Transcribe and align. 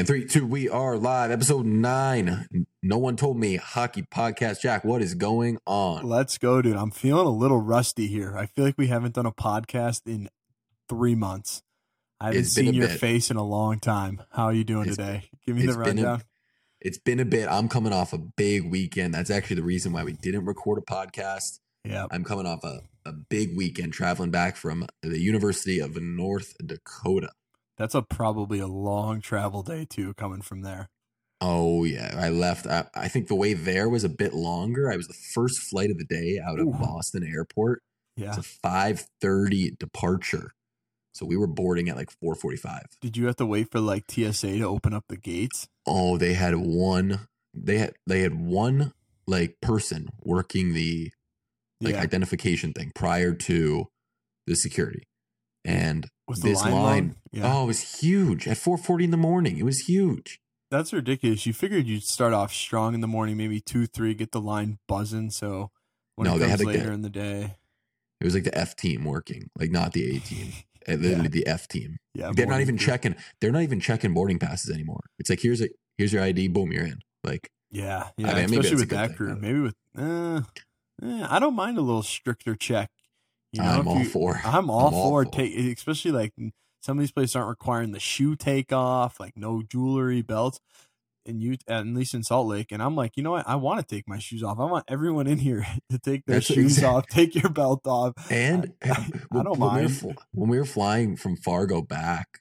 And 0.00 0.06
three, 0.06 0.24
two, 0.24 0.46
we 0.46 0.66
are 0.66 0.96
live. 0.96 1.30
Episode 1.30 1.66
nine. 1.66 2.46
No 2.82 2.96
one 2.96 3.16
told 3.16 3.36
me 3.38 3.56
hockey 3.56 4.00
podcast. 4.00 4.62
Jack, 4.62 4.82
what 4.82 5.02
is 5.02 5.14
going 5.14 5.58
on? 5.66 6.06
Let's 6.06 6.38
go, 6.38 6.62
dude. 6.62 6.74
I'm 6.74 6.90
feeling 6.90 7.26
a 7.26 7.30
little 7.30 7.60
rusty 7.60 8.06
here. 8.06 8.34
I 8.34 8.46
feel 8.46 8.64
like 8.64 8.78
we 8.78 8.86
haven't 8.86 9.12
done 9.12 9.26
a 9.26 9.30
podcast 9.30 10.06
in 10.06 10.30
three 10.88 11.14
months. 11.14 11.62
I 12.18 12.28
haven't 12.28 12.40
It's 12.40 12.48
seen 12.54 12.72
your 12.72 12.88
bit. 12.88 12.98
face 12.98 13.30
in 13.30 13.36
a 13.36 13.44
long 13.44 13.78
time. 13.78 14.22
How 14.30 14.44
are 14.44 14.54
you 14.54 14.64
doing 14.64 14.88
It's- 14.88 14.96
today? 14.96 15.28
Give 15.46 15.56
me 15.56 15.66
the 15.66 15.72
been 15.72 15.76
a- 15.76 15.80
rundown. 15.80 16.22
It's 16.80 16.96
been 16.98 17.20
a 17.20 17.26
bit. 17.26 17.46
I'm 17.50 17.68
coming 17.68 17.92
off 17.92 18.14
a 18.14 18.18
big 18.18 18.70
weekend. 18.70 19.12
That's 19.12 19.28
actually 19.28 19.56
the 19.56 19.64
reason 19.64 19.92
why 19.92 20.02
we 20.04 20.14
didn't 20.14 20.46
record 20.46 20.78
a 20.78 20.80
podcast. 20.90 21.58
yeah. 21.84 22.06
I'm 22.10 22.24
coming 22.24 22.46
off 22.46 22.64
a, 22.64 22.80
a 23.04 23.12
big 23.12 23.54
weekend 23.54 23.92
traveling 23.92 24.30
back 24.30 24.56
from 24.56 24.86
the 25.02 25.20
University 25.20 25.78
of 25.78 26.00
North 26.00 26.54
Dakota. 26.64 27.28
That's 27.80 27.94
a 27.94 28.02
probably 28.02 28.58
a 28.58 28.66
long 28.66 29.22
travel 29.22 29.62
day 29.62 29.86
too, 29.88 30.12
coming 30.12 30.42
from 30.42 30.60
there. 30.60 30.90
Oh, 31.40 31.84
yeah. 31.84 32.14
I 32.14 32.28
left. 32.28 32.66
I, 32.66 32.84
I 32.94 33.08
think 33.08 33.28
the 33.28 33.34
way 33.34 33.54
there 33.54 33.88
was 33.88 34.04
a 34.04 34.10
bit 34.10 34.34
longer. 34.34 34.92
I 34.92 34.96
was 34.96 35.08
the 35.08 35.16
first 35.34 35.58
flight 35.70 35.90
of 35.90 35.96
the 35.96 36.04
day 36.04 36.38
out 36.38 36.60
of 36.60 36.66
Ooh. 36.66 36.72
Boston 36.72 37.26
Airport. 37.26 37.80
Yeah. 38.16 38.34
It's 38.36 38.36
a 38.36 38.68
5:30 38.68 39.78
departure. 39.78 40.52
So 41.14 41.24
we 41.24 41.38
were 41.38 41.46
boarding 41.46 41.88
at 41.88 41.96
like 41.96 42.10
4:45. 42.22 42.82
Did 43.00 43.16
you 43.16 43.24
have 43.24 43.36
to 43.36 43.46
wait 43.46 43.70
for 43.70 43.80
like 43.80 44.10
TSA 44.10 44.58
to 44.58 44.64
open 44.64 44.92
up 44.92 45.06
the 45.08 45.16
gates? 45.16 45.66
Oh, 45.86 46.18
they 46.18 46.34
had 46.34 46.56
one. 46.56 47.28
They 47.54 47.78
had 47.78 47.94
they 48.06 48.20
had 48.20 48.38
one 48.38 48.92
like 49.26 49.56
person 49.62 50.10
working 50.22 50.74
the 50.74 51.12
like 51.80 51.94
yeah. 51.94 52.02
identification 52.02 52.74
thing 52.74 52.92
prior 52.94 53.32
to 53.32 53.86
the 54.46 54.54
security, 54.54 55.04
and 55.64 56.06
Was 56.28 56.40
this 56.40 56.60
line, 56.62 56.72
line. 56.74 57.16
Yeah. 57.32 57.52
Oh, 57.54 57.64
it 57.64 57.66
was 57.68 58.00
huge 58.00 58.46
at 58.48 58.56
4:40 58.56 59.04
in 59.04 59.10
the 59.10 59.16
morning. 59.16 59.56
It 59.58 59.64
was 59.64 59.80
huge. 59.80 60.40
That's 60.70 60.92
ridiculous. 60.92 61.46
You 61.46 61.52
figured 61.52 61.86
you'd 61.86 62.04
start 62.04 62.32
off 62.32 62.52
strong 62.52 62.94
in 62.94 63.00
the 63.00 63.08
morning, 63.08 63.36
maybe 63.36 63.60
two, 63.60 63.86
three, 63.86 64.14
get 64.14 64.30
the 64.32 64.40
line 64.40 64.78
buzzing. 64.86 65.30
So 65.30 65.70
when 66.16 66.28
No, 66.28 66.36
it 66.36 66.38
they 66.40 66.48
had, 66.48 66.60
like, 66.60 66.72
the- 66.74 66.78
later 66.78 66.92
in 66.92 67.02
the 67.02 67.10
day, 67.10 67.56
It 68.20 68.24
was 68.24 68.34
like 68.34 68.44
the 68.44 68.56
F 68.56 68.76
team 68.76 69.04
working, 69.04 69.48
like 69.58 69.70
not 69.70 69.92
the 69.92 70.16
A 70.16 70.20
team. 70.20 70.52
Uh, 70.88 70.94
Literally 70.94 71.28
the 71.28 71.46
F 71.46 71.68
team. 71.68 71.98
yeah, 72.14 72.32
They're 72.34 72.46
not 72.46 72.62
even 72.62 72.78
crew. 72.78 72.86
checking. 72.86 73.14
They're 73.40 73.52
not 73.52 73.60
even 73.62 73.80
checking 73.80 74.14
boarding 74.14 74.38
passes 74.38 74.70
anymore. 74.74 75.02
It's 75.18 75.28
like 75.28 75.40
here's 75.42 75.60
a 75.60 75.68
here's 75.98 76.10
your 76.10 76.22
ID. 76.22 76.48
Boom, 76.48 76.72
you're 76.72 76.86
in. 76.86 77.00
Like 77.22 77.50
Yeah, 77.70 78.08
yeah. 78.16 78.26
mean, 78.28 78.34
maybe 78.34 78.56
especially 78.60 78.76
with 78.76 78.88
that 78.88 79.08
thing, 79.08 79.16
crew. 79.16 79.36
Maybe 79.36 79.60
with, 79.60 79.74
uh, 79.98 80.40
eh, 81.02 81.26
I 81.28 81.38
don't 81.38 81.54
mind 81.54 81.76
a 81.76 81.82
little 81.82 82.02
stricter 82.02 82.54
check. 82.56 82.90
You 83.52 83.62
know, 83.62 83.68
I'm 83.68 83.88
all 83.88 83.98
you- 83.98 84.04
for. 84.08 84.40
I'm 84.44 84.70
all 84.70 84.88
I'm 84.88 84.94
all 84.94 85.10
for 85.10 85.24
for. 85.24 85.30
take, 85.30 85.54
especially 85.76 86.12
like 86.12 86.32
some 86.82 86.98
of 86.98 87.00
these 87.02 87.12
places 87.12 87.36
aren't 87.36 87.48
requiring 87.48 87.92
the 87.92 88.00
shoe 88.00 88.36
take 88.36 88.72
off, 88.72 89.18
like 89.20 89.36
no 89.36 89.62
jewelry, 89.62 90.22
belts. 90.22 90.60
And 91.26 91.42
you, 91.42 91.56
at 91.68 91.86
least 91.86 92.14
in 92.14 92.22
Salt 92.22 92.46
Lake, 92.46 92.72
and 92.72 92.82
I'm 92.82 92.96
like, 92.96 93.16
you 93.16 93.22
know 93.22 93.32
what? 93.32 93.46
I 93.46 93.54
want 93.56 93.78
to 93.86 93.94
take 93.94 94.08
my 94.08 94.18
shoes 94.18 94.42
off. 94.42 94.58
I 94.58 94.64
want 94.64 94.86
everyone 94.88 95.26
in 95.26 95.38
here 95.38 95.66
to 95.90 95.98
take 95.98 96.24
their 96.24 96.36
That's 96.36 96.46
shoes 96.46 96.78
exact- 96.78 96.86
off, 96.94 97.06
take 97.08 97.34
your 97.34 97.50
belt 97.50 97.82
off. 97.86 98.14
And 98.30 98.72
I- 98.82 98.90
I 98.90 99.06
when- 99.30 99.44
don't 99.44 99.58
when 99.58 99.74
We 99.74 99.82
were, 99.82 99.88
mind. 99.88 100.18
when 100.32 100.48
we 100.48 100.58
were 100.58 100.64
flying 100.64 101.16
from 101.16 101.36
Fargo 101.36 101.82
back, 101.82 102.40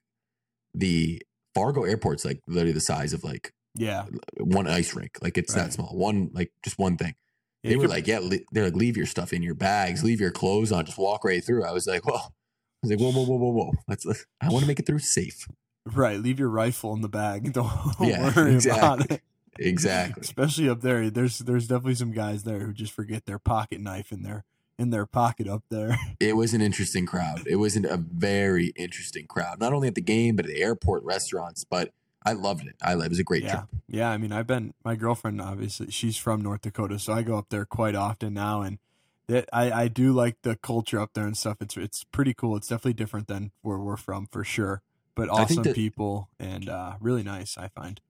the 0.74 1.22
Fargo 1.54 1.84
airport's 1.84 2.24
like 2.24 2.40
literally 2.48 2.72
the 2.72 2.80
size 2.80 3.12
of 3.12 3.24
like 3.24 3.52
Yeah, 3.76 4.06
one 4.40 4.68
ice 4.68 4.96
rink. 4.96 5.18
Like 5.22 5.38
it's 5.38 5.54
Right. 5.56 5.64
that 5.66 5.74
small. 5.74 5.96
One 5.96 6.30
like 6.34 6.52
just 6.64 6.80
one 6.80 6.96
thing. 6.98 7.16
They 7.64 7.76
were 7.76 7.84
could- 7.84 7.90
like, 7.92 8.08
yeah, 8.08 8.20
they're 8.52 8.66
like, 8.66 8.76
leave 8.76 8.96
your 8.98 9.06
stuff 9.06 9.34
in 9.34 9.44
your 9.44 9.56
bags, 9.56 10.04
leave 10.04 10.22
your 10.22 10.32
clothes 10.32 10.72
on, 10.72 10.86
just 10.86 10.98
walk 10.98 11.24
right 11.26 11.44
through. 11.44 11.66
I 11.66 11.72
was 11.72 11.88
like, 11.88 12.06
well, 12.06 12.34
I 12.84 12.88
was 12.88 12.92
like, 12.92 13.00
whoa, 13.00 13.12
whoa, 13.12 13.26
whoa, 13.26 13.36
whoa, 13.38 13.52
whoa. 13.52 13.72
Let's, 13.88 14.06
let's 14.06 14.26
I 14.42 14.48
want 14.50 14.62
to 14.62 14.68
make 14.68 14.80
it 14.80 14.86
through 14.86 15.00
safe. 15.00 15.46
right. 15.86 16.20
Leave 16.20 16.40
your 16.40 16.50
rifle 16.50 16.94
in 16.94 17.02
the 17.02 17.10
bag. 17.10 17.52
Don't 17.54 17.70
Yeah, 18.00 18.34
worry 18.36 18.56
exactly. 18.56 18.80
about 18.80 19.12
it. 19.12 19.22
Exactly. 19.58 20.22
especially 20.22 20.70
up 20.70 20.80
there. 20.82 21.10
There's 21.10 21.40
there's 21.40 21.68
definitely 21.68 21.96
some 21.96 22.12
guys 22.12 22.44
there 22.44 22.60
who 22.60 22.72
just 22.72 22.94
forget 22.94 23.26
their 23.26 23.40
pocket 23.40 23.82
knife 23.82 24.12
in 24.14 24.24
their 24.24 24.46
in 24.78 24.90
their 24.92 25.06
pocket 25.06 25.48
up 25.50 25.64
there. 25.70 25.98
It 26.22 26.38
was 26.38 26.54
an 26.54 26.62
interesting 26.62 27.06
crowd. 27.06 27.44
It 27.46 27.58
was 27.58 27.76
an, 27.76 27.86
a 27.86 27.98
very 27.98 28.68
interesting 28.78 29.26
crowd, 29.28 29.60
not 29.60 29.74
only 29.74 29.90
at 29.90 29.96
the 29.96 30.02
game, 30.02 30.38
but 30.38 30.46
at 30.46 30.52
the 30.52 30.62
airport, 30.62 31.04
restaurants. 31.04 31.66
But 31.66 31.92
I 32.26 32.34
loved 32.34 32.68
it. 32.68 32.76
I 32.82 32.94
it 32.94 33.10
was 33.10 33.20
a 33.20 33.24
great 33.24 33.44
yeah, 33.44 33.52
trip. 33.52 33.64
yeah. 33.88 34.10
I 34.10 34.18
mean, 34.18 34.32
I've 34.32 34.48
been 34.48 34.74
my 34.84 34.96
girlfriend. 34.96 35.42
Obviously, 35.42 35.90
she's 35.92 36.18
from 36.18 36.42
North 36.42 36.62
Dakota, 36.62 37.00
so 37.00 37.14
I 37.14 37.22
go 37.22 37.38
up 37.38 37.48
there 37.50 37.66
quite 37.66 37.96
often 37.96 38.34
now, 38.34 38.62
and 38.62 38.78
that 39.28 39.48
I 39.54 39.72
I 39.72 39.88
do 39.88 40.12
like 40.12 40.38
the 40.42 40.56
culture 40.58 41.00
up 41.00 41.12
there 41.14 41.26
and 41.26 41.38
stuff. 41.38 41.58
It's 41.62 41.78
it's 41.78 42.04
pretty 42.04 42.34
cool. 42.34 42.58
It's 42.58 42.68
definitely 42.68 42.94
different 42.94 43.28
than 43.28 43.52
where 43.62 43.78
we're 43.80 43.96
from 43.98 44.28
for 44.32 44.44
sure, 44.44 44.82
but 45.16 45.30
awesome 45.30 45.64
that- 45.64 45.76
people 45.76 46.30
and 46.40 46.68
uh, 46.68 46.96
really 47.00 47.24
nice. 47.24 47.58
I 47.58 47.70
find. 47.70 48.02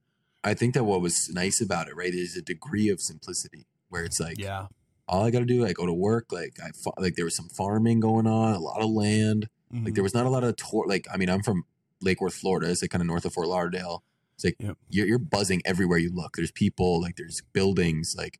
I 0.43 0.53
think 0.53 0.73
that 0.73 0.85
what 0.85 1.01
was 1.01 1.29
nice 1.33 1.59
about 1.61 1.89
it, 1.89 1.95
right, 1.97 2.13
is 2.13 2.37
a 2.37 2.41
degree 2.41 2.87
of 2.87 3.01
simplicity 3.01 3.67
where 3.89 4.05
it's 4.05 4.21
like, 4.21 4.39
Yeah, 4.39 4.67
all 5.05 5.25
I 5.25 5.31
got 5.31 5.39
to 5.39 5.45
do, 5.45 5.65
I 5.65 5.73
go 5.73 5.85
to 5.85 5.91
work. 5.93 6.31
Like 6.31 6.57
I 6.63 6.71
like 6.97 7.15
there 7.15 7.25
was 7.25 7.35
some 7.35 7.49
farming 7.49 7.99
going 7.99 8.25
on, 8.25 8.53
a 8.55 8.59
lot 8.59 8.81
of 8.81 8.89
land. 8.89 9.49
Like 9.71 9.81
Mhm. 9.83 9.95
there 9.95 10.03
was 10.03 10.13
not 10.15 10.25
a 10.25 10.29
lot 10.29 10.43
of 10.45 10.55
tour. 10.55 10.85
Like 10.87 11.05
I 11.13 11.17
mean, 11.17 11.29
I'm 11.29 11.43
from 11.43 11.65
Lake 12.01 12.21
Worth, 12.21 12.35
Florida. 12.35 12.69
It's 12.69 12.81
like 12.81 12.91
kind 12.91 13.01
of 13.01 13.07
north 13.07 13.25
of 13.25 13.33
Fort 13.33 13.47
Lauderdale. 13.47 14.03
It's 14.35 14.45
like 14.45 14.55
Yep. 14.59 14.77
you're, 14.89 15.07
you're 15.07 15.19
buzzing 15.19 15.61
everywhere 15.65 15.97
you 15.97 16.11
look. 16.13 16.35
There's 16.37 16.51
people, 16.51 17.01
like 17.01 17.15
there's 17.17 17.41
buildings. 17.53 18.15
Like 18.17 18.39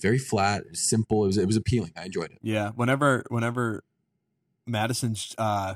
very 0.00 0.18
flat, 0.18 0.62
simple. 0.72 1.24
It 1.24 1.26
was 1.28 1.38
it 1.38 1.46
was 1.46 1.56
appealing. 1.56 1.92
I 1.96 2.04
enjoyed 2.04 2.30
it. 2.30 2.38
Yeah, 2.42 2.70
whenever 2.70 3.24
whenever 3.28 3.84
Madison's 4.66 5.34
uh 5.38 5.74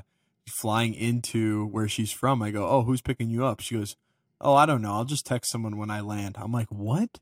flying 0.49 0.93
into 0.93 1.65
where 1.67 1.87
she's 1.87 2.11
from, 2.11 2.41
I 2.41 2.51
go, 2.51 2.67
"Oh, 2.67 2.83
who's 2.83 3.01
picking 3.01 3.29
you 3.29 3.45
up?" 3.45 3.59
She 3.59 3.75
goes, 3.75 3.95
"Oh, 4.39 4.53
I 4.55 4.65
don't 4.65 4.81
know. 4.81 4.93
I'll 4.93 5.05
just 5.05 5.25
text 5.25 5.51
someone 5.51 5.77
when 5.77 5.89
I 5.89 5.99
land." 6.01 6.35
I'm 6.39 6.51
like, 6.51 6.67
"What?" 6.69 7.19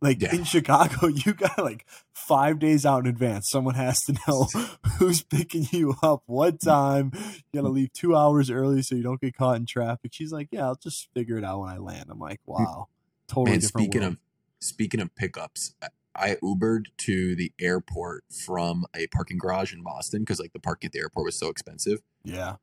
Like 0.00 0.22
Yeah. 0.22 0.34
in 0.34 0.44
Chicago, 0.44 1.06
you 1.08 1.32
got 1.34 1.58
like 1.58 1.84
5 2.12 2.58
days 2.58 2.86
out 2.86 3.00
in 3.04 3.06
advance. 3.10 3.48
Someone 3.50 3.74
has 3.74 4.00
to 4.04 4.14
know 4.28 4.46
who's 4.98 5.22
picking 5.22 5.66
you 5.72 5.94
up, 6.02 6.22
what 6.26 6.60
time. 6.60 7.10
You 7.14 7.60
got 7.60 7.66
to 7.66 7.72
leave 7.72 7.92
2 7.94 8.14
hours 8.14 8.50
early 8.50 8.82
so 8.82 8.94
you 8.94 9.02
don't 9.02 9.20
get 9.20 9.36
caught 9.36 9.56
in 9.56 9.66
traffic. 9.66 10.12
She's 10.14 10.30
like, 10.32 10.48
"Yeah, 10.52 10.66
I'll 10.66 10.76
just 10.76 11.08
figure 11.14 11.36
it 11.36 11.44
out 11.44 11.60
when 11.60 11.70
I 11.70 11.78
land." 11.78 12.06
I'm 12.10 12.18
like, 12.20 12.40
mm. 12.48 12.58
"Wow." 12.60 12.88
Totally 13.26 13.50
Man, 13.52 13.60
different 13.60 13.84
speaking 13.86 14.00
world. 14.02 14.12
of 14.14 14.18
speaking 14.60 15.00
of 15.00 15.14
pickups, 15.16 15.74
I- 15.82 15.88
I 16.20 16.34
Ubered 16.42 16.86
to 16.98 17.36
the 17.36 17.52
airport 17.60 18.24
from 18.44 18.86
a 18.94 19.06
parking 19.08 19.38
garage 19.38 19.72
in 19.72 19.82
Boston 19.84 20.22
because 20.22 20.40
like 20.40 20.52
the 20.52 20.58
parking 20.58 20.88
at 20.88 20.92
the 20.92 20.98
airport 20.98 21.24
was 21.26 21.38
so 21.38 21.48
expensive. 21.48 22.00
yeah. 22.24 22.56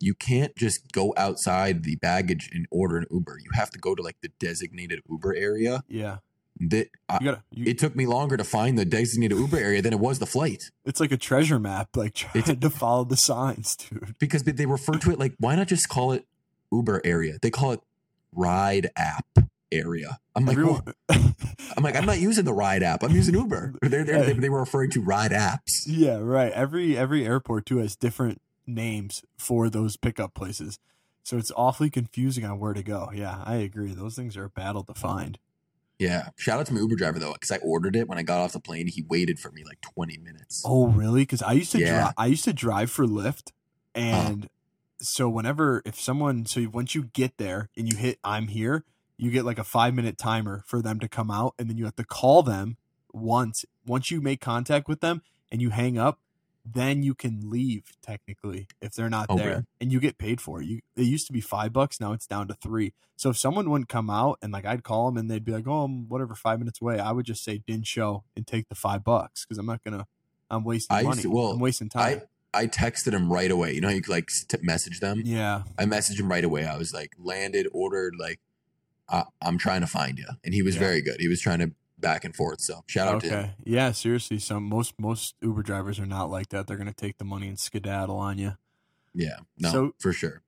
You 0.00 0.14
can't 0.14 0.54
just 0.54 0.92
go 0.92 1.12
outside 1.16 1.82
the 1.82 1.96
baggage 1.96 2.50
and 2.52 2.66
order 2.70 2.98
an 2.98 3.06
Uber. 3.10 3.38
You 3.42 3.50
have 3.54 3.70
to 3.70 3.80
go 3.80 3.96
to 3.96 4.02
like 4.02 4.16
the 4.22 4.28
designated 4.38 5.00
Uber 5.10 5.34
area. 5.34 5.82
Yeah. 5.88 6.18
That 6.60 6.88
I, 7.08 7.18
You 7.20 7.30
got 7.32 7.42
to 7.54 7.62
it 7.70 7.78
took 7.78 7.94
me 7.96 8.06
longer 8.06 8.36
to 8.36 8.44
find 8.44 8.78
the 8.78 8.84
designated 8.84 9.38
Uber 9.38 9.56
area 9.58 9.80
than 9.82 9.92
it 9.92 10.00
was 10.00 10.18
the 10.18 10.26
flight 10.26 10.70
It's 10.84 11.00
like 11.00 11.12
a 11.12 11.16
treasure 11.16 11.58
map 11.58 11.96
like 11.96 12.14
trying 12.14 12.60
to 12.60 12.70
follow 12.70 13.04
the 13.04 13.16
signs, 13.16 13.76
dude. 13.76 14.14
because 14.18 14.42
they- 14.42 14.52
they 14.52 14.66
refer 14.66 14.94
to 14.98 15.10
it 15.10 15.18
like 15.18 15.34
why 15.38 15.54
not 15.56 15.68
just 15.68 15.88
call 15.88 16.12
it 16.12 16.24
Uber 16.72 17.00
area? 17.04 17.38
They 17.40 17.50
call 17.50 17.72
it 17.72 17.80
ride 18.32 18.90
app 18.96 19.26
area. 19.72 20.18
I'm 20.34 20.44
like, 20.46 20.56
Everyone, 20.56 20.82
well, 21.08 21.34
I'm 21.76 21.82
like, 21.82 21.96
I'm 21.96 22.06
not 22.06 22.18
using 22.20 22.44
the 22.44 22.52
ride 22.54 22.82
app. 22.82 23.02
I'm 23.02 23.12
using 23.14 23.34
Uber. 23.34 23.74
They're, 23.82 24.04
they're, 24.04 24.24
they 24.24 24.32
they 24.34 24.48
were 24.48 24.60
referring 24.60 24.90
to 24.92 25.00
ride 25.00 25.30
apps. 25.32 25.82
yeah, 25.86 26.16
right. 26.18 26.52
Every 26.52 26.96
every 26.96 27.26
airport 27.26 27.66
too 27.66 27.78
has 27.78 27.96
different 27.96 28.40
names 28.66 29.22
for 29.38 29.68
those 29.70 29.96
pickup 29.96 30.34
places. 30.34 30.78
So 31.22 31.36
it's 31.36 31.52
awfully 31.56 31.90
confusing 31.90 32.44
on 32.44 32.58
where 32.58 32.72
to 32.72 32.82
go. 32.82 33.10
Yeah, 33.14 33.42
I 33.44 33.56
agree. 33.56 33.92
Those 33.92 34.14
things 34.16 34.36
are 34.36 34.44
a 34.44 34.50
battle 34.50 34.82
to 34.84 34.94
find. 34.94 35.38
Yeah. 35.98 36.28
Shout 36.36 36.60
out 36.60 36.66
to 36.66 36.74
my 36.74 36.80
Uber 36.80 36.96
driver 36.96 37.18
though, 37.18 37.32
because 37.32 37.50
I 37.50 37.56
ordered 37.58 37.96
it 37.96 38.08
when 38.08 38.18
I 38.18 38.22
got 38.22 38.40
off 38.40 38.52
the 38.52 38.60
plane. 38.60 38.86
He 38.86 39.02
waited 39.08 39.38
for 39.38 39.50
me 39.50 39.64
like 39.64 39.80
20 39.80 40.18
minutes. 40.18 40.62
Oh, 40.64 40.86
really? 40.88 41.22
Because 41.22 41.42
I 41.42 41.52
used 41.52 41.72
to 41.72 41.78
Yeah. 41.78 42.00
drive. 42.00 42.14
I 42.16 42.26
used 42.26 42.44
to 42.44 42.52
drive 42.52 42.90
for 42.90 43.04
Lyft, 43.04 43.50
uh-huh. 43.94 44.28
and 44.30 44.48
so 45.00 45.28
whenever 45.28 45.82
if 45.84 46.00
someone 46.00 46.46
so 46.46 46.66
once 46.72 46.94
you 46.94 47.04
get 47.12 47.38
there 47.38 47.68
and 47.76 47.90
you 47.90 47.96
hit 47.96 48.18
I'm 48.24 48.48
here, 48.48 48.84
you 49.16 49.30
get 49.30 49.44
like 49.44 49.58
a 49.58 49.64
five 49.64 49.94
minute 49.94 50.18
timer 50.18 50.62
for 50.66 50.80
them 50.80 51.00
to 51.00 51.08
come 51.08 51.30
out, 51.30 51.54
and 51.58 51.68
then 51.68 51.76
you 51.76 51.84
have 51.84 51.96
to 51.96 52.04
call 52.04 52.42
them 52.42 52.76
once. 53.12 53.64
Once 53.86 54.10
you 54.10 54.20
make 54.20 54.40
contact 54.40 54.86
with 54.88 55.00
them 55.00 55.22
and 55.50 55.60
you 55.60 55.70
hang 55.70 55.98
up, 55.98 56.20
then 56.74 57.02
you 57.02 57.14
can 57.14 57.48
leave 57.50 57.84
technically 58.02 58.66
if 58.80 58.92
they're 58.92 59.08
not 59.10 59.26
Oh, 59.28 59.36
there, 59.36 59.48
really? 59.48 59.64
and 59.80 59.92
you 59.92 60.00
get 60.00 60.18
paid 60.18 60.40
for 60.40 60.60
it. 60.60 60.66
You 60.66 60.80
it 60.96 61.02
used 61.04 61.26
to 61.28 61.32
be 61.32 61.40
five 61.40 61.72
bucks, 61.72 62.00
now 62.00 62.12
it's 62.12 62.26
down 62.26 62.48
to 62.48 62.54
three. 62.54 62.92
So 63.16 63.30
if 63.30 63.38
someone 63.38 63.68
wouldn't 63.70 63.88
come 63.88 64.10
out 64.10 64.38
and 64.42 64.52
like 64.52 64.64
I'd 64.64 64.84
call 64.84 65.06
them 65.06 65.16
and 65.16 65.30
they'd 65.30 65.44
be 65.44 65.52
like, 65.52 65.66
"Oh, 65.66 65.82
I'm 65.84 66.08
whatever, 66.08 66.34
five 66.34 66.58
minutes 66.58 66.80
away," 66.80 66.98
I 66.98 67.12
would 67.12 67.26
just 67.26 67.42
say 67.44 67.58
didn't 67.66 67.86
show 67.86 68.24
and 68.36 68.46
take 68.46 68.68
the 68.68 68.74
five 68.74 69.02
bucks 69.04 69.44
because 69.44 69.58
I'm 69.58 69.66
not 69.66 69.82
gonna. 69.84 70.06
I'm 70.50 70.64
wasting 70.64 70.96
I 70.96 71.02
money. 71.02 71.22
to- 71.22 71.30
well, 71.30 71.48
I'm 71.52 71.58
wasting 71.60 71.88
time. 71.88 72.22
I 72.54 72.66
texted 72.66 73.12
him 73.12 73.30
right 73.32 73.50
away. 73.50 73.74
You 73.74 73.80
know, 73.82 73.88
how 73.88 73.94
you 73.94 74.00
could 74.02 74.12
like 74.12 74.30
t- 74.48 74.56
message 74.62 75.00
them. 75.00 75.20
yeah, 75.24 75.62
I 75.78 75.84
messaged 75.84 76.18
him 76.18 76.30
right 76.30 76.44
away. 76.44 76.64
I 76.64 76.76
was 76.78 76.94
like, 76.94 77.12
landed, 77.18 77.68
ordered, 77.72 78.14
like, 78.18 78.40
I- 79.08 79.24
I'm 79.42 79.58
trying 79.58 79.82
to 79.82 79.86
find 79.86 80.18
you. 80.18 80.26
And 80.44 80.54
he 80.54 80.62
was 80.62 80.74
Yeah. 80.76 80.80
very 80.80 81.02
good. 81.02 81.20
He 81.20 81.28
was 81.28 81.40
trying 81.42 81.58
to 81.58 81.72
back 81.98 82.24
and 82.24 82.34
forth. 82.34 82.60
So 82.60 82.82
shout 82.86 83.08
out 83.08 83.20
to 83.22 83.28
him. 83.28 83.38
okay, 83.38 83.50
yeah. 83.64 83.92
Seriously, 83.92 84.38
some 84.38 84.64
most 84.64 84.94
most 84.98 85.34
Uber 85.42 85.62
drivers 85.62 85.98
are 85.98 86.06
not 86.06 86.30
like 86.30 86.48
that. 86.50 86.66
They're 86.66 86.76
gonna 86.76 86.92
take 86.92 87.18
the 87.18 87.24
money 87.24 87.48
and 87.48 87.58
skedaddle 87.58 88.16
on 88.16 88.38
you. 88.38 88.56
Yeah, 89.14 89.38
no, 89.58 89.70
So- 89.72 89.94
for 89.98 90.12
sure. 90.12 90.42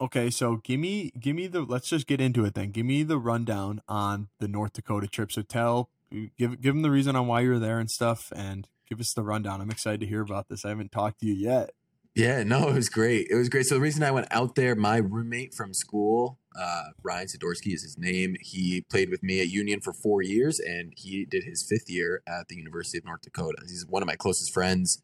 Okay, 0.00 0.28
so 0.28 0.56
give 0.56 0.80
me 0.80 1.12
give 1.18 1.36
me 1.36 1.46
the 1.46 1.62
let's 1.62 1.88
just 1.88 2.06
get 2.08 2.20
into 2.20 2.44
it 2.44 2.54
then. 2.54 2.72
Give 2.72 2.84
me 2.84 3.04
the 3.04 3.16
rundown 3.18 3.80
on 3.88 4.28
the 4.40 4.48
North 4.48 4.72
Dakota 4.72 5.06
trip. 5.06 5.30
So 5.30 5.42
tell 5.42 5.88
give 6.10 6.60
give 6.60 6.74
them 6.74 6.82
the 6.82 6.90
reason 6.90 7.14
on 7.14 7.26
why 7.28 7.40
you're 7.42 7.60
there 7.60 7.78
and 7.78 7.88
stuff 7.90 8.32
and 8.34 8.66
give 8.88 8.98
us 9.00 9.12
the 9.14 9.22
rundown. 9.22 9.60
I'm 9.60 9.70
excited 9.70 10.00
to 10.00 10.06
hear 10.06 10.20
about 10.20 10.48
this. 10.48 10.64
I 10.64 10.70
haven't 10.70 10.90
talked 10.90 11.20
to 11.20 11.26
you 11.26 11.32
yet. 11.34 11.70
Yeah, 12.14 12.44
no, 12.44 12.68
it 12.68 12.74
was 12.74 12.88
great. 12.88 13.26
It 13.28 13.34
was 13.34 13.48
great. 13.48 13.66
So 13.66 13.74
the 13.74 13.80
reason 13.80 14.04
I 14.04 14.12
went 14.12 14.28
out 14.30 14.54
there, 14.54 14.76
my 14.76 14.98
roommate 14.98 15.52
from 15.52 15.74
school, 15.74 16.38
uh, 16.56 16.90
Ryan 17.02 17.26
Sidorsky 17.26 17.74
is 17.74 17.82
his 17.82 17.98
name. 17.98 18.36
He 18.40 18.82
played 18.88 19.10
with 19.10 19.24
me 19.24 19.40
at 19.40 19.48
Union 19.48 19.80
for 19.80 19.92
four 19.92 20.22
years, 20.22 20.60
and 20.60 20.92
he 20.96 21.24
did 21.24 21.42
his 21.42 21.66
fifth 21.68 21.90
year 21.90 22.22
at 22.28 22.46
the 22.46 22.54
University 22.54 22.98
of 22.98 23.04
North 23.04 23.22
Dakota. 23.22 23.56
He's 23.62 23.84
one 23.88 24.00
of 24.00 24.06
my 24.06 24.14
closest 24.14 24.54
friends. 24.54 25.02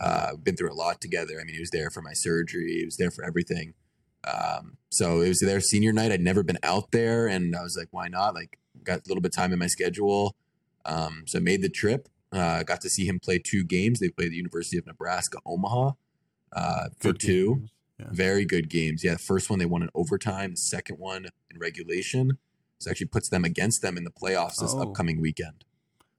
Uh, 0.00 0.36
been 0.36 0.56
through 0.56 0.72
a 0.72 0.74
lot 0.74 1.00
together. 1.00 1.34
I 1.40 1.44
mean, 1.44 1.54
he 1.54 1.60
was 1.60 1.70
there 1.70 1.90
for 1.90 2.00
my 2.00 2.12
surgery. 2.14 2.78
He 2.78 2.84
was 2.86 2.96
there 2.96 3.10
for 3.10 3.22
everything. 3.22 3.74
Um, 4.24 4.78
so 4.90 5.20
it 5.20 5.28
was 5.28 5.40
their 5.40 5.60
senior 5.60 5.92
night. 5.92 6.10
I'd 6.10 6.20
never 6.22 6.42
been 6.42 6.58
out 6.62 6.90
there, 6.90 7.26
and 7.26 7.54
I 7.54 7.62
was 7.62 7.76
like, 7.78 7.88
why 7.90 8.08
not? 8.08 8.34
Like, 8.34 8.58
got 8.82 9.00
a 9.00 9.08
little 9.08 9.20
bit 9.20 9.32
of 9.32 9.36
time 9.36 9.52
in 9.52 9.58
my 9.58 9.66
schedule. 9.66 10.34
Um, 10.86 11.24
so 11.26 11.38
I 11.38 11.42
made 11.42 11.60
the 11.60 11.68
trip. 11.68 12.08
Uh, 12.32 12.62
got 12.62 12.80
to 12.80 12.88
see 12.88 13.06
him 13.06 13.20
play 13.20 13.38
two 13.38 13.62
games. 13.62 14.00
They 14.00 14.08
played 14.08 14.32
the 14.32 14.36
University 14.36 14.78
of 14.78 14.86
Nebraska 14.86 15.38
Omaha 15.44 15.92
uh, 16.52 16.88
for 16.98 17.12
Good 17.12 17.20
two. 17.20 17.68
Yeah. 17.98 18.06
Very 18.10 18.44
good 18.44 18.68
games. 18.68 19.02
Yeah, 19.02 19.14
the 19.14 19.18
first 19.18 19.48
one 19.48 19.58
they 19.58 19.64
won 19.66 19.82
in 19.82 19.88
overtime. 19.94 20.50
The 20.52 20.56
second 20.58 20.98
one 20.98 21.26
in 21.50 21.58
regulation. 21.58 22.38
So 22.78 22.90
actually 22.90 23.06
puts 23.06 23.30
them 23.30 23.42
against 23.44 23.80
them 23.80 23.96
in 23.96 24.04
the 24.04 24.10
playoffs 24.10 24.58
this 24.60 24.74
Oh. 24.74 24.82
upcoming 24.82 25.18
weekend 25.18 25.64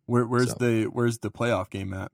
Where 0.08 0.26
where's 0.26 0.50
So- 0.50 0.58
the 0.60 0.86
where's 0.86 1.20
the 1.20 1.30
playoff 1.30 1.70
game 1.70 1.94
at? 1.94 2.12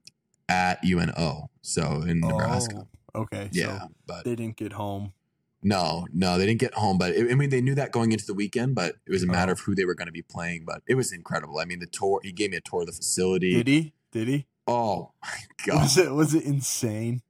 at 0.50 0.84
UNO. 0.84 1.48
So 1.62 2.02
in 2.02 2.20
Nebraska. 2.20 2.86
Oh, 3.14 3.22
okay. 3.22 3.48
Yeah, 3.52 3.78
So 3.80 3.88
but 4.06 4.24
they 4.26 4.36
didn't 4.36 4.56
get 4.56 4.74
home. 4.74 5.14
no, 5.62 6.06
no, 6.12 6.36
they 6.36 6.44
didn't 6.44 6.60
get 6.60 6.74
home. 6.74 6.98
But 6.98 7.14
it, 7.14 7.30
I 7.32 7.34
mean, 7.34 7.48
they 7.48 7.62
knew 7.62 7.74
that 7.76 7.90
going 7.90 8.12
into 8.12 8.26
the 8.26 8.34
weekend. 8.34 8.74
But 8.74 8.96
it 9.06 9.10
was 9.12 9.22
a 9.22 9.26
matter 9.26 9.50
Oh. 9.50 9.54
of 9.54 9.60
who 9.60 9.74
they 9.74 9.86
were 9.86 9.94
going 9.94 10.08
to 10.08 10.12
be 10.12 10.20
playing. 10.20 10.64
But 10.66 10.82
it 10.86 10.94
was 10.96 11.10
incredible. 11.10 11.58
I 11.58 11.64
mean, 11.64 11.78
the 11.78 11.86
tour. 11.86 12.20
He 12.22 12.32
gave 12.32 12.50
me 12.50 12.58
a 12.58 12.60
tour 12.60 12.82
of 12.82 12.88
the 12.88 12.92
facility. 12.92 13.54
Did 13.54 13.68
he? 13.68 13.92
Did 14.12 14.28
he? 14.28 14.46
Oh 14.66 15.12
my 15.22 15.38
god! 15.66 15.82
Was 15.84 15.96
it 15.96 16.12
was 16.12 16.34
it 16.34 16.44
insane? 16.44 17.22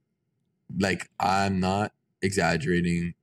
Like 0.79 1.09
I'm 1.19 1.59
not 1.59 1.91
exaggerating. 2.21 3.13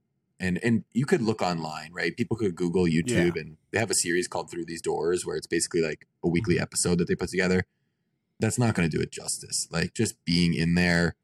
And 0.40 0.58
and 0.62 0.84
you 0.92 1.06
could 1.06 1.22
look 1.22 1.40
online, 1.40 1.90
right? 1.92 2.16
People 2.16 2.36
could 2.36 2.56
Google 2.56 2.84
YouTube 2.84 3.36
and 3.40 3.56
they 3.70 3.78
have 3.78 3.90
a 3.90 3.94
series 3.94 4.26
called 4.26 4.50
Through 4.50 4.64
These 4.66 4.82
Doors 4.82 5.24
where 5.24 5.36
it's 5.36 5.46
basically 5.46 5.82
like 5.82 6.06
a 6.24 6.28
weekly 6.28 6.54
Mm-hmm. 6.56 6.62
episode 6.62 6.98
that 6.98 7.06
they 7.08 7.14
put 7.14 7.28
together. 7.30 7.64
That's 8.40 8.58
not 8.58 8.74
going 8.74 8.90
to 8.90 8.96
do 8.96 9.00
it 9.02 9.12
justice. 9.12 9.68
Like 9.70 9.94
just 9.94 10.22
being 10.24 10.52
in 10.52 10.74
there, 10.74 11.14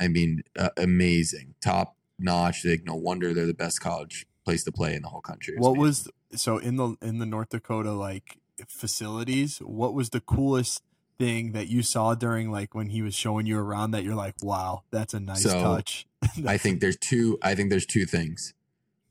I 0.00 0.08
mean, 0.08 0.42
uh, 0.58 0.70
amazing, 0.76 1.54
top 1.60 1.96
notch. 2.18 2.64
Like 2.64 2.82
no 2.84 2.96
wonder 2.96 3.32
they're 3.32 3.46
the 3.46 3.54
best 3.54 3.80
college 3.80 4.26
place 4.44 4.64
to 4.64 4.72
play 4.72 4.94
in 4.94 5.02
the 5.02 5.08
whole 5.08 5.20
country. 5.20 5.54
What 5.56 5.76
amazing. 5.78 5.82
was 5.82 6.40
so 6.40 6.58
in 6.58 6.74
the 6.76 6.96
in 7.00 7.18
the 7.18 7.26
North 7.26 7.50
Dakota 7.50 7.92
like 7.92 8.38
facilities? 8.66 9.58
What 9.58 9.94
was 9.94 10.10
the 10.10 10.20
coolest 10.20 10.82
thing 11.18 11.52
that 11.52 11.68
you 11.68 11.82
saw 11.82 12.14
during 12.14 12.50
like 12.50 12.74
when 12.74 12.88
he 12.90 13.02
was 13.02 13.14
showing 13.14 13.46
you 13.46 13.58
around 13.58 13.92
that 13.92 14.04
you're 14.04 14.14
like, 14.14 14.34
wow, 14.42 14.82
that's 14.90 15.14
a 15.14 15.20
nice 15.20 15.42
So, 15.42 15.60
touch. 15.62 16.06
I 16.46 16.56
think 16.58 16.80
there's 16.80 16.96
two. 16.96 17.38
I 17.42 17.54
think 17.54 17.70
there's 17.70 17.86
two 17.86 18.04
things. 18.06 18.52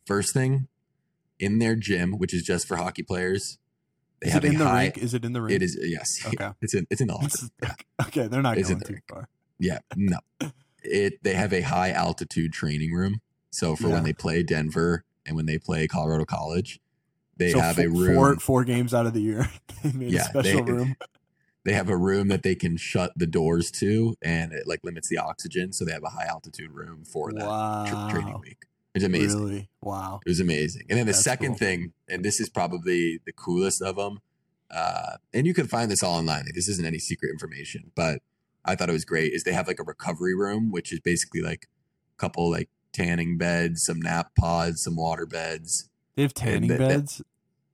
First 0.05 0.33
thing, 0.33 0.67
in 1.39 1.59
their 1.59 1.75
gym, 1.75 2.13
which 2.19 2.33
is 2.33 2.43
just 2.43 2.67
for 2.67 2.75
hockey 2.77 3.01
players, 3.03 3.57
they 4.21 4.27
Is 4.27 4.33
have 4.33 4.45
it 4.45 4.49
in 4.49 4.55
a 4.55 4.59
the 4.59 4.65
high. 4.65 4.83
rink? 4.83 4.97
Is 4.99 5.13
it 5.13 5.25
in 5.25 5.33
the 5.33 5.41
rink? 5.41 5.55
It 5.55 5.61
is 5.63 5.77
yes. 5.81 6.21
Okay. 6.27 6.51
It's 6.61 6.73
in 6.73 6.85
it's 6.89 7.01
in 7.01 7.07
the 7.07 7.13
office. 7.15 7.49
Yeah. 7.63 7.73
okay, 8.07 8.27
they're 8.27 8.41
not 8.41 8.57
Is 8.57 8.69
it 8.69 8.73
going 8.73 8.79
the 8.79 8.85
too 8.85 8.93
rink? 8.93 9.03
far. 9.09 9.29
Yeah, 9.59 9.79
no. 9.95 10.17
It 10.83 11.23
they 11.23 11.33
have 11.33 11.53
a 11.53 11.61
high 11.61 11.91
altitude 11.91 12.53
training 12.53 12.93
room. 12.93 13.21
So 13.51 13.75
for 13.75 13.87
Yeah. 13.87 13.95
when 13.95 14.03
they 14.03 14.13
play 14.13 14.43
Denver 14.43 15.03
and 15.25 15.35
when 15.35 15.45
they 15.47 15.57
play 15.57 15.87
Colorado 15.87 16.25
College, 16.25 16.79
they 17.37 17.51
so 17.51 17.59
have 17.59 17.77
fo- 17.77 17.83
a 17.83 17.87
room. 17.89 18.15
four 18.15 18.35
four 18.39 18.63
games 18.63 18.93
out 18.93 19.05
of 19.05 19.13
the 19.13 19.21
year. 19.21 19.49
they 19.83 19.91
made 19.93 20.11
Yeah, 20.11 20.21
a 20.21 20.25
special 20.25 20.63
they- 20.63 20.71
room. 20.71 20.95
They 21.65 21.73
have 21.73 21.89
a 21.89 21.97
room 21.97 22.27
that 22.29 22.43
they 22.43 22.55
can 22.55 22.77
shut 22.77 23.11
the 23.15 23.25
doors 23.27 23.71
to, 23.71 24.15
and 24.21 24.53
it 24.53 24.67
like 24.67 24.79
limits 24.83 25.09
the 25.09 25.17
oxygen. 25.17 25.73
So 25.73 25.83
they 25.83 25.91
have 25.91 26.03
a 26.03 26.09
high 26.09 26.27
altitude 26.27 26.71
room 26.71 27.03
for 27.03 27.33
that 27.33 27.45
Wow. 27.45 28.07
tr- 28.09 28.15
training 28.15 28.39
week. 28.39 28.65
It's 28.93 29.03
amazing. 29.03 29.39
Really? 29.43 29.69
Wow. 29.81 30.21
It 30.25 30.29
was 30.29 30.39
amazing. 30.39 30.83
And 30.89 30.97
then 30.97 31.05
the 31.07 31.11
That's 31.11 31.23
second 31.23 31.49
cool. 31.49 31.57
thing, 31.57 31.93
and 32.07 32.23
this 32.23 32.39
is 32.39 32.47
probably 32.49 33.19
the 33.25 33.33
coolest 33.33 33.81
of 33.81 33.97
them, 33.97 34.19
uh, 34.71 35.17
and 35.33 35.45
you 35.45 35.53
can 35.53 35.67
find 35.67 35.91
this 35.91 36.01
all 36.03 36.15
online. 36.17 36.45
Like, 36.45 36.53
this 36.55 36.69
isn't 36.69 36.85
any 36.85 36.99
secret 36.99 37.29
information, 37.31 37.91
but 37.95 38.21
I 38.63 38.75
thought 38.75 38.89
it 38.89 38.93
was 38.93 39.03
great. 39.03 39.33
Is 39.33 39.43
they 39.43 39.51
have 39.53 39.67
like 39.67 39.79
a 39.79 39.83
recovery 39.83 40.35
room, 40.35 40.71
which 40.71 40.93
is 40.93 40.99
basically 41.01 41.41
like 41.41 41.67
a 42.15 42.17
couple 42.21 42.49
like 42.49 42.69
tanning 42.93 43.37
beds, 43.37 43.83
some 43.83 43.99
nap 44.01 44.31
pods, 44.39 44.83
some 44.83 44.95
water 44.95 45.25
beds. 45.25 45.89
They 46.15 46.21
have 46.21 46.33
tanning 46.33 46.69
that- 46.69 46.77
beds. 46.79 47.21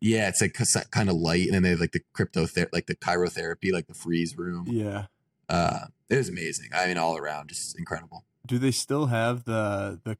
Yeah, 0.02 0.28
it's 0.28 0.42
like 0.42 0.58
kind 0.90 1.10
of 1.10 1.16
light, 1.16 1.46
and 1.46 1.54
then 1.54 1.64
they 1.64 1.70
have 1.70 1.80
like 1.80 1.92
the 1.92 2.02
crypto, 2.14 2.48
like 2.74 2.88
the 2.88 2.96
cryotherapy, 2.96 3.72
like 3.72 3.88
the 3.88 3.94
freeze 3.94 4.36
room. 4.38 4.66
Yeah. 4.68 5.06
Uh, 5.48 5.86
it 6.10 6.18
was 6.18 6.28
amazing. 6.28 6.70
I 6.74 6.88
mean, 6.88 6.98
all 6.98 7.18
around, 7.18 7.50
just 7.50 7.78
incredible. 7.78 8.26
Do 8.46 8.58
they 8.58 8.72
still 8.72 9.08
have 9.08 9.44
the 9.44 10.00
the 10.04 10.18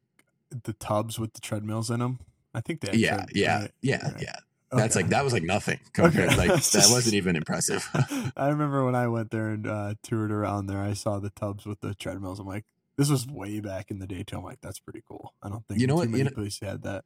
the 0.64 0.72
tubs 0.74 1.18
with 1.18 1.32
the 1.32 1.40
treadmills 1.40 1.90
in 1.90 1.98
them? 2.00 2.20
I 2.54 2.60
think 2.60 2.80
they. 2.80 2.96
Yeah, 2.96 3.26
yeah, 3.34 3.60
right? 3.62 3.70
yeah, 3.82 4.12
right. 4.12 4.22
yeah. 4.22 4.36
That's 4.70 4.96
like 4.96 5.08
that 5.08 5.24
was 5.24 5.32
like 5.32 5.42
nothing 5.42 5.80
compared. 5.92 6.30
Okay. 6.30 6.36
Like 6.36 6.48
that 6.62 6.88
wasn't 6.90 7.14
even 7.14 7.36
impressive. 7.36 7.86
I 8.36 8.48
remember 8.48 8.84
when 8.84 8.94
I 8.94 9.08
went 9.08 9.30
there 9.30 9.48
and 9.48 9.66
uh, 9.66 9.94
toured 10.02 10.30
around 10.32 10.66
there, 10.66 10.80
I 10.80 10.94
saw 10.94 11.18
the 11.18 11.30
tubs 11.30 11.66
with 11.66 11.80
the 11.80 11.94
treadmills. 11.94 12.38
I'm 12.38 12.46
like, 12.46 12.64
this 12.96 13.10
was 13.10 13.26
way 13.26 13.60
back 13.60 13.90
in 13.90 13.98
the 13.98 14.06
day 14.06 14.22
too. 14.22 14.36
I'm 14.38 14.44
like, 14.44 14.60
that's 14.62 14.78
pretty 14.78 15.02
cool. 15.06 15.34
I 15.42 15.48
don't 15.48 15.66
think 15.66 15.80
You 15.80 15.86
know 15.86 15.96
what- 15.96 16.08
you 16.10 16.24
know- 16.24 16.30
places 16.30 16.60
had 16.60 16.82
that. 16.84 17.04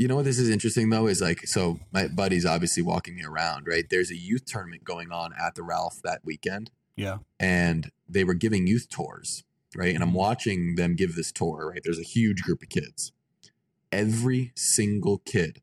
You 0.00 0.08
know 0.08 0.16
what 0.16 0.24
this 0.24 0.38
is 0.38 0.48
interesting 0.48 0.88
though 0.88 1.06
is 1.08 1.20
like 1.20 1.46
so 1.46 1.78
my 1.92 2.08
buddy's 2.08 2.46
obviously 2.46 2.82
walking 2.82 3.14
me 3.16 3.22
around, 3.22 3.66
right? 3.66 3.84
There's 3.88 4.10
a 4.10 4.16
youth 4.16 4.46
tournament 4.46 4.82
going 4.82 5.12
on 5.12 5.34
at 5.38 5.56
the 5.56 5.62
Ralph 5.62 6.00
that 6.02 6.24
weekend 6.24 6.70
Yeah. 6.96 7.18
and 7.38 7.90
they 8.08 8.24
were 8.24 8.32
giving 8.32 8.66
youth 8.66 8.88
tours, 8.88 9.44
right? 9.76 9.94
And 9.94 10.02
I'm 10.02 10.12
Mhm. 10.12 10.14
watching 10.14 10.74
them 10.76 10.94
give 10.96 11.16
this 11.16 11.30
tour, 11.30 11.68
right? 11.70 11.82
There's 11.84 11.98
a 11.98 12.02
huge 12.02 12.40
group 12.40 12.62
of 12.62 12.70
kids. 12.70 13.12
Every 13.92 14.52
single 14.56 15.18
kid 15.18 15.60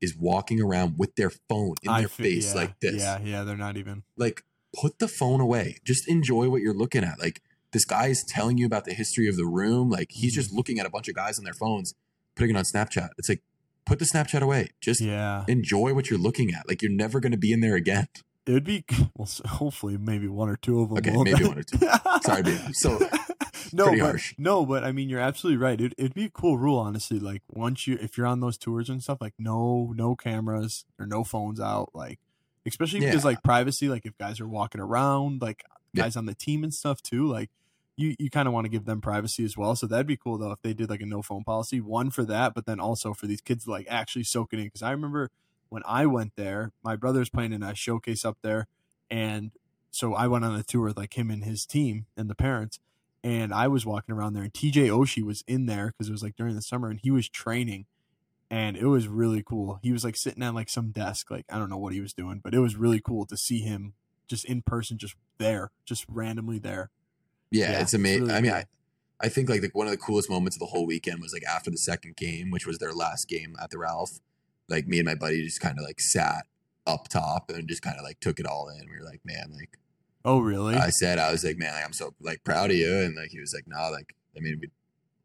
is 0.00 0.16
walking 0.16 0.58
around 0.58 0.98
with 0.98 1.16
their 1.16 1.30
phone 1.50 1.74
in 1.82 1.90
I 1.90 2.00
their 2.00 2.08
face 2.08 2.48
yeah, 2.48 2.54
like 2.54 2.80
this. 2.80 3.02
Yeah, 3.02 3.20
yeah, 3.22 3.44
they're 3.44 3.58
not 3.58 3.76
even. 3.76 4.02
Like 4.16 4.44
put 4.74 4.98
the 4.98 5.08
phone 5.08 5.42
away. 5.42 5.76
Just 5.84 6.08
enjoy 6.08 6.48
what 6.48 6.62
you're 6.62 6.72
looking 6.72 7.04
at. 7.04 7.18
Like 7.20 7.42
this 7.72 7.84
guy 7.84 8.06
is 8.06 8.24
telling 8.26 8.56
you 8.56 8.64
about 8.64 8.86
the 8.86 8.94
history 8.94 9.28
of 9.28 9.36
the 9.36 9.44
room. 9.46 9.90
Like 9.90 10.12
he's 10.12 10.32
Mhm. 10.32 10.36
just 10.36 10.52
looking 10.52 10.78
at 10.78 10.86
a 10.86 10.90
bunch 10.90 11.08
of 11.08 11.14
guys 11.14 11.38
on 11.38 11.44
their 11.44 11.52
phones, 11.52 11.94
putting 12.36 12.54
it 12.54 12.58
on 12.58 12.64
Snapchat. 12.64 13.10
It's 13.18 13.28
like 13.28 13.42
put 13.84 13.98
the 13.98 14.04
Snapchat 14.04 14.40
away. 14.42 14.70
Just 14.80 15.00
Yeah, 15.00 15.44
enjoy 15.48 15.94
what 15.94 16.10
you're 16.10 16.18
looking 16.18 16.52
at. 16.54 16.68
Like 16.68 16.82
you're 16.82 16.90
never 16.92 17.20
going 17.20 17.32
to 17.32 17.38
be 17.38 17.52
in 17.52 17.60
there 17.60 17.74
again. 17.76 18.08
it 18.46 18.52
would 18.52 18.64
be. 18.64 18.84
Well, 19.16 19.28
hopefully, 19.46 19.96
maybe 19.98 20.28
one 20.28 20.48
or 20.48 20.56
two 20.56 20.80
of 20.80 20.88
them. 20.90 20.98
Okay, 20.98 21.12
maybe 21.22 21.44
one 21.44 21.58
or 21.58 21.62
two. 21.62 21.78
Sorry, 22.22 22.42
babe. 22.42 22.58
So 22.72 22.98
no, 23.72 23.84
pretty 23.86 24.00
but, 24.00 24.06
harsh. 24.06 24.34
no, 24.38 24.66
but 24.66 24.84
I 24.84 24.92
mean, 24.92 25.08
you're 25.08 25.20
absolutely 25.20 25.58
right. 25.58 25.80
It, 25.80 25.94
it'd 25.96 26.14
be 26.14 26.24
a 26.24 26.30
cool 26.30 26.58
rule, 26.58 26.78
honestly. 26.78 27.18
Like 27.18 27.42
once 27.48 27.86
you, 27.86 27.98
if 28.00 28.16
you're 28.18 28.26
on 28.26 28.40
those 28.40 28.58
tours 28.58 28.88
and 28.88 29.02
stuff, 29.02 29.18
like 29.20 29.34
no, 29.38 29.92
no 29.96 30.14
cameras 30.16 30.84
or 30.98 31.06
no 31.06 31.22
phones 31.24 31.60
out. 31.60 31.90
Like 31.94 32.18
especially 32.66 33.00
because 33.00 33.24
like 33.24 33.42
privacy. 33.42 33.88
Like 33.88 34.06
if 34.06 34.16
guys 34.18 34.40
are 34.40 34.48
walking 34.48 34.80
around, 34.80 35.40
like 35.42 35.64
Yeah. 35.92 36.04
guys 36.04 36.16
on 36.16 36.26
the 36.26 36.34
team 36.34 36.64
and 36.64 36.72
stuff 36.74 37.02
too. 37.02 37.26
Like 37.30 37.50
you, 37.96 38.14
you 38.18 38.30
kind 38.30 38.48
of 38.48 38.54
want 38.54 38.64
to 38.64 38.70
give 38.70 38.84
them 38.84 39.00
privacy 39.00 39.44
as 39.44 39.56
well. 39.56 39.76
So 39.76 39.86
that'd 39.86 40.06
be 40.06 40.16
cool 40.16 40.38
though 40.38 40.52
if 40.52 40.62
they 40.62 40.74
did 40.74 40.90
like 40.90 41.00
a 41.00 41.06
no 41.06 41.22
phone 41.22 41.44
policy. 41.44 41.80
One 41.80 42.10
for 42.10 42.24
that, 42.24 42.54
but 42.54 42.66
then 42.66 42.80
also 42.80 43.12
for 43.12 43.26
these 43.26 43.40
kids 43.40 43.64
to 43.64 43.70
like 43.70 43.86
actually 43.88 44.24
soak 44.24 44.52
it 44.52 44.58
in. 44.58 44.66
Because 44.66 44.82
I 44.82 44.90
remember 44.90 45.30
when 45.68 45.82
I 45.86 46.06
went 46.06 46.32
there, 46.36 46.72
my 46.82 46.96
brother's 46.96 47.28
playing 47.30 47.52
in 47.52 47.62
a 47.62 47.74
showcase 47.74 48.24
up 48.24 48.38
there, 48.42 48.66
and 49.10 49.52
so 49.90 50.14
I 50.14 50.26
went 50.26 50.44
on 50.44 50.54
a 50.54 50.62
tour 50.62 50.86
with 50.86 50.96
like 50.96 51.16
him 51.16 51.30
and 51.30 51.44
his 51.44 51.66
team 51.66 52.06
and 52.16 52.30
the 52.30 52.34
parents 52.34 52.78
and 53.24 53.52
I 53.52 53.68
was 53.68 53.86
walking 53.86 54.14
around 54.14 54.32
there, 54.32 54.42
and 54.42 54.52
TJ 54.52 54.88
Oshie 54.88 55.22
was 55.22 55.44
in 55.46 55.66
there 55.66 55.88
because 55.88 56.08
it 56.08 56.12
was 56.12 56.22
like 56.22 56.36
during 56.36 56.54
the 56.54 56.62
summer, 56.62 56.88
and 56.88 56.98
he 57.00 57.10
was 57.10 57.28
training, 57.28 57.86
and 58.50 58.76
it 58.76 58.86
was 58.86 59.06
really 59.06 59.42
cool. 59.42 59.78
He 59.82 59.92
was 59.92 60.04
like 60.04 60.16
sitting 60.16 60.42
at 60.42 60.54
like 60.54 60.68
some 60.68 60.90
desk, 60.90 61.30
like 61.30 61.46
I 61.48 61.58
don't 61.58 61.70
know 61.70 61.78
what 61.78 61.92
he 61.92 62.00
was 62.00 62.12
doing, 62.12 62.40
but 62.42 62.54
it 62.54 62.58
was 62.58 62.76
really 62.76 63.00
cool 63.00 63.26
to 63.26 63.36
see 63.36 63.60
him 63.60 63.94
just 64.26 64.44
in 64.44 64.62
person, 64.62 64.98
just 64.98 65.14
there, 65.38 65.70
just 65.84 66.04
randomly 66.08 66.58
there. 66.58 66.90
Yeah, 67.52 67.72
Yeah, 67.72 67.80
it's 67.82 67.94
amazing. 67.94 68.22
really 68.24 68.34
I 68.34 68.40
mean. 68.40 68.52
I, 68.52 68.64
I 69.24 69.28
think 69.28 69.48
like 69.48 69.60
the, 69.60 69.70
one 69.72 69.86
of 69.86 69.92
the 69.92 69.98
coolest 69.98 70.28
moments 70.28 70.56
of 70.56 70.60
the 70.60 70.66
whole 70.66 70.84
weekend 70.84 71.20
was 71.22 71.32
like 71.32 71.44
after 71.44 71.70
the 71.70 71.78
second 71.78 72.16
game, 72.16 72.50
which 72.50 72.66
was 72.66 72.78
their 72.78 72.92
last 72.92 73.28
game 73.28 73.54
at 73.62 73.70
the 73.70 73.78
Ralph. 73.78 74.18
Like 74.68 74.88
me 74.88 74.98
and 74.98 75.06
my 75.06 75.14
buddy 75.14 75.44
just 75.44 75.60
kind 75.60 75.78
of 75.78 75.84
like 75.84 76.00
sat 76.00 76.46
up 76.88 77.06
top 77.06 77.48
and 77.48 77.68
just 77.68 77.82
kind 77.82 77.96
of 77.96 78.02
like 78.02 78.18
took 78.18 78.40
it 78.40 78.46
all 78.46 78.68
in. 78.68 78.88
We 78.90 78.98
were 78.98 79.04
like, 79.04 79.20
man, 79.24 79.52
like 79.56 79.78
Oh, 80.24 80.40
really? 80.40 80.74
I 80.74 80.90
said, 80.90 81.18
I 81.20 81.30
was 81.30 81.44
like, 81.44 81.56
man, 81.56 81.72
like, 81.74 81.84
I'm 81.84 81.92
so 81.92 82.14
like 82.20 82.42
proud 82.42 82.70
of 82.70 82.76
you, 82.76 82.92
and 82.98 83.14
like 83.16 83.30
he 83.30 83.38
was 83.40 83.52
like, 83.54 83.64
no, 83.68 83.90
like 83.92 84.14
I 84.36 84.40
mean, 84.40 84.58
we, 84.60 84.70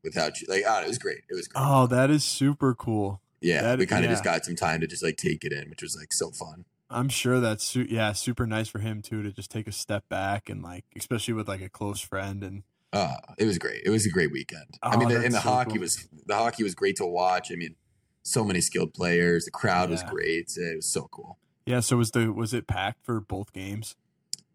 without 0.03 0.39
you, 0.41 0.47
like, 0.47 0.63
oh, 0.67 0.81
it 0.81 0.87
was 0.87 0.99
great. 0.99 1.21
It 1.29 1.33
was 1.35 1.47
great. 1.47 1.63
oh, 1.65 1.87
that 1.87 2.09
is 2.11 2.23
super 2.23 2.75
cool. 2.75 3.21
yeah, 3.41 3.61
that- 3.63 3.79
we 3.79 3.87
kind 3.87 4.05
of 4.05 4.11
just 4.11 4.23
got 4.23 4.45
some 4.45 4.55
time 4.55 4.81
to 4.81 4.87
just 4.87 5.03
like 5.03 5.17
take 5.17 5.43
it 5.43 5.51
in, 5.53 5.69
which 5.71 5.81
was 5.81 5.95
like 5.99 6.13
so 6.13 6.29
fun. 6.29 6.65
I'm 6.89 7.09
sure 7.09 7.39
that's 7.39 7.63
su- 7.65 7.87
yeah, 7.89 8.13
super 8.13 8.47
nice 8.47 8.67
for 8.69 8.79
him 8.79 9.01
too 9.01 9.21
to 9.23 9.31
just 9.31 9.51
take 9.51 9.67
a 9.67 9.71
step 9.71 10.07
back 10.09 10.49
and 10.49 10.61
like, 10.63 10.85
especially 10.95 11.33
with 11.33 11.47
like 11.47 11.61
a 11.61 11.69
close 11.69 11.99
friend 11.99 12.43
and 12.43 12.63
Uh, 12.93 13.15
it 13.37 13.45
was 13.45 13.57
great. 13.57 13.81
It 13.85 13.89
was 13.89 14.05
a 14.05 14.09
great 14.09 14.31
weekend. 14.31 14.77
I 14.81 14.95
Oh, 14.95 14.97
mean, 14.97 15.09
the, 15.09 15.15
and 15.17 15.33
the 15.33 15.41
so 15.41 15.49
hockey 15.49 15.71
cool. 15.73 15.81
was 15.81 16.07
the 16.25 16.35
hockey 16.35 16.63
was 16.63 16.75
great 16.75 16.95
to 16.97 17.05
watch. 17.05 17.51
I 17.51 17.55
mean, 17.55 17.75
so 18.23 18.43
many 18.43 18.61
skilled 18.61 18.93
players. 18.93 19.45
The 19.45 19.51
crowd 19.51 19.89
was 19.89 20.03
great. 20.03 20.51
It 20.55 20.77
was 20.77 20.91
so 20.91 21.07
cool. 21.11 21.37
Yeah. 21.65 21.81
So 21.81 21.97
was 21.97 22.11
the 22.11 22.31
was 22.31 22.53
it 22.53 22.67
packed 22.67 23.03
for 23.05 23.19
both 23.19 23.51
games? 23.53 23.95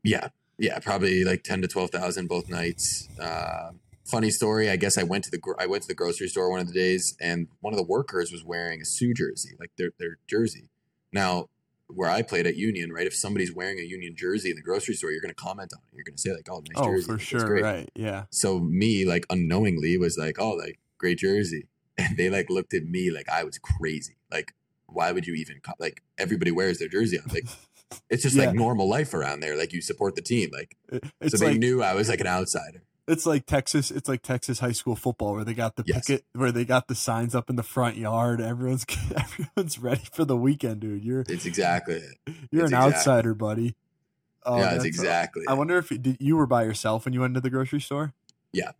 Yeah, 0.03 0.29
yeah, 0.59 0.79
probably 0.79 1.25
like 1.25 1.43
ten 1.45 1.61
to 1.63 1.69
twelve 1.69 1.91
thousand 1.91 2.29
both 2.29 2.49
nights. 2.49 3.09
Uh, 3.21 3.73
funny 4.07 4.31
story. 4.31 4.69
I 4.71 4.77
guess 4.77 4.97
I 4.99 5.03
went 5.03 5.25
to 5.25 5.31
the 5.31 5.41
I 5.59 5.67
went 5.67 5.83
to 5.83 5.89
the 5.89 5.95
grocery 5.95 6.29
store 6.29 6.51
one 6.51 6.61
of 6.61 6.67
the 6.67 6.73
days, 6.73 7.15
and 7.21 7.49
one 7.61 7.73
of 7.75 7.79
the 7.79 7.85
workers 7.87 8.33
was 8.33 8.43
wearing 8.43 8.81
a 8.81 8.85
Sioux 8.87 9.13
jersey, 9.15 9.51
like 9.61 9.71
their 9.77 9.91
their 9.99 10.17
jersey. 10.27 10.71
Now, 11.13 11.49
where 11.95 12.11
I 12.11 12.23
played 12.23 12.47
at 12.47 12.57
Union, 12.57 12.93
right? 12.93 13.07
If 13.07 13.15
somebody's 13.15 13.53
wearing 13.55 13.79
a 13.79 13.83
Union 13.83 14.15
jersey 14.17 14.51
in 14.51 14.57
the 14.57 14.63
grocery 14.63 14.95
store, 14.95 15.11
you're 15.11 15.21
going 15.21 15.35
to 15.35 15.35
comment 15.35 15.73
on 15.75 15.81
it. 15.93 15.95
You're 15.97 16.05
going 16.05 16.17
to 16.17 16.21
say 16.21 16.33
like, 16.35 16.49
"Oh, 16.51 16.59
nice 16.61 16.77
oh, 16.77 16.87
jersey." 16.87 17.05
for 17.07 17.13
like, 17.13 17.21
sure. 17.21 17.45
great." 17.47 17.63
Right. 17.63 17.91
Yeah. 17.95 18.25
So 18.31 18.59
me, 18.59 19.05
like 19.05 19.27
unknowingly, 19.31 19.97
was 19.99 20.17
like, 20.19 20.37
"Oh, 20.39 20.51
like 20.53 20.79
great 20.99 21.19
jersey," 21.19 21.69
and 21.99 22.17
they 22.17 22.31
like 22.31 22.51
looked 22.51 22.75
at 22.75 22.85
me 22.85 23.11
like 23.11 23.29
I 23.29 23.45
was 23.45 23.59
crazy. 23.59 24.17
Like, 24.31 24.55
why 24.87 25.13
would 25.13 25.27
you 25.27 25.35
even 25.35 25.61
co- 25.63 25.75
like? 25.79 26.03
Everybody 26.19 26.51
wears 26.51 26.79
their 26.79 26.89
jersey 26.89 27.19
on. 27.19 27.27
Like, 27.33 27.47
it's 28.11 28.23
just 28.23 28.37
Yeah. 28.37 28.47
like 28.47 28.55
normal 28.55 28.89
life 28.89 29.13
around 29.15 29.41
there. 29.41 29.57
Like, 29.57 29.73
you 29.73 29.83
support 29.83 30.15
the 30.17 30.23
team. 30.23 30.51
Like, 30.53 30.77
It- 30.91 31.05
so 31.05 31.11
It's 31.21 31.41
they 31.41 31.47
like 31.49 31.59
knew 31.59 31.83
I 31.83 31.95
was 31.95 32.09
like 32.09 32.21
an 32.21 32.27
outsider. 32.27 32.83
It's 33.09 33.27
like 33.27 33.47
Texas. 33.47 33.91
It's 33.91 34.09
like 34.09 34.23
Texas 34.23 34.61
high 34.61 34.73
school 34.73 34.97
football 34.97 35.35
where 35.35 35.45
they 35.45 35.55
got 35.55 35.77
the 35.77 35.85
Yes. 35.87 36.07
picket, 36.07 36.25
where 36.35 36.53
they 36.53 36.65
got 36.65 36.89
the 36.89 36.95
signs 36.95 37.35
up 37.35 37.51
in 37.51 37.57
the 37.57 37.63
front 37.63 37.97
yard. 37.97 38.41
Everyone's 38.41 38.87
everyone's 39.17 39.79
ready 39.79 40.03
for 40.13 40.25
the 40.25 40.37
weekend, 40.37 40.81
dude. 40.81 41.05
You're 41.05 41.25
It's 41.29 41.47
exactly 41.47 41.97
it. 41.97 42.19
you're 42.51 42.65
it's 42.65 42.73
an 42.73 42.79
exactly- 42.79 42.95
outsider, 42.95 43.35
buddy. 43.35 43.75
Oh, 44.45 44.57
yeah, 44.57 44.63
that's- 44.63 44.85
it's 44.85 44.97
exactly. 44.97 45.43
I 45.49 45.55
wonder 45.55 45.79
if 45.79 45.89
did, 45.89 46.17
you 46.21 46.37
were 46.37 46.47
by 46.47 46.65
yourself 46.65 47.05
when 47.05 47.15
you 47.15 47.21
went 47.21 47.35
to 47.35 47.41
the 47.41 47.51
grocery 47.51 47.81
store. 47.81 48.13
Yeah. 48.53 48.73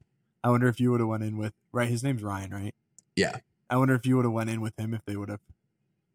I 0.45 0.51
wonder 0.51 0.67
if 0.69 0.81
you 0.81 0.91
would 0.91 1.01
have 1.01 1.09
went 1.09 1.23
in 1.23 1.37
with 1.37 1.53
right. 1.73 1.89
His 1.89 2.03
name's 2.03 2.23
Ryan, 2.23 2.51
right? 2.53 2.75
Yeah. 3.15 3.39
I 3.71 3.77
wonder 3.77 3.95
if 3.95 4.05
you 4.07 4.17
would 4.17 4.25
have 4.25 4.33
went 4.35 4.51
in 4.51 4.61
with 4.61 4.79
him 4.79 4.93
if 4.93 5.05
they 5.05 5.15
would 5.17 5.29
have 5.29 5.41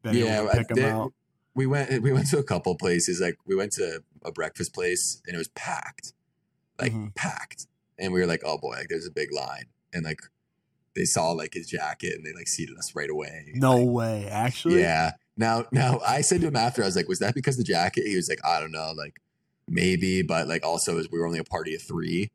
been 0.04 0.16
Yeah, 0.16 0.40
able 0.42 0.50
I- 0.50 0.52
to 0.54 0.58
pick 0.60 0.70
him 0.72 0.76
they- 0.78 0.90
out. 0.90 1.14
we 1.56 1.66
went. 1.66 2.02
We 2.04 2.12
went 2.12 2.28
to 2.28 2.38
a 2.40 2.44
couple 2.44 2.76
places. 2.76 3.20
Like 3.22 3.38
we 3.46 3.56
went 3.56 3.72
to 3.74 4.04
a 4.24 4.32
breakfast 4.32 4.74
place, 4.74 5.22
and 5.26 5.34
it 5.34 5.38
was 5.38 5.48
packed, 5.50 6.14
like 6.80 6.92
Mhm. 6.94 7.16
packed. 7.16 7.68
And 8.00 8.14
we 8.14 8.20
were 8.20 8.26
like, 8.28 8.42
"Oh 8.46 8.58
boy, 8.58 8.76
like 8.78 8.88
there's 8.90 9.08
a 9.08 9.12
big 9.12 9.34
line." 9.34 9.66
And 9.94 10.04
like 10.06 10.20
they 10.96 11.06
saw 11.06 11.32
like 11.32 11.54
his 11.54 11.68
jacket, 11.68 12.14
and 12.16 12.26
they 12.26 12.34
like 12.34 12.48
seated 12.48 12.78
us 12.78 12.96
right 12.96 13.10
away. 13.10 13.52
No 13.54 13.76
Like, 13.78 13.88
way, 13.90 14.28
actually. 14.30 14.80
Yeah. 14.82 15.12
Now, 15.40 15.66
now 15.72 16.00
I 16.06 16.22
said 16.22 16.42
to 16.42 16.48
him 16.48 16.56
after, 16.56 16.82
I 16.82 16.86
was 16.88 16.96
like, 16.96 17.08
was 17.08 17.20
that 17.20 17.36
because 17.36 17.60
of 17.60 17.66
the 17.66 17.72
jacket? 17.72 18.08
He 18.08 18.16
was 18.16 18.28
like, 18.28 18.40
I 18.44 18.60
don't 18.60 18.72
know, 18.72 18.92
like 18.98 19.22
maybe, 19.68 20.24
but 20.24 20.48
like 20.48 20.66
also 20.66 20.98
as 20.98 21.10
we 21.12 21.20
were 21.20 21.28
only 21.28 21.38
a 21.40 21.44
party 21.44 21.76
of 21.76 21.82
three. 21.84 22.32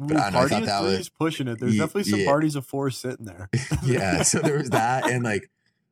Ooh, 0.00 0.06
But 0.06 0.16
I 0.18 0.30
know, 0.30 0.38
I 0.40 0.48
thought 0.48 0.64
that 0.66 0.82
was- 0.82 1.08
pushing 1.08 1.48
it. 1.48 1.58
There's 1.58 1.72
definitely 1.76 2.04
some 2.04 2.20
yeah. 2.20 2.26
parties 2.26 2.54
of 2.56 2.64
four 2.66 2.90
sitting 2.90 3.26
there. 3.26 3.48
yeah. 3.84 4.22
So 4.22 4.38
there 4.40 4.58
was 4.58 4.70
that, 4.70 5.08
and 5.10 5.24
like, 5.24 5.50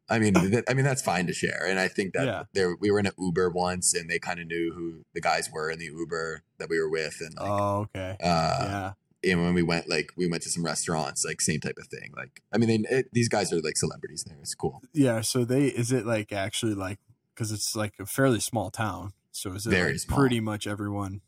I 0.09 0.19
mean, 0.21 0.35
th- 0.35 0.64
I 0.69 0.75
mean 0.75 0.85
that's 0.85 1.02
fine 1.02 1.26
to 1.29 1.33
share, 1.33 1.64
and 1.67 1.79
I 1.81 1.88
think 1.88 2.12
that 2.14 2.26
Yeah. 2.26 2.43
there 2.52 2.76
we 2.79 2.91
were 2.93 2.99
in 3.00 3.07
an 3.07 3.12
Uber 3.19 3.50
once, 3.50 3.95
and 3.95 4.09
they 4.11 4.19
kind 4.21 4.38
of 4.38 4.47
knew 4.47 4.73
who 4.75 5.05
the 5.14 5.21
guys 5.21 5.50
were 5.52 5.71
in 5.71 5.79
the 5.81 5.87
Uber 5.87 6.43
that 6.59 6.69
we 6.69 6.79
were 6.79 6.91
with, 6.91 7.21
and 7.21 7.35
like, 7.37 7.49
Oh, 7.50 7.88
okay. 7.95 8.17
uh, 8.23 8.59
yeah. 8.61 8.93
And 9.25 9.43
when 9.43 9.55
we 9.55 9.62
went, 9.62 9.88
like, 9.88 10.11
we 10.17 10.26
went 10.26 10.43
to 10.45 10.49
some 10.50 10.64
restaurants, 10.64 11.25
like 11.25 11.41
same 11.41 11.61
type 11.61 11.79
of 11.79 11.87
thing. 11.88 12.12
Like, 12.17 12.43
I 12.52 12.59
mean, 12.59 12.69
they, 12.83 12.88
it, 12.99 13.09
these 13.12 13.29
guys 13.29 13.52
are 13.52 13.61
like 13.61 13.76
celebrities 13.76 14.25
there. 14.26 14.37
It's 14.41 14.55
cool. 14.55 14.83
Yeah. 14.93 15.21
So 15.21 15.45
they 15.45 15.67
is 15.67 15.93
it 15.93 16.05
like 16.07 16.33
actually 16.33 16.75
like 16.75 16.99
because 17.35 17.52
it's 17.52 17.75
like 17.76 17.95
a 17.99 18.07
fairly 18.07 18.41
small 18.41 18.71
town. 18.71 19.12
So 19.31 19.52
is 19.52 19.67
it 19.67 19.71
Very 19.71 19.93
like 19.93 20.00
small. 20.00 20.19
pretty 20.19 20.41
much 20.41 20.67
everyone 20.67 21.21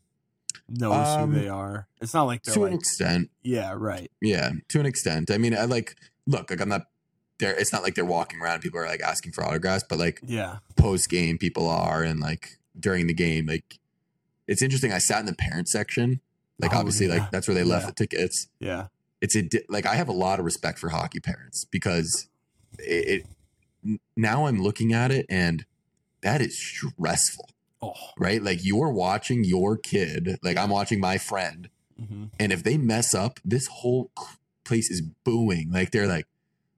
knows 0.69 1.07
Um, 1.17 1.31
who 1.31 1.39
they 1.39 1.47
are? 1.49 1.87
It's 2.01 2.13
not 2.13 2.23
like 2.23 2.43
they're 2.43 2.53
To 2.55 2.65
an 2.65 2.73
extent, 2.73 3.29
yeah, 3.43 3.73
right. 3.75 4.11
Yeah, 4.21 4.51
to 4.69 4.79
an 4.79 4.85
extent. 4.85 5.31
I 5.31 5.37
mean, 5.37 5.55
I 5.57 5.65
like 5.65 5.95
look, 6.27 6.49
like 6.49 6.61
I'm 6.61 6.69
not 6.69 6.83
there. 7.39 7.55
It's 7.55 7.73
not 7.73 7.81
like 7.83 7.95
they're 7.95 8.05
walking 8.05 8.39
around. 8.41 8.61
People 8.61 8.79
are 8.79 8.87
like 8.87 9.01
asking 9.01 9.31
for 9.33 9.43
autographs, 9.43 9.83
but 9.89 9.97
like 9.99 10.19
Yeah. 10.25 10.57
post 10.75 11.09
game, 11.09 11.37
people 11.37 11.67
are, 11.69 12.03
and 12.03 12.19
like 12.19 12.59
during 12.79 13.07
the 13.07 13.13
game, 13.13 13.45
like 13.47 13.79
it's 14.47 14.61
interesting. 14.61 14.91
I 14.93 14.99
sat 14.99 15.19
in 15.21 15.25
the 15.25 15.33
parent 15.33 15.67
section. 15.67 16.21
Like 16.59 16.73
Oh, 16.73 16.79
obviously, 16.79 17.07
yeah. 17.07 17.15
like 17.15 17.31
that's 17.31 17.47
where 17.47 17.55
they 17.55 17.63
left 17.63 17.83
Yeah. 17.83 17.89
the 17.89 17.95
tickets. 17.95 18.47
Yeah. 18.59 18.87
It's 19.21 19.35
a 19.35 19.43
like 19.69 19.85
I 19.85 19.95
have 19.95 20.07
a 20.07 20.13
lot 20.13 20.39
of 20.39 20.45
respect 20.45 20.79
for 20.79 20.89
hockey 20.89 21.19
parents 21.19 21.65
because 21.65 22.27
it, 22.79 23.25
it 23.83 23.99
now 24.15 24.45
I'm 24.47 24.61
looking 24.61 24.93
at 24.93 25.11
it 25.11 25.25
and 25.29 25.65
that 26.21 26.41
is 26.41 26.57
stressful, 26.57 27.49
Oh. 27.81 27.93
right? 28.17 28.41
Like 28.41 28.59
you're 28.63 28.91
watching 28.91 29.43
your 29.43 29.77
kid, 29.77 30.37
like 30.43 30.57
I'm 30.57 30.69
watching 30.69 30.99
my 30.99 31.17
friend 31.17 31.69
hmm 31.97 32.25
and 32.39 32.51
if 32.51 32.61
they 32.63 32.77
mess 32.77 33.13
up, 33.13 33.39
this 33.45 33.67
whole 33.67 34.11
place 34.65 34.91
is 34.91 35.01
booing. 35.23 35.71
Like 35.71 35.91
they're 35.91 36.07
like, 36.07 36.27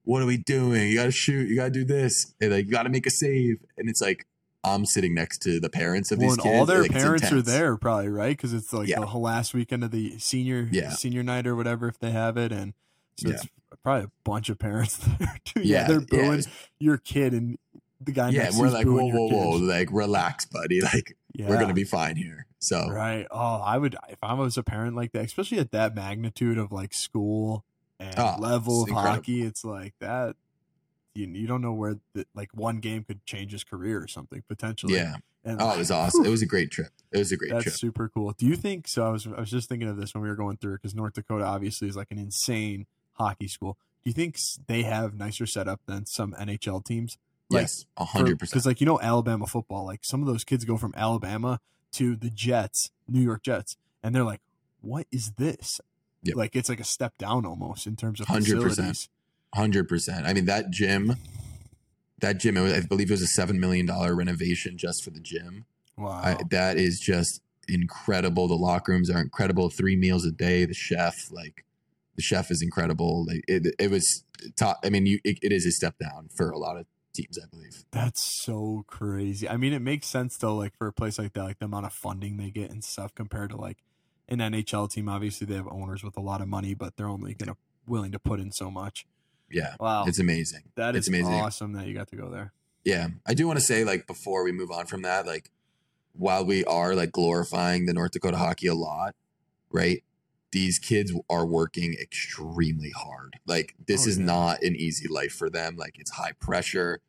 "What 0.04 0.22
are 0.22 0.28
we 0.28 0.38
doing? 0.38 0.90
You 0.90 0.96
got 0.96 1.06
to 1.06 1.12
shoot. 1.12 1.50
You 1.50 1.56
got 1.56 1.66
to 1.66 1.72
do 1.72 1.84
this. 1.86 2.36
And 2.40 2.52
like 2.52 2.66
you 2.68 2.72
got 2.72 2.84
to 2.84 2.90
make 2.90 3.08
a 3.08 3.10
save." 3.10 3.58
And 3.78 3.90
it's 3.90 4.00
like 4.02 4.28
I'm 4.76 4.86
sitting 4.86 5.14
next 5.14 5.40
to 5.44 5.60
the 5.60 5.70
parents 5.70 6.12
of 6.12 6.20
Well, 6.20 6.30
these 6.30 6.38
kids. 6.38 6.56
all 6.56 6.66
their 6.66 6.82
like, 6.84 6.92
parents 6.92 7.32
are 7.32 7.42
there, 7.42 7.78
probably 7.78 8.10
right, 8.10 8.36
because 8.36 8.54
it's 8.54 8.72
like 8.74 8.88
Yeah. 8.88 9.00
the 9.00 9.18
last 9.18 9.54
weekend 9.54 9.84
of 9.84 9.92
the 9.92 10.18
senior 10.20 10.68
Yeah. 10.72 10.90
senior 10.92 11.24
night 11.24 11.48
or 11.48 11.56
whatever 11.56 11.88
if 11.88 12.00
they 12.00 12.12
have 12.12 12.38
it, 12.38 12.52
and 12.52 12.74
so 13.18 13.30
Yeah. 13.30 13.36
it's 13.36 13.48
probably 13.84 14.06
a 14.06 14.12
bunch 14.24 14.50
of 14.50 14.60
parents 14.60 14.98
there 15.20 15.38
too. 15.46 15.62
Yeah, 15.62 15.82
Yeah, 15.82 15.88
they're 15.88 16.02
booing 16.02 16.44
your 16.80 16.98
kid, 16.98 17.34
and 17.34 17.58
the 18.00 18.12
guy 18.12 18.30
Yeah, 18.30 18.52
we're 18.58 18.70
like, 18.70 18.86
"Whoa, 18.86 19.08
whoa, 19.10 19.28
whoa! 19.28 19.50
Like 19.58 19.90
relax, 19.92 20.46
buddy. 20.46 20.82
Like 20.94 21.18
we're 21.40 21.60
gonna 21.60 21.74
be 21.74 21.84
fine 21.84 22.16
here." 22.16 22.46
So 22.60 22.90
Right. 22.90 23.26
Oh, 23.32 23.62
I 23.64 23.78
would 23.78 23.96
if 24.10 24.20
I 24.24 24.34
was 24.34 24.58
a 24.58 24.64
parent 24.64 24.96
like 24.96 25.12
that, 25.14 25.26
especially 25.26 25.60
at 25.60 25.72
that 25.72 25.96
magnitude 25.96 26.58
of 26.58 26.72
like 26.72 26.94
school 26.94 27.64
and 28.00 28.18
Oh, 28.20 28.36
level 28.40 28.84
of 28.84 28.90
incredible. 28.90 29.16
hockey. 29.16 29.42
It's 29.44 29.64
like 29.66 29.94
that. 30.00 30.36
You, 31.18 31.28
you 31.28 31.48
don't 31.48 31.62
know 31.62 31.74
where 31.74 31.98
the, 32.14 32.26
like 32.36 32.50
one 32.54 32.78
game 32.80 33.04
could 33.04 33.26
change 33.26 33.52
his 33.52 33.64
career 33.64 34.02
or 34.02 34.08
something 34.08 34.44
potentially. 34.48 34.94
yeah. 34.96 35.16
And 35.44 35.62
Oh, 35.62 35.72
it 35.72 35.78
was 35.78 35.92
awesome. 35.92 36.22
whew, 36.22 36.28
It 36.28 36.32
was 36.32 36.42
a 36.42 36.46
great 36.46 36.72
trip. 36.72 36.90
It 37.12 37.18
was 37.20 37.32
a 37.32 37.38
great 37.38 37.52
that's 37.52 37.64
trip. 37.64 37.76
super 37.76 38.10
cool. 38.10 38.34
Do 38.38 38.46
you 38.46 38.56
think 38.56 38.88
so? 38.88 39.06
I 39.06 39.10
was 39.10 39.26
I 39.28 39.40
was 39.40 39.50
just 39.50 39.70
thinking 39.70 39.88
of 39.88 39.98
this 39.98 40.14
when 40.14 40.22
we 40.24 40.30
were 40.30 40.36
going 40.36 40.58
through 40.58 40.74
because 40.74 40.94
North 40.94 41.14
Dakota 41.14 41.46
obviously 41.46 41.88
is 41.88 41.96
like 41.96 42.12
an 42.12 42.18
insane 42.20 42.86
hockey 43.14 43.48
school. 43.48 43.78
Do 44.04 44.10
you 44.10 44.14
think 44.14 44.38
they 44.68 44.84
have 44.84 45.14
nicer 45.16 45.46
setup 45.46 45.82
than 45.86 46.06
some 46.06 46.34
NHL 46.34 46.84
teams? 46.86 47.18
Like, 47.50 47.62
yes, 47.62 47.86
a 47.96 48.04
hundred 48.06 48.40
percent. 48.40 48.52
Because 48.52 48.66
like 48.66 48.82
you 48.82 48.86
know 48.86 49.00
Alabama 49.00 49.48
football, 49.48 49.86
like 49.86 50.02
some 50.04 50.22
of 50.22 50.28
those 50.28 50.44
kids 50.44 50.66
go 50.66 50.76
from 50.78 50.94
Alabama 50.98 51.60
to 51.94 52.16
the 52.18 52.30
Jets, 52.30 52.92
New 53.08 53.22
York 53.22 53.42
Jets, 53.44 53.78
and 54.04 54.14
they're 54.14 54.26
like, 54.26 54.42
"What 54.82 55.08
is 55.12 55.32
this?" 55.38 55.80
Yep. 56.24 56.36
Like 56.36 56.56
it's 56.58 56.68
like 56.68 56.82
a 56.82 56.84
step 56.86 57.18
down 57.18 57.46
almost 57.46 57.88
in 57.88 57.96
terms 57.96 58.20
of 58.20 58.28
100%. 58.28 58.62
facilities. 58.64 59.08
Hundred 59.56 59.88
percent. 59.88 60.26
I 60.26 60.34
mean, 60.34 60.46
that 60.46 60.70
gym, 60.70 61.16
that 62.20 62.40
gym. 62.40 62.58
It 62.58 62.62
was, 62.62 62.74
I 62.74 62.82
believe 62.82 63.10
it 63.10 63.14
was 63.14 63.22
a 63.22 63.28
seven 63.28 63.60
million 63.60 63.86
dollar 63.86 64.16
renovation 64.16 64.78
just 64.78 65.04
for 65.04 65.10
the 65.10 65.20
gym. 65.20 65.66
Wow. 65.98 66.12
I, 66.12 66.38
that 66.52 66.78
is 66.78 67.00
just 67.00 67.42
incredible. 67.68 68.48
The 68.48 68.56
locker 68.56 68.92
rooms 68.92 69.10
are 69.10 69.20
incredible. 69.20 69.70
Three 69.70 69.96
meals 69.96 70.26
a 70.26 70.32
day. 70.32 70.66
The 70.66 70.74
chef, 70.74 71.16
like 71.32 71.66
the 72.16 72.22
chef, 72.22 72.52
is 72.52 72.62
incredible. 72.62 73.26
Like 73.26 73.44
it, 73.48 73.76
it 73.80 73.90
was 73.90 74.24
top. 74.58 74.80
I 74.84 74.90
mean, 74.90 75.06
you, 75.06 75.20
it, 75.24 75.40
it 75.42 75.52
is 75.52 75.66
a 75.66 75.72
step 75.72 75.96
down 75.98 76.30
for 76.36 76.52
a 76.52 76.58
lot 76.58 76.78
of 76.78 76.86
teams, 77.14 77.40
I 77.42 77.48
believe. 77.48 77.84
That's 77.92 78.22
so 78.44 78.86
crazy. 78.88 79.50
I 79.50 79.58
mean, 79.58 79.74
it 79.74 79.82
makes 79.82 80.08
sense 80.08 80.38
though, 80.38 80.56
like 80.56 80.76
for 80.78 80.88
a 80.88 80.94
place 80.94 81.18
like 81.18 81.34
that, 81.34 81.44
like 81.44 81.60
the 81.60 81.66
amount 81.66 81.86
of 81.86 81.94
funding 81.94 82.38
they 82.38 82.52
get 82.52 82.70
and 82.70 82.84
stuff 82.84 83.14
compared 83.16 83.50
to 83.52 83.58
like 83.58 83.78
an 84.30 84.40
NHL 84.40 84.92
team. 84.92 85.10
Obviously, 85.10 85.48
they 85.48 85.56
have 85.56 85.68
owners 85.68 86.04
with 86.04 86.18
a 86.18 86.22
lot 86.22 86.42
of 86.42 86.48
money, 86.48 86.74
but 86.74 86.96
they're 86.96 87.10
only 87.10 87.34
gonna 87.34 87.58
willing 87.88 88.12
to 88.12 88.20
put 88.20 88.40
in 88.40 88.52
so 88.52 88.70
much. 88.70 89.06
Yeah, 89.50 89.76
Wow, 89.80 90.06
it's 90.08 90.20
amazing. 90.20 90.64
that 90.76 90.96
it's 90.96 91.08
is 91.08 91.14
amazing. 91.14 91.34
awesome 91.34 91.74
that 91.74 91.88
you 91.88 91.94
got 91.94 92.08
to 92.10 92.16
go 92.16 92.30
there. 92.30 92.52
Yeah, 92.84 93.08
I 93.26 93.34
do 93.34 93.48
want 93.48 93.60
to 93.60 93.66
say 93.66 93.84
like 93.84 94.08
before 94.08 94.44
we 94.44 94.52
move 94.52 94.72
on 94.72 94.86
from 94.86 95.02
that, 95.04 95.26
like 95.26 95.50
while 96.14 96.44
we 96.46 96.64
are 96.66 96.96
like 96.96 97.12
glorifying 97.12 97.86
the 97.86 97.94
North 97.94 98.12
Dakota 98.12 98.38
hockey 98.38 98.68
a 98.68 98.74
lot, 98.76 99.16
right? 99.72 100.04
These 100.52 100.80
kids 100.80 101.14
are 101.30 101.46
working 101.46 101.94
extremely 102.02 102.92
hard. 102.92 103.40
Like 103.46 103.76
this 103.86 104.06
Oh, 104.06 104.10
is 104.10 104.18
yeah. 104.18 104.26
not 104.26 104.64
an 104.64 104.76
easy 104.76 105.08
life 105.08 105.34
for 105.34 105.50
them. 105.50 105.76
Like 105.76 106.00
it's 106.00 106.12
high 106.12 106.32
pressure, 106.40 107.00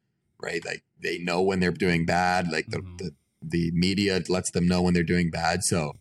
right? 0.40 0.64
Like 0.64 0.83
they 1.00 1.18
know 1.18 1.40
when 1.42 1.61
they're 1.61 1.71
doing 1.71 2.04
bad. 2.04 2.50
Like 2.50 2.66
the 2.68 2.78
Mhm. 2.78 2.99
the, 2.99 3.11
the 3.40 3.71
media 3.73 4.21
lets 4.28 4.50
them 4.50 4.66
know 4.66 4.83
when 4.83 4.95
they're 4.95 5.02
doing 5.04 5.30
bad. 5.30 5.62
So 5.64 5.95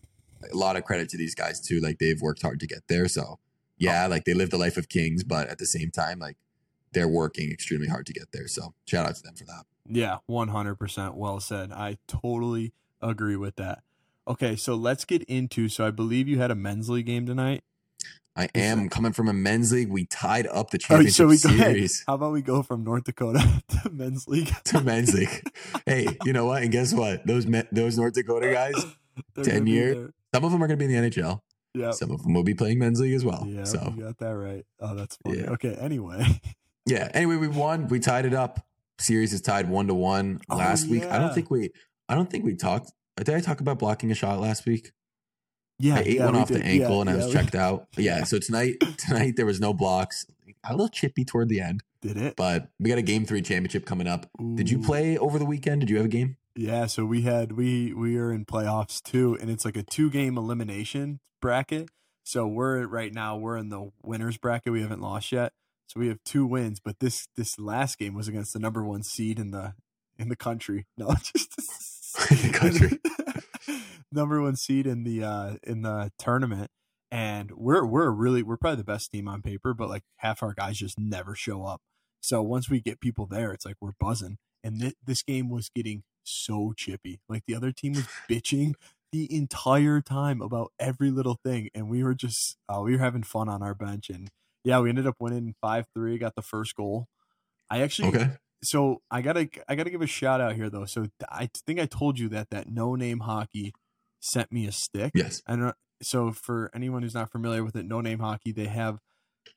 a 0.52 0.56
lot 0.56 0.76
of 0.76 0.84
credit 0.84 1.10
to 1.10 1.18
these 1.18 1.36
guys 1.36 1.60
too. 1.62 1.80
Like 1.80 2.00
they've 2.00 2.20
worked 2.22 2.42
hard 2.42 2.60
to 2.62 2.68
get 2.68 2.88
there. 2.88 3.08
So 3.08 3.38
Oh. 3.80 3.84
yeah, 3.86 4.08
like 4.08 4.26
they 4.26 4.34
live 4.34 4.50
the 4.50 4.58
life 4.58 4.78
of 4.78 4.90
kings, 4.90 5.24
but 5.24 5.48
at 5.50 5.58
the 5.60 5.66
same 5.66 5.92
time, 5.92 6.20
like 6.20 6.38
they're 6.94 7.08
working 7.08 7.52
extremely 7.52 7.88
hard 7.88 8.06
to 8.08 8.14
get 8.14 8.32
there. 8.32 8.48
So 8.48 8.74
shout 8.86 9.06
out 9.06 9.16
to 9.16 9.22
them 9.24 9.36
for 9.36 9.46
that. 9.46 9.64
Yeah, 9.90 10.18
100% 10.30 11.16
well 11.16 11.40
said. 11.40 11.72
I 11.72 11.98
totally 12.08 12.74
agree 13.02 13.36
with 13.36 13.56
that. 13.58 13.84
Okay, 14.28 14.56
so 14.56 14.76
let's 14.76 15.06
get 15.06 15.24
into 15.24 15.70
so 15.70 15.86
I 15.88 15.92
believe 15.92 16.28
you 16.28 16.40
had 16.40 16.52
a 16.52 16.56
men's 16.56 16.90
league 16.90 17.06
game 17.06 17.26
tonight. 17.26 17.64
I 18.36 18.50
am 18.54 18.88
coming 18.90 19.14
from 19.14 19.28
a 19.30 19.34
men's 19.34 19.72
league. 19.72 19.90
We 19.90 20.06
tied 20.06 20.46
up 20.48 20.70
the 20.70 20.78
championship 20.78 21.16
so 21.16 21.26
we 21.28 21.38
go 21.40 21.50
series 21.64 22.04
How 22.06 22.16
about 22.16 22.34
we 22.34 22.42
go 22.44 22.62
from 22.62 22.84
North 22.84 23.06
Dakota 23.06 23.64
to 23.84 23.90
men's 23.90 24.28
league? 24.28 24.54
to 24.66 24.82
men's 24.82 25.14
league. 25.14 25.42
Hey, 25.86 26.08
you 26.24 26.34
know 26.34 26.46
what? 26.46 26.62
And 26.62 26.72
guess 26.72 26.94
what? 26.94 27.26
Those 27.26 27.48
men, 27.48 27.68
those 27.72 27.98
North 27.98 28.14
Dakota 28.14 28.52
guys, 28.52 28.76
10 29.44 29.46
gonna 29.60 29.70
years. 29.70 30.12
some 30.36 30.44
of 30.44 30.52
them 30.52 30.62
are 30.62 30.68
going 30.68 30.78
to 30.78 30.86
be 30.88 30.94
in 30.94 31.04
the 31.04 31.10
NHL. 31.10 31.42
Yeah. 31.78 31.92
Some 31.92 32.12
of 32.12 32.24
them 32.24 32.34
will 32.34 32.44
be 32.44 32.54
playing 32.54 32.80
men's 32.80 33.00
league 33.00 33.14
as 33.14 33.24
well. 33.24 33.46
Yeah, 33.48 33.64
so 33.64 33.94
you 33.96 34.04
got 34.04 34.18
that 34.20 34.36
right. 34.36 34.66
Oh, 34.80 34.96
that's 34.96 35.18
funny. 35.18 35.40
Yeah. 35.40 35.52
Okay, 35.52 35.76
anyway. 35.76 36.42
yeah. 36.86 37.10
Anyway, 37.14 37.36
we 37.36 37.48
won. 37.48 37.88
We 37.88 38.00
tied 38.00 38.26
it 38.26 38.34
up. 38.34 38.66
Series 39.00 39.34
is 39.34 39.42
tied 39.42 39.70
one 39.70 39.88
to 39.88 39.94
one. 39.94 40.40
Oh, 40.50 40.56
last 40.56 40.88
week. 40.88 41.04
I 41.06 41.20
don't 41.20 41.34
think 41.34 41.52
we. 41.52 41.70
I 42.10 42.16
don't 42.16 42.30
think 42.30 42.46
we 42.46 42.56
talked. 42.56 42.92
Did 43.18 43.30
I 43.30 43.40
talk 43.42 43.62
about 43.62 43.80
blocking 43.80 44.12
a 44.12 44.16
shot 44.16 44.40
last 44.40 44.66
week? 44.66 44.92
Yeah, 45.80 45.96
I 45.96 46.00
ate 46.00 46.18
yeah, 46.18 46.26
one 46.26 46.36
off 46.36 46.48
the 46.48 46.64
ankle 46.64 46.96
Yeah, 46.96 47.02
and 47.02 47.10
I 47.10 47.14
yeah, 47.14 47.18
was 47.18 47.28
we 47.28 47.34
checked 47.34 47.56
out. 47.66 47.88
Yeah. 47.98 48.24
So 48.24 48.40
tonight, 48.40 48.76
tonight 48.98 49.36
there 49.36 49.46
was 49.46 49.60
no 49.60 49.74
blocks. 49.74 50.26
A 50.64 50.72
little 50.72 50.90
chippy 50.90 51.24
toward 51.24 51.50
the 51.50 51.62
end, 51.62 51.84
Did 52.02 52.18
it? 52.18 52.36
but 52.36 52.70
we 52.80 52.90
got 52.90 52.98
a 52.98 53.04
game 53.04 53.26
three 53.26 53.42
championship 53.42 53.86
coming 53.86 54.08
up. 54.08 54.30
Did 54.56 54.70
you 54.70 54.80
play 54.80 55.18
over 55.18 55.38
the 55.40 55.46
weekend? 55.46 55.82
Did 55.82 55.90
you 55.90 55.98
have 55.98 56.06
a 56.06 56.10
game? 56.10 56.36
Yeah, 56.58 56.88
so 56.88 57.06
we 57.06 57.22
had 57.22 57.52
we 57.52 57.94
we 57.94 58.18
are 58.18 58.32
in 58.32 58.44
playoffs 58.44 59.02
too, 59.02 59.38
and 59.40 59.52
it's 59.52 59.64
like 59.64 59.78
a 59.78 59.84
two 59.84 60.10
game 60.10 60.38
elimination 60.40 61.20
bracket. 61.40 61.90
So 62.24 62.48
we're 62.48 62.88
right 62.88 63.14
now 63.14 63.38
we're 63.38 63.58
in 63.58 63.70
the 63.70 63.92
winners 64.02 64.38
bracket. 64.38 64.74
We 64.74 64.82
haven't 64.82 65.00
lost 65.00 65.32
yet, 65.32 65.54
so 65.86 66.00
we 66.00 66.08
have 66.08 66.18
two 66.26 66.48
wins. 66.48 66.80
But 66.80 67.00
this 67.00 67.28
this 67.38 67.60
last 67.60 68.00
game 68.00 68.16
was 68.16 68.28
against 68.28 68.54
the 68.54 68.60
number 68.60 68.84
one 68.84 69.04
seed 69.04 69.38
in 69.38 69.52
the 69.52 69.76
in 70.18 70.30
the 70.30 70.36
country. 70.36 70.88
No, 70.98 71.14
just 71.14 71.56
the 72.18 72.50
country. 72.54 73.00
number 74.12 74.42
one 74.42 74.56
seed 74.56 74.88
in 74.88 75.04
the 75.04 75.24
uh 75.24 75.56
in 75.62 75.84
the 75.84 76.12
tournament. 76.18 76.72
And 77.12 77.52
we're 77.52 77.86
we're 77.86 78.10
really 78.10 78.42
we're 78.42 78.58
probably 78.58 78.78
the 78.78 78.84
best 78.84 79.12
team 79.12 79.28
on 79.28 79.44
paper, 79.44 79.76
but 79.76 79.90
like 79.90 80.04
half 80.18 80.42
our 80.42 80.54
guys 80.54 80.80
just 80.80 81.00
never 81.00 81.36
show 81.36 81.66
up. 81.66 81.82
So 82.20 82.42
once 82.42 82.68
we 82.68 82.82
get 82.82 83.00
people 83.00 83.28
there, 83.28 83.54
it's 83.54 83.66
like 83.66 83.76
we're 83.80 83.92
buzzing. 84.00 84.40
And 84.68 84.82
th- 84.82 84.96
this 85.06 85.24
game 85.24 85.50
was 85.50 85.70
getting 85.74 86.04
so 86.24 86.74
chippy. 86.76 87.20
Like 87.30 87.44
the 87.48 87.56
other 87.56 87.72
team 87.72 87.94
was 87.94 88.08
bitching 88.30 88.74
the 89.14 89.34
entire 89.34 90.02
time 90.02 90.42
about 90.42 90.74
every 90.78 91.10
little 91.12 91.40
thing, 91.44 91.70
and 91.74 91.90
we 91.90 92.04
were 92.04 92.14
just 92.14 92.58
uh, 92.68 92.82
we 92.82 92.92
were 92.92 93.00
having 93.04 93.24
fun 93.24 93.48
on 93.48 93.64
our 93.64 93.74
bench. 93.74 94.10
And 94.10 94.30
yeah, 94.64 94.80
we 94.80 94.90
ended 94.90 95.08
up 95.08 95.16
winning 95.20 95.56
five 95.62 95.86
three. 95.96 96.18
Got 96.18 96.36
the 96.36 96.42
first 96.42 96.76
goal. 96.76 97.08
I 97.70 97.82
actually 97.82 98.10
Okay. 98.10 98.32
so 98.64 99.02
I 99.10 99.22
gotta 99.22 99.50
I 99.70 99.76
gotta 99.76 99.90
give 99.90 100.02
a 100.02 100.08
shout 100.08 100.42
out 100.42 100.56
here 100.56 100.70
though. 100.70 100.86
So 100.86 101.08
I 101.30 101.50
think 101.66 101.80
I 101.80 101.86
told 101.86 102.20
you 102.20 102.28
that 102.30 102.50
that 102.50 102.70
no 102.70 102.96
name 102.96 103.20
hockey 103.20 103.74
sent 104.20 104.52
me 104.52 104.68
a 104.68 104.72
stick. 104.72 105.14
Yes. 105.16 105.42
And. 105.48 105.74
So 106.00 106.32
for 106.32 106.70
anyone 106.76 107.02
who's 107.02 107.16
not 107.16 107.32
familiar 107.32 107.64
with 107.64 107.76
it, 107.76 107.84
no 107.84 108.02
name 108.02 108.20
hockey, 108.20 108.52
they 108.52 108.66
have 108.68 109.00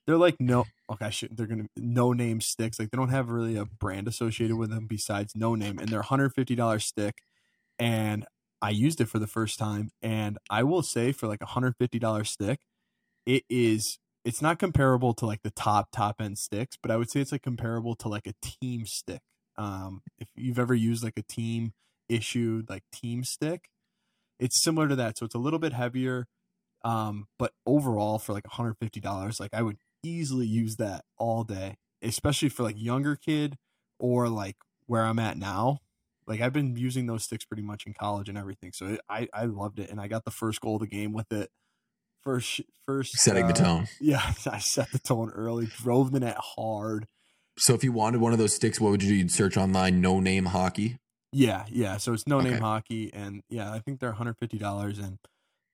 they're 0.07 0.17
like 0.17 0.37
no 0.39 0.65
okay, 0.91 1.05
I 1.05 1.09
should 1.09 1.35
they're 1.35 1.47
gonna 1.47 1.67
no 1.77 2.13
name 2.13 2.41
sticks. 2.41 2.79
Like 2.79 2.91
they 2.91 2.97
don't 2.97 3.09
have 3.09 3.29
really 3.29 3.55
a 3.57 3.65
brand 3.65 4.07
associated 4.07 4.57
with 4.57 4.69
them 4.69 4.87
besides 4.87 5.33
no 5.35 5.55
name, 5.55 5.79
and 5.79 5.89
they're 5.89 6.01
hundred 6.01 6.33
fifty 6.33 6.55
dollar 6.55 6.79
stick. 6.79 7.19
And 7.79 8.25
I 8.61 8.69
used 8.71 9.01
it 9.01 9.09
for 9.09 9.19
the 9.19 9.27
first 9.27 9.57
time, 9.57 9.89
and 10.01 10.37
I 10.49 10.63
will 10.63 10.83
say 10.83 11.11
for 11.11 11.27
like 11.27 11.41
a 11.41 11.47
hundred 11.47 11.75
fifty 11.77 11.99
dollar 11.99 12.23
stick, 12.23 12.59
it 13.25 13.43
is 13.49 13.99
it's 14.23 14.41
not 14.41 14.59
comparable 14.59 15.13
to 15.15 15.25
like 15.25 15.41
the 15.43 15.51
top 15.51 15.89
top 15.91 16.21
end 16.21 16.37
sticks, 16.37 16.77
but 16.81 16.91
I 16.91 16.97
would 16.97 17.09
say 17.09 17.21
it's 17.21 17.31
like 17.31 17.43
comparable 17.43 17.95
to 17.95 18.07
like 18.07 18.27
a 18.27 18.33
team 18.41 18.85
stick. 18.85 19.21
Um, 19.57 20.01
if 20.19 20.27
you've 20.35 20.59
ever 20.59 20.73
used 20.73 21.03
like 21.03 21.17
a 21.17 21.23
team 21.23 21.73
issued 22.09 22.69
like 22.69 22.83
team 22.91 23.23
stick, 23.23 23.69
it's 24.39 24.61
similar 24.63 24.87
to 24.87 24.95
that. 24.97 25.17
So 25.17 25.25
it's 25.25 25.35
a 25.35 25.39
little 25.39 25.59
bit 25.59 25.73
heavier, 25.73 26.27
um, 26.83 27.27
but 27.39 27.53
overall 27.65 28.19
for 28.19 28.33
like 28.33 28.43
$150, 28.45 29.39
like 29.39 29.53
I 29.53 29.61
would 29.61 29.77
easily 30.03 30.45
use 30.47 30.77
that 30.77 31.05
all 31.17 31.43
day, 31.43 31.77
especially 32.01 32.49
for 32.49 32.63
like 32.63 32.81
younger 32.81 33.15
kid 33.15 33.57
or 33.99 34.29
like 34.29 34.57
where 34.87 35.03
I'm 35.03 35.19
at 35.19 35.37
now. 35.37 35.79
Like 36.27 36.41
I've 36.41 36.53
been 36.53 36.75
using 36.75 37.07
those 37.07 37.23
sticks 37.23 37.45
pretty 37.45 37.63
much 37.63 37.85
in 37.85 37.93
college 37.93 38.29
and 38.29 38.37
everything, 38.37 38.71
so 38.73 38.87
it, 38.87 39.01
I 39.09 39.27
I 39.33 39.45
loved 39.45 39.79
it, 39.79 39.89
and 39.89 39.99
I 39.99 40.07
got 40.07 40.23
the 40.23 40.31
first 40.31 40.61
goal 40.61 40.75
of 40.75 40.81
the 40.81 40.87
game 40.87 41.13
with 41.13 41.31
it. 41.31 41.49
First, 42.23 42.61
first 42.85 43.17
Setting 43.17 43.47
the 43.47 43.53
uh, 43.53 43.55
tone. 43.55 43.87
Yeah, 43.99 44.21
I 44.45 44.59
set 44.59 44.91
the 44.91 44.99
tone 44.99 45.31
early, 45.31 45.65
drove 45.65 46.11
the 46.11 46.19
net 46.19 46.37
hard. 46.55 47.07
So 47.57 47.73
if 47.73 47.83
you 47.83 47.91
wanted 47.91 48.21
one 48.21 48.31
of 48.31 48.39
those 48.39 48.55
sticks, 48.55 48.79
what 48.79 48.91
would 48.91 49.01
you 49.03 49.09
do? 49.09 49.15
You'd 49.15 49.31
search 49.31 49.57
online 49.57 50.01
no 50.01 50.19
name 50.19 50.45
hockey. 50.45 50.97
Yeah, 51.33 51.65
yeah. 51.69 51.97
So 51.97 52.13
it's 52.13 52.27
no 52.27 52.39
name 52.39 52.53
Okay. 52.53 52.61
hockey, 52.61 53.13
and 53.13 53.41
yeah, 53.49 53.71
I 53.71 53.79
think 53.79 53.99
they're 53.99 54.09
one 54.09 54.17
hundred 54.17 54.37
fifty 54.39 54.57
dollars. 54.57 54.99
And 54.99 55.17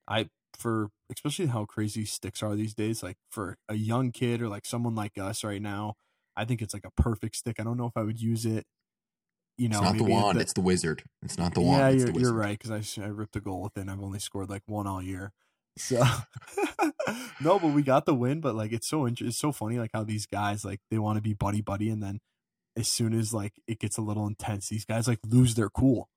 I 0.08 0.28
for 0.56 0.88
especially 1.10 1.46
how 1.46 1.64
crazy 1.64 2.04
sticks 2.04 2.42
are 2.42 2.54
these 2.54 2.74
days. 2.74 3.02
Like 3.02 3.16
for 3.30 3.56
a 3.68 3.74
young 3.74 4.12
kid 4.12 4.40
or 4.42 4.48
like 4.48 4.64
someone 4.66 4.94
like 4.94 5.18
us 5.18 5.42
right 5.44 5.60
now, 5.62 5.94
I 6.36 6.44
think 6.44 6.62
it's 6.62 6.74
like 6.74 6.84
a 6.86 7.02
perfect 7.02 7.36
stick. 7.36 7.56
I 7.58 7.64
don't 7.64 7.76
know 7.76 7.86
if 7.86 7.96
I 7.96 8.02
would 8.02 8.20
use 8.20 8.46
it. 8.46 8.64
You 9.56 9.68
know, 9.68 9.78
it's 9.78 9.84
not 9.84 9.98
the 9.98 10.04
wand, 10.04 10.38
the- 10.38 10.42
it's 10.42 10.52
the 10.52 10.60
wizard. 10.60 11.02
It's 11.22 11.36
not 11.36 11.54
the 11.54 11.60
wand. 11.60 11.80
yeah, 11.98 12.06
you're, 12.06 12.20
you're 12.20 12.32
right 12.32 12.56
because 12.56 12.98
I, 12.98 13.02
I 13.02 13.08
ripped 13.08 13.34
a 13.34 13.40
goal 13.40 13.62
with 13.62 13.76
it. 13.76 13.80
and 13.80 13.90
I've 13.90 14.00
only 14.02 14.20
scored 14.20 14.48
like 14.48 14.62
one 14.66 14.86
all 14.86 15.02
year. 15.02 15.32
So 15.76 16.04
no, 17.40 17.58
but 17.58 17.72
we 17.72 17.82
got 17.82 18.06
the 18.06 18.14
win. 18.14 18.40
But 18.40 18.54
like, 18.54 18.72
it's 18.72 18.88
so 18.88 19.04
inter- 19.06 19.26
it's 19.26 19.38
so 19.38 19.52
funny 19.52 19.78
like 19.78 19.90
how 19.92 20.04
these 20.04 20.26
guys 20.26 20.64
like 20.64 20.80
they 20.90 20.98
want 20.98 21.16
to 21.16 21.22
be 21.22 21.34
buddy 21.34 21.60
buddy, 21.60 21.90
and 21.90 22.02
then 22.02 22.20
as 22.76 22.88
soon 22.88 23.12
as 23.14 23.32
like 23.34 23.54
it 23.66 23.78
gets 23.78 23.96
a 23.98 24.02
little 24.02 24.26
intense, 24.26 24.68
these 24.68 24.84
guys 24.84 25.08
like 25.08 25.18
lose 25.24 25.54
their 25.54 25.68
cool. 25.70 26.08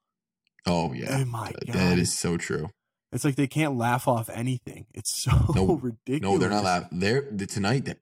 Oh 0.66 0.94
yeah. 0.94 1.18
Oh 1.22 1.26
my 1.26 1.52
god, 1.66 1.76
That 1.76 1.98
is 1.98 2.18
so 2.18 2.38
true. 2.38 2.70
It's 3.12 3.24
like 3.26 3.36
they 3.36 3.48
can't 3.48 3.78
laugh 3.78 4.08
off 4.08 4.30
anything. 4.30 4.86
It's 4.94 5.24
so 5.24 5.32
No, 5.56 5.76
ridiculous. 5.76 6.22
No, 6.22 6.38
they're 6.38 6.50
not 6.50 6.64
laughing. 6.64 7.00
They're 7.00 7.28
the- 7.32 7.46
tonight. 7.48 7.86
they- 7.86 7.96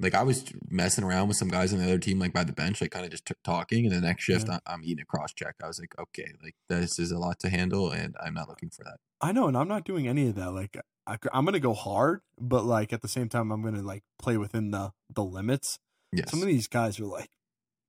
Like 0.00 0.14
I 0.14 0.22
was 0.22 0.44
messing 0.68 1.04
around 1.04 1.28
with 1.28 1.36
some 1.36 1.48
guys 1.48 1.72
on 1.72 1.78
the 1.78 1.84
other 1.84 1.98
team, 1.98 2.18
like 2.18 2.32
by 2.32 2.44
the 2.44 2.52
bench, 2.52 2.80
like 2.80 2.90
kind 2.90 3.04
of 3.04 3.10
just 3.10 3.26
t- 3.26 3.34
talking. 3.44 3.86
And 3.86 3.94
the 3.94 4.00
next 4.00 4.24
shift, 4.24 4.46
Yeah. 4.48 4.58
I- 4.66 4.72
I'm 4.74 4.82
eating 4.84 5.02
a 5.02 5.04
cross 5.06 5.32
check. 5.34 5.54
I 5.62 5.66
was 5.68 5.78
like, 5.80 5.94
okay, 5.98 6.32
like 6.42 6.54
this 6.68 6.98
is 6.98 7.10
a 7.12 7.18
lot 7.18 7.38
to 7.40 7.48
handle, 7.48 7.90
and 7.90 8.14
I'm 8.24 8.34
not 8.34 8.48
looking 8.48 8.70
for 8.70 8.82
that. 8.84 8.96
I 9.20 9.32
know, 9.32 9.46
and 9.48 9.56
I'm 9.56 9.68
not 9.68 9.84
doing 9.84 10.06
any 10.08 10.28
of 10.28 10.34
that. 10.34 10.50
Like 10.52 10.76
I, 11.06 11.18
I'm 11.32 11.44
gonna 11.44 11.60
go 11.60 11.72
hard, 11.74 12.20
but 12.38 12.64
like 12.64 12.92
at 12.92 13.00
the 13.02 13.08
same 13.08 13.28
time, 13.28 13.50
I'm 13.52 13.62
gonna 13.62 13.82
like 13.82 14.02
play 14.18 14.36
within 14.36 14.70
the 14.72 14.92
the 15.14 15.24
limits. 15.24 15.78
Yes. 16.12 16.30
Some 16.30 16.40
of 16.42 16.46
these 16.48 16.66
guys 16.68 16.98
are 17.00 17.06
like 17.06 17.30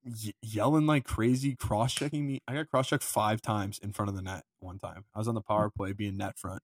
y- 0.07 0.33
yelling 0.41 0.85
like 0.85 1.05
crazy, 1.05 1.55
cross 1.55 1.93
checking 1.93 2.25
me. 2.25 2.41
I 2.47 2.53
got 2.53 2.69
cross 2.69 2.89
checked 2.89 3.03
five 3.03 3.41
times 3.41 3.79
in 3.79 3.93
front 3.93 4.09
of 4.09 4.15
the 4.15 4.21
net 4.21 4.43
one 4.59 4.79
time. 4.79 5.05
I 5.15 5.19
was 5.19 5.27
on 5.27 5.35
the 5.35 5.41
hmm. 5.41 5.53
power 5.53 5.69
play, 5.69 5.93
being 5.93 6.17
net 6.17 6.37
front. 6.37 6.61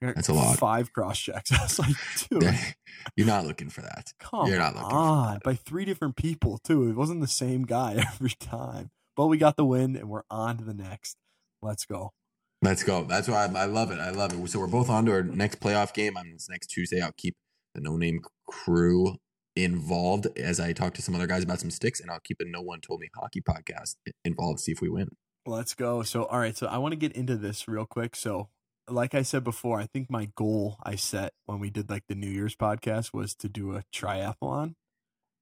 That's 0.00 0.28
a 0.28 0.34
lot. 0.34 0.58
Five 0.58 0.92
cross 0.92 1.18
checks. 1.18 1.50
I 1.58 1.62
was 1.62 1.78
like, 1.78 1.96
dude, 2.28 2.58
You're 3.16 3.26
not 3.26 3.46
looking 3.46 3.70
for 3.70 3.80
that. 3.82 4.12
come 4.20 4.46
You're 4.46 4.58
not 4.58 4.74
looking 4.74 4.90
for 4.90 4.96
on, 4.96 5.34
that. 5.34 5.42
by 5.42 5.54
three 5.54 5.84
different 5.84 6.16
people 6.16 6.58
too. 6.58 6.88
It 6.88 6.96
wasn't 6.96 7.20
the 7.20 7.26
same 7.26 7.64
guy 7.64 7.94
every 8.14 8.34
time. 8.38 8.90
But 9.16 9.28
we 9.28 9.38
got 9.38 9.56
the 9.56 9.64
win, 9.64 9.96
and 9.96 10.10
we're 10.10 10.24
on 10.30 10.58
to 10.58 10.64
the 10.64 10.74
next. 10.74 11.16
Let's 11.62 11.86
go. 11.86 12.12
Let's 12.60 12.82
go. 12.82 13.04
That's 13.04 13.28
why 13.28 13.46
I, 13.46 13.62
I 13.62 13.64
love 13.64 13.90
it. 13.90 13.98
I 13.98 14.10
love 14.10 14.32
it. 14.32 14.48
So 14.50 14.58
we're 14.58 14.66
both 14.66 14.90
on 14.90 15.06
to 15.06 15.12
our 15.12 15.22
next 15.22 15.60
playoff 15.60 15.94
game 15.94 16.18
on 16.18 16.30
this 16.30 16.48
next 16.50 16.66
Tuesday. 16.66 17.00
I'll 17.00 17.12
keep 17.16 17.34
the 17.74 17.80
no 17.80 17.96
name 17.96 18.20
crew 18.46 19.16
involved 19.56 20.28
as 20.36 20.60
I 20.60 20.72
talk 20.72 20.94
to 20.94 21.02
some 21.02 21.14
other 21.14 21.26
guys 21.26 21.42
about 21.42 21.60
some 21.60 21.70
sticks, 21.70 21.98
and 21.98 22.10
I'll 22.10 22.20
keep 22.20 22.38
the 22.38 22.44
No 22.46 22.60
One 22.60 22.80
Told 22.80 23.00
Me 23.00 23.08
Hockey 23.16 23.40
podcast 23.40 23.96
involved. 24.24 24.60
See 24.60 24.72
if 24.72 24.80
we 24.80 24.90
win. 24.90 25.08
Let's 25.46 25.74
go. 25.74 26.02
So, 26.02 26.24
all 26.24 26.38
right. 26.38 26.56
So, 26.56 26.66
I 26.66 26.78
want 26.78 26.92
to 26.92 26.96
get 26.96 27.12
into 27.12 27.36
this 27.36 27.66
real 27.66 27.86
quick. 27.86 28.14
So, 28.14 28.50
like 28.88 29.14
I 29.14 29.22
said 29.22 29.42
before, 29.42 29.80
I 29.80 29.86
think 29.86 30.10
my 30.10 30.28
goal 30.36 30.76
I 30.82 30.96
set 30.96 31.32
when 31.46 31.58
we 31.58 31.70
did 31.70 31.88
like 31.88 32.04
the 32.08 32.14
New 32.14 32.28
Year's 32.30 32.54
podcast 32.54 33.12
was 33.14 33.34
to 33.36 33.48
do 33.48 33.74
a 33.74 33.82
triathlon. 33.94 34.74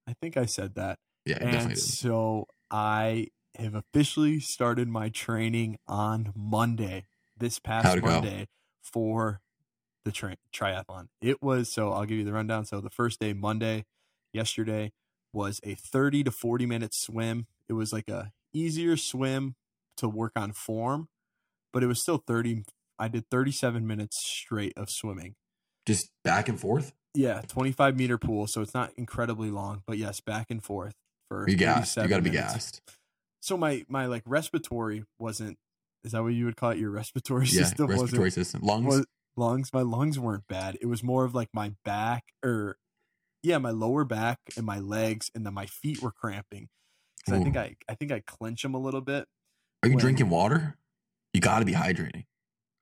I 0.06 0.14
think 0.20 0.36
I 0.36 0.46
said 0.46 0.74
that. 0.76 0.98
Yeah. 1.26 1.38
And 1.40 1.78
so, 1.78 2.46
I 2.70 3.28
have 3.56 3.74
officially 3.74 4.40
started 4.40 4.88
my 4.88 5.08
training 5.08 5.78
on 5.86 6.32
Monday, 6.36 7.06
this 7.36 7.58
past 7.58 7.86
How'd 7.86 8.02
go? 8.02 8.08
Monday, 8.08 8.46
for 8.82 9.40
the 10.04 10.12
tri- 10.12 10.36
triathlon. 10.52 11.08
It 11.22 11.42
was 11.42 11.72
so 11.72 11.92
I'll 11.92 12.04
give 12.04 12.18
you 12.18 12.24
the 12.24 12.32
rundown. 12.32 12.66
So, 12.66 12.80
the 12.80 12.90
first 12.90 13.20
day, 13.20 13.32
Monday, 13.32 13.86
yesterday, 14.34 14.92
was 15.32 15.60
a 15.64 15.74
30 15.74 16.24
to 16.24 16.30
40 16.30 16.66
minute 16.66 16.94
swim. 16.94 17.46
It 17.68 17.74
was 17.74 17.92
like 17.92 18.08
a 18.08 18.32
easier 18.52 18.96
swim 18.96 19.56
to 19.96 20.08
work 20.08 20.32
on 20.36 20.52
form, 20.52 21.08
but 21.72 21.82
it 21.82 21.86
was 21.86 22.00
still 22.00 22.18
30. 22.18 22.64
I 22.98 23.08
did 23.08 23.28
37 23.30 23.86
minutes 23.86 24.18
straight 24.24 24.72
of 24.76 24.90
swimming. 24.90 25.34
Just 25.86 26.10
back 26.22 26.48
and 26.48 26.58
forth. 26.58 26.92
Yeah, 27.14 27.42
25 27.42 27.96
meter 27.96 28.18
pool. 28.18 28.46
So 28.46 28.60
it's 28.60 28.74
not 28.74 28.92
incredibly 28.96 29.50
long, 29.50 29.82
but 29.86 29.98
yes, 29.98 30.20
back 30.20 30.50
and 30.50 30.62
forth 30.62 30.94
for 31.28 31.46
You 31.48 31.56
gassed. 31.56 31.96
You 31.96 32.08
got 32.08 32.16
to 32.16 32.22
be 32.22 32.30
minutes. 32.30 32.52
gassed. 32.54 32.80
So 33.40 33.56
my, 33.56 33.84
my 33.88 34.06
like 34.06 34.22
respiratory 34.26 35.04
wasn't, 35.18 35.58
is 36.02 36.12
that 36.12 36.22
what 36.22 36.34
you 36.34 36.44
would 36.46 36.56
call 36.56 36.70
it? 36.70 36.78
Your 36.78 36.90
respiratory 36.90 37.46
Yeah, 37.46 37.64
system 37.66 37.86
respiratory 37.88 38.30
wasn't, 38.30 38.32
system, 38.32 38.60
lungs. 38.62 38.86
was, 38.86 39.06
lungs. 39.36 39.72
My 39.72 39.82
lungs 39.82 40.18
weren't 40.18 40.46
bad. 40.48 40.78
It 40.80 40.86
was 40.86 41.02
more 41.02 41.24
of 41.24 41.34
like 41.34 41.48
my 41.52 41.74
back 41.84 42.24
or 42.44 42.76
yeah, 43.44 43.58
my 43.58 43.70
lower 43.70 44.04
back 44.04 44.38
and 44.56 44.64
my 44.64 44.78
legs 44.78 45.30
and 45.34 45.44
then 45.44 45.54
my 45.54 45.66
feet 45.66 46.02
were 46.02 46.10
cramping. 46.10 46.68
I 47.28 47.42
think 47.42 47.56
I, 47.56 47.76
I 47.88 47.94
think 47.94 48.12
I 48.12 48.20
clench 48.20 48.62
them 48.62 48.74
a 48.74 48.78
little 48.78 49.00
bit. 49.00 49.26
Are 49.82 49.88
you 49.88 49.94
when- 49.94 50.00
drinking 50.00 50.30
water? 50.30 50.76
You 51.32 51.40
got 51.40 51.60
to 51.60 51.64
be 51.64 51.72
hydrating. 51.74 52.24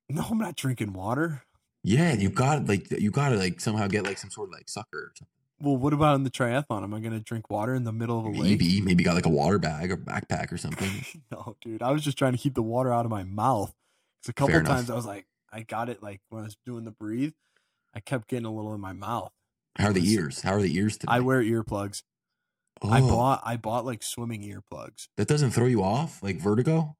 No, 0.09 0.21
I'm 0.29 0.37
not 0.37 0.57
drinking 0.57 0.93
water. 0.93 1.43
Yeah, 1.81 2.13
you 2.13 2.29
got 2.29 2.67
like 2.67 2.91
you 2.91 3.09
got 3.09 3.29
to 3.29 3.37
like 3.37 3.61
somehow 3.61 3.87
get 3.87 4.03
like 4.03 4.17
some 4.17 4.29
sort 4.29 4.49
of 4.49 4.53
like 4.53 4.69
sucker 4.69 4.97
or 4.97 5.11
something. 5.17 5.27
Well, 5.61 5.77
what 5.77 5.93
about 5.93 6.15
in 6.15 6.23
the 6.23 6.29
triathlon? 6.29 6.83
Am 6.83 6.93
I 6.93 6.99
going 6.99 7.13
to 7.13 7.21
drink 7.21 7.49
water 7.49 7.73
in 7.73 7.85
the 7.85 7.93
middle 7.93 8.19
of 8.19 8.25
a 8.25 8.29
lake? 8.29 8.41
Maybe 8.41 8.81
maybe 8.81 9.03
got 9.03 9.15
like 9.15 9.25
a 9.25 9.29
water 9.29 9.57
bag 9.57 9.91
or 9.91 9.97
backpack 9.97 10.51
or 10.51 10.57
something. 10.57 11.05
no, 11.31 11.55
dude. 11.61 11.81
I 11.81 11.91
was 11.91 12.03
just 12.03 12.17
trying 12.17 12.33
to 12.33 12.37
keep 12.37 12.53
the 12.53 12.61
water 12.61 12.93
out 12.93 13.05
of 13.05 13.11
my 13.11 13.23
mouth. 13.23 13.73
Because 14.21 14.29
a 14.29 14.33
couple 14.33 14.61
times 14.63 14.89
I 14.89 14.95
was 14.95 15.05
like, 15.05 15.25
I 15.51 15.61
got 15.61 15.89
it 15.89 16.03
like 16.03 16.19
when 16.29 16.41
I 16.41 16.45
was 16.45 16.57
doing 16.65 16.83
the 16.83 16.91
breathe. 16.91 17.33
I 17.95 18.01
kept 18.01 18.27
getting 18.27 18.45
a 18.45 18.53
little 18.53 18.73
in 18.73 18.81
my 18.81 18.93
mouth. 18.93 19.31
How 19.77 19.87
are 19.87 19.93
the 19.93 20.07
ears? 20.07 20.41
How 20.41 20.53
are 20.53 20.61
the 20.61 20.75
ears 20.77 20.97
today? 20.97 21.11
I 21.13 21.19
wear 21.19 21.41
earplugs. 21.41 22.03
oh, 22.81 22.89
I 22.89 23.01
bought 23.01 23.41
I 23.43 23.57
bought 23.57 23.85
like 23.85 24.03
swimming 24.03 24.41
earplugs. 24.41 25.07
that 25.17 25.27
doesn't 25.27 25.51
throw 25.51 25.65
you 25.65 25.83
off 25.83 26.21
like 26.21 26.37
vertigo. 26.37 26.95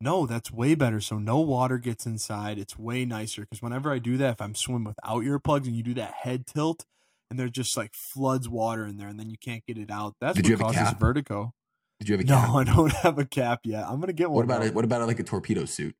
No, 0.00 0.26
that's 0.26 0.50
way 0.52 0.74
better. 0.74 1.00
So 1.00 1.18
no 1.18 1.38
water 1.40 1.78
gets 1.78 2.06
inside. 2.06 2.58
It's 2.58 2.76
way 2.78 3.04
nicer 3.04 3.42
because 3.42 3.62
whenever 3.62 3.92
I 3.92 3.98
do 3.98 4.16
that, 4.16 4.32
if 4.34 4.40
I'm 4.42 4.54
swimming 4.54 4.84
without 4.84 5.22
earplugs 5.22 5.66
and 5.66 5.76
you 5.76 5.82
do 5.84 5.94
that 5.94 6.12
head 6.22 6.44
tilt, 6.46 6.84
and 7.30 7.38
there 7.38 7.48
just 7.48 7.76
like 7.76 7.94
floods 7.94 8.48
water 8.48 8.84
in 8.84 8.96
there, 8.96 9.06
and 9.08 9.18
then 9.18 9.30
you 9.30 9.36
can't 9.38 9.64
get 9.66 9.78
it 9.78 9.90
out. 9.90 10.14
That's 10.20 10.34
Did 10.36 10.44
what 10.44 10.48
you 10.48 10.54
have 10.56 10.60
a 10.60 10.64
causes 10.64 10.88
cap? 10.90 11.00
vertigo. 11.00 11.54
Did 12.00 12.08
you 12.08 12.16
have 12.16 12.24
a 12.24 12.28
cap? 12.28 12.48
No. 12.48 12.56
I 12.58 12.64
don't 12.64 12.92
have 12.92 13.18
a 13.18 13.24
cap 13.24 13.60
yet. 13.64 13.84
I'm 13.86 14.00
gonna 14.00 14.12
get 14.12 14.28
one. 14.28 14.36
What 14.36 14.44
about 14.44 14.64
it? 14.66 14.74
What 14.74 14.84
about 14.84 15.06
like 15.06 15.20
a 15.20 15.24
torpedo 15.24 15.64
suit? 15.66 15.94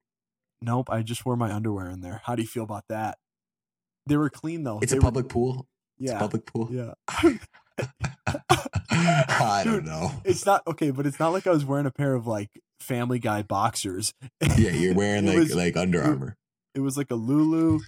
Nope, 0.60 0.90
I 0.90 1.02
just 1.02 1.24
wore 1.24 1.36
my 1.36 1.52
underwear 1.52 1.88
in 1.88 2.00
there. 2.00 2.22
How 2.24 2.34
do 2.36 2.42
you 2.42 2.48
feel 2.48 2.64
about 2.64 2.84
that? 2.88 3.18
They 4.06 4.16
were 4.16 4.30
clean 4.30 4.64
though. 4.64 4.80
It's 4.82 4.90
They 4.92 4.98
a 4.98 5.00
were- 5.00 5.04
public 5.04 5.28
pool. 5.28 5.68
It's 6.02 6.10
yeah, 6.10 6.18
public 6.18 6.46
pool. 6.46 6.68
yeah. 6.70 6.94
I 8.90 9.62
don't 9.64 9.84
know. 9.84 10.10
It's 10.24 10.44
not 10.44 10.66
okay, 10.66 10.90
but 10.90 11.06
it's 11.06 11.20
not 11.20 11.32
like 11.32 11.46
I 11.46 11.50
was 11.50 11.64
wearing 11.64 11.86
a 11.86 11.90
pair 11.90 12.14
of 12.14 12.26
like 12.26 12.50
Family 12.80 13.18
Guy 13.18 13.42
boxers. 13.42 14.12
Yeah, 14.56 14.70
you're 14.70 14.94
wearing 14.94 15.26
like 15.28 15.38
was- 15.38 15.54
like 15.54 15.76
Under 15.76 16.02
Armour. 16.02 16.36
It 16.74 16.80
was 16.80 16.96
like 16.96 17.10
a 17.10 17.14
Lulu, 17.14 17.80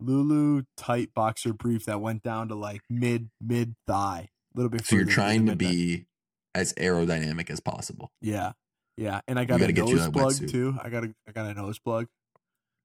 Lulu 0.00 0.62
tight 0.76 1.10
boxer 1.14 1.52
brief 1.52 1.84
that 1.86 2.00
went 2.00 2.22
down 2.22 2.48
to 2.48 2.54
like 2.54 2.82
mid 2.88 3.30
mid 3.40 3.74
thigh, 3.86 4.28
a 4.54 4.58
little 4.58 4.70
bit. 4.70 4.86
So 4.86 4.96
you're 4.96 5.04
trying 5.04 5.46
to 5.46 5.56
be 5.56 6.06
as 6.54 6.72
aerodynamic 6.74 7.50
as 7.50 7.60
possible. 7.60 8.10
Yeah, 8.22 8.52
yeah, 8.96 9.20
and 9.28 9.38
I 9.38 9.44
got 9.44 9.60
a 9.60 9.72
nose 9.72 10.08
plug 10.08 10.32
wetsuit. 10.32 10.50
too. 10.50 10.78
I 10.82 10.88
got 10.88 11.04
a 11.04 11.14
I 11.28 11.32
got 11.32 11.46
a 11.46 11.54
nose 11.54 11.78
plug. 11.78 12.06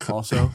Also. 0.09 0.51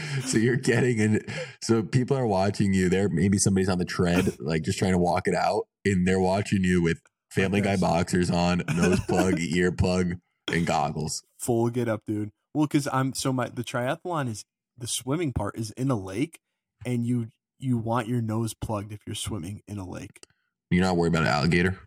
so 0.24 0.38
you're 0.38 0.56
getting 0.56 0.98
in. 0.98 1.24
So 1.60 1.82
people 1.82 2.16
are 2.16 2.26
watching 2.26 2.72
you. 2.72 2.88
There, 2.88 3.08
maybe 3.08 3.38
somebody's 3.38 3.68
on 3.68 3.78
the 3.78 3.84
tread, 3.84 4.36
like 4.40 4.62
just 4.62 4.78
trying 4.78 4.92
to 4.92 4.98
walk 4.98 5.28
it 5.28 5.34
out, 5.34 5.66
and 5.84 6.06
they're 6.06 6.20
watching 6.20 6.64
you 6.64 6.82
with 6.82 7.00
Family 7.30 7.60
Guy 7.60 7.76
boxers 7.76 8.30
on, 8.30 8.62
nose 8.76 9.00
plug, 9.08 9.40
ear 9.40 9.72
plug, 9.72 10.14
and 10.52 10.66
goggles. 10.66 11.22
Full 11.40 11.70
get 11.70 11.88
up, 11.88 12.02
dude. 12.06 12.30
Well, 12.54 12.66
because 12.66 12.88
I'm 12.92 13.14
so 13.14 13.32
my 13.32 13.48
the 13.48 13.64
triathlon 13.64 14.28
is 14.28 14.44
the 14.76 14.86
swimming 14.86 15.32
part 15.32 15.58
is 15.58 15.70
in 15.72 15.90
a 15.90 15.98
lake, 15.98 16.38
and 16.84 17.06
you 17.06 17.28
you 17.58 17.78
want 17.78 18.08
your 18.08 18.20
nose 18.20 18.54
plugged 18.54 18.92
if 18.92 19.00
you're 19.06 19.14
swimming 19.14 19.62
in 19.66 19.78
a 19.78 19.88
lake. 19.88 20.26
You're 20.70 20.84
not 20.84 20.96
worried 20.96 21.10
about 21.10 21.22
an 21.22 21.28
alligator. 21.28 21.78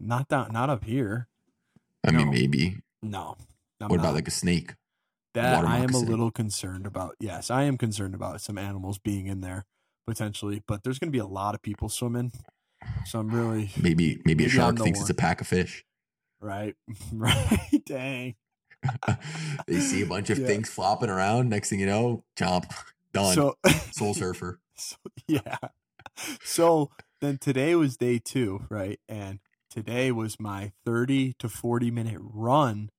Not 0.00 0.28
down, 0.28 0.52
not 0.52 0.70
up 0.70 0.84
here. 0.84 1.28
I 2.06 2.12
mean, 2.12 2.30
maybe. 2.30 2.78
No. 3.02 3.36
I'm 3.80 3.88
what 3.88 4.00
about 4.00 4.14
like 4.14 4.28
a 4.28 4.32
snake? 4.32 4.74
That? 5.42 5.64
I 5.64 5.78
am 5.78 5.94
a 5.94 5.98
little 5.98 6.30
concerned 6.30 6.86
about. 6.86 7.16
Yes, 7.20 7.50
I 7.50 7.64
am 7.64 7.76
concerned 7.78 8.14
about 8.14 8.40
some 8.40 8.58
animals 8.58 8.98
being 8.98 9.26
in 9.26 9.40
there 9.40 9.64
potentially, 10.06 10.62
but 10.66 10.82
there's 10.84 10.98
going 10.98 11.08
to 11.08 11.16
be 11.16 11.18
a 11.18 11.26
lot 11.26 11.54
of 11.54 11.62
people 11.62 11.88
swimming, 11.88 12.32
so 13.04 13.18
I'm 13.20 13.34
really 13.34 13.70
Maybe, 13.76 14.20
maybe, 14.24 14.44
a 14.44 14.46
Maybe 14.46 14.48
shark 14.48 14.78
thinks 14.78 14.98
one. 14.98 15.04
it's 15.04 15.10
a 15.10 15.14
pack 15.14 15.40
of 15.40 15.46
fish. 15.46 15.84
right, 16.40 16.74
right. 17.12 17.82
Dang. 17.84 18.34
they 19.66 19.80
see 19.80 20.02
a 20.02 20.06
bunch 20.06 20.30
of 20.30 20.38
Yeah. 20.38 20.46
things 20.46 20.70
flopping 20.70 21.10
around. 21.10 21.48
Next 21.48 21.68
thing 21.70 21.80
you 21.80 21.86
know, 21.86 22.24
chomp, 22.36 22.64
done. 23.12 23.34
So 23.34 23.56
Soul 23.90 24.14
surfer. 24.14 24.60
So, 24.76 24.96
yeah. 25.26 25.56
So 26.44 26.90
then 27.20 27.38
today 27.38 27.74
was 27.74 27.96
day 27.96 28.18
two, 28.24 28.66
right? 28.70 29.00
And 29.08 29.40
today 29.70 30.12
was 30.12 30.38
my 30.38 30.72
30 30.86 31.34
to 31.40 31.48
40 31.48 31.90
minute 31.90 32.20
run 32.22 32.90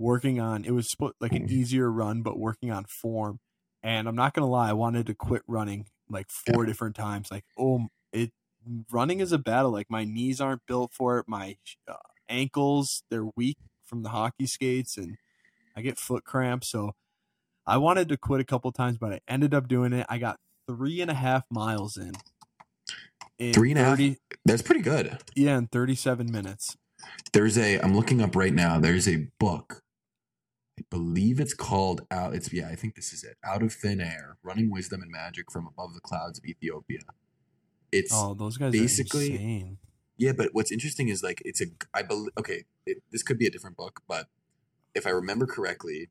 working 0.00 0.40
on 0.40 0.64
it 0.64 0.72
was 0.72 0.96
like 1.20 1.32
an 1.32 1.48
easier 1.50 1.92
run, 1.92 2.22
but 2.22 2.38
working 2.38 2.72
on 2.72 2.86
form. 2.86 3.38
And 3.82 4.08
I'm 4.08 4.16
not 4.16 4.34
going 4.34 4.46
to 4.46 4.50
lie, 4.50 4.70
I 4.70 4.72
wanted 4.72 5.06
to 5.06 5.14
quit 5.14 5.42
running 5.46 5.86
like 6.08 6.30
four 6.30 6.64
different 6.64 6.96
times. 6.96 7.30
Like, 7.30 7.44
oh, 7.58 7.88
it 8.12 8.30
running 8.90 9.20
is 9.20 9.30
a 9.30 9.38
battle. 9.38 9.70
Like, 9.70 9.90
my 9.90 10.04
knees 10.04 10.40
aren't 10.40 10.66
built 10.66 10.92
for 10.92 11.18
it. 11.18 11.26
My 11.28 11.56
uh, 11.86 11.94
ankles, 12.28 13.04
they're 13.10 13.28
weak 13.36 13.58
from 13.84 14.02
the 14.02 14.08
hockey 14.08 14.46
skates, 14.46 14.96
and 14.96 15.16
I 15.76 15.82
get 15.82 15.98
foot 15.98 16.24
cramps. 16.24 16.70
So 16.70 16.94
I 17.66 17.76
wanted 17.76 18.08
to 18.08 18.16
quit 18.16 18.40
a 18.40 18.44
couple 18.44 18.72
times, 18.72 18.98
but 18.98 19.12
I 19.12 19.20
ended 19.28 19.54
up 19.54 19.68
doing 19.68 19.92
it. 19.92 20.06
I 20.08 20.18
got 20.18 20.38
three 20.66 21.00
and 21.00 21.10
a 21.10 21.14
half 21.14 21.44
miles 21.50 21.96
in. 21.96 22.12
in 23.38 23.52
Three 23.52 23.70
and 23.70 23.78
a 23.78 23.84
half? 23.84 23.98
30 23.98 24.16
That's 24.44 24.62
pretty 24.62 24.82
good. 24.82 25.18
Yeah, 25.34 25.58
in 25.58 25.66
37 25.68 26.30
minutes. 26.30 26.76
There's 27.32 27.56
a. 27.56 27.78
I'm 27.78 27.94
looking 27.94 28.20
up 28.20 28.36
right 28.36 28.52
now. 28.52 28.78
There's 28.78 29.08
a 29.08 29.28
book. 29.38 29.82
I 30.80 30.84
believe 30.88 31.40
it's 31.40 31.52
called 31.52 32.06
out. 32.10 32.34
It's 32.34 32.50
yeah. 32.52 32.68
I 32.68 32.74
think 32.74 32.94
this 32.94 33.12
is 33.12 33.22
it. 33.22 33.36
Out 33.44 33.62
of 33.62 33.72
thin 33.72 34.00
air: 34.00 34.38
running 34.42 34.70
wisdom 34.70 35.02
and 35.02 35.10
magic 35.10 35.50
from 35.52 35.66
above 35.66 35.92
the 35.92 36.00
clouds 36.00 36.38
of 36.38 36.44
Ethiopia. 36.46 37.00
It's 37.92 38.10
Oh, 38.14 38.32
those 38.34 38.56
guys 38.56 38.72
basically-. 38.72 39.76
Yeah, 40.16 40.32
but 40.32 40.50
what's 40.52 40.72
interesting 40.72 41.08
is 41.08 41.22
like 41.22 41.42
it's 41.44 41.60
a 41.60 41.66
I 41.92 42.02
believe 42.02 42.30
okay, 42.38 42.64
it, 42.86 43.02
this 43.10 43.22
could 43.22 43.38
be 43.38 43.46
a 43.46 43.50
different 43.50 43.76
book, 43.76 44.00
but 44.08 44.28
if 44.94 45.06
I 45.06 45.10
remember 45.10 45.46
correctly, 45.46 46.08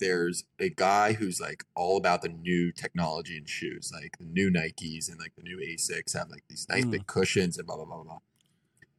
there's 0.00 0.44
a 0.58 0.68
guy 0.68 1.14
who's 1.14 1.40
like 1.40 1.64
all 1.74 1.96
about 1.96 2.20
the 2.22 2.28
new 2.28 2.72
technology 2.72 3.36
in 3.38 3.46
shoes, 3.46 3.90
like 3.94 4.18
the 4.18 4.24
new 4.24 4.50
Nikes 4.50 5.08
and 5.08 5.18
like 5.18 5.32
the 5.36 5.42
new 5.42 5.58
Asics 5.58 6.14
have 6.14 6.28
like 6.30 6.44
these 6.48 6.66
nice 6.68 6.84
Mm. 6.84 6.90
big 6.90 7.06
cushions 7.06 7.56
and 7.56 7.66
blah 7.66 7.76
blah 7.76 7.86
blah 7.86 7.96
blah. 7.96 8.04
blah. 8.04 8.18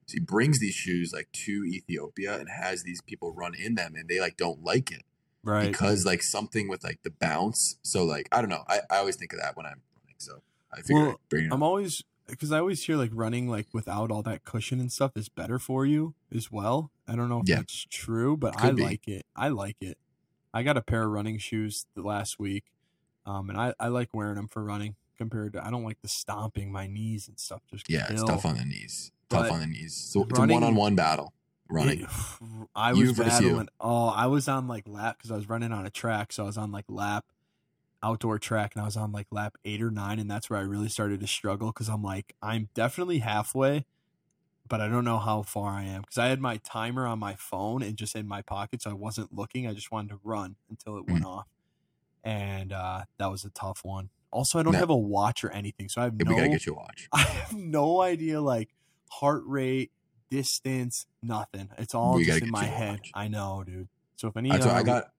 So 0.07 0.13
he 0.15 0.19
brings 0.19 0.59
these 0.59 0.73
shoes 0.73 1.11
like 1.13 1.31
to 1.31 1.63
Ethiopia 1.65 2.37
and 2.39 2.49
has 2.49 2.83
these 2.83 3.01
people 3.01 3.33
run 3.33 3.53
in 3.55 3.75
them, 3.75 3.93
and 3.95 4.09
they 4.09 4.19
like 4.19 4.35
don't 4.37 4.63
like 4.63 4.91
it 4.91 5.03
Right. 5.43 5.71
because 5.71 6.05
like 6.05 6.21
something 6.21 6.67
with 6.67 6.83
like 6.83 6.99
the 7.03 7.09
bounce. 7.11 7.77
So 7.81 8.03
like 8.05 8.27
I 8.31 8.41
don't 8.41 8.49
know, 8.49 8.63
I, 8.67 8.79
I 8.89 8.97
always 8.97 9.15
think 9.15 9.33
of 9.33 9.39
that 9.39 9.57
when 9.57 9.65
I'm 9.65 9.81
running. 10.03 10.15
So 10.17 10.41
I 10.73 10.81
figured 10.81 11.05
Well, 11.07 11.19
bring. 11.29 11.51
I'm 11.51 11.63
always 11.63 12.03
because 12.27 12.51
I 12.51 12.59
always 12.59 12.83
hear 12.85 12.95
like 12.95 13.11
running 13.13 13.49
like 13.49 13.67
without 13.73 14.11
all 14.11 14.21
that 14.23 14.43
cushion 14.45 14.79
and 14.79 14.91
stuff 14.91 15.11
is 15.15 15.27
better 15.29 15.59
for 15.59 15.85
you 15.85 16.13
as 16.33 16.51
well. 16.51 16.91
I 17.07 17.15
don't 17.15 17.27
know 17.29 17.39
if 17.41 17.49
Yeah. 17.49 17.57
that's 17.57 17.85
true, 17.89 18.37
but 18.37 18.55
Could 18.55 18.65
I 18.69 18.71
be. 18.73 18.83
like 18.83 19.07
it. 19.07 19.25
I 19.35 19.49
like 19.49 19.77
it. 19.81 19.97
I 20.53 20.63
got 20.63 20.77
a 20.77 20.81
pair 20.81 21.03
of 21.03 21.11
running 21.11 21.37
shoes 21.39 21.85
the 21.95 22.01
last 22.01 22.37
week, 22.39 22.65
um, 23.25 23.49
and 23.49 23.57
I, 23.59 23.73
I 23.79 23.87
like 23.87 24.09
wearing 24.13 24.35
them 24.35 24.47
for 24.49 24.63
running 24.63 24.95
compared 25.17 25.53
to 25.53 25.65
I 25.65 25.69
don't 25.71 25.83
like 25.83 26.01
the 26.01 26.07
stomping 26.07 26.71
my 26.71 26.87
knees 26.87 27.27
and 27.27 27.39
stuff. 27.39 27.61
Just 27.69 27.89
Yeah, 27.89 28.07
it's 28.09 28.23
tough 28.23 28.45
on 28.45 28.57
the 28.57 28.65
knees. 28.65 29.11
Tough 29.29 29.43
But 29.47 29.51
on 29.51 29.59
the 29.61 29.67
knees. 29.67 29.95
So 29.95 30.23
it's 30.23 30.37
a 30.37 30.41
one-on-one 30.41 30.95
battle. 30.95 31.33
Running. 31.71 32.07
I 32.75 32.93
was 32.93 32.99
you. 33.01 33.13
battling. 33.15 33.69
Oh, 33.79 34.07
I 34.09 34.27
was 34.27 34.47
on 34.47 34.67
like 34.67 34.87
lap 34.87 35.17
because 35.17 35.31
I 35.31 35.35
was 35.35 35.47
running 35.49 35.71
on 35.71 35.85
a 35.85 35.89
track, 35.89 36.33
so 36.33 36.43
I 36.43 36.45
was 36.47 36.57
on 36.57 36.71
like 36.71 36.85
lap 36.89 37.25
outdoor 38.03 38.39
track, 38.39 38.73
and 38.75 38.81
I 38.81 38.85
was 38.85 38.97
on 38.97 39.11
like 39.11 39.27
lap 39.31 39.55
eight 39.65 39.81
or 39.81 39.91
nine, 39.91 40.19
and 40.19 40.29
that's 40.29 40.49
where 40.49 40.59
I 40.59 40.63
really 40.63 40.89
started 40.89 41.19
to 41.21 41.27
struggle 41.27 41.67
because 41.69 41.87
I'm 41.89 42.03
like 42.03 42.35
I'm 42.41 42.69
definitely 42.73 43.19
halfway, 43.19 43.85
but 44.67 44.81
I 44.81 44.87
don't 44.87 45.05
know 45.05 45.19
how 45.19 45.43
far 45.43 45.71
I 45.71 45.83
am 45.83 46.01
because 46.01 46.17
I 46.17 46.27
had 46.27 46.39
my 46.41 46.57
timer 46.57 47.05
on 47.07 47.19
my 47.19 47.35
phone 47.35 47.81
and 47.83 47.95
just 47.95 48.15
in 48.15 48.27
my 48.27 48.41
pocket, 48.41 48.81
so 48.81 48.89
I 48.89 48.93
wasn't 48.93 49.33
looking. 49.33 49.67
I 49.67 49.73
just 49.73 49.91
wanted 49.91 50.09
to 50.09 50.19
run 50.23 50.55
until 50.69 50.97
it 50.97 51.05
Mm. 51.05 51.11
went 51.13 51.25
off, 51.25 51.47
and 52.23 52.73
uh, 52.73 53.03
that 53.17 53.27
was 53.27 53.45
a 53.45 53.49
tough 53.51 53.81
one. 53.83 54.09
Also, 54.31 54.59
I 54.59 54.63
don't 54.63 54.73
No. 54.73 54.79
have 54.79 54.89
a 54.89 54.97
watch 54.97 55.43
or 55.43 55.51
anything, 55.51 55.89
so 55.89 56.01
I 56.01 56.05
have 56.05 56.13
no 56.19 56.31
we 56.31 56.35
gotta 56.37 56.49
get 56.49 56.65
you 56.65 56.73
a 56.73 56.77
watch. 56.77 57.07
I 57.13 57.21
have 57.21 57.53
no 57.53 58.01
idea 58.01 58.41
like 58.41 58.69
heart 59.09 59.43
rate, 59.45 59.91
distance, 60.31 61.05
nothing. 61.21 61.69
It's 61.77 61.93
all 61.93 62.15
We 62.15 62.25
just 62.25 62.41
in 62.41 62.49
my 62.49 62.63
head. 62.63 63.01
watch. 63.01 63.11
I 63.13 63.27
know, 63.27 63.63
dude. 63.63 63.87
So 64.15 64.29
if 64.29 64.37
any, 64.37 64.49
why 64.49 64.57
I 64.57 64.79
uh, 64.79 64.83
got. 64.83 65.11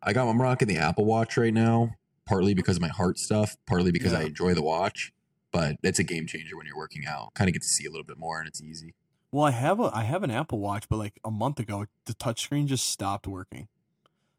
I 0.00 0.12
got. 0.12 0.28
I'm 0.28 0.40
rocking 0.40 0.68
the 0.68 0.76
Apple 0.76 1.04
Watch 1.04 1.36
right 1.36 1.52
now, 1.52 1.96
partly 2.24 2.54
because 2.54 2.76
of 2.76 2.82
my 2.82 2.88
heart 2.88 3.18
stuff, 3.18 3.56
partly 3.66 3.90
because 3.90 4.12
I 4.12 4.22
enjoy 4.24 4.54
the 4.54 4.62
watch. 4.62 5.12
But 5.50 5.76
it's 5.82 5.98
a 5.98 6.04
game 6.04 6.26
changer 6.26 6.56
when 6.56 6.66
you're 6.66 6.76
working 6.76 7.04
out. 7.08 7.34
Kind 7.34 7.48
of 7.48 7.54
get 7.54 7.62
to 7.62 7.68
see 7.68 7.86
a 7.86 7.90
little 7.90 8.04
bit 8.04 8.18
more, 8.18 8.38
and 8.38 8.46
it's 8.46 8.62
easy. 8.62 8.94
Well, 9.32 9.44
I 9.44 9.50
have 9.50 9.80
a 9.80 9.90
I 9.92 10.04
have 10.04 10.22
an 10.22 10.30
Apple 10.30 10.60
Watch, 10.60 10.88
but 10.88 10.98
like 10.98 11.18
a 11.24 11.30
month 11.30 11.58
ago, 11.58 11.86
the 12.04 12.14
touchscreen 12.14 12.66
just 12.66 12.86
stopped 12.86 13.26
working. 13.26 13.68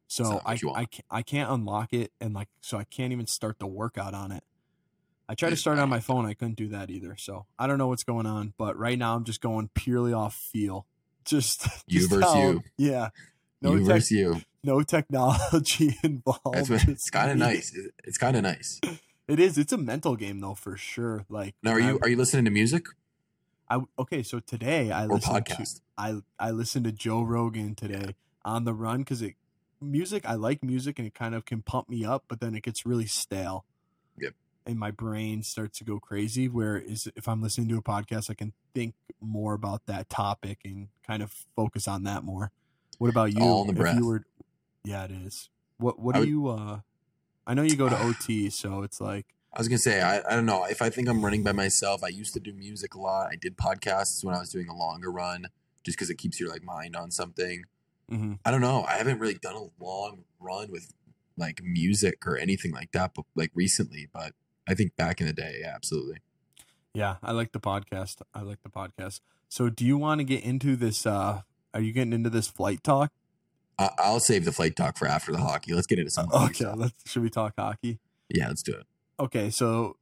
So 0.07 0.41
I. 0.45 0.57
I 0.75 0.87
I 1.11 1.21
can't 1.23 1.51
unlock 1.51 1.93
it, 1.93 2.11
and 2.21 2.33
like 2.33 2.47
so 2.61 2.77
I 2.77 2.83
can't 2.83 3.11
even 3.11 3.27
start 3.27 3.59
the 3.59 3.67
workout 3.67 4.13
on 4.13 4.31
it. 4.31 4.43
I 5.29 5.35
tried 5.35 5.51
to 5.51 5.55
start 5.55 5.77
on 5.79 5.87
my 5.89 5.99
phone, 5.99 6.25
I 6.25 6.33
couldn't 6.33 6.55
do 6.57 6.67
that 6.69 6.89
either. 6.89 7.15
So 7.17 7.45
I 7.59 7.67
don't 7.67 7.77
know 7.77 7.87
what's 7.87 8.03
going 8.03 8.25
on, 8.25 8.53
but 8.57 8.75
right 8.77 8.97
now 8.97 9.15
I'm 9.15 9.23
just 9.23 9.41
going 9.41 9.69
purely 9.75 10.11
off 10.11 10.33
feel. 10.35 10.87
Just, 11.25 11.67
You 11.85 12.07
versus 12.07 12.23
how- 12.33 12.41
you. 12.41 12.63
Yeah. 12.77 13.09
No 13.61 13.73
you 13.73 13.79
tech- 13.81 13.87
versus 13.87 14.11
you. 14.11 14.41
no 14.63 14.81
technology 14.81 15.95
involved. 16.03 16.41
That's 16.53 16.69
what, 16.69 16.87
it's 16.87 17.09
kind 17.11 17.29
of 17.29 17.37
nice. 17.37 17.77
It's 18.03 18.17
kind 18.17 18.35
of 18.35 18.41
nice. 18.43 18.81
It 19.27 19.39
is. 19.39 19.59
It's 19.59 19.71
a 19.71 19.77
mental 19.77 20.15
game 20.15 20.39
though, 20.39 20.55
for 20.55 20.75
sure. 20.75 21.25
Like 21.29 21.53
Now, 21.61 21.73
are 21.73 21.79
you 21.79 21.99
are 22.01 22.09
you 22.09 22.15
listening 22.17 22.45
to 22.45 22.51
music 22.51 22.85
I 23.69 23.81
okay. 23.99 24.23
So 24.23 24.39
today 24.39 24.89
I 24.91 25.05
or 25.05 25.15
listened 25.17 25.45
to 25.45 25.53
podcast? 25.53 25.81
I 25.95 26.15
I 26.39 26.49
listened 26.49 26.85
to 26.85 26.91
Joe 26.91 27.21
Rogan 27.21 27.75
today 27.75 28.15
on 28.43 28.63
the 28.63 28.73
run 28.73 28.99
because 28.99 29.21
it 29.21 29.35
music. 29.79 30.23
I 30.25 30.33
like 30.33 30.63
music 30.63 30.97
and 30.97 31.07
it 31.07 31.13
kind 31.13 31.35
of 31.35 31.45
can 31.45 31.61
pump 31.61 31.89
me 31.89 32.03
up, 32.05 32.23
but 32.27 32.39
then 32.39 32.55
it 32.55 32.63
gets 32.63 32.87
really 32.87 33.05
stale. 33.05 33.65
Yep. 34.17 34.33
And 34.69 34.77
my 34.79 34.91
brain 34.91 35.41
starts 35.41 35.79
to 35.79 35.83
go 35.83 35.99
crazy. 35.99 36.47
Where 36.47 36.77
is 36.77 37.09
if 37.15 37.27
I'm 37.27 37.41
listening 37.41 37.69
to 37.69 37.77
a 37.77 37.81
podcast, 37.81 38.29
I 38.29 38.35
can 38.35 38.53
think 38.75 38.93
more 39.19 39.55
about 39.55 39.87
that 39.87 40.09
topic 40.09 40.59
and 40.63 40.89
kind 41.07 41.23
of 41.23 41.33
focus 41.55 41.87
on 41.87 42.03
that 42.03 42.23
more. 42.23 42.51
What 42.99 43.09
about 43.09 43.33
you? 43.33 43.41
All 43.43 43.61
in 43.61 43.67
the 43.67 43.73
If 43.73 43.79
breath. 43.79 43.95
You 43.97 44.05
were, 44.05 44.23
yeah, 44.83 45.05
it 45.05 45.11
is. 45.11 45.49
What 45.77 45.97
What 45.99 46.15
I 46.15 46.19
do 46.23 46.41
would- 46.41 46.59
you? 46.59 46.63
uh 46.63 46.79
I 47.47 47.55
know 47.55 47.63
you 47.63 47.75
go 47.75 47.89
to 47.89 47.99
OT, 48.03 48.51
so 48.51 48.83
it's 48.83 49.01
like 49.01 49.25
I 49.51 49.59
was 49.59 49.67
gonna 49.67 49.79
say 49.79 50.01
I, 50.03 50.17
I 50.19 50.35
don't 50.35 50.45
know 50.45 50.65
if 50.65 50.83
I 50.83 50.91
think 50.91 51.09
I'm 51.09 51.25
running 51.25 51.41
by 51.43 51.51
myself. 51.51 52.03
I 52.03 52.09
used 52.09 52.35
to 52.35 52.39
do 52.39 52.53
music 52.53 52.93
a 52.93 52.99
lot. 52.99 53.29
I 53.31 53.35
did 53.35 53.57
podcasts 53.57 54.23
when 54.23 54.35
I 54.35 54.39
was 54.39 54.51
doing 54.51 54.69
a 54.69 54.75
longer 54.75 55.11
run, 55.11 55.47
just 55.83 55.97
because 55.97 56.11
it 56.11 56.19
keeps 56.19 56.39
your 56.39 56.49
like 56.49 56.61
mind 56.63 56.95
on 56.95 57.09
something. 57.09 57.63
mhm. 58.11 58.37
I 58.45 58.51
don't 58.51 58.61
know. 58.61 58.83
I 58.87 58.97
haven't 58.97 59.17
really 59.17 59.33
done 59.33 59.55
a 59.55 59.83
long 59.83 60.25
run 60.39 60.69
with 60.71 60.93
like 61.37 61.63
music 61.63 62.27
or 62.27 62.37
anything 62.37 62.71
like 62.71 62.91
that, 62.91 63.15
but 63.15 63.25
like 63.33 63.49
recently. 63.55 64.07
But 64.13 64.33
I 64.69 64.75
think 64.75 64.95
back 64.95 65.19
in 65.19 65.25
the 65.25 65.33
day, 65.33 65.57
yeah, 65.61 65.73
absolutely. 65.73 66.17
yeah, 66.93 67.15
I 67.23 67.31
like 67.31 67.51
the 67.53 67.59
podcast. 67.59 68.21
I 68.35 68.41
like 68.41 68.61
the 68.61 68.69
podcast. 68.69 69.21
So, 69.49 69.67
do 69.69 69.83
you 69.83 69.97
want 69.97 70.19
to 70.19 70.23
get 70.23 70.43
into 70.43 70.75
this? 70.75 71.05
uh 71.07 71.41
Are 71.73 71.81
you 71.81 71.91
getting 71.91 72.13
into 72.13 72.29
this 72.29 72.47
flight 72.47 72.83
talk? 72.83 73.11
I, 73.79 73.89
I'll 73.97 74.19
save 74.19 74.45
the 74.45 74.51
flight 74.51 74.75
talk 74.75 74.97
for 74.97 75.07
after 75.07 75.31
the 75.31 75.39
hockey. 75.39 75.73
Let's 75.73 75.87
get 75.87 75.97
into 75.97 76.11
some. 76.11 76.27
hockey 76.27 76.65
Okay, 76.65 76.75
let's. 76.75 76.93
Should 77.11 77.23
we 77.23 77.29
talk 77.31 77.53
hockey? 77.57 77.99
Yeah, 78.29 78.47
let's 78.49 78.61
do 78.61 78.73
it. 78.73 78.85
Okay, 79.19 79.49
so 79.49 79.97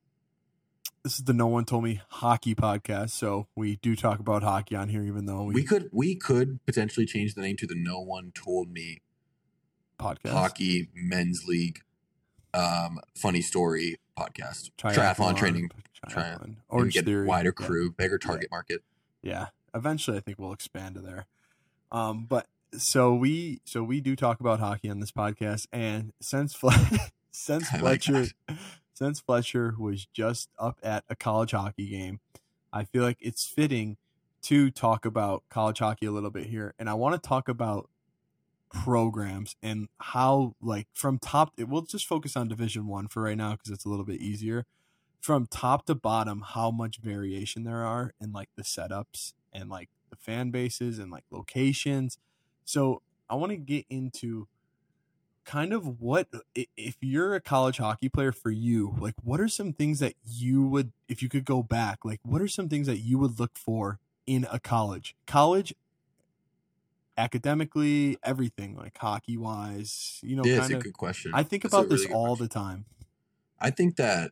this 1.03 1.17
is 1.17 1.23
the 1.23 1.34
No 1.34 1.47
One 1.47 1.63
Told 1.63 1.86
Me 1.86 2.01
Hockey 2.10 2.53
podcast. 2.53 3.12
So 3.12 3.47
we 3.56 3.77
do 3.77 3.95
talk 3.95 4.19
about 4.19 4.43
hockey 4.43 4.75
on 4.75 4.89
here, 4.89 5.03
even 5.03 5.25
though 5.27 5.43
we, 5.43 5.53
We 5.53 5.63
could 5.63 5.89
we 5.93 6.15
could 6.15 6.60
potentially 6.65 7.06
change 7.06 7.36
the 7.36 7.41
name 7.41 7.56
to 7.58 7.67
the 7.67 7.75
No 7.75 8.01
One 8.01 8.34
Told 8.36 8.69
Me 8.69 8.99
podcast 9.97 10.32
Hockey 10.32 10.89
Men's 10.93 11.45
League 11.47 11.80
um 12.53 12.99
funny 13.15 13.41
story 13.41 13.97
podcast. 14.17 14.71
Triathlon, 14.77 15.36
training. 15.38 15.69
triathlon, 16.10 16.56
Orange 16.69 16.93
get 16.93 17.06
Theory, 17.06 17.25
wider 17.27 17.53
yeah. 17.60 17.65
crew, 17.67 17.91
bigger 17.91 18.17
target 18.17 18.49
market. 18.51 18.82
yeah 19.21 19.47
eventually 19.75 20.17
i 20.17 20.19
think 20.19 20.39
we'll 20.39 20.53
expand 20.53 20.95
to 20.95 21.01
there 21.01 21.25
um 21.91 22.25
but 22.27 22.47
so 22.77 23.13
we 23.13 23.60
so 23.65 23.84
we 23.84 23.99
do 24.01 24.15
talk 24.15 24.39
about 24.39 24.60
hockey 24.60 24.89
on 24.89 24.99
this 24.99 25.12
podcast 25.12 25.67
and 25.71 26.13
since 26.21 26.53
Fle- 26.56 26.69
since 27.32 27.69
fletcher 27.80 28.25
since 28.93 29.19
fletcher 29.19 29.75
was 29.77 30.06
just 30.13 30.49
up 30.58 30.80
at 30.82 31.03
a 31.10 31.15
college 31.15 31.51
hockey 31.51 31.88
game 31.89 32.19
i 32.73 32.84
feel 32.86 33.03
like 33.03 33.17
it's 33.19 33.45
fitting 33.45 33.97
to 34.41 34.71
talk 34.71 35.06
about 35.06 35.43
college 35.49 35.80
hockey 35.80 36.06
a 36.06 36.12
little 36.12 36.32
bit 36.32 36.47
here 36.47 36.73
and 36.80 36.89
i 36.89 36.93
want 36.93 37.21
to 37.21 37.27
talk 37.27 37.47
about 37.49 37.89
programs 38.71 39.56
and 39.63 39.88
how 39.99 40.53
like 40.62 40.88
from 40.93 41.17
top 41.17 41.53
we'll 41.58 41.82
just 41.82 42.06
focus 42.06 42.36
on 42.36 42.47
division 42.47 42.88
one 42.88 43.08
for 43.08 43.23
right 43.23 43.38
now 43.38 43.51
because 43.51 43.71
it's 43.71 43.86
a 43.86 43.89
little 43.89 44.06
bit 44.06 44.19
easier. 44.19 44.65
From 45.21 45.47
top 45.47 45.86
to 45.88 45.95
bottom 45.95 46.43
how 46.45 46.71
much 46.71 46.97
variation 46.97 47.63
there 47.63 47.84
are 47.84 48.13
in 48.21 48.32
like 48.32 48.49
the 48.56 48.63
setups 48.63 49.34
and 49.51 49.69
like 49.69 49.89
the 50.10 50.15
fan 50.15 50.51
bases 50.51 50.99
and 50.99 51.12
like 51.12 51.23
locations. 51.32 52.17
So 52.65 53.01
i 53.30 53.36
want 53.36 53.51
to 53.51 53.58
get 53.58 53.86
into 53.89 54.47
kind 55.43 55.73
of 55.73 56.01
what 56.01 56.27
if 56.56 56.95
you're 57.01 57.36
a 57.36 57.41
college 57.41 57.77
hockey 57.77 58.10
player 58.10 58.32
for 58.32 58.51
you 58.51 58.95
like 58.99 59.13
what 59.23 59.39
are 59.39 59.47
some 59.47 59.71
things 59.73 59.99
that 59.99 60.13
you 60.25 60.65
would 60.65 60.91
if 61.08 61.21
you 61.21 61.30
could 61.30 61.45
go 61.45 61.63
back 61.63 61.99
like 62.03 62.19
what 62.23 62.41
are 62.41 62.47
some 62.47 62.67
things 62.67 62.88
that 62.88 62.99
you 62.99 63.17
would 63.17 63.39
look 63.39 63.58
for 63.58 63.99
in 64.27 64.45
a 64.51 64.60
college? 64.60 65.15
College 65.25 65.73
academically 67.17 68.17
everything 68.23 68.75
like 68.75 68.97
hockey 68.97 69.38
wise 69.38 70.19
you 70.21 70.36
know 70.36 70.43
yeah, 70.45 70.58
it's 70.58 70.69
a 70.69 70.77
of 70.77 70.84
good 70.84 70.93
question. 70.93 71.32
i 71.34 71.43
think 71.43 71.63
That's 71.63 71.73
about 71.73 71.89
this 71.89 72.01
really 72.01 72.08
good 72.08 72.15
all 72.15 72.38
question. 72.38 72.43
the 72.45 72.53
time 72.53 72.86
I 73.60 73.71
think 73.71 73.95
that 73.95 74.32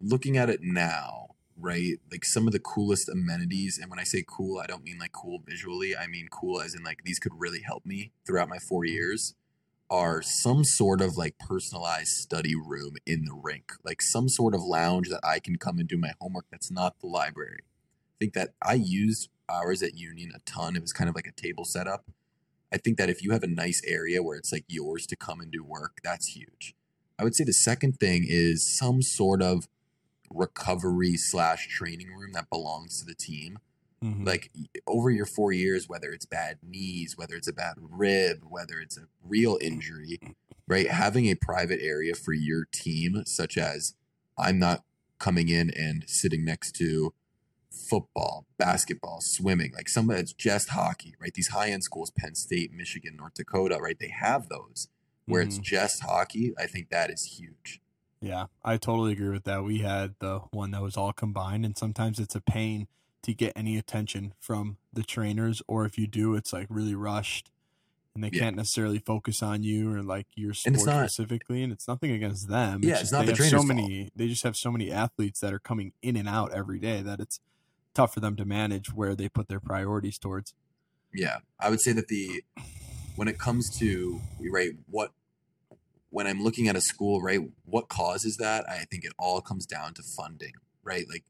looking 0.00 0.36
at 0.36 0.48
it 0.48 0.60
now, 0.62 1.34
right, 1.58 1.98
like 2.10 2.24
some 2.24 2.46
of 2.46 2.52
the 2.52 2.58
coolest 2.58 3.08
amenities, 3.08 3.78
and 3.80 3.90
when 3.90 3.98
I 3.98 4.04
say 4.04 4.24
cool, 4.26 4.58
I 4.58 4.66
don't 4.66 4.84
mean 4.84 4.98
like 4.98 5.12
cool 5.12 5.40
visually, 5.46 5.96
I 5.96 6.06
mean 6.06 6.28
cool 6.30 6.60
as 6.60 6.74
in 6.74 6.82
like 6.82 7.04
these 7.04 7.18
could 7.18 7.32
really 7.36 7.62
help 7.62 7.84
me 7.84 8.12
throughout 8.26 8.48
my 8.48 8.58
four 8.58 8.82
mm-hmm. 8.82 8.94
years, 8.94 9.34
are 9.90 10.22
some 10.22 10.64
sort 10.64 11.00
of 11.00 11.16
like 11.16 11.38
personalized 11.38 12.08
study 12.08 12.54
room 12.54 12.94
in 13.06 13.24
the 13.24 13.34
rink, 13.34 13.72
like 13.84 14.02
some 14.02 14.28
sort 14.28 14.54
of 14.54 14.62
lounge 14.62 15.08
that 15.10 15.20
I 15.22 15.38
can 15.38 15.56
come 15.56 15.78
and 15.78 15.88
do 15.88 15.98
my 15.98 16.12
homework 16.20 16.46
that's 16.50 16.70
not 16.70 16.98
the 17.00 17.06
library. 17.06 17.60
I 17.62 18.16
think 18.18 18.32
that 18.32 18.54
I 18.62 18.74
used 18.74 19.28
ours 19.48 19.82
at 19.82 19.96
Union 19.96 20.32
a 20.34 20.40
ton. 20.40 20.76
It 20.76 20.82
was 20.82 20.92
kind 20.92 21.08
of 21.08 21.14
like 21.16 21.26
a 21.26 21.32
table 21.32 21.64
setup. 21.64 22.06
I 22.72 22.78
think 22.78 22.98
that 22.98 23.10
if 23.10 23.22
you 23.22 23.30
have 23.30 23.42
a 23.42 23.48
nice 23.48 23.82
area 23.86 24.22
where 24.22 24.36
it's 24.36 24.52
like 24.52 24.64
yours 24.68 25.06
to 25.06 25.16
come 25.16 25.40
and 25.40 25.50
do 25.50 25.62
work, 25.62 25.98
that's 26.02 26.36
huge. 26.36 26.74
I 27.18 27.24
would 27.24 27.34
say 27.34 27.44
the 27.44 27.52
second 27.52 27.98
thing 27.98 28.24
is 28.28 28.66
some 28.66 29.02
sort 29.02 29.40
of 29.42 29.68
recovery 30.30 31.16
slash 31.16 31.68
training 31.68 32.08
room 32.08 32.32
that 32.32 32.50
belongs 32.50 32.98
to 33.00 33.06
the 33.06 33.14
team. 33.14 33.58
Mhm. 34.02 34.26
Like 34.26 34.50
over 34.86 35.10
your 35.10 35.24
four 35.26 35.52
years, 35.52 35.88
whether 35.88 36.10
it's 36.10 36.26
bad 36.26 36.58
knees, 36.62 37.16
whether 37.16 37.34
it's 37.34 37.48
a 37.48 37.52
bad 37.52 37.76
rib, 37.78 38.44
whether 38.48 38.78
it's 38.80 38.98
a 38.98 39.08
real 39.22 39.58
injury, 39.60 40.18
right? 40.66 40.90
Having 40.90 41.26
a 41.26 41.34
private 41.34 41.80
area 41.80 42.14
for 42.14 42.32
your 42.32 42.66
team, 42.66 43.22
such 43.24 43.56
as 43.56 43.94
I'm 44.36 44.58
not 44.58 44.84
coming 45.18 45.48
in 45.48 45.70
and 45.70 46.04
sitting 46.06 46.44
next 46.44 46.72
to 46.72 47.14
football, 47.76 48.46
basketball, 48.58 49.20
swimming, 49.20 49.72
like 49.74 49.88
somebody 49.88 50.20
that's 50.20 50.32
just 50.32 50.70
hockey, 50.70 51.14
right? 51.20 51.32
These 51.34 51.48
high 51.48 51.70
end 51.70 51.84
schools, 51.84 52.10
Penn 52.10 52.34
State, 52.34 52.72
Michigan, 52.72 53.16
North 53.16 53.34
Dakota, 53.34 53.78
right? 53.80 53.98
They 53.98 54.08
have 54.08 54.48
those 54.48 54.88
where 55.26 55.42
it's 55.42 55.58
Mhm. 55.58 55.62
just 55.62 56.02
hockey. 56.02 56.52
I 56.58 56.66
think 56.66 56.88
that 56.90 57.10
is 57.10 57.38
huge. 57.38 57.80
Yeah, 58.20 58.46
I 58.64 58.76
totally 58.78 59.12
agree 59.12 59.28
with 59.28 59.44
that. 59.44 59.62
We 59.64 59.78
had 59.78 60.14
the 60.20 60.40
one 60.50 60.70
that 60.70 60.82
was 60.82 60.96
all 60.96 61.12
combined, 61.12 61.64
and 61.66 61.76
sometimes 61.76 62.18
it's 62.18 62.34
a 62.34 62.40
pain 62.40 62.88
to 63.22 63.34
get 63.34 63.52
any 63.56 63.76
attention 63.76 64.34
from 64.40 64.78
the 64.92 65.02
trainers, 65.02 65.60
or 65.66 65.84
if 65.84 65.98
you 65.98 66.06
do, 66.06 66.34
it's 66.34 66.52
like 66.52 66.66
really 66.70 66.94
rushed, 66.94 67.50
and 68.14 68.22
they 68.24 68.30
Yeah. 68.32 68.40
can't 68.44 68.56
necessarily 68.56 68.98
focus 69.00 69.42
on 69.42 69.62
you 69.64 69.92
or 69.92 70.02
like 70.02 70.28
your 70.36 70.50
And 70.50 70.56
sport 70.56 70.74
it's 70.76 70.86
not- 70.86 71.10
specifically. 71.10 71.62
And 71.62 71.72
it's 71.72 71.86
nothing 71.88 72.10
against 72.12 72.48
them. 72.48 72.80
Yeah, 72.82 72.92
it's 72.92 73.00
just 73.00 73.12
not 73.12 73.26
they 73.26 73.32
the 73.32 73.38
have 73.42 73.50
so 73.50 73.58
trainer's 73.62 73.66
many. 73.66 74.10
They 74.16 74.28
just 74.28 74.44
have 74.44 74.56
so 74.56 74.70
many 74.72 74.90
athletes 74.90 75.40
that 75.40 75.52
are 75.52 75.58
coming 75.58 75.92
in 76.02 76.16
and 76.16 76.28
out 76.28 76.52
every 76.52 76.78
day 76.78 77.02
that 77.02 77.20
it's 77.20 77.40
tough 77.96 78.12
for 78.14 78.20
them 78.20 78.36
to 78.36 78.44
manage 78.44 78.92
where 78.92 79.14
they 79.16 79.28
put 79.28 79.48
their 79.48 79.60
priorities 79.60 80.18
towards. 80.18 80.54
Yeah, 81.12 81.38
I 81.58 81.70
would 81.70 81.80
say 81.80 81.92
that 81.92 82.08
the 82.08 82.42
when 83.16 83.26
it 83.28 83.38
comes 83.38 83.74
to 83.78 84.20
right 84.52 84.72
what 84.88 85.12
when 86.10 86.26
I'm 86.26 86.42
looking 86.42 86.68
at 86.68 86.76
a 86.76 86.80
school, 86.80 87.20
right, 87.20 87.40
what 87.64 87.88
causes 87.88 88.36
that? 88.36 88.68
I 88.68 88.84
think 88.90 89.04
it 89.04 89.12
all 89.18 89.40
comes 89.40 89.66
down 89.66 89.94
to 89.94 90.02
funding, 90.16 90.52
right? 90.84 91.06
Like 91.08 91.24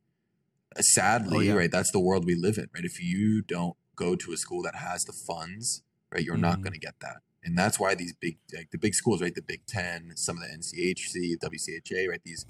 uh, 0.77 0.83
sadly, 0.83 1.37
Oh, 1.37 1.41
yeah. 1.41 1.53
right, 1.55 1.71
that's 1.71 1.93
the 1.93 2.01
world 2.01 2.25
we 2.27 2.35
live 2.35 2.59
in, 2.59 2.69
right? 2.75 2.85
If 2.85 3.03
you 3.03 3.43
don't 3.43 3.77
go 3.95 4.15
to 4.17 4.33
a 4.33 4.37
school 4.37 4.63
that 4.63 4.75
has 4.77 5.05
the 5.05 5.13
funds, 5.27 5.83
right, 6.13 6.23
you're 6.25 6.37
not 6.37 6.59
Mhm. 6.59 6.63
going 6.65 6.73
to 6.75 6.79
get 6.81 7.01
that. 7.01 7.19
And 7.43 7.57
that's 7.57 7.79
why 7.79 7.95
these 7.95 8.13
big 8.13 8.39
like 8.53 8.71
the 8.73 8.79
big 8.79 8.95
schools, 8.95 9.23
right, 9.23 9.35
the 9.35 9.41
Big 9.43 9.65
10, 9.67 10.13
some 10.17 10.37
of 10.37 10.43
the 10.43 10.53
NCHC, 10.53 11.37
WCHA, 11.41 12.09
right, 12.09 12.21
these 12.25 12.45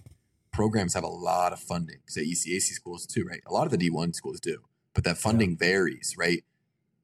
programs 0.57 0.95
have 0.95 1.05
a 1.05 1.09
lot 1.09 1.53
of 1.53 1.61
funding. 1.61 1.99
Say 2.07 2.23
ECAC 2.25 2.63
schools 2.73 3.07
too, 3.07 3.25
right? 3.25 3.43
A 3.47 3.53
lot 3.53 3.67
of 3.67 3.73
the 3.73 3.79
D1 3.79 4.15
schools 4.15 4.41
do. 4.41 4.63
But 4.95 5.05
that 5.05 5.19
funding 5.19 5.57
varies, 5.57 6.15
right? 6.19 6.43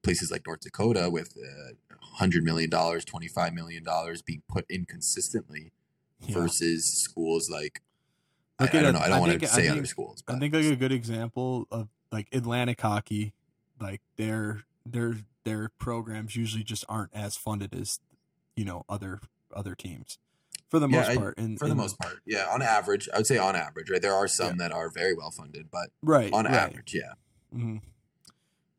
places 0.03 0.33
like 0.33 0.43
North 0.45 0.59
Dakota 0.63 1.09
with 1.09 1.37
uh, 1.39 1.75
$100 2.21 2.43
million, 2.43 2.69
$25 2.69 3.53
million 3.55 3.85
being 4.27 4.43
put 4.49 4.65
in 4.69 4.85
consistently 4.85 5.71
Yeah. 6.27 6.35
versus 6.41 6.93
schools 6.93 7.49
like, 7.49 7.83
I, 8.59 8.65
I 8.65 8.67
don't 8.67 8.95
know, 8.95 8.99
I 8.99 9.05
I 9.05 9.09
don't 9.11 9.21
want 9.21 9.31
think- 9.31 9.43
to 9.43 9.47
say 9.47 9.63
think- 9.69 9.77
other 9.79 9.87
schools. 9.87 10.25
I 10.27 10.41
think 10.41 10.55
like 10.55 10.65
a 10.65 10.75
good 10.75 10.91
example 10.91 11.69
of 11.71 11.89
like 12.11 12.27
Atlantic 12.33 12.81
hockey, 12.81 13.33
like 13.81 14.01
their 14.17 14.65
their 14.85 15.19
their 15.45 15.69
programs 15.79 16.35
usually 16.35 16.65
just 16.65 16.85
aren't 16.89 17.15
as 17.15 17.37
funded 17.37 17.73
as 17.73 18.01
you 18.57 18.65
know 18.65 18.85
other 18.89 19.21
other 19.55 19.77
teams 19.77 20.19
for 20.73 20.79
the 20.79 20.89
most 20.89 21.11
I- 21.11 21.17
part. 21.17 21.37
And 21.37 21.59
for 21.59 21.69
the 21.69 21.75
most 21.75 21.99
part, 21.99 22.23
yeah, 22.25 22.47
on 22.51 22.63
average, 22.63 23.07
I 23.13 23.19
would 23.19 23.27
say 23.27 23.37
on 23.37 23.55
average, 23.55 23.91
right? 23.91 24.01
There 24.01 24.15
are 24.15 24.27
some 24.27 24.57
that 24.57 24.73
are 24.73 24.89
very 24.89 25.13
well 25.13 25.31
funded, 25.31 25.71
but 25.71 25.91
right 26.01 26.33
on 26.33 26.47
right. 26.47 26.55
average, 26.55 26.95
yeah. 26.95 27.13
hmm 27.53 27.77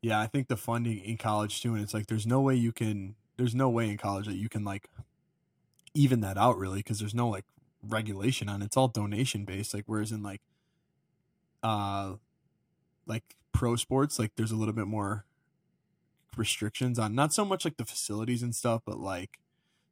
Yeah, 0.02 0.18
I 0.18 0.26
think 0.26 0.48
the 0.48 0.56
funding 0.56 0.98
in 0.98 1.18
college 1.18 1.62
too, 1.62 1.72
and 1.72 1.80
it's 1.84 1.94
like 1.94 2.08
there's 2.08 2.26
no 2.26 2.40
way 2.40 2.56
you 2.56 2.72
can. 2.72 3.14
There's 3.36 3.54
no 3.54 3.70
way 3.70 3.88
in 3.88 3.96
college 3.96 4.26
that 4.26 4.34
you 4.34 4.48
can 4.48 4.64
like 4.64 4.88
even 5.94 6.20
that 6.22 6.36
out 6.36 6.58
really 6.58 6.80
because 6.80 6.98
there's 6.98 7.14
no 7.14 7.28
like 7.28 7.44
regulation 7.80 8.48
on 8.48 8.60
it. 8.60 8.64
It's 8.66 8.76
all 8.76 8.88
donation 8.88 9.44
based. 9.44 9.72
Like 9.72 9.84
whereas 9.86 10.10
in 10.10 10.20
like 10.20 10.40
uh 11.62 12.14
like 13.06 13.36
pro 13.52 13.76
sports, 13.76 14.18
like 14.18 14.32
there's 14.34 14.50
a 14.50 14.56
little 14.56 14.74
bit 14.74 14.88
more 14.88 15.26
restrictions 16.36 16.98
on 16.98 17.14
not 17.14 17.32
so 17.32 17.44
much 17.44 17.64
like 17.64 17.76
the 17.76 17.84
facilities 17.84 18.42
and 18.42 18.52
stuff, 18.52 18.82
but 18.84 18.98
like 18.98 19.38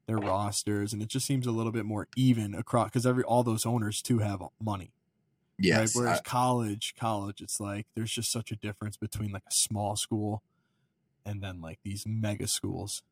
their 0.07 0.19
rosters, 0.19 0.93
and 0.93 1.01
it 1.03 1.09
just 1.09 1.27
seems 1.27 1.47
a 1.47 1.53
little 1.53 1.73
bit 1.73 1.85
more 1.85 2.09
even 2.17 2.55
across 2.55 2.88
because 2.88 3.07
every 3.07 3.23
all 3.25 3.43
those 3.43 3.65
owners 3.65 4.03
too 4.03 4.19
have 4.19 4.43
money 4.61 4.91
Yes. 5.59 5.95
right? 5.95 6.03
Whereas 6.03 6.19
I- 6.19 6.23
college, 6.23 6.95
college, 6.99 7.41
it's 7.41 7.61
like 7.61 7.87
there's 7.95 8.11
just 8.11 8.33
such 8.33 8.51
a 8.51 8.57
difference 8.57 8.97
between 8.97 9.31
like 9.31 9.45
a 9.47 9.53
small 9.53 9.95
school 9.97 10.43
and 11.25 11.41
then 11.43 11.61
like 11.61 11.79
these 11.85 12.05
mega 12.07 12.49
schools. 12.49 13.03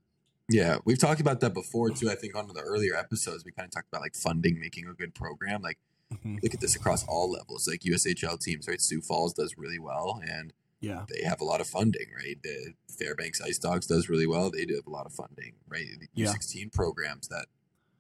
yeah. 0.49 0.79
We've 0.85 0.99
talked 0.99 1.21
about 1.21 1.39
that 1.41 1.55
before 1.55 1.91
too. 1.91 2.11
I 2.11 2.17
think 2.17 2.35
on 2.35 2.49
the 2.49 2.61
earlier 2.61 2.97
episodes, 2.97 3.45
we 3.45 3.53
kind 3.53 3.67
of 3.67 3.73
talked 3.73 3.87
about 3.93 4.01
like 4.03 4.17
funding 4.17 4.59
making 4.59 4.87
a 4.89 4.95
good 4.95 5.15
program. 5.15 5.63
Like, 5.63 5.79
Mhm. 6.13 6.43
look 6.43 6.53
at 6.55 6.61
this 6.61 6.75
across 6.75 7.05
all 7.07 7.31
levels. 7.31 7.69
Like 7.69 7.85
USHL 7.85 8.37
teams, 8.37 8.67
right? 8.67 8.81
Sioux 8.81 9.01
Falls 9.01 9.33
does 9.33 9.57
really 9.57 9.79
well, 9.79 10.21
and 10.29 10.53
Yeah, 10.81 11.05
they 11.09 11.23
have 11.25 11.41
a 11.41 11.45
lot 11.45 11.61
of 11.61 11.67
funding, 11.67 12.07
right? 12.17 12.39
The 12.43 12.75
Fairbanks 12.99 13.41
Ice 13.41 13.59
Dogs 13.59 13.87
does 13.87 14.09
really 14.09 14.27
well. 14.27 14.51
They 14.51 14.65
do 14.65 14.75
have 14.77 14.87
a 14.87 14.91
lot 14.91 15.07
of 15.07 15.13
funding, 15.13 15.55
right? 15.69 15.87
The 16.15 16.25
U16 16.25 16.73
programs 16.73 17.29
that 17.29 17.47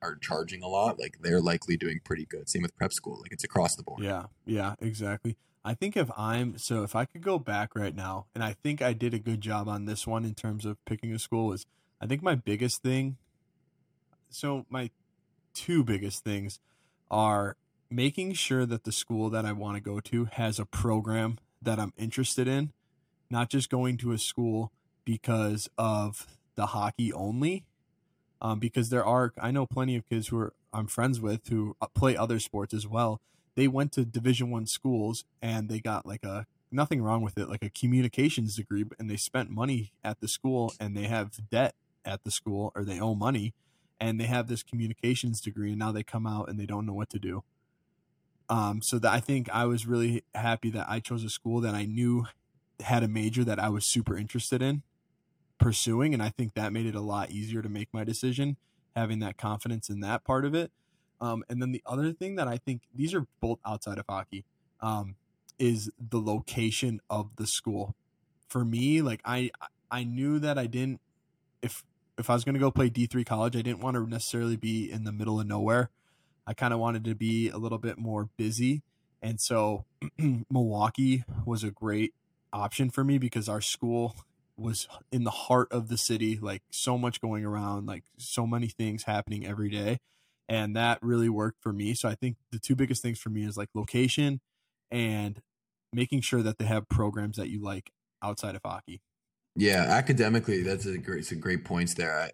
are 0.02 0.16
charging 0.16 0.62
a 0.62 0.68
lot, 0.68 0.98
like 0.98 1.18
they're 1.20 1.42
likely 1.42 1.76
doing 1.76 2.00
pretty 2.04 2.24
good. 2.24 2.48
Same 2.48 2.62
with 2.62 2.76
prep 2.76 2.92
school, 2.92 3.20
like 3.20 3.32
it's 3.32 3.44
across 3.44 3.76
the 3.76 3.82
board. 3.82 4.02
Yeah, 4.02 4.26
yeah, 4.46 4.74
exactly. 4.80 5.36
I 5.64 5.74
think 5.74 5.96
if 5.96 6.10
I'm 6.16 6.56
so 6.56 6.82
if 6.82 6.96
I 6.96 7.04
could 7.04 7.22
go 7.22 7.38
back 7.38 7.74
right 7.74 7.94
now, 7.94 8.26
and 8.34 8.42
I 8.42 8.54
think 8.62 8.80
I 8.80 8.92
did 8.92 9.12
a 9.12 9.18
good 9.18 9.40
job 9.40 9.68
on 9.68 9.84
this 9.84 10.06
one 10.06 10.24
in 10.24 10.34
terms 10.34 10.64
of 10.64 10.82
picking 10.86 11.12
a 11.12 11.18
school 11.18 11.52
is 11.52 11.66
I 12.00 12.06
think 12.06 12.22
my 12.22 12.34
biggest 12.34 12.82
thing. 12.82 13.18
So 14.30 14.64
my 14.70 14.90
two 15.52 15.84
biggest 15.84 16.24
things 16.24 16.60
are 17.10 17.56
making 17.90 18.32
sure 18.34 18.64
that 18.64 18.84
the 18.84 18.92
school 18.92 19.28
that 19.30 19.44
I 19.44 19.52
want 19.52 19.76
to 19.76 19.82
go 19.82 20.00
to 20.00 20.26
has 20.26 20.58
a 20.58 20.64
program 20.64 21.38
that 21.62 21.78
I'm 21.78 21.92
interested 21.96 22.48
in, 22.48 22.72
not 23.30 23.50
just 23.50 23.70
going 23.70 23.96
to 23.98 24.12
a 24.12 24.18
school 24.18 24.72
because 25.04 25.68
of 25.78 26.26
the 26.56 26.66
hockey 26.66 27.12
only. 27.12 27.64
Um, 28.42 28.58
because 28.58 28.88
there 28.88 29.04
are, 29.04 29.34
I 29.38 29.50
know 29.50 29.66
plenty 29.66 29.96
of 29.96 30.08
kids 30.08 30.28
who 30.28 30.38
are 30.38 30.54
I'm 30.72 30.86
friends 30.86 31.20
with 31.20 31.48
who 31.48 31.76
uh, 31.80 31.88
play 31.94 32.16
other 32.16 32.38
sports 32.38 32.72
as 32.72 32.86
well. 32.86 33.20
They 33.56 33.68
went 33.68 33.92
to 33.92 34.04
Division 34.04 34.50
One 34.50 34.66
schools 34.66 35.24
and 35.42 35.68
they 35.68 35.80
got 35.80 36.06
like 36.06 36.24
a 36.24 36.46
nothing 36.70 37.02
wrong 37.02 37.22
with 37.22 37.36
it, 37.36 37.48
like 37.48 37.64
a 37.64 37.70
communications 37.70 38.56
degree, 38.56 38.84
and 38.98 39.10
they 39.10 39.16
spent 39.16 39.50
money 39.50 39.92
at 40.04 40.20
the 40.20 40.28
school 40.28 40.72
and 40.78 40.96
they 40.96 41.04
have 41.04 41.50
debt 41.50 41.74
at 42.04 42.22
the 42.24 42.30
school 42.30 42.72
or 42.74 42.84
they 42.84 43.00
owe 43.00 43.14
money 43.14 43.52
and 43.98 44.20
they 44.20 44.24
have 44.24 44.46
this 44.46 44.62
communications 44.62 45.40
degree 45.40 45.70
and 45.70 45.78
now 45.78 45.92
they 45.92 46.02
come 46.02 46.26
out 46.26 46.48
and 46.48 46.58
they 46.58 46.66
don't 46.66 46.86
know 46.86 46.94
what 46.94 47.10
to 47.10 47.18
do. 47.18 47.42
Um, 48.50 48.82
so 48.82 48.98
that 48.98 49.12
I 49.12 49.20
think 49.20 49.48
I 49.50 49.64
was 49.64 49.86
really 49.86 50.24
happy 50.34 50.70
that 50.70 50.86
I 50.90 50.98
chose 50.98 51.22
a 51.22 51.30
school 51.30 51.60
that 51.60 51.74
I 51.74 51.86
knew 51.86 52.26
had 52.80 53.02
a 53.04 53.08
major 53.08 53.44
that 53.44 53.60
I 53.60 53.68
was 53.68 53.86
super 53.86 54.16
interested 54.16 54.60
in 54.60 54.82
pursuing, 55.58 56.12
and 56.14 56.22
I 56.22 56.30
think 56.30 56.54
that 56.54 56.72
made 56.72 56.86
it 56.86 56.96
a 56.96 57.00
lot 57.00 57.30
easier 57.30 57.62
to 57.62 57.68
make 57.68 57.88
my 57.92 58.02
decision, 58.02 58.56
having 58.96 59.20
that 59.20 59.38
confidence 59.38 59.88
in 59.88 60.00
that 60.00 60.24
part 60.24 60.44
of 60.44 60.54
it. 60.54 60.72
Um, 61.20 61.44
and 61.48 61.62
then 61.62 61.70
the 61.70 61.82
other 61.86 62.12
thing 62.12 62.36
that 62.36 62.48
I 62.48 62.56
think 62.56 62.82
these 62.94 63.14
are 63.14 63.26
both 63.40 63.60
outside 63.64 63.98
of 63.98 64.06
hockey 64.08 64.44
um, 64.80 65.14
is 65.58 65.90
the 65.98 66.20
location 66.20 67.00
of 67.08 67.36
the 67.36 67.46
school. 67.46 67.94
For 68.48 68.64
me, 68.64 69.00
like 69.00 69.20
I 69.24 69.50
I 69.90 70.02
knew 70.02 70.40
that 70.40 70.58
I 70.58 70.66
didn't 70.66 71.00
if 71.62 71.84
if 72.18 72.28
I 72.30 72.34
was 72.34 72.44
going 72.44 72.54
to 72.54 72.60
go 72.60 72.70
play 72.70 72.88
D 72.88 73.06
three 73.06 73.24
college, 73.24 73.54
I 73.54 73.62
didn't 73.62 73.80
want 73.80 73.94
to 73.96 74.06
necessarily 74.06 74.56
be 74.56 74.90
in 74.90 75.04
the 75.04 75.12
middle 75.12 75.38
of 75.38 75.46
nowhere. 75.46 75.90
I 76.50 76.54
kind 76.54 76.74
of 76.74 76.80
wanted 76.80 77.04
to 77.04 77.14
be 77.14 77.48
a 77.48 77.58
little 77.58 77.78
bit 77.78 77.96
more 77.96 78.28
busy, 78.36 78.82
and 79.22 79.40
so 79.40 79.84
Milwaukee 80.50 81.22
was 81.46 81.62
a 81.62 81.70
great 81.70 82.12
option 82.52 82.90
for 82.90 83.04
me 83.04 83.18
because 83.18 83.48
our 83.48 83.60
school 83.60 84.16
was 84.56 84.88
in 85.12 85.22
the 85.22 85.30
heart 85.30 85.68
of 85.70 85.88
the 85.88 85.96
city, 85.96 86.40
like 86.40 86.62
so 86.72 86.98
much 86.98 87.20
going 87.20 87.44
around, 87.44 87.86
like 87.86 88.02
so 88.18 88.48
many 88.48 88.66
things 88.66 89.04
happening 89.04 89.46
every 89.46 89.70
day. 89.70 89.98
And 90.48 90.74
that 90.74 90.98
really 91.02 91.28
worked 91.28 91.62
for 91.62 91.72
me. 91.72 91.94
So 91.94 92.08
I 92.08 92.16
think 92.16 92.36
the 92.50 92.58
two 92.58 92.74
biggest 92.74 93.00
things 93.00 93.20
for 93.20 93.30
me 93.30 93.44
is 93.44 93.56
like 93.56 93.68
location 93.72 94.40
and 94.90 95.40
making 95.92 96.22
sure 96.22 96.42
that 96.42 96.58
they 96.58 96.64
have 96.64 96.88
programs 96.88 97.36
that 97.36 97.48
you 97.48 97.62
like 97.62 97.92
outside 98.22 98.56
of 98.56 98.62
hockey. 98.64 99.00
Yeah, 99.54 99.84
academically, 99.88 100.62
that's 100.62 100.86
a 100.86 100.98
great, 100.98 101.26
some 101.26 101.38
great 101.38 101.64
points 101.64 101.94
there. 101.94 102.18
I, 102.18 102.32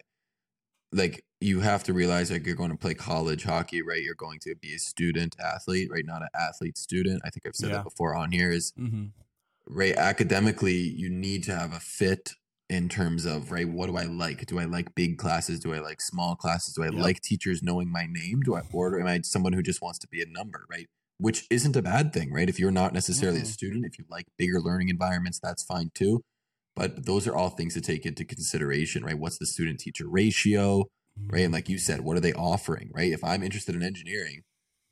like 0.91 1.23
you 1.39 1.59
have 1.59 1.83
to 1.83 1.93
realize 1.93 2.31
like 2.31 2.45
you're 2.45 2.55
going 2.55 2.71
to 2.71 2.77
play 2.77 2.93
college 2.93 3.43
hockey, 3.43 3.81
right? 3.81 4.01
You're 4.01 4.15
going 4.15 4.39
to 4.39 4.55
be 4.55 4.73
a 4.73 4.79
student 4.79 5.35
athlete, 5.39 5.89
right? 5.91 6.05
Not 6.05 6.21
an 6.21 6.29
athlete 6.33 6.77
student. 6.77 7.21
I 7.25 7.29
think 7.29 7.45
I've 7.45 7.55
said 7.55 7.69
yeah. 7.69 7.77
that 7.77 7.83
before 7.83 8.15
on 8.15 8.31
here. 8.31 8.51
Is 8.51 8.73
mm-hmm 8.79 9.07
right 9.69 9.95
academically 9.95 10.75
you 10.75 11.09
need 11.09 11.43
to 11.43 11.55
have 11.55 11.73
a 11.73 11.79
fit 11.79 12.31
in 12.69 12.89
terms 12.89 13.25
of 13.25 13.51
right 13.51 13.67
what 13.69 13.87
do 13.87 13.97
i 13.97 14.03
like 14.03 14.45
do 14.45 14.59
i 14.59 14.65
like 14.65 14.93
big 14.95 15.17
classes 15.17 15.59
do 15.59 15.73
i 15.73 15.79
like 15.79 16.01
small 16.01 16.35
classes 16.35 16.73
do 16.73 16.83
i 16.83 16.85
yep. 16.85 16.95
like 16.95 17.21
teachers 17.21 17.61
knowing 17.61 17.91
my 17.91 18.05
name 18.09 18.41
do 18.41 18.55
i 18.55 18.61
or 18.71 18.99
am 18.99 19.07
i 19.07 19.19
someone 19.23 19.53
who 19.53 19.61
just 19.61 19.81
wants 19.81 19.99
to 19.99 20.07
be 20.07 20.21
a 20.21 20.25
number 20.27 20.65
right 20.69 20.87
which 21.17 21.47
isn't 21.49 21.75
a 21.75 21.81
bad 21.81 22.13
thing 22.13 22.31
right 22.31 22.49
if 22.49 22.59
you're 22.59 22.71
not 22.71 22.93
necessarily 22.93 23.39
mm-hmm. 23.39 23.47
a 23.47 23.51
student 23.51 23.85
if 23.85 23.97
you 23.97 24.05
like 24.09 24.25
bigger 24.37 24.59
learning 24.59 24.89
environments 24.89 25.39
that's 25.39 25.63
fine 25.63 25.91
too 25.93 26.23
but 26.77 27.05
those 27.05 27.27
are 27.27 27.35
all 27.35 27.49
things 27.49 27.73
to 27.73 27.81
take 27.81 28.05
into 28.05 28.23
consideration 28.23 29.03
right 29.03 29.19
what's 29.19 29.37
the 29.37 29.45
student 29.45 29.79
teacher 29.79 30.07
ratio 30.07 30.79
mm-hmm. 30.81 31.29
right 31.29 31.43
and 31.43 31.53
like 31.53 31.67
you 31.67 31.77
said 31.77 32.01
what 32.01 32.15
are 32.15 32.21
they 32.21 32.33
offering 32.33 32.89
right 32.93 33.11
if 33.11 33.23
i'm 33.23 33.43
interested 33.43 33.75
in 33.75 33.83
engineering 33.83 34.43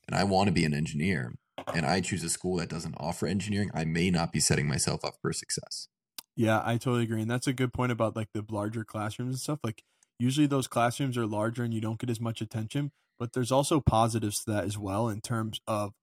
and 0.07 0.17
i 0.17 0.23
want 0.23 0.47
to 0.47 0.53
be 0.53 0.65
an 0.65 0.73
engineer 0.73 1.35
and 1.73 1.85
I 1.85 2.01
choose 2.01 2.23
a 2.23 2.29
school 2.29 2.57
that 2.57 2.69
doesn't 2.69 2.95
offer 2.97 3.27
engineering, 3.27 3.71
I 3.73 3.85
may 3.85 4.09
not 4.09 4.31
be 4.31 4.39
setting 4.39 4.67
myself 4.67 5.03
up 5.03 5.15
for 5.21 5.31
success. 5.33 5.87
Yeah, 6.35 6.61
I 6.65 6.73
totally 6.77 7.03
agree. 7.03 7.21
And 7.21 7.31
that's 7.31 7.47
a 7.47 7.53
good 7.53 7.73
point 7.73 7.91
about 7.91 8.15
like 8.15 8.29
the 8.33 8.45
larger 8.49 8.83
classrooms 8.83 9.35
and 9.35 9.39
stuff. 9.39 9.59
Like 9.63 9.83
usually 10.19 10.47
those 10.47 10.67
classrooms 10.67 11.17
are 11.17 11.25
larger 11.25 11.63
and 11.63 11.73
you 11.73 11.81
don't 11.81 11.99
get 11.99 12.09
as 12.09 12.19
much 12.19 12.41
attention, 12.41 12.91
but 13.17 13.33
there's 13.33 13.51
also 13.51 13.79
positives 13.79 14.43
to 14.43 14.51
that 14.51 14.65
as 14.65 14.77
well 14.77 15.07
in 15.07 15.21
terms 15.21 15.61
of 15.65 15.93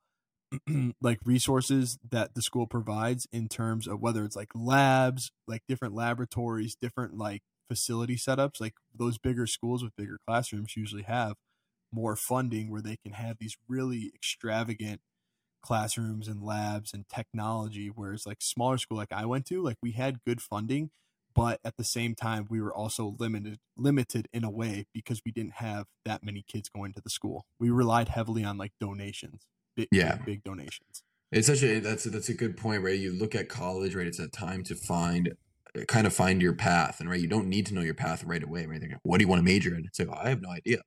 like 1.00 1.18
resources 1.24 1.98
that 2.10 2.34
the 2.34 2.42
school 2.42 2.66
provides 2.66 3.26
in 3.32 3.48
terms 3.48 3.86
of 3.86 4.00
whether 4.00 4.24
it's 4.24 4.36
like 4.36 4.50
labs, 4.54 5.30
like 5.46 5.62
different 5.68 5.94
laboratories, 5.94 6.74
different 6.74 7.16
like 7.16 7.42
facility 7.68 8.16
setups, 8.16 8.60
like 8.60 8.74
those 8.94 9.18
bigger 9.18 9.46
schools 9.46 9.82
with 9.82 9.96
bigger 9.96 10.18
classrooms 10.26 10.76
usually 10.76 11.02
have 11.02 11.34
more 11.92 12.16
funding 12.16 12.70
where 12.70 12.82
they 12.82 12.96
can 12.96 13.12
have 13.12 13.36
these 13.38 13.56
really 13.68 14.10
extravagant 14.14 15.00
classrooms 15.62 16.26
and 16.26 16.42
labs 16.42 16.92
and 16.92 17.08
technology 17.08 17.88
whereas 17.94 18.26
like 18.26 18.38
smaller 18.40 18.76
school 18.76 18.96
like 18.96 19.12
i 19.12 19.24
went 19.24 19.46
to 19.46 19.62
like 19.62 19.76
we 19.80 19.92
had 19.92 20.24
good 20.24 20.40
funding 20.40 20.90
but 21.34 21.60
at 21.64 21.76
the 21.76 21.84
same 21.84 22.14
time 22.14 22.46
we 22.48 22.60
were 22.60 22.74
also 22.74 23.16
limited 23.18 23.58
limited 23.76 24.28
in 24.32 24.44
a 24.44 24.50
way 24.50 24.86
because 24.92 25.22
we 25.24 25.32
didn't 25.32 25.54
have 25.54 25.86
that 26.04 26.22
many 26.22 26.44
kids 26.46 26.68
going 26.68 26.92
to 26.92 27.00
the 27.00 27.10
school. 27.10 27.46
We 27.58 27.70
relied 27.70 28.08
heavily 28.08 28.44
on 28.44 28.58
like 28.58 28.72
donations 28.80 29.46
big, 29.76 29.88
yeah 29.90 30.16
big, 30.16 30.24
big 30.24 30.44
donations 30.44 31.02
it's 31.30 31.46
such 31.46 31.62
a 31.62 31.80
that's 31.80 32.06
a, 32.06 32.10
that's 32.10 32.28
a 32.28 32.34
good 32.34 32.56
point 32.56 32.82
right 32.82 32.98
you 32.98 33.12
look 33.12 33.34
at 33.34 33.48
college 33.48 33.94
right 33.94 34.06
it's 34.06 34.18
a 34.18 34.28
time 34.28 34.62
to 34.62 34.74
find 34.74 35.32
kind 35.88 36.06
of 36.06 36.12
find 36.12 36.42
your 36.42 36.52
path 36.52 37.00
and 37.00 37.08
right 37.08 37.20
you 37.20 37.28
don't 37.28 37.48
need 37.48 37.64
to 37.66 37.74
know 37.74 37.80
your 37.80 37.94
path 37.94 38.22
right 38.24 38.42
away 38.42 38.66
right 38.66 38.82
what 39.02 39.18
do 39.18 39.24
you 39.24 39.28
want 39.28 39.38
to 39.38 39.44
major 39.44 39.74
in 39.74 39.84
it's 39.86 39.98
like 39.98 40.08
oh, 40.08 40.20
i 40.22 40.28
have 40.28 40.42
no 40.42 40.50
idea 40.50 40.78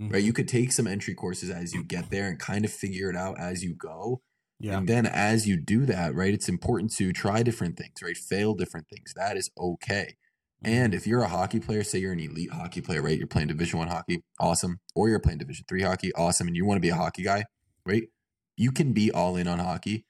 mm-hmm. 0.00 0.12
right? 0.12 0.22
You 0.22 0.32
could 0.32 0.48
take 0.48 0.72
some 0.72 0.86
entry 0.86 1.14
courses 1.14 1.50
as 1.50 1.74
you 1.74 1.84
get 1.84 2.10
there 2.10 2.28
and 2.28 2.38
kind 2.38 2.64
of 2.64 2.72
figure 2.72 3.10
it 3.10 3.16
out 3.16 3.38
as 3.38 3.62
you 3.62 3.74
go. 3.74 4.20
Yeah. 4.60 4.78
And 4.78 4.88
then 4.88 5.06
as 5.06 5.46
you 5.48 5.56
do 5.56 5.84
that, 5.86 6.14
right, 6.14 6.32
it's 6.32 6.48
important 6.48 6.92
to 6.96 7.12
try 7.12 7.42
different 7.42 7.76
things, 7.76 7.94
right? 8.02 8.16
Fail 8.16 8.54
different 8.54 8.88
things. 8.88 9.12
That 9.14 9.36
is 9.36 9.50
okay. 9.58 10.16
Mm-hmm. 10.64 10.74
And 10.74 10.94
if 10.94 11.06
you're 11.06 11.22
a 11.22 11.28
hockey 11.28 11.60
player, 11.60 11.82
say 11.84 11.98
you're 11.98 12.12
an 12.12 12.20
elite 12.20 12.52
hockey 12.52 12.80
player, 12.80 13.02
right? 13.02 13.18
You're 13.18 13.26
playing 13.26 13.48
Division 13.48 13.78
One 13.78 13.88
hockey, 13.88 14.22
awesome. 14.40 14.80
Or 14.94 15.08
you're 15.08 15.20
playing 15.20 15.38
Division 15.38 15.64
Three 15.68 15.82
hockey, 15.82 16.12
awesome. 16.14 16.46
And 16.46 16.56
you 16.56 16.64
want 16.64 16.76
to 16.76 16.82
be 16.82 16.90
a 16.90 16.94
hockey 16.94 17.22
guy, 17.22 17.44
right? 17.84 18.04
You 18.56 18.72
can 18.72 18.92
be 18.92 19.10
all 19.10 19.36
in 19.36 19.48
on 19.48 19.58
hockey 19.58 20.06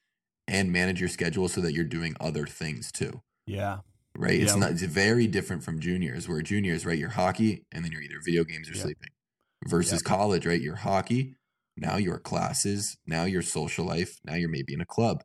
and 0.46 0.72
manage 0.72 1.00
your 1.00 1.08
schedule 1.08 1.48
so 1.48 1.60
that 1.60 1.72
you're 1.72 1.84
doing 1.84 2.14
other 2.20 2.46
things 2.46 2.92
too. 2.92 3.22
Yeah. 3.46 3.78
Right. 4.16 4.40
It's 4.40 4.54
not. 4.54 4.70
It's 4.70 4.82
very 4.82 5.26
different 5.26 5.64
from 5.64 5.80
juniors, 5.80 6.28
where 6.28 6.40
juniors, 6.40 6.86
right? 6.86 6.96
You're 6.96 7.10
hockey, 7.10 7.64
and 7.72 7.84
then 7.84 7.90
you're 7.90 8.02
either 8.02 8.20
video 8.24 8.44
games 8.44 8.70
or 8.70 8.74
sleeping 8.74 9.10
versus 9.66 9.94
yep. 9.94 10.02
college, 10.02 10.46
right? 10.46 10.60
Your 10.60 10.76
hockey, 10.76 11.34
now 11.76 11.96
your 11.96 12.18
classes, 12.18 12.96
now 13.06 13.24
your 13.24 13.42
social 13.42 13.84
life, 13.84 14.20
now 14.24 14.34
you're 14.34 14.48
maybe 14.48 14.72
in 14.72 14.80
a 14.80 14.86
club, 14.86 15.24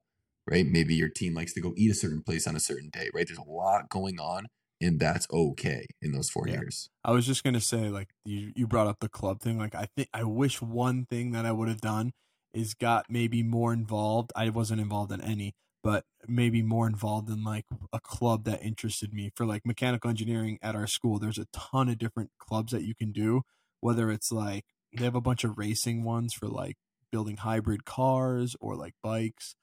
right? 0.50 0.66
Maybe 0.66 0.96
your 0.96 1.10
team 1.10 1.36
likes 1.36 1.54
to 1.54 1.62
go 1.62 1.74
eat 1.78 1.92
a 1.92 1.96
certain 1.96 2.24
place 2.24 2.48
on 2.48 2.56
a 2.56 2.60
certain 2.60 2.90
day, 2.90 3.10
right? 3.14 3.28
There's 3.28 3.38
a 3.38 3.50
lot 3.50 3.90
going 3.90 4.20
on 4.20 4.48
and 4.82 5.00
that's 5.00 5.28
okay 5.32 5.86
in 6.02 6.12
those 6.12 6.30
four 6.30 6.48
yeah. 6.48 6.56
years. 6.56 6.90
I 7.04 7.12
was 7.12 7.26
just 7.26 7.44
gonna 7.44 7.62
say, 7.62 7.90
like 7.90 8.10
you, 8.26 8.52
you 8.56 8.68
brought 8.68 8.88
up 8.88 9.00
the 9.00 9.10
club 9.10 9.42
thing. 9.42 9.58
Like 9.58 9.76
I 9.76 9.88
think 9.96 10.10
I 10.14 10.24
wish 10.24 10.62
one 10.62 11.06
thing 11.06 11.32
that 11.32 11.46
I 11.46 11.52
would 11.52 11.68
have 11.68 11.82
done 11.82 12.14
is 12.54 12.74
got 12.74 13.06
maybe 13.10 13.44
more 13.44 13.74
involved. 13.74 14.32
I 14.36 14.50
wasn't 14.50 14.82
involved 14.82 15.12
in 15.12 15.22
any, 15.22 15.54
but 15.84 16.06
maybe 16.28 16.62
more 16.62 16.88
involved 16.88 17.30
in 17.30 17.44
like 17.44 17.66
a 17.94 18.00
club 18.00 18.46
that 18.46 18.64
interested 18.64 19.14
me 19.14 19.32
for 19.36 19.46
like 19.46 19.66
mechanical 19.66 20.10
engineering 20.10 20.60
at 20.62 20.76
our 20.76 20.88
school. 20.88 21.20
There's 21.20 21.38
a 21.38 21.48
ton 21.54 21.90
of 21.90 21.98
different 21.98 22.32
clubs 22.40 22.72
that 22.72 22.84
you 22.84 22.96
can 22.96 23.12
do 23.12 23.44
whether 23.82 24.12
it's 24.12 24.32
like 24.32 24.66
they 24.96 25.04
have 25.04 25.16
a 25.16 25.22
bunch 25.22 25.44
of 25.44 25.58
racing 25.58 26.04
ones 26.04 26.34
for 26.34 26.48
like 26.48 26.78
building 27.12 27.38
hybrid 27.38 27.86
cars 27.86 28.56
or 28.60 28.76
like 28.76 28.94
bikes. 29.02 29.56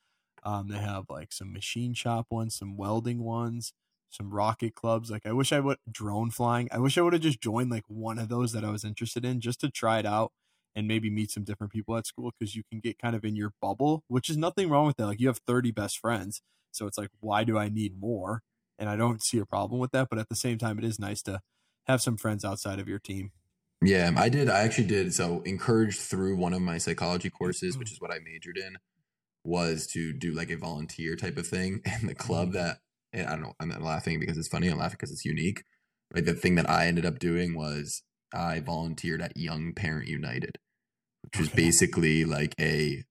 Um, 0.43 0.69
they 0.69 0.79
have 0.79 1.05
like 1.09 1.33
some 1.33 1.53
machine 1.53 1.95
shop 1.95 2.27
ones, 2.31 2.57
some 2.57 2.77
welding 2.77 3.23
ones, 3.23 3.73
some 4.11 4.31
rocket 4.31 4.75
clubs. 4.75 5.11
Like 5.11 5.27
I 5.27 5.33
wish 5.33 5.53
I 5.53 5.61
would 5.61 5.79
drone 5.91 6.31
flying. 6.31 6.69
I 6.71 6.79
wish 6.79 6.97
I 6.97 7.03
would 7.03 7.13
have 7.13 7.23
just 7.23 7.41
joined 7.41 7.71
like 7.71 7.85
one 7.89 8.19
of 8.19 8.29
those 8.29 8.53
that 8.53 8.65
I 8.65 8.71
was 8.71 8.85
interested 8.85 9.25
in 9.25 9.41
just 9.41 9.61
to 9.61 9.71
try 9.71 9.99
it 9.99 10.07
out 10.07 10.33
and 10.77 10.87
maybe 10.87 11.09
meet 11.09 11.31
some 11.31 11.43
different 11.43 11.73
people 11.73 11.97
at 11.97 12.07
school 12.07 12.31
because 12.39 12.55
you 12.55 12.63
can 12.71 12.81
get 12.81 12.99
kind 12.99 13.17
of 13.17 13.25
in 13.25 13.35
your 13.35 13.53
bubble, 13.63 14.05
which 14.09 14.29
is 14.29 14.37
nothing 14.37 14.69
wrong 14.69 14.87
with 14.87 14.99
that. 14.99 15.07
Like 15.07 15.21
you 15.21 15.29
have 15.29 15.41
30 15.47 15.71
best 15.71 15.99
friends. 15.99 16.43
So 16.71 16.87
it's 16.87 16.99
like, 16.99 17.09
why 17.21 17.43
do 17.43 17.57
I 17.57 17.71
need 17.71 17.99
more? 17.99 18.43
And 18.79 18.91
I 18.91 18.97
don't 18.97 19.23
see 19.23 19.39
a 19.39 19.47
problem 19.47 19.81
with 19.81 19.93
that. 19.93 20.09
But 20.11 20.19
at 20.19 20.29
the 20.29 20.37
same 20.37 20.59
time, 20.59 20.79
it 20.79 20.85
is 20.85 20.99
nice 20.99 21.23
to 21.23 21.41
have 21.87 22.03
some 22.03 22.19
friends 22.19 22.45
outside 22.45 22.79
of 22.79 22.89
your 22.89 22.99
team. 22.99 23.33
Yeah, 23.83 24.13
I 24.17 24.29
did. 24.29 24.51
I 24.51 24.61
actually 24.61 24.87
did. 24.87 25.15
So 25.15 25.41
encouraged 25.47 25.99
through 25.99 26.37
one 26.37 26.53
of 26.53 26.61
my 26.61 26.77
psychology 26.77 27.31
courses, 27.31 27.79
which 27.79 27.89
mm-hmm. 27.89 27.95
is 27.95 28.01
what 28.01 28.11
I 28.11 28.19
majored 28.19 28.59
in, 28.59 28.77
was 29.45 29.87
to 29.89 30.13
do 30.13 30.33
like 30.33 30.51
a 30.51 30.57
volunteer 30.59 31.17
type 31.17 31.39
of 31.39 31.47
thing. 31.47 31.81
And 31.87 32.09
the 32.09 32.15
club 32.15 32.49
mm-hmm. 32.49 32.59
that 32.59 32.79
I 33.15 33.31
don't 33.31 33.43
know, 33.43 33.55
I'm 33.59 33.69
not 33.69 33.83
laughing 33.83 34.21
because 34.21 34.37
it's 34.37 34.49
funny. 34.49 34.69
I'm 34.69 34.79
laughing 34.79 34.99
because 34.99 35.13
it's 35.13 35.25
unique. 35.25 35.63
Right. 36.15 36.25
The 36.25 36.35
thing 36.35 36.57
that 36.57 36.69
I 36.69 36.87
ended 36.87 37.07
up 37.07 37.19
doing 37.19 37.57
was 37.57 38.03
I 38.35 38.61
volunteered 38.61 39.23
at 39.23 39.37
Young 39.37 39.73
Parent 39.73 40.09
United, 40.09 40.59
which 41.27 41.39
was 41.41 41.49
basically 41.51 42.25
like 42.25 42.55
a 42.61 43.05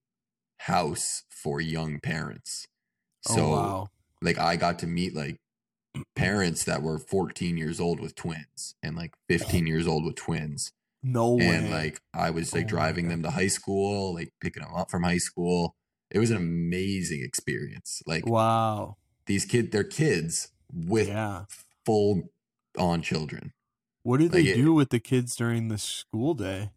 house 0.60 1.24
for 1.30 1.62
young 1.62 2.00
parents. 2.00 2.66
Oh, 3.30 3.36
so 3.36 3.42
oh 3.46 3.52
wow. 3.52 3.88
like 4.22 4.38
I 4.40 4.56
got 4.56 4.80
to 4.80 4.88
meet 4.88 5.16
like 5.16 5.38
parents 6.16 6.64
that 6.66 6.82
were 6.82 7.00
14 7.00 7.58
years 7.58 7.80
old 7.80 8.00
with 8.00 8.16
twins 8.16 8.76
and 8.84 8.96
like 8.96 9.14
15 9.30 9.68
years 9.68 9.88
old 9.88 10.06
with 10.06 10.16
twins 10.16 10.72
No 11.04 11.36
way. 11.36 11.48
and 11.48 11.70
like 11.72 12.00
I 12.14 12.30
was 12.32 12.54
like 12.54 12.66
Oh 12.66 12.70
driving 12.70 13.10
them 13.10 13.24
to 13.24 13.32
high 13.32 13.48
school, 13.48 14.14
like 14.14 14.34
picking 14.42 14.64
them 14.64 14.74
up 14.76 14.90
from 14.92 15.04
high 15.04 15.18
school. 15.18 15.76
It 16.12 16.20
was 16.20 16.32
an 16.32 16.38
amazing 16.38 17.22
experience. 17.24 18.02
Like 18.06 18.26
wow. 18.28 18.98
these 19.26 19.46
kid, 19.46 19.72
they're 19.72 19.84
kids 19.84 20.50
with 20.74 21.08
Yeah. 21.10 21.46
full 21.86 22.30
on 22.78 23.02
children. 23.02 23.54
What 24.04 24.20
did 24.20 24.34
like 24.34 24.44
they 24.44 24.52
it- 24.52 24.56
do 24.56 24.74
with 24.74 24.90
the 24.90 25.00
kids 25.00 25.36
during 25.36 25.68
the 25.68 25.78
school 25.80 26.34
day? 26.36 26.70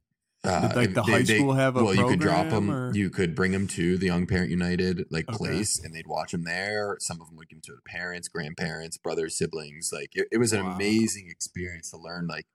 Uh, 0.45 0.69
Did, 0.69 0.77
like, 0.77 0.95
the 0.95 1.03
they- 1.03 1.13
high 1.13 1.23
they- 1.23 1.37
school 1.39 1.55
have 1.55 1.77
a 1.77 1.83
well, 1.85 1.95
you 1.95 2.07
could 2.07 2.21
drop 2.21 2.49
them. 2.51 2.71
or- 2.71 2.95
You 2.95 3.11
could 3.11 3.35
bring 3.35 3.51
them 3.53 3.67
to 3.69 3.99
the 3.99 4.07
Young 4.07 4.27
Parent 4.27 4.51
United 4.51 5.05
like 5.11 5.29
Okay. 5.29 5.37
place, 5.37 5.79
and 5.83 5.93
they'd 5.95 6.07
watch 6.07 6.31
them 6.33 6.45
there. 6.45 6.97
Some 7.01 7.21
of 7.21 7.27
them 7.27 7.37
would 7.37 7.49
give 7.49 7.57
them 7.57 7.63
to 7.67 7.73
the 7.75 7.83
parents, 7.85 8.29
grandparents, 8.29 8.97
brothers, 8.99 9.37
siblings. 9.37 9.91
Like 9.93 10.11
it, 10.15 10.29
it 10.31 10.39
was 10.39 10.53
an 10.53 10.65
Wow. 10.65 10.75
amazing 10.77 11.29
experience 11.29 11.91
to 11.91 11.97
learn. 11.99 12.29
Like, 12.29 12.47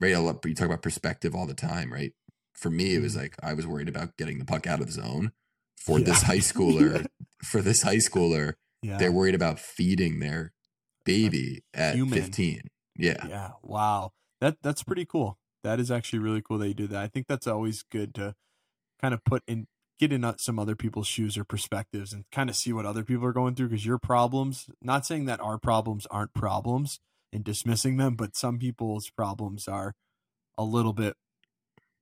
right? 0.00 0.10
You 0.10 0.54
talk 0.54 0.66
about 0.66 0.82
perspective 0.82 1.34
all 1.36 1.46
the 1.46 1.54
time, 1.54 1.92
right? 1.92 2.12
For 2.52 2.68
me, 2.70 2.94
it 2.94 3.00
was 3.00 3.14
Mhm. 3.14 3.18
like 3.18 3.36
I 3.42 3.54
was 3.54 3.66
worried 3.66 3.88
about 3.88 4.16
getting 4.16 4.38
the 4.40 4.44
puck 4.44 4.66
out 4.66 4.80
of 4.80 4.86
the 4.86 4.92
zone. 4.92 5.32
For 5.76 5.98
Yeah. 6.00 6.06
this 6.06 6.22
high 6.22 6.38
schooler, 6.38 7.06
for 7.44 7.62
this 7.62 7.82
high 7.82 7.96
schooler, 7.98 8.54
Yeah. 8.82 8.98
they're 8.98 9.12
worried 9.12 9.34
about 9.36 9.60
feeding 9.60 10.18
their 10.18 10.52
baby 11.04 11.62
at 11.72 11.94
human. 11.94 12.18
fifteen. 12.20 12.62
Yeah, 12.96 13.26
Yeah. 13.28 13.50
Wow. 13.62 14.12
That 14.40 14.58
that's 14.62 14.82
pretty 14.82 15.04
cool. 15.04 15.38
That 15.64 15.80
is 15.80 15.90
actually 15.90 16.20
really 16.20 16.40
cool 16.42 16.58
that 16.58 16.68
you 16.68 16.74
do 16.74 16.86
that. 16.86 17.02
I 17.02 17.08
think 17.08 17.26
that's 17.26 17.46
always 17.48 17.82
good 17.82 18.14
to 18.14 18.34
kind 19.02 19.12
of 19.12 19.24
put 19.24 19.42
in 19.48 19.66
get 19.98 20.12
in 20.12 20.24
some 20.38 20.58
other 20.58 20.74
people's 20.76 21.06
shoes 21.06 21.36
or 21.38 21.44
perspectives 21.44 22.12
and 22.12 22.24
kind 22.32 22.48
of 22.50 22.56
see 22.56 22.72
what 22.72 22.84
other 22.86 23.02
people 23.04 23.24
are 23.26 23.32
going 23.32 23.54
through 23.54 23.68
because 23.68 23.86
your 23.86 23.98
problems, 23.98 24.66
not 24.82 25.06
saying 25.06 25.24
that 25.26 25.40
our 25.40 25.58
problems 25.58 26.06
aren't 26.10 26.34
problems 26.34 27.00
and 27.32 27.44
dismissing 27.44 27.96
them, 27.96 28.14
but 28.16 28.36
some 28.36 28.58
people's 28.58 29.10
problems 29.10 29.66
are 29.68 29.94
a 30.58 30.64
little 30.64 30.92
bit 30.92 31.14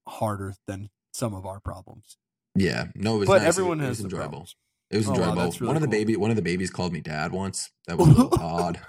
harder 0.08 0.54
than 0.66 0.90
some 1.12 1.34
of 1.34 1.44
our 1.46 1.60
problems. 1.60 2.16
yeah. 2.54 2.86
No, 2.94 3.16
it 3.16 3.18
was. 3.20 3.26
but 3.28 3.38
nice. 3.42 3.48
Everyone 3.48 3.80
it 3.80 3.84
has 3.84 3.98
was 3.98 4.04
enjoyable. 4.04 4.28
problems. 4.28 4.56
It 4.90 4.96
was 4.96 5.08
Oh, 5.08 5.12
wow, 5.12 5.16
enjoyable. 5.30 5.42
really 5.52 5.66
one 5.66 5.76
of 5.76 5.82
the 5.82 5.86
cool. 5.86 5.92
baby, 5.92 6.16
one 6.16 6.30
of 6.30 6.36
the 6.36 6.42
babies 6.42 6.70
called 6.70 6.92
me 6.92 7.00
dad 7.00 7.32
once. 7.32 7.70
That 7.86 7.98
was 7.98 8.08
a 8.08 8.10
little 8.10 8.34
odd. 8.40 8.80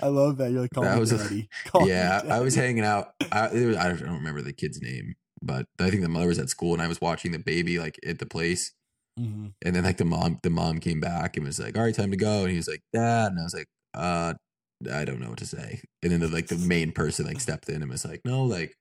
I 0.00 0.08
love 0.08 0.38
that. 0.38 0.50
You're 0.50 0.62
like, 0.62 0.70
call 0.70 0.84
That 0.84 0.94
me 0.94 1.00
was 1.00 1.10
daddy. 1.10 1.48
Yeah, 1.86 2.22
I 2.28 2.40
was 2.40 2.54
hanging 2.54 2.84
out. 2.84 3.14
I, 3.32 3.48
it 3.48 3.66
was, 3.66 3.76
I 3.76 3.88
don't 3.88 4.00
remember 4.02 4.42
the 4.42 4.52
kid's 4.52 4.80
name, 4.80 5.14
but 5.42 5.66
I 5.78 5.90
think 5.90 6.02
the 6.02 6.08
mother 6.08 6.28
was 6.28 6.38
at 6.38 6.48
school, 6.48 6.72
and 6.72 6.82
I 6.82 6.88
was 6.88 7.00
watching 7.00 7.32
the 7.32 7.38
baby 7.38 7.78
like 7.78 7.98
at 8.06 8.18
the 8.18 8.26
place. 8.26 8.72
Mhm. 9.18 9.52
And 9.64 9.76
then 9.76 9.84
like 9.84 9.96
the 9.98 10.04
mom, 10.04 10.38
the 10.42 10.50
mom 10.50 10.78
came 10.78 11.00
back 11.00 11.36
and 11.36 11.44
was 11.46 11.58
like, 11.58 11.76
"All 11.76 11.82
right, 11.82 11.94
time 11.94 12.10
to 12.12 12.16
go." 12.16 12.42
And 12.42 12.50
he 12.50 12.56
was 12.56 12.68
like, 12.68 12.82
"Dad," 12.92 13.32
and 13.32 13.40
I 13.40 13.42
was 13.42 13.54
like, 13.54 13.66
"Uh, 13.94 14.34
I 14.92 15.04
don't 15.04 15.20
know 15.20 15.28
what 15.30 15.38
to 15.38 15.46
say." 15.46 15.80
And 16.02 16.12
then 16.12 16.20
the 16.20 16.28
like 16.28 16.46
the 16.46 16.56
main 16.56 16.92
person 16.92 17.26
like 17.26 17.40
stepped 17.40 17.68
in 17.68 17.82
and 17.82 17.90
was 17.90 18.04
like, 18.04 18.20
"No, 18.24 18.44
like 18.44 18.74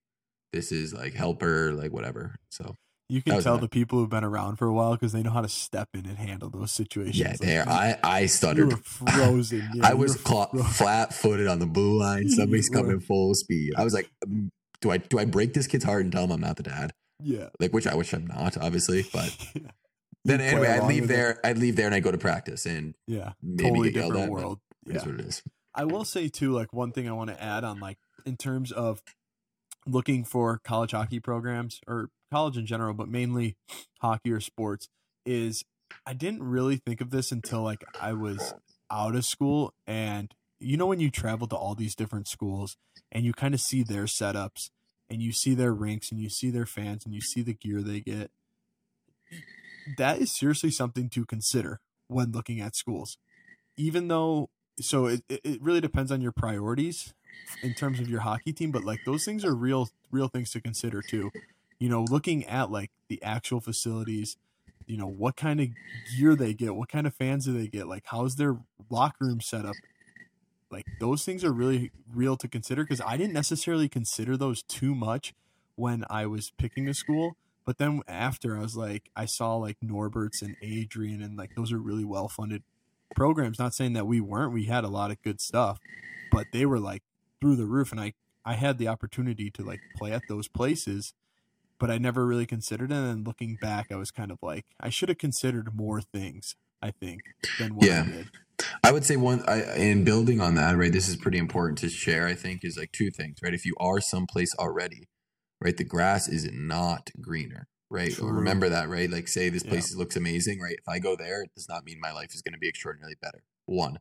this 0.54 0.72
is 0.72 0.94
like 0.94 1.14
help 1.14 1.42
her, 1.42 1.74
like 1.74 1.92
whatever." 1.92 2.36
So 2.52 2.76
You 3.12 3.22
can 3.24 3.42
tell 3.42 3.56
nice. 3.56 3.62
the 3.62 3.70
people 3.70 3.98
who've 4.00 4.10
been 4.10 4.24
around 4.24 4.58
for 4.58 4.68
a 4.68 4.74
while 4.74 4.92
because 4.92 5.12
they 5.14 5.24
know 5.24 5.32
how 5.32 5.42
to 5.42 5.50
step 5.50 5.90
in 5.96 6.06
and 6.06 6.18
handle 6.18 6.50
those 6.50 6.72
situations. 6.72 7.18
yeah, 7.18 7.30
Like, 7.30 7.40
there 7.40 7.68
I 7.68 7.98
I 8.04 8.20
You 8.22 8.28
stuttered. 8.28 8.72
were 8.72 8.78
frozen. 8.78 9.68
Yeah, 9.74 9.88
I 9.90 9.94
was 9.96 10.16
fro- 10.16 10.46
flat 10.72 11.14
footed 11.14 11.48
on 11.48 11.58
the 11.60 11.66
blue 11.66 11.98
line. 12.00 12.30
Somebody's 12.30 12.70
coming 12.70 13.00
full 13.00 13.34
speed. 13.34 13.74
I 13.76 13.84
was 13.84 13.94
like, 13.96 14.10
um, 14.26 14.52
"Do 14.82 14.92
I 14.92 14.98
do 14.98 15.18
I 15.18 15.26
break 15.26 15.54
this 15.54 15.66
kid's 15.68 15.84
heart 15.84 16.04
and 16.04 16.12
tell 16.12 16.24
him 16.26 16.32
I'm 16.32 16.42
not 16.42 16.58
the 16.58 16.64
dad?" 16.64 16.92
Yeah. 17.22 17.50
Like, 17.60 17.74
which 17.74 17.88
I 17.88 17.96
wish 17.96 18.14
I'm 18.14 18.28
not, 18.28 18.58
obviously. 18.58 19.06
But 19.14 19.36
You 19.56 19.68
then 20.26 20.42
anyway, 20.42 20.68
I'd 20.68 20.88
leave 20.88 21.06
it. 21.06 21.08
there. 21.08 21.40
I'd 21.44 21.58
leave 21.58 21.76
there 21.78 21.86
and 21.88 21.96
I'd 21.96 22.04
go 22.04 22.12
to 22.12 22.18
practice 22.18 22.66
and 22.66 22.94
Yeah. 23.08 23.34
maybe 23.42 23.64
totally 23.70 23.92
get 23.92 24.00
yelled 24.02 24.14
different 24.14 24.26
at. 24.28 24.32
world. 24.32 24.60
Yeah. 24.86 25.00
what 25.00 25.08
it 25.16 25.22
is. 25.22 25.42
I 25.74 25.86
will 25.86 26.06
say 26.06 26.28
too, 26.30 26.52
like 26.52 26.74
one 26.74 26.92
thing 26.92 27.08
I 27.10 27.14
want 27.14 27.30
to 27.32 27.42
add 27.42 27.64
on, 27.64 27.80
like 27.80 27.98
in 28.26 28.38
terms 28.38 28.72
of 28.72 29.02
looking 29.88 30.24
for 30.26 30.60
college 30.64 30.92
hockey 30.92 31.20
programs 31.20 31.80
or 31.88 32.10
college 32.32 32.58
in 32.58 32.66
general, 32.66 32.94
but 32.94 33.08
mainly 33.08 33.56
hockey 34.02 34.32
or 34.32 34.40
sports, 34.40 34.90
is 35.26 35.64
I 36.06 36.14
didn't 36.14 36.44
really 36.44 36.78
think 36.78 37.02
of 37.02 37.12
this 37.12 37.32
until 37.32 37.62
like 37.62 37.84
I 38.00 38.14
was 38.14 38.54
out 38.92 39.16
of 39.16 39.26
school. 39.26 39.74
And 39.88 40.34
you 40.60 40.78
know, 40.78 40.88
when 40.88 41.00
you 41.00 41.10
travel 41.10 41.48
to 41.48 41.56
all 41.56 41.76
these 41.76 41.96
different 41.96 42.28
schools 42.28 42.78
and 43.12 43.26
you 43.26 43.34
kind 43.34 43.54
of 43.54 43.62
see 43.62 43.84
their 43.84 44.04
setups 44.04 44.70
and 45.10 45.22
you 45.22 45.32
see 45.32 45.56
their 45.56 45.74
rinks 45.74 46.12
and 46.12 46.20
you 46.20 46.30
see 46.30 46.50
their 46.50 46.66
fans 46.66 47.06
and 47.06 47.14
you 47.14 47.22
see 47.22 47.42
the 47.42 47.54
gear 47.54 47.82
they 47.82 48.02
get, 48.02 48.32
that 49.98 50.20
is 50.20 50.36
seriously 50.36 50.72
something 50.72 51.10
to 51.10 51.26
consider 51.26 51.80
when 52.08 52.32
looking 52.32 52.60
at 52.60 52.76
schools. 52.76 53.18
Even 53.78 54.08
though 54.08 54.50
so 54.82 55.08
it, 55.08 55.24
it 55.30 55.42
it 55.44 55.62
really 55.62 55.82
depends 55.82 56.12
on 56.12 56.22
your 56.22 56.32
priorities 56.32 57.14
in 57.64 57.74
terms 57.74 58.00
of 58.00 58.10
your 58.10 58.22
hockey 58.22 58.54
team 58.54 58.72
but 58.72 58.84
like 58.84 59.00
those 59.06 59.26
things 59.26 59.44
are 59.46 59.56
real 59.56 59.90
real 60.12 60.28
things 60.28 60.52
to 60.52 60.62
consider 60.62 61.02
too 61.02 61.30
you 61.80 61.90
know 61.90 62.06
looking 62.10 62.46
at 62.46 62.72
like 62.72 62.92
the 63.08 63.22
actual 63.24 63.60
facilities 63.60 64.38
you 64.86 64.98
know 64.98 65.08
what 65.08 65.36
kind 65.36 65.62
of 65.62 65.68
gear 66.18 66.36
they 66.36 66.54
get 66.54 66.76
what 66.76 66.90
kind 66.90 67.08
of 67.08 67.14
fans 67.14 67.46
do 67.46 67.58
they 67.58 67.68
get 67.68 67.88
like 67.88 68.04
how's 68.08 68.36
their 68.36 68.58
locker 68.90 69.26
room 69.26 69.42
set 69.42 69.66
up? 69.66 69.76
Like 70.72 70.86
those 71.00 71.24
things 71.24 71.44
are 71.44 71.52
really 71.52 71.92
real 72.14 72.38
to 72.38 72.48
consider 72.48 72.84
because 72.84 73.02
i 73.02 73.18
didn't 73.18 73.34
necessarily 73.34 73.90
consider 73.90 74.38
those 74.38 74.62
too 74.62 74.94
much 74.94 75.34
when 75.76 76.06
i 76.10 76.28
was 76.28 76.52
picking 76.58 76.88
a 76.88 76.94
school 76.94 77.36
but 77.66 77.80
then 77.80 78.02
after 78.08 78.56
i 78.56 78.62
was 78.62 78.76
like 78.76 79.10
i 79.16 79.26
saw 79.26 79.56
like 79.56 79.78
norbert's 79.82 80.44
and 80.44 80.56
adrian 80.62 81.24
and 81.24 81.38
like 81.38 81.56
those 81.56 81.72
are 81.72 81.80
really 81.80 82.06
well 82.06 82.28
funded 82.28 82.62
programs. 83.16 83.58
Not 83.58 83.74
saying 83.74 83.94
that 83.94 84.06
we 84.06 84.22
weren't 84.22 84.54
we 84.54 84.66
had 84.66 84.84
a 84.84 84.90
lot 84.90 85.10
of 85.10 85.22
good 85.24 85.42
stuff 85.42 85.80
but 86.32 86.48
they 86.54 86.66
were 86.68 86.80
like 86.80 87.02
through 87.42 87.56
the 87.56 87.66
roof 87.66 87.92
and 87.92 88.00
i 88.00 88.14
i 88.46 88.54
had 88.54 88.78
the 88.78 88.88
opportunity 88.88 89.50
to 89.50 89.64
like 89.64 89.80
play 89.98 90.12
at 90.12 90.22
those 90.30 90.48
places 90.48 91.14
but 91.80 91.90
i 91.90 91.98
never 91.98 92.26
really 92.26 92.46
considered 92.46 92.92
it 92.92 92.96
and 92.96 93.26
looking 93.26 93.56
back 93.62 93.88
i 93.92 93.96
was 93.96 94.12
kind 94.12 94.32
of 94.32 94.38
like 94.42 94.66
i 94.80 94.90
should 94.90 95.10
have 95.10 95.18
considered 95.18 95.76
more 95.76 96.02
things 96.02 96.56
i 96.82 96.92
think 96.92 97.22
than 97.58 97.76
what 97.76 97.88
Yeah. 97.88 98.04
i 98.08 98.12
did 98.12 98.28
I 98.84 98.92
would 98.92 99.06
say 99.06 99.16
one, 99.16 99.42
I, 99.48 99.62
in 99.78 100.04
building 100.04 100.42
on 100.42 100.56
that, 100.56 100.76
right? 100.76 100.92
This 100.92 101.08
is 101.08 101.16
pretty 101.16 101.38
important 101.38 101.78
to 101.78 101.90
share. 101.90 102.28
I 102.28 102.34
think 102.34 102.60
is 102.64 102.76
like 102.78 102.92
two 102.92 103.10
things, 103.10 103.38
right? 103.42 103.54
If 103.54 103.66
you 103.66 103.74
are 103.80 104.02
someplace 104.02 104.54
already, 104.60 105.08
right, 105.62 105.78
the 105.78 105.86
grass 105.86 106.28
is 106.28 106.50
not 106.52 107.10
greener, 107.22 107.68
right? 107.90 108.12
True. 108.12 108.30
Remember 108.30 108.68
that, 108.68 108.90
right? 108.90 109.10
Like, 109.10 109.30
say 109.30 109.48
this 109.48 109.64
Yeah. 109.64 109.70
place 109.70 109.96
looks 109.96 110.18
amazing, 110.18 110.60
right? 110.60 110.76
If 110.78 110.90
I 110.90 111.00
go 111.00 111.16
there, 111.16 111.44
it 111.44 111.52
does 111.56 111.68
not 111.70 111.86
mean 111.86 112.00
my 112.02 112.12
life 112.12 112.36
is 112.36 112.42
going 112.42 112.52
to 112.54 112.60
be 112.60 112.68
extraordinarily 112.68 113.16
better. 113.22 113.44
One, 113.66 114.00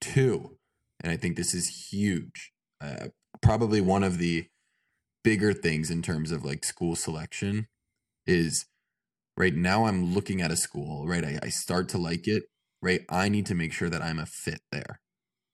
two, 0.00 0.56
and 1.00 1.12
I 1.12 1.18
think 1.18 1.36
this 1.36 1.52
is 1.52 1.88
huge. 1.90 2.52
Uh, 2.80 3.08
probably 3.42 3.82
one 3.82 4.04
of 4.04 4.16
the 4.16 4.46
bigger 5.24 5.52
things 5.52 5.90
in 5.90 6.02
terms 6.02 6.32
of 6.32 6.44
like 6.44 6.64
school 6.64 6.96
selection 6.96 7.68
is 8.26 8.66
right 9.36 9.54
now 9.54 9.84
I'm 9.86 10.14
looking 10.14 10.40
at 10.42 10.50
a 10.50 10.56
school, 10.56 11.06
right? 11.06 11.24
I, 11.24 11.38
I 11.42 11.48
start 11.48 11.88
to 11.90 11.98
like 11.98 12.26
it, 12.28 12.44
right? 12.82 13.02
I 13.08 13.28
need 13.28 13.46
to 13.46 13.54
make 13.54 13.72
sure 13.72 13.90
that 13.90 14.02
I'm 14.02 14.18
a 14.18 14.26
fit 14.26 14.60
there, 14.72 15.00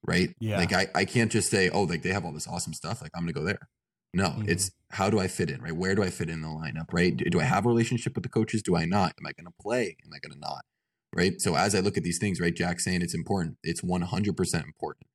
right? 0.06 0.30
Yeah. 0.40 0.58
Like 0.58 0.72
I, 0.72 0.88
I 0.94 1.04
can't 1.04 1.30
just 1.32 1.50
say, 1.50 1.68
oh, 1.70 1.82
like 1.82 2.02
they 2.02 2.10
have 2.12 2.24
all 2.24 2.32
this 2.32 2.48
awesome 2.48 2.72
stuff. 2.74 3.02
Like 3.02 3.10
I'm 3.14 3.22
gonna 3.22 3.32
go 3.32 3.44
there. 3.44 3.68
No, 4.12 4.28
Mhm. 4.30 4.48
it's 4.48 4.70
how 4.90 5.10
do 5.10 5.18
I 5.18 5.26
fit 5.28 5.50
in, 5.50 5.60
right? 5.60 5.74
Where 5.76 5.94
do 5.94 6.02
I 6.02 6.10
fit 6.10 6.30
in 6.30 6.40
the 6.42 6.48
lineup, 6.48 6.92
right? 6.92 7.16
Do, 7.16 7.24
do 7.24 7.40
I 7.40 7.44
have 7.44 7.66
a 7.66 7.68
relationship 7.68 8.14
with 8.14 8.22
the 8.22 8.28
coaches? 8.28 8.62
Do 8.62 8.76
I 8.76 8.84
not? 8.84 9.12
Am 9.18 9.26
I 9.26 9.32
gonna 9.32 9.54
play? 9.60 9.96
Am 10.04 10.12
I 10.14 10.18
gonna 10.18 10.38
not? 10.40 10.64
Right. 11.12 11.40
So 11.40 11.56
as 11.56 11.74
I 11.74 11.80
look 11.80 11.96
at 11.96 12.02
these 12.04 12.18
things, 12.18 12.40
right, 12.40 12.54
Jack 12.54 12.80
saying 12.80 13.02
it's 13.02 13.14
important. 13.14 13.56
It's 13.62 13.82
100% 13.82 14.64
important, 14.64 15.06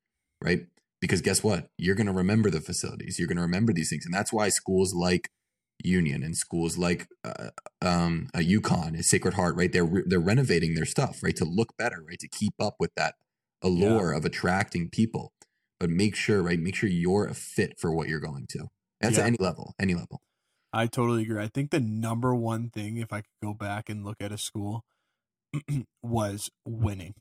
right? 0.41 0.65
Because 1.01 1.21
guess 1.21 1.43
what? 1.43 1.69
You're 1.77 1.95
going 1.95 2.07
to 2.07 2.13
remember 2.13 2.49
the 2.49 2.61
facilities. 2.61 3.17
You're 3.17 3.27
going 3.27 3.37
to 3.37 3.43
remember 3.43 3.71
these 3.73 3.89
things. 3.89 4.05
And 4.05 4.13
that's 4.13 4.33
why 4.33 4.49
schools 4.49 4.93
like 4.93 5.29
Union 5.83 6.23
and 6.23 6.35
schools 6.35 6.77
like 6.77 7.07
uh, 7.23 7.51
um, 7.81 8.27
a 8.33 8.39
UConn 8.39 8.89
and 8.89 9.05
Sacred 9.05 9.35
Heart, 9.35 9.55
right? 9.55 9.71
They're 9.71 9.85
re- 9.85 10.03
they're 10.05 10.19
renovating 10.19 10.75
their 10.75 10.85
stuff, 10.85 11.23
right, 11.23 11.35
to 11.37 11.45
look 11.45 11.77
better, 11.77 12.03
right, 12.05 12.19
to 12.19 12.27
keep 12.27 12.53
up 12.59 12.75
with 12.79 12.91
that 12.97 13.15
allure 13.61 14.11
of 14.11 14.25
attracting 14.25 14.89
people. 14.89 15.31
But 15.79 15.89
make 15.89 16.15
sure, 16.15 16.43
right, 16.43 16.59
make 16.59 16.75
sure 16.75 16.89
you're 16.89 17.25
a 17.27 17.33
fit 17.33 17.79
for 17.79 17.93
what 17.93 18.09
you're 18.09 18.19
going 18.19 18.47
to. 18.49 18.67
That's 18.99 19.15
Yeah. 19.15 19.23
at 19.23 19.27
any 19.27 19.37
level, 19.39 19.73
any 19.79 19.93
level. 19.93 20.21
I 20.73 20.87
totally 20.87 21.23
agree. 21.23 21.41
I 21.41 21.47
think 21.47 21.71
the 21.71 21.79
number 21.79 22.35
one 22.35 22.69
thing, 22.69 22.97
if 22.97 23.13
I 23.13 23.21
could 23.21 23.39
go 23.41 23.53
back 23.53 23.89
and 23.89 24.03
look 24.03 24.17
at 24.19 24.33
a 24.33 24.37
school, 24.37 24.83
was 26.03 26.51
winning. 26.65 27.15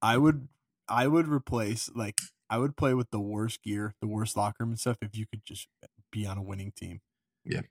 I 0.00 0.16
would, 0.16 0.48
I 0.88 1.06
would 1.06 1.28
replace 1.28 1.90
like 1.94 2.20
I 2.48 2.58
would 2.58 2.76
play 2.76 2.94
with 2.94 3.10
the 3.10 3.20
worst 3.20 3.62
gear, 3.62 3.94
the 4.00 4.06
worst 4.06 4.36
locker 4.36 4.56
room 4.60 4.70
and 4.70 4.78
stuff. 4.78 4.96
If 5.02 5.16
you 5.16 5.26
could 5.26 5.42
just 5.44 5.68
be 6.12 6.26
on 6.26 6.38
a 6.38 6.42
winning 6.42 6.72
team, 6.76 7.00
Yeah. 7.44 7.62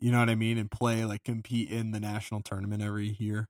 you 0.00 0.10
know 0.12 0.18
what 0.18 0.30
I 0.30 0.34
mean, 0.34 0.58
and 0.58 0.70
play 0.70 1.04
like 1.04 1.24
compete 1.24 1.70
in 1.70 1.92
the 1.92 2.00
national 2.00 2.42
tournament 2.42 2.82
every 2.82 3.10
year, 3.18 3.48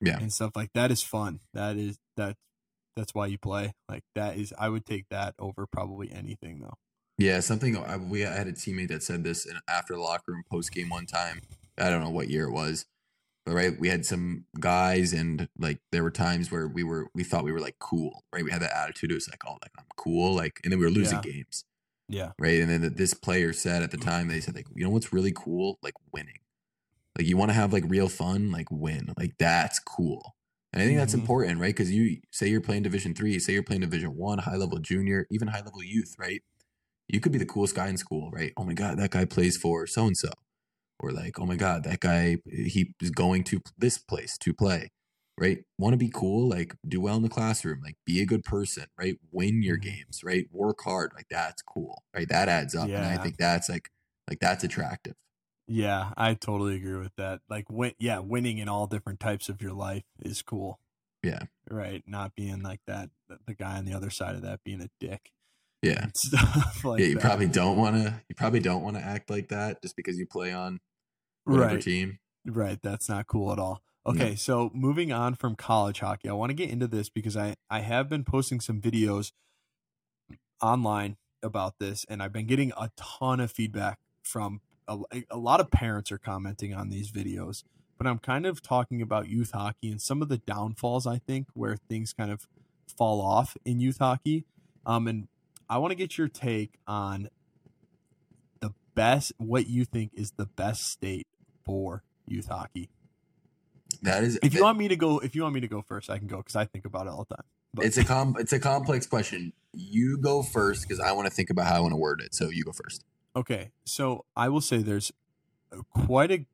Yeah. 0.00 0.18
and 0.18 0.32
stuff 0.32 0.52
like 0.56 0.70
that 0.74 0.90
is 0.90 1.02
fun. 1.02 1.40
That 1.52 1.76
is 1.76 1.98
that, 2.16 2.36
that's 2.96 3.14
why 3.14 3.26
you 3.26 3.38
play. 3.38 3.72
Like 3.88 4.04
that 4.14 4.36
is, 4.38 4.54
I 4.58 4.68
would 4.68 4.86
take 4.86 5.06
that 5.10 5.34
over 5.38 5.66
probably 5.66 6.12
anything 6.12 6.60
though. 6.60 6.74
Yeah, 7.18 7.40
something 7.40 7.76
I, 7.76 7.96
we 7.96 8.24
I 8.26 8.34
had 8.34 8.48
a 8.48 8.52
teammate 8.52 8.88
that 8.88 9.02
said 9.02 9.22
this 9.24 9.46
in, 9.46 9.58
after 9.68 9.94
the 9.94 10.00
locker 10.00 10.32
room 10.32 10.42
post 10.50 10.72
game 10.72 10.88
one 10.88 11.06
time. 11.06 11.40
I 11.78 11.90
don't 11.90 12.02
know 12.02 12.10
what 12.10 12.28
year 12.28 12.46
it 12.46 12.52
was, 12.52 12.86
right, 13.52 13.78
we 13.78 13.88
had 13.88 14.06
some 14.06 14.46
guys, 14.60 15.12
and 15.12 15.48
like 15.58 15.80
there 15.92 16.02
were 16.02 16.10
times 16.10 16.50
where 16.50 16.66
we 16.68 16.82
were 16.84 17.08
we 17.14 17.24
thought 17.24 17.44
we 17.44 17.52
were 17.52 17.60
like 17.60 17.78
cool, 17.78 18.24
right? 18.32 18.44
We 18.44 18.50
had 18.50 18.62
that 18.62 18.76
attitude. 18.76 19.10
It 19.10 19.14
was 19.14 19.28
like, 19.28 19.42
oh, 19.46 19.58
like 19.62 19.72
I'm 19.78 19.86
cool, 19.96 20.34
like, 20.34 20.60
and 20.64 20.72
then 20.72 20.78
we 20.78 20.86
were 20.86 20.90
losing 20.90 21.20
Yeah. 21.20 21.22
games, 21.22 21.64
Yeah. 22.08 22.32
right? 22.40 22.60
And 22.60 22.70
then 22.70 22.94
this 22.96 23.14
player 23.14 23.52
said 23.52 23.82
at 23.82 23.90
the 23.92 23.98
time, 23.98 24.28
they 24.28 24.40
said 24.40 24.54
like, 24.56 24.68
you 24.74 24.84
know 24.84 24.90
what's 24.90 25.12
really 25.12 25.32
cool, 25.32 25.78
like 25.82 25.94
winning. 26.12 26.38
Like 27.18 27.26
you 27.28 27.36
want 27.36 27.50
to 27.50 27.54
have 27.54 27.72
like 27.72 27.84
real 27.86 28.08
fun, 28.08 28.50
like 28.50 28.68
win, 28.70 29.12
like 29.18 29.34
that's 29.38 29.78
cool. 29.78 30.36
And 30.72 30.82
I 30.82 30.86
think 30.86 30.98
that's 30.98 31.14
Mhm. 31.14 31.14
important, 31.14 31.60
right? 31.60 31.68
Because 31.74 31.92
you 31.92 32.20
say 32.32 32.48
you're 32.48 32.60
playing 32.60 32.82
Division 32.82 33.14
three, 33.14 33.38
say 33.38 33.52
you're 33.52 33.62
playing 33.62 33.82
Division 33.82 34.16
one, 34.16 34.38
high 34.38 34.56
level 34.56 34.78
junior, 34.78 35.26
even 35.30 35.48
high 35.48 35.60
level 35.62 35.82
youth, 35.84 36.14
right? 36.18 36.42
You 37.08 37.20
could 37.20 37.32
be 37.32 37.38
the 37.38 37.46
coolest 37.46 37.76
guy 37.76 37.88
in 37.88 37.96
school, 37.98 38.30
right? 38.32 38.52
Oh 38.56 38.64
my 38.64 38.74
god, 38.74 38.98
that 38.98 39.10
guy 39.12 39.24
plays 39.26 39.56
for 39.58 39.86
so 39.86 40.06
and 40.06 40.16
so, 40.16 40.30
or 41.00 41.12
like, 41.12 41.38
oh 41.40 41.46
my 41.46 41.56
god, 41.56 41.84
that 41.84 42.00
guy 42.00 42.38
he 42.46 42.94
is 43.00 43.10
going 43.10 43.44
to 43.44 43.60
this 43.78 43.98
place 43.98 44.38
to 44.38 44.54
play, 44.54 44.90
right? 45.38 45.58
Want 45.78 45.92
to 45.94 45.98
be 45.98 46.10
cool, 46.12 46.48
like 46.48 46.74
do 46.86 47.00
well 47.00 47.16
in 47.16 47.22
the 47.22 47.28
classroom, 47.28 47.80
like 47.82 47.96
be 48.06 48.20
a 48.20 48.26
good 48.26 48.44
person, 48.44 48.86
right? 48.98 49.16
Win 49.32 49.62
your 49.62 49.76
Mhm. 49.76 49.78
games, 49.78 50.22
right? 50.24 50.46
Work 50.52 50.80
hard, 50.82 51.12
like 51.14 51.26
that's 51.30 51.62
cool, 51.62 52.04
right? 52.14 52.28
That 52.28 52.48
adds 52.48 52.74
up, 52.74 52.92
and 52.96 53.04
I 53.04 53.18
think 53.18 53.36
that's 53.38 53.68
like 53.68 53.90
like 54.28 54.40
that's 54.40 54.64
attractive. 54.64 55.14
Yeah, 55.66 56.12
I 56.16 56.34
totally 56.34 56.76
agree 56.76 56.98
with 56.98 57.14
that. 57.16 57.40
Like 57.48 57.70
win 57.70 57.94
yeah, 57.98 58.18
winning 58.18 58.58
in 58.58 58.68
all 58.68 58.86
different 58.86 59.20
types 59.20 59.48
of 59.48 59.62
your 59.62 59.72
life 59.72 60.04
is 60.20 60.42
cool. 60.42 60.80
Yeah. 61.22 61.44
Right. 61.70 62.04
Not 62.06 62.34
being 62.36 62.62
like 62.62 62.82
that 62.86 63.10
the 63.46 63.54
guy 63.54 63.78
on 63.78 63.84
the 63.86 63.94
other 63.94 64.10
side 64.10 64.36
of 64.36 64.42
that 64.42 64.64
being 64.64 64.82
a 64.82 64.90
dick. 65.00 65.32
Yeah. 65.84 66.06
Stuff 66.14 66.84
like 66.84 67.00
yeah, 67.00 67.06
you 67.06 67.14
that. 67.14 67.22
probably 67.22 67.48
don't 67.48 67.76
want 67.76 67.96
to. 67.96 68.20
You 68.28 68.34
probably 68.34 68.60
don't 68.60 68.82
want 68.82 68.96
to 68.96 69.02
act 69.02 69.30
like 69.30 69.48
that 69.48 69.82
just 69.82 69.96
because 69.96 70.18
you 70.18 70.26
play 70.26 70.52
on 70.52 70.80
whatever 71.44 71.74
right. 71.74 71.82
team. 71.82 72.18
Right. 72.46 72.78
That's 72.82 73.08
not 73.08 73.26
cool 73.26 73.52
at 73.52 73.58
all. 73.58 73.82
No. 74.06 74.12
Okay, 74.12 74.34
so 74.36 74.70
moving 74.74 75.12
on 75.12 75.34
from 75.34 75.56
college 75.56 76.00
hockey, 76.00 76.28
I 76.28 76.32
want 76.34 76.50
to 76.50 76.54
get 76.54 76.68
into 76.68 76.86
this 76.86 77.08
because 77.08 77.38
I 77.38 77.56
I 77.70 77.80
have 77.80 78.08
been 78.08 78.22
posting 78.22 78.60
some 78.60 78.80
videos 78.80 79.32
online 80.60 81.16
about 81.42 81.78
this, 81.78 82.04
and 82.08 82.22
I've 82.22 82.32
been 82.32 82.46
getting 82.46 82.72
a 82.76 82.90
ton 82.96 83.40
of 83.40 83.50
feedback 83.50 83.98
from 84.22 84.60
a, 84.88 84.98
a 85.30 85.38
lot 85.38 85.60
of 85.60 85.70
parents 85.70 86.12
are 86.12 86.18
commenting 86.18 86.74
on 86.74 86.90
these 86.90 87.10
videos. 87.10 87.64
But 87.96 88.06
I'm 88.06 88.18
kind 88.18 88.44
of 88.44 88.60
talking 88.60 89.00
about 89.00 89.28
youth 89.28 89.52
hockey 89.52 89.90
and 89.90 90.02
some 90.02 90.20
of 90.20 90.28
the 90.28 90.38
downfalls 90.38 91.06
I 91.06 91.18
think 91.18 91.46
where 91.54 91.76
things 91.76 92.12
kind 92.12 92.30
of 92.30 92.48
fall 92.96 93.20
off 93.20 93.56
in 93.64 93.80
youth 93.80 93.98
hockey. 93.98 94.44
Um, 94.84 95.06
and 95.06 95.28
I 95.68 95.78
want 95.78 95.92
to 95.92 95.96
get 95.96 96.18
your 96.18 96.28
take 96.28 96.74
on 96.86 97.28
the 98.60 98.72
best, 98.94 99.32
what 99.38 99.66
you 99.68 99.84
think 99.84 100.12
is 100.14 100.32
the 100.32 100.46
best 100.46 100.82
state 100.82 101.26
for 101.64 102.02
youth 102.26 102.48
hockey. 102.48 102.90
That 104.02 104.24
is. 104.24 104.38
If 104.42 104.54
you 104.54 104.62
want 104.62 104.78
me 104.78 104.88
to 104.88 104.96
go, 104.96 105.18
if 105.18 105.34
you 105.34 105.42
want 105.42 105.54
me 105.54 105.60
to 105.60 105.68
go 105.68 105.82
first, 105.82 106.10
I 106.10 106.18
can 106.18 106.26
go 106.26 106.38
because 106.38 106.56
I 106.56 106.64
think 106.64 106.84
about 106.84 107.06
it 107.06 107.10
all 107.10 107.26
the 107.28 107.36
time. 107.36 107.44
But 107.72 107.86
it's 107.86 107.96
a 107.96 108.04
com. 108.04 108.36
It's 108.38 108.52
a 108.52 108.60
complex 108.60 109.06
question. 109.06 109.52
You 109.72 110.18
go 110.18 110.42
first 110.42 110.82
because 110.82 111.00
I 111.00 111.12
want 111.12 111.26
to 111.26 111.34
think 111.34 111.50
about 111.50 111.66
how 111.66 111.76
I 111.76 111.80
want 111.80 111.92
to 111.92 111.96
word 111.96 112.20
it. 112.20 112.34
So 112.34 112.50
you 112.50 112.64
go 112.64 112.72
first. 112.72 113.04
okay, 113.36 113.72
so 113.84 114.24
I 114.36 114.48
will 114.48 114.60
say 114.60 114.78
there's 114.78 115.12
quite 115.90 116.30
a 116.30 116.46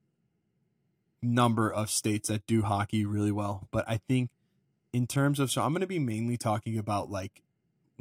number 1.22 1.70
of 1.70 1.90
states 1.90 2.28
that 2.28 2.46
do 2.46 2.62
hockey 2.62 3.04
really 3.04 3.32
well, 3.32 3.68
but 3.70 3.84
I 3.88 3.98
think 3.98 4.30
in 4.92 5.06
terms 5.06 5.38
of 5.38 5.50
so 5.50 5.62
I'm 5.62 5.72
going 5.72 5.82
to 5.82 5.86
be 5.86 5.98
mainly 5.98 6.36
talking 6.36 6.78
about 6.78 7.10
like 7.10 7.42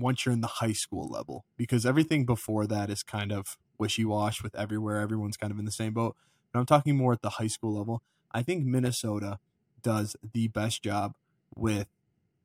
once 0.01 0.25
you're 0.25 0.33
in 0.33 0.41
the 0.41 0.47
high 0.47 0.73
school 0.73 1.07
level 1.07 1.45
because 1.57 1.85
everything 1.85 2.25
before 2.25 2.65
that 2.67 2.89
is 2.89 3.03
kind 3.03 3.31
of 3.31 3.57
wishy-wash 3.77 4.43
with 4.43 4.55
everywhere 4.55 4.99
everyone's 4.99 5.37
kind 5.37 5.51
of 5.51 5.59
in 5.59 5.65
the 5.65 5.71
same 5.71 5.93
boat. 5.93 6.15
But 6.51 6.59
I'm 6.59 6.65
talking 6.65 6.97
more 6.97 7.13
at 7.13 7.21
the 7.21 7.31
high 7.31 7.47
school 7.47 7.77
level. 7.77 8.01
I 8.31 8.43
think 8.43 8.65
Minnesota 8.65 9.39
does 9.81 10.15
the 10.33 10.47
best 10.47 10.83
job 10.83 11.15
with 11.55 11.87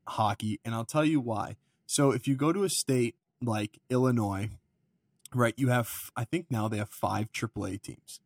hockey, 0.07 0.59
and 0.63 0.73
I'll 0.73 0.85
tell 0.85 1.05
you 1.05 1.19
why. 1.19 1.57
So 1.85 2.11
if 2.11 2.27
you 2.27 2.35
go 2.35 2.53
to 2.53 2.63
a 2.63 2.69
state 2.69 3.15
like 3.41 3.79
Illinois, 3.89 4.49
right, 5.33 5.53
you 5.57 5.69
have 5.69 6.11
I 6.15 6.23
think 6.23 6.47
now 6.49 6.67
they 6.67 6.77
have 6.77 6.89
five 6.89 7.31
AAA 7.31 7.81
teams, 7.81 8.19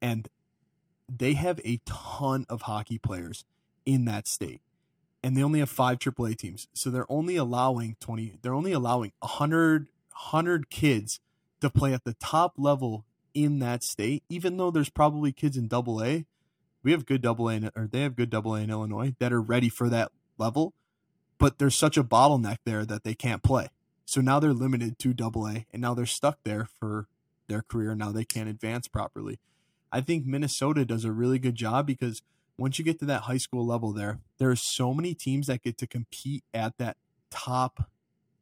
and 0.00 0.28
they 1.08 1.34
have 1.34 1.60
a 1.64 1.80
ton 1.86 2.46
of 2.48 2.62
hockey 2.62 2.98
players 2.98 3.44
in 3.84 4.04
that 4.06 4.26
state, 4.26 4.60
and 5.26 5.36
they 5.36 5.42
only 5.42 5.58
have 5.58 5.68
five 5.68 5.98
AAA 5.98 6.36
teams, 6.36 6.68
so 6.72 6.88
they're 6.88 7.10
only 7.10 7.34
allowing 7.34 7.96
twenty. 7.98 8.38
They're 8.42 8.54
only 8.54 8.70
allowing 8.70 9.10
100, 9.18 9.88
100 10.12 10.70
kids 10.70 11.18
to 11.60 11.68
play 11.68 11.92
at 11.92 12.04
the 12.04 12.14
top 12.14 12.52
level 12.56 13.04
in 13.34 13.58
that 13.58 13.82
state, 13.82 14.22
even 14.28 14.56
though 14.56 14.70
there's 14.70 14.88
probably 14.88 15.32
kids 15.32 15.56
in 15.56 15.66
Double 15.66 16.00
A. 16.00 16.26
We 16.84 16.92
have 16.92 17.06
good 17.06 17.22
Double 17.22 17.50
A, 17.50 17.72
or 17.74 17.88
they 17.88 18.02
have 18.02 18.14
good 18.14 18.30
Double 18.30 18.54
A 18.54 18.60
in 18.60 18.70
Illinois 18.70 19.16
that 19.18 19.32
are 19.32 19.42
ready 19.42 19.68
for 19.68 19.88
that 19.88 20.12
level, 20.38 20.74
but 21.38 21.58
there's 21.58 21.74
such 21.74 21.96
a 21.96 22.04
bottleneck 22.04 22.58
there 22.64 22.84
that 22.84 23.02
they 23.02 23.14
can't 23.14 23.42
play. 23.42 23.66
So 24.04 24.20
now 24.20 24.38
they're 24.38 24.52
limited 24.52 24.96
to 25.00 25.12
Double 25.12 25.48
A, 25.48 25.66
and 25.72 25.82
now 25.82 25.92
they're 25.92 26.06
stuck 26.06 26.38
there 26.44 26.68
for 26.78 27.08
their 27.48 27.62
career. 27.62 27.96
Now 27.96 28.12
they 28.12 28.24
can't 28.24 28.48
advance 28.48 28.86
properly. 28.86 29.40
I 29.90 30.02
think 30.02 30.24
Minnesota 30.24 30.84
does 30.84 31.04
a 31.04 31.10
really 31.10 31.40
good 31.40 31.56
job 31.56 31.84
because 31.84 32.22
once 32.58 32.78
you 32.78 32.84
get 32.84 32.98
to 33.00 33.04
that 33.06 33.22
high 33.22 33.36
school 33.36 33.66
level 33.66 33.92
there, 33.92 34.20
there 34.38 34.50
are 34.50 34.56
so 34.56 34.94
many 34.94 35.14
teams 35.14 35.46
that 35.46 35.62
get 35.62 35.78
to 35.78 35.86
compete 35.86 36.44
at 36.54 36.78
that 36.78 36.96
top 37.30 37.90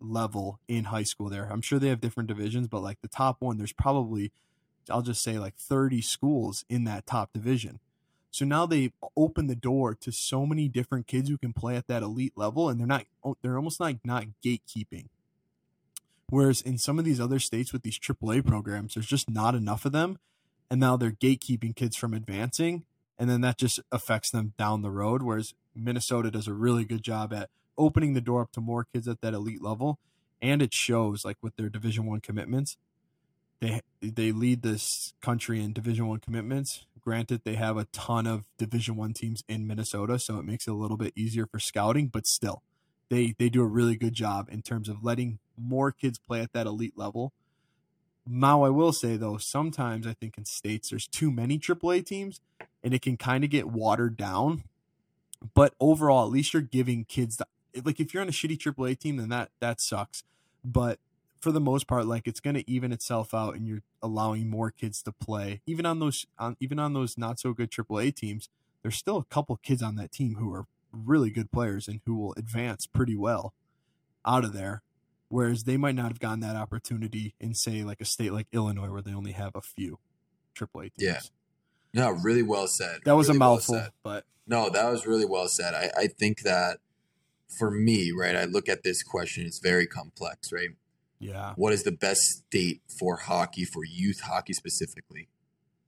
level 0.00 0.60
in 0.68 0.84
high 0.84 1.02
school 1.02 1.28
there. 1.28 1.48
I'm 1.50 1.60
sure 1.60 1.78
they 1.78 1.88
have 1.88 2.00
different 2.00 2.28
divisions, 2.28 2.68
but 2.68 2.82
like 2.82 3.00
the 3.00 3.08
top 3.08 3.36
one, 3.40 3.58
there's 3.58 3.72
probably 3.72 4.32
I'll 4.90 5.02
just 5.02 5.22
say 5.22 5.38
like 5.38 5.56
30 5.56 6.02
schools 6.02 6.64
in 6.68 6.84
that 6.84 7.06
top 7.06 7.32
division. 7.32 7.80
So 8.30 8.44
now 8.44 8.66
they 8.66 8.92
open 9.16 9.46
the 9.46 9.54
door 9.56 9.94
to 9.94 10.12
so 10.12 10.44
many 10.44 10.68
different 10.68 11.06
kids 11.06 11.28
who 11.28 11.38
can 11.38 11.52
play 11.52 11.76
at 11.76 11.86
that 11.86 12.02
elite 12.02 12.32
level 12.36 12.68
and 12.68 12.78
they're 12.78 12.86
not 12.86 13.06
oh, 13.22 13.36
they're 13.42 13.56
almost 13.56 13.80
like 13.80 13.98
not 14.04 14.26
gatekeeping. 14.44 15.06
Whereas 16.28 16.60
in 16.60 16.78
some 16.78 16.98
of 16.98 17.04
these 17.04 17.20
other 17.20 17.38
states 17.38 17.72
with 17.72 17.82
these 17.82 17.98
AAA 17.98 18.44
programs, 18.44 18.94
there's 18.94 19.06
just 19.06 19.30
not 19.30 19.54
enough 19.54 19.84
of 19.84 19.92
them. 19.92 20.18
And 20.70 20.80
now 20.80 20.96
they're 20.96 21.12
gatekeeping 21.12 21.76
kids 21.76 21.96
from 21.96 22.14
advancing. 22.14 22.84
And 23.18 23.30
then 23.30 23.40
that 23.42 23.58
just 23.58 23.80
affects 23.92 24.30
them 24.30 24.54
down 24.58 24.82
the 24.82 24.90
road. 24.90 25.22
Whereas 25.22 25.54
Minnesota 25.74 26.30
does 26.30 26.48
a 26.48 26.54
really 26.54 26.84
good 26.84 27.02
job 27.02 27.32
at 27.32 27.50
opening 27.78 28.14
the 28.14 28.20
door 28.20 28.42
up 28.42 28.52
to 28.52 28.60
more 28.60 28.86
kids 28.92 29.06
at 29.08 29.20
that 29.20 29.34
elite 29.34 29.62
level. 29.62 29.98
And 30.42 30.60
it 30.60 30.74
shows 30.74 31.24
like 31.24 31.36
with 31.42 31.56
their 31.56 31.68
division 31.68 32.06
one 32.06 32.20
commitments. 32.20 32.76
They 33.60 33.80
they 34.02 34.32
lead 34.32 34.62
this 34.62 35.14
country 35.20 35.62
in 35.62 35.72
division 35.72 36.06
one 36.08 36.18
commitments. 36.18 36.86
Granted, 37.00 37.42
they 37.44 37.54
have 37.54 37.76
a 37.76 37.84
ton 37.86 38.26
of 38.26 38.44
division 38.58 38.96
one 38.96 39.12
teams 39.12 39.44
in 39.48 39.66
Minnesota, 39.66 40.18
so 40.18 40.38
it 40.38 40.44
makes 40.44 40.66
it 40.66 40.72
a 40.72 40.74
little 40.74 40.96
bit 40.96 41.12
easier 41.14 41.46
for 41.46 41.58
scouting, 41.58 42.08
but 42.08 42.26
still 42.26 42.62
they 43.10 43.34
they 43.38 43.48
do 43.48 43.62
a 43.62 43.66
really 43.66 43.96
good 43.96 44.14
job 44.14 44.48
in 44.50 44.62
terms 44.62 44.88
of 44.88 45.04
letting 45.04 45.38
more 45.56 45.92
kids 45.92 46.18
play 46.18 46.40
at 46.40 46.52
that 46.52 46.66
elite 46.66 46.96
level. 46.96 47.32
Now, 48.26 48.62
I 48.62 48.70
will 48.70 48.92
say 48.92 49.16
though, 49.16 49.36
sometimes 49.36 50.06
I 50.06 50.14
think 50.14 50.38
in 50.38 50.44
states 50.44 50.90
there's 50.90 51.06
too 51.06 51.30
many 51.30 51.58
AAA 51.58 52.04
teams, 52.06 52.40
and 52.84 52.94
it 52.94 53.02
can 53.02 53.16
kind 53.16 53.42
of 53.42 53.50
get 53.50 53.66
watered 53.66 54.16
down. 54.16 54.62
But 55.54 55.74
overall, 55.80 56.24
at 56.26 56.32
least 56.32 56.52
you're 56.52 56.62
giving 56.62 57.04
kids 57.04 57.38
the, 57.38 57.46
like 57.84 57.98
if 57.98 58.14
you're 58.14 58.22
on 58.22 58.28
a 58.28 58.32
shitty 58.32 58.58
AAA 58.58 58.98
team, 58.98 59.16
then 59.16 59.30
that 59.30 59.50
that 59.60 59.80
sucks. 59.80 60.22
But 60.64 60.98
for 61.40 61.50
the 61.50 61.60
most 61.60 61.86
part, 61.86 62.06
like 62.06 62.26
it's 62.26 62.40
going 62.40 62.54
to 62.54 62.70
even 62.70 62.92
itself 62.92 63.34
out, 63.34 63.54
and 63.54 63.66
you're 63.66 63.82
allowing 64.02 64.48
more 64.48 64.70
kids 64.70 65.02
to 65.02 65.12
play. 65.12 65.60
Even 65.66 65.84
on 65.84 65.98
those, 65.98 66.26
on, 66.38 66.56
even 66.60 66.78
on 66.78 66.92
those 66.92 67.18
not 67.18 67.40
so 67.40 67.52
good 67.52 67.70
AAA 67.70 68.14
teams, 68.14 68.48
there's 68.82 68.96
still 68.96 69.18
a 69.18 69.24
couple 69.24 69.56
kids 69.56 69.82
on 69.82 69.96
that 69.96 70.12
team 70.12 70.36
who 70.36 70.52
are 70.54 70.66
really 70.92 71.30
good 71.30 71.50
players 71.50 71.88
and 71.88 72.00
who 72.06 72.14
will 72.14 72.34
advance 72.34 72.86
pretty 72.86 73.16
well 73.16 73.52
out 74.24 74.44
of 74.44 74.52
there. 74.52 74.82
Whereas 75.28 75.64
they 75.64 75.76
might 75.76 75.96
not 75.96 76.08
have 76.08 76.20
gotten 76.20 76.40
that 76.40 76.56
opportunity 76.56 77.34
in, 77.40 77.54
say, 77.54 77.82
like 77.82 78.00
a 78.00 78.04
state 78.04 78.32
like 78.32 78.46
Illinois, 78.52 78.90
where 78.90 79.02
they 79.02 79.12
only 79.12 79.32
have 79.32 79.56
a 79.56 79.60
few 79.60 79.98
AAA 80.54 80.94
teams. 80.94 80.94
Yeah. 80.98 81.20
No, 81.94 82.10
really 82.10 82.42
well 82.42 82.66
said. 82.66 83.00
That 83.04 83.12
was 83.16 83.28
Really 83.28 83.38
a 83.38 83.40
well 83.40 83.50
mouthful, 83.54 83.74
said. 83.76 83.90
but 84.02 84.24
No, 84.46 84.68
that 84.68 84.90
was 84.90 85.06
really 85.06 85.24
well 85.24 85.48
said. 85.48 85.74
I, 85.74 85.90
I 85.96 86.06
think 86.08 86.40
that 86.42 86.78
for 87.48 87.70
me, 87.70 88.10
right, 88.12 88.34
I 88.36 88.44
look 88.44 88.68
at 88.68 88.82
this 88.82 89.02
question, 89.02 89.46
it's 89.46 89.60
very 89.60 89.86
complex, 89.86 90.52
right? 90.52 90.70
yeah, 91.20 91.54
What 91.56 91.72
is 91.72 91.84
the 91.84 91.92
best 91.92 92.20
state 92.22 92.82
for 92.98 93.16
hockey, 93.16 93.64
for 93.64 93.84
youth 93.84 94.20
hockey 94.22 94.52
specifically? 94.52 95.28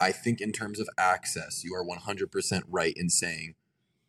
I 0.00 0.12
think 0.12 0.40
in 0.40 0.52
terms 0.52 0.78
of 0.78 0.88
access, 0.96 1.62
you 1.64 1.74
are 1.74 1.84
100% 1.84 2.62
right 2.68 2.94
in 2.96 3.08
saying, 3.10 3.54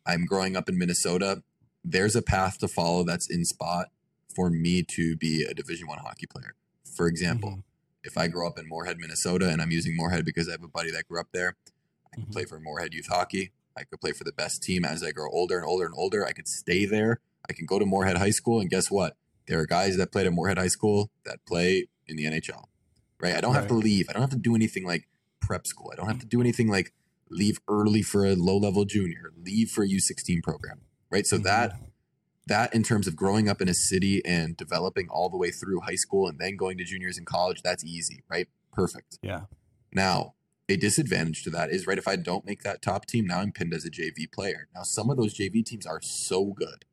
I'm 0.06 0.24
growing 0.24 0.56
up 0.56 0.68
in 0.68 0.78
Minnesota. 0.78 1.42
There's 1.84 2.14
a 2.14 2.22
path 2.22 2.58
to 2.58 2.68
follow 2.68 3.02
that's 3.04 3.28
in 3.28 3.44
spot 3.44 3.86
for 4.34 4.50
me 4.50 4.82
to 4.94 5.16
be 5.16 5.44
a 5.44 5.52
Division 5.54 5.88
One 5.88 5.98
hockey 5.98 6.26
player. 6.26 6.54
For 6.94 7.06
example, 7.08 7.50
Mhm. 7.50 7.62
if 8.04 8.16
I 8.16 8.28
grow 8.28 8.46
up 8.46 8.58
in 8.58 8.68
Moorhead, 8.68 8.98
Minnesota, 8.98 9.48
and 9.50 9.60
I'm 9.60 9.70
using 9.72 9.96
Moorhead 9.96 10.24
because 10.24 10.48
I 10.48 10.52
have 10.52 10.62
a 10.62 10.68
buddy 10.68 10.90
that 10.92 11.08
grew 11.08 11.20
up 11.20 11.28
there, 11.32 11.56
I 12.12 12.16
can 12.16 12.26
Mhm. 12.26 12.32
play 12.32 12.44
for 12.44 12.58
Moorhead 12.60 12.94
youth 12.94 13.06
hockey. 13.08 13.52
I 13.76 13.84
could 13.84 14.00
play 14.00 14.12
for 14.12 14.24
the 14.24 14.32
best 14.32 14.62
team 14.62 14.84
as 14.84 15.02
I 15.02 15.12
grow 15.12 15.30
older 15.30 15.56
and 15.58 15.66
older 15.66 15.86
and 15.86 15.94
older. 15.96 16.26
I 16.26 16.32
could 16.32 16.48
stay 16.48 16.84
there. 16.84 17.20
I 17.48 17.52
can 17.52 17.64
go 17.66 17.78
to 17.78 17.86
Moorhead 17.86 18.16
High 18.16 18.30
School, 18.30 18.60
and 18.60 18.68
guess 18.68 18.90
what? 18.90 19.16
There 19.46 19.58
are 19.60 19.66
guys 19.66 19.96
that 19.96 20.10
played 20.12 20.26
at 20.26 20.32
Moorhead 20.32 20.58
High 20.58 20.68
School 20.68 21.10
that 21.24 21.44
play 21.46 21.88
in 22.06 22.16
the 22.16 22.26
NHL, 22.26 22.68
right? 23.20 23.34
I 23.34 23.40
don't 23.40 23.54
have 23.54 23.68
to 23.68 23.74
leave. 23.74 24.08
I 24.08 24.12
don't 24.12 24.22
have 24.22 24.30
to 24.30 24.36
do 24.36 24.54
anything 24.54 24.84
like 24.84 25.08
prep 25.40 25.66
school. 25.66 25.90
I 25.92 25.96
don't 25.96 26.08
have 26.08 26.18
to 26.18 26.26
do 26.26 26.40
anything 26.40 26.68
like 26.68 26.92
leave 27.30 27.60
early 27.68 28.02
for 28.02 28.24
a 28.26 28.34
low 28.34 28.56
level 28.58 28.84
junior, 28.84 29.32
leave 29.36 29.70
for 29.70 29.84
a 29.84 29.88
U16 29.88 30.42
program, 30.42 30.80
right? 31.10 31.26
So 31.26 31.38
Mhm. 31.38 31.42
that 31.44 31.80
that 32.46 32.74
in 32.74 32.82
terms 32.82 33.06
of 33.06 33.14
growing 33.14 33.46
up 33.46 33.60
in 33.60 33.68
a 33.68 33.74
city 33.74 34.24
and 34.24 34.56
developing 34.56 35.06
all 35.10 35.28
the 35.28 35.36
way 35.36 35.50
through 35.50 35.80
high 35.80 35.94
school 35.96 36.26
and 36.26 36.38
then 36.38 36.56
going 36.56 36.78
to 36.78 36.84
juniors 36.84 37.18
and 37.18 37.26
college, 37.26 37.60
that's 37.60 37.84
easy, 37.84 38.22
right? 38.30 38.48
Perfect. 38.72 39.18
Yeah. 39.20 39.42
Now, 39.92 40.34
a 40.68 40.76
disadvantage 40.76 41.42
to 41.44 41.50
that 41.50 41.70
is 41.70 41.86
right 41.86 41.98
if 41.98 42.06
I 42.06 42.16
don't 42.16 42.44
make 42.44 42.62
that 42.62 42.82
top 42.82 43.06
team, 43.06 43.26
now 43.26 43.40
I'm 43.40 43.52
pinned 43.52 43.72
as 43.72 43.84
a 43.84 43.90
JV 43.90 44.30
player. 44.30 44.68
Now, 44.74 44.82
some 44.82 45.08
of 45.10 45.16
those 45.16 45.34
JV 45.34 45.64
teams 45.64 45.86
are 45.86 46.00
so 46.02 46.46
good, 46.46 46.84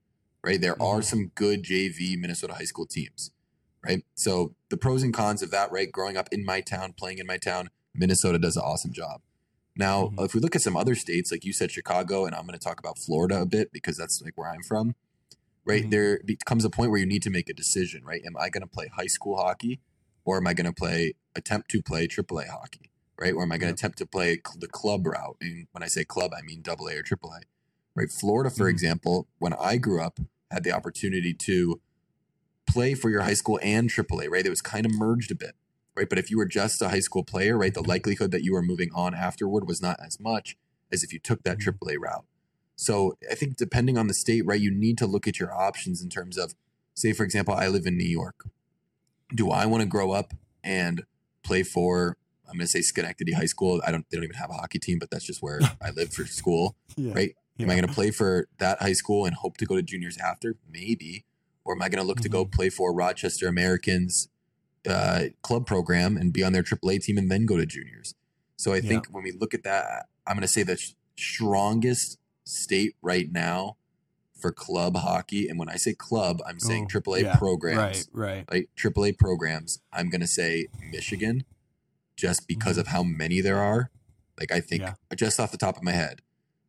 right? 0.43 0.59
There 0.59 0.81
are 0.81 0.99
Mhm. 0.99 1.03
some 1.03 1.31
good 1.35 1.63
JV 1.63 2.15
Minnesota 2.15 2.53
high 2.53 2.63
school 2.65 2.85
teams, 2.85 3.31
right? 3.83 4.05
So 4.15 4.55
the 4.69 4.77
pros 4.77 5.03
and 5.03 5.13
cons 5.13 5.41
of 5.41 5.51
that, 5.51 5.71
right? 5.71 5.91
Growing 5.91 6.15
up 6.15 6.29
in 6.31 6.45
my 6.45 6.61
town, 6.61 6.93
playing 6.93 7.17
in 7.17 7.27
my 7.27 7.37
town, 7.37 7.69
Minnesota 7.93 8.39
does 8.39 8.55
an 8.55 8.63
awesome 8.63 8.93
job. 8.93 9.21
Now, 9.75 10.07
Mhm. 10.07 10.25
if 10.25 10.33
we 10.33 10.39
look 10.39 10.55
at 10.55 10.61
some 10.61 10.77
other 10.77 10.95
states, 10.95 11.31
like 11.31 11.43
you 11.43 11.51
said, 11.51 11.69
Chicago, 11.69 12.25
and 12.25 12.33
I'm 12.33 12.45
going 12.47 12.57
to 12.57 12.63
talk 12.63 12.79
about 12.79 12.97
Florida 12.97 13.41
a 13.41 13.45
bit 13.45 13.73
because 13.73 13.97
that's 13.97 14.21
like 14.21 14.37
where 14.37 14.49
I'm 14.49 14.63
from, 14.63 14.95
right? 15.65 15.83
Mhm. 15.83 15.91
There 15.91 16.19
becomes 16.23 16.63
a 16.63 16.69
point 16.69 16.91
where 16.91 16.99
you 16.99 17.05
need 17.05 17.23
to 17.23 17.29
make 17.29 17.49
a 17.49 17.53
decision, 17.53 18.05
right? 18.05 18.23
Am 18.25 18.37
I 18.37 18.49
going 18.49 18.61
to 18.61 18.67
play 18.67 18.87
high 18.87 19.07
school 19.07 19.35
hockey 19.35 19.81
or 20.23 20.37
am 20.37 20.47
I 20.47 20.53
going 20.53 20.65
to 20.65 20.73
play, 20.73 21.15
attempt 21.35 21.69
to 21.71 21.81
play 21.81 22.07
AAA 22.07 22.47
hockey, 22.47 22.89
right? 23.19 23.33
Or 23.33 23.43
am 23.43 23.51
I 23.51 23.57
going 23.57 23.73
to 23.73 23.77
attempt 23.77 23.97
to 23.99 24.05
play 24.05 24.39
the 24.57 24.67
club 24.67 25.07
route? 25.07 25.37
And 25.41 25.67
when 25.71 25.83
I 25.83 25.87
say 25.87 26.03
club, 26.03 26.31
I 26.37 26.41
mean 26.41 26.61
double 26.61 26.87
A 26.87 26.97
or 26.97 27.03
AAA, 27.03 27.41
right? 27.95 28.11
Florida, 28.11 28.49
for 28.49 28.65
Mhm. 28.65 28.71
example, 28.71 29.27
when 29.39 29.53
I 29.53 29.77
grew 29.77 30.01
up, 30.01 30.19
had 30.51 30.63
the 30.63 30.71
opportunity 30.71 31.33
to 31.33 31.81
play 32.67 32.93
for 32.93 33.09
your 33.09 33.21
high 33.21 33.33
school 33.33 33.59
and 33.61 33.89
AAA, 33.89 34.27
right? 34.27 34.45
It 34.45 34.49
was 34.49 34.61
kind 34.61 34.85
of 34.85 34.93
merged 34.93 35.31
a 35.31 35.35
bit, 35.35 35.55
right? 35.95 36.09
But 36.09 36.19
if 36.19 36.29
you 36.29 36.37
were 36.37 36.45
just 36.45 36.81
a 36.81 36.89
high 36.89 36.99
school 36.99 37.23
player, 37.23 37.57
right, 37.57 37.73
the 37.73 37.83
likelihood 37.83 38.31
that 38.31 38.43
you 38.43 38.53
were 38.53 38.61
moving 38.61 38.91
on 38.93 39.13
afterward 39.13 39.67
was 39.67 39.81
not 39.81 39.99
as 39.99 40.19
much 40.19 40.57
as 40.91 41.03
if 41.03 41.13
you 41.13 41.19
took 41.19 41.43
that 41.43 41.57
Mhm. 41.57 41.61
AAA 41.61 41.97
route. 41.97 42.25
So 42.75 43.17
I 43.31 43.35
think 43.35 43.55
depending 43.55 43.97
on 43.97 44.07
the 44.07 44.13
state, 44.13 44.45
right, 44.45 44.59
you 44.59 44.71
need 44.71 44.97
to 44.97 45.07
look 45.07 45.27
at 45.27 45.39
your 45.39 45.53
options 45.53 46.01
in 46.01 46.09
terms 46.09 46.37
of, 46.37 46.55
say, 46.93 47.13
for 47.13 47.23
example, 47.23 47.53
I 47.53 47.67
live 47.67 47.85
in 47.85 47.97
New 47.97 48.03
York. 48.03 48.47
Do 49.33 49.49
I 49.49 49.65
want 49.65 49.81
to 49.81 49.87
grow 49.87 50.11
up 50.11 50.33
and 50.63 51.05
play 51.43 51.63
for? 51.63 52.17
I'm 52.49 52.57
going 52.57 52.65
to 52.65 52.67
say 52.67 52.81
Schenectady 52.81 53.33
High 53.33 53.45
School. 53.45 53.81
I 53.85 53.91
don't. 53.91 54.05
They 54.09 54.17
don't 54.17 54.23
even 54.23 54.35
have 54.37 54.49
a 54.49 54.53
hockey 54.53 54.79
team, 54.79 54.99
but 54.99 55.09
that's 55.09 55.25
just 55.25 55.41
where 55.41 55.59
I 55.81 55.91
live 55.91 56.13
for 56.13 56.25
school. 56.25 56.75
Yeah. 56.95 57.13
Right? 57.13 57.35
Am 57.59 57.69
I 57.69 57.75
going 57.75 57.87
to 57.87 57.93
play 57.93 58.11
for 58.11 58.47
that 58.57 58.81
high 58.81 58.93
school 58.93 59.25
and 59.25 59.33
hope 59.35 59.57
to 59.57 59.65
go 59.65 59.75
to 59.75 59.81
juniors 59.81 60.17
after? 60.17 60.55
Maybe. 60.69 61.23
Or 61.63 61.73
am 61.73 61.81
I 61.81 61.89
going 61.89 62.01
to 62.01 62.07
look 62.07 62.17
to 62.21 62.23
Mm-hmm. 62.29 62.31
go 62.33 62.45
play 62.45 62.69
for 62.69 62.93
Rochester 62.93 63.47
Americans 63.47 64.27
uh, 64.87 65.25
club 65.41 65.65
program 65.65 66.17
and 66.17 66.31
be 66.33 66.43
on 66.43 66.51
their 66.53 66.63
AAA 66.63 67.01
team 67.01 67.17
and 67.17 67.31
then 67.31 67.45
go 67.45 67.55
to 67.57 67.65
juniors? 67.65 68.13
So 68.57 68.73
I 68.73 68.77
Yeah. 68.77 68.81
think 68.89 69.07
when 69.07 69.23
we 69.23 69.31
look 69.31 69.53
at 69.53 69.63
that, 69.63 70.07
I'm 70.27 70.35
going 70.35 70.41
to 70.41 70.47
say 70.47 70.63
the 70.63 70.75
sh- 70.77 70.93
strongest 71.17 72.17
state 72.43 72.95
right 73.01 73.31
now 73.31 73.77
for 74.37 74.51
club 74.51 74.97
hockey, 74.97 75.47
and 75.47 75.57
when 75.57 75.69
I 75.69 75.77
say 75.77 75.93
club, 75.93 76.41
I'm 76.45 76.59
saying 76.59 76.87
Oh, 76.93 76.99
AAA 76.99 77.21
yeah. 77.23 77.35
programs, 77.37 78.09
Right. 78.11 78.27
Right. 78.35 78.51
like 78.51 78.69
AAA 78.75 79.17
programs. 79.17 79.79
I'm 79.93 80.09
going 80.09 80.21
to 80.21 80.27
say 80.27 80.67
Michigan, 80.91 81.45
just 82.15 82.47
because 82.47 82.77
of 82.77 82.87
how 82.87 83.03
many 83.03 83.41
there 83.41 83.59
are. 83.59 83.91
Like 84.39 84.51
I 84.51 84.59
think 84.59 84.81
Yeah. 84.81 84.93
just 85.15 85.39
off 85.39 85.51
the 85.51 85.57
top 85.57 85.77
of 85.77 85.83
my 85.83 85.91
head, 85.93 86.21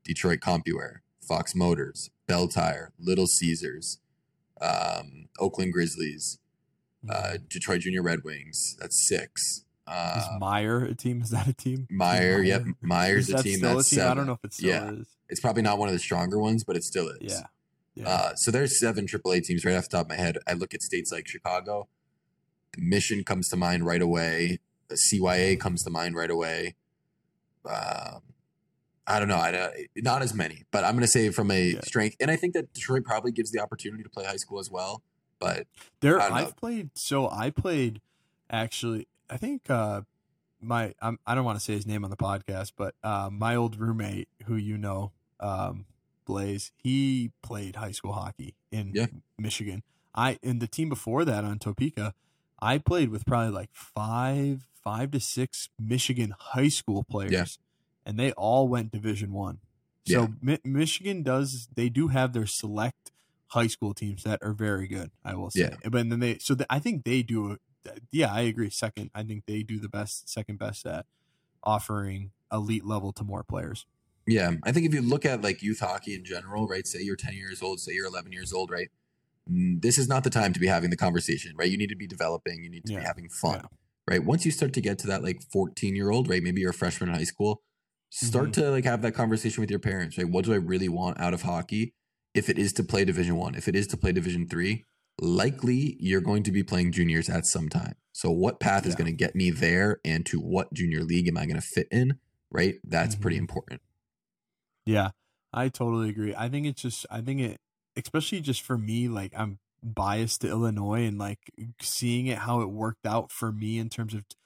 Detroit 0.04 0.40
Compuware, 0.40 0.98
Fox 1.26 1.54
Motors, 1.54 2.10
Belle 2.26 2.48
Tire, 2.48 2.92
Little 2.98 3.26
Caesars, 3.26 3.98
um, 4.60 5.28
Oakland 5.38 5.72
Grizzlies, 5.72 6.38
uh, 7.08 7.38
Detroit 7.48 7.80
Junior 7.82 8.02
Red 8.02 8.24
Wings. 8.24 8.76
That's 8.78 9.06
six. 9.08 9.64
Mm-hmm. 9.88 10.18
Is 10.18 10.24
Uh, 10.24 10.38
Meijer 10.40 10.90
a 10.90 10.94
team? 10.94 11.22
Is 11.22 11.30
that 11.30 11.46
a 11.46 11.52
team? 11.52 11.86
Meijer, 11.92 12.44
yep, 12.44 12.64
Meijer's 12.82 13.30
a 13.30 13.42
team. 13.42 13.60
That's 13.60 13.92
a 13.92 13.94
team? 13.96 14.04
I 14.04 14.14
don't 14.14 14.26
know 14.26 14.32
if 14.32 14.44
it 14.44 14.54
still 14.54 14.68
Yeah. 14.68 14.90
is. 14.92 15.06
It's 15.28 15.40
probably 15.40 15.62
not 15.62 15.78
one 15.78 15.88
of 15.88 15.92
the 15.92 15.98
stronger 16.00 16.38
ones, 16.38 16.64
but 16.64 16.76
it 16.76 16.82
still 16.84 17.08
is. 17.08 17.32
Yeah. 17.32 17.46
Yeah. 17.94 18.08
Uh, 18.08 18.34
so 18.36 18.50
there's 18.50 18.78
seven 18.78 19.06
AAA 19.06 19.40
teams 19.40 19.64
right 19.64 19.74
off 19.76 19.84
the 19.88 19.96
top 19.96 20.06
of 20.06 20.10
my 20.10 20.16
head. 20.16 20.38
I 20.46 20.52
look 20.52 20.74
at 20.74 20.82
states 20.82 21.10
like 21.12 21.26
Chicago. 21.26 21.88
The 22.74 22.82
mission 22.82 23.24
comes 23.24 23.48
to 23.48 23.56
mind 23.56 23.86
right 23.86 24.02
away. 24.02 24.58
The 24.88 24.94
CYA 24.96 25.58
comes 25.58 25.82
to 25.84 25.90
mind 25.90 26.14
right 26.16 26.30
away. 26.30 26.74
Um, 27.64 28.22
I 29.06 29.18
don't 29.18 29.28
know. 29.28 29.36
I 29.36 29.50
don't, 29.52 29.72
not 29.96 30.22
as 30.22 30.34
many, 30.34 30.64
but 30.72 30.84
I'm 30.84 30.92
going 30.92 31.02
to 31.02 31.08
say 31.08 31.30
from 31.30 31.50
a 31.50 31.72
Yeah. 31.74 31.80
strength, 31.82 32.16
and 32.20 32.30
I 32.30 32.36
think 32.36 32.54
that 32.54 32.72
Detroit 32.72 33.04
probably 33.04 33.30
gives 33.32 33.50
the 33.52 33.60
opportunity 33.60 34.02
to 34.02 34.08
play 34.10 34.24
high 34.24 34.36
school 34.36 34.58
as 34.58 34.70
well. 34.70 35.02
But 35.38 35.66
There, 36.00 36.20
I 36.20 36.28
don't 36.28 36.30
know. 36.38 36.46
I've 36.46 36.56
played. 36.56 36.90
So 36.94 37.28
I 37.30 37.50
played. 37.50 38.00
Actually, 38.50 39.06
I 39.28 39.36
think 39.36 39.68
uh, 39.70 40.02
my 40.60 40.94
I'm, 41.02 41.18
I 41.26 41.34
don't 41.34 41.44
want 41.44 41.58
to 41.58 41.64
say 41.64 41.74
his 41.74 41.86
name 41.86 42.04
on 42.04 42.10
the 42.10 42.16
podcast, 42.16 42.72
but 42.76 42.94
uh, 43.02 43.28
my 43.32 43.54
old 43.56 43.78
roommate, 43.78 44.28
who 44.46 44.54
you 44.56 44.78
know, 44.78 45.12
um, 45.40 45.86
Blaze, 46.24 46.72
he 46.82 47.32
played 47.42 47.76
high 47.76 47.90
school 47.92 48.12
hockey 48.12 48.54
in 48.72 48.92
Yeah. 48.94 49.06
Michigan. 49.38 49.82
I 50.14 50.38
and 50.42 50.60
the 50.62 50.66
team 50.68 50.88
before 50.88 51.24
that 51.24 51.44
on 51.44 51.58
Topeka, 51.58 52.14
I 52.60 52.78
played 52.78 53.10
with 53.10 53.26
probably 53.26 53.52
like 53.52 53.70
five, 53.72 54.66
five 54.82 55.10
to 55.12 55.20
six 55.20 55.68
Michigan 55.78 56.34
high 56.38 56.68
school 56.68 57.04
players, 57.04 57.58
and 58.04 58.18
they 58.18 58.32
all 58.32 58.68
went 58.68 58.92
Division 58.92 59.32
One. 59.32 59.58
So 60.06 60.20
Yeah. 60.22 60.26
Mi- 60.40 60.58
Michigan 60.64 61.22
does 61.22 61.68
they 61.74 61.88
do 61.88 62.08
have 62.08 62.32
their 62.32 62.46
select 62.46 63.10
high 63.48 63.66
school 63.66 63.92
teams 63.94 64.22
that 64.24 64.38
are 64.42 64.52
very 64.52 64.86
good. 64.88 65.10
I 65.24 65.34
will 65.34 65.50
say, 65.50 65.60
Yeah. 65.62 65.76
but 65.90 66.08
then 66.08 66.20
they 66.20 66.38
so 66.38 66.54
the, 66.54 66.66
I 66.70 66.78
think 66.78 67.04
they 67.04 67.22
do. 67.22 67.58
Yeah, 68.10 68.32
I 68.32 68.40
agree. 68.42 68.70
Second, 68.70 69.10
I 69.14 69.22
think 69.22 69.44
they 69.46 69.62
do 69.62 69.78
the 69.78 69.88
best, 69.88 70.28
second 70.28 70.58
best 70.58 70.86
at 70.86 71.06
offering 71.62 72.32
elite 72.52 72.84
level 72.84 73.12
to 73.12 73.24
more 73.24 73.42
players. 73.42 73.86
yeah, 74.28 74.52
I 74.64 74.72
think 74.72 74.86
if 74.86 74.94
you 74.94 75.02
look 75.02 75.24
at 75.24 75.42
like 75.42 75.62
youth 75.62 75.78
hockey 75.80 76.14
in 76.14 76.24
general, 76.24 76.66
right? 76.66 76.84
Say 76.86 77.00
you're 77.02 77.14
10 77.16 77.34
years 77.34 77.62
old, 77.62 77.78
say 77.80 77.92
you're 77.92 78.06
11 78.06 78.32
years 78.32 78.52
old, 78.52 78.70
right? 78.70 78.88
Mm, 79.50 79.80
This 79.82 79.98
is 79.98 80.08
not 80.08 80.24
the 80.24 80.30
time 80.30 80.52
to 80.52 80.60
be 80.60 80.66
having 80.66 80.90
the 80.90 80.96
conversation, 80.96 81.52
right? 81.56 81.70
You 81.70 81.78
need 81.78 81.88
to 81.90 81.96
be 81.96 82.06
developing, 82.06 82.62
you 82.62 82.70
need 82.70 82.84
to 82.86 82.92
Yeah. 82.92 83.00
be 83.00 83.04
having 83.04 83.28
fun. 83.28 83.60
Yeah. 83.62 83.68
right? 84.08 84.24
Once 84.24 84.44
you 84.44 84.52
start 84.52 84.72
to 84.72 84.80
get 84.80 85.00
to 85.00 85.06
that 85.08 85.24
like 85.24 85.42
14 85.52 85.96
year 85.96 86.10
old, 86.10 86.28
right? 86.28 86.40
Maybe 86.40 86.60
you're 86.60 86.70
a 86.70 86.74
freshman 86.74 87.08
in 87.10 87.16
high 87.16 87.24
school, 87.24 87.62
start 88.08 88.50
Mm-hmm. 88.52 88.60
to 88.62 88.70
like 88.70 88.84
have 88.84 89.02
that 89.02 89.14
conversation 89.14 89.60
with 89.60 89.68
your 89.68 89.80
parents, 89.80 90.16
right? 90.16 90.28
What 90.28 90.44
do 90.44 90.52
I 90.52 90.56
really 90.58 90.88
want 90.88 91.18
out 91.18 91.34
of 91.34 91.42
hockey? 91.42 91.92
If 92.32 92.48
it 92.48 92.56
is 92.56 92.72
to 92.74 92.84
play 92.84 93.04
division 93.04 93.34
one, 93.34 93.56
if 93.56 93.66
it 93.66 93.74
is 93.74 93.88
to 93.88 93.96
play 93.96 94.12
division 94.12 94.46
three, 94.46 94.84
likely 95.20 95.96
you're 95.98 96.20
going 96.20 96.44
to 96.44 96.52
be 96.52 96.62
playing 96.62 96.92
juniors 96.92 97.28
at 97.28 97.46
some 97.46 97.68
time. 97.68 97.94
So 98.12 98.30
what 98.30 98.60
path 98.60 98.86
is 98.86 98.94
going 98.94 99.10
to 99.10 99.16
get 99.16 99.34
me 99.34 99.50
there 99.50 99.98
and 100.04 100.24
to 100.26 100.38
what 100.38 100.72
junior 100.72 101.02
league 101.02 101.26
am 101.26 101.36
I 101.36 101.46
going 101.46 101.60
to 101.60 101.66
fit 101.66 101.88
in? 101.90 102.20
Right? 102.50 102.76
That's 102.84 103.16
pretty 103.16 103.38
Mhm. 103.38 103.40
important. 103.40 103.80
Yeah, 104.84 105.10
I 105.52 105.68
totally 105.68 106.10
agree. 106.10 106.32
I 106.36 106.48
think 106.48 106.66
it's 106.66 106.80
just, 106.82 107.06
I 107.10 107.20
think 107.22 107.40
it, 107.40 107.60
especially 107.96 108.40
just 108.40 108.62
for 108.62 108.78
me, 108.78 109.08
like 109.08 109.32
I'm 109.36 109.58
biased 109.82 110.40
to 110.40 110.48
Illinois 110.48 111.04
and 111.04 111.18
like 111.18 111.50
seeing 111.80 112.26
it 112.26 112.38
how 112.38 112.60
it 112.60 112.70
worked 112.70 113.06
out 113.06 113.30
for 113.30 113.52
me 113.52 113.78
in 113.78 113.88
terms 113.88 114.14
of 114.14 114.28
t- 114.28 114.36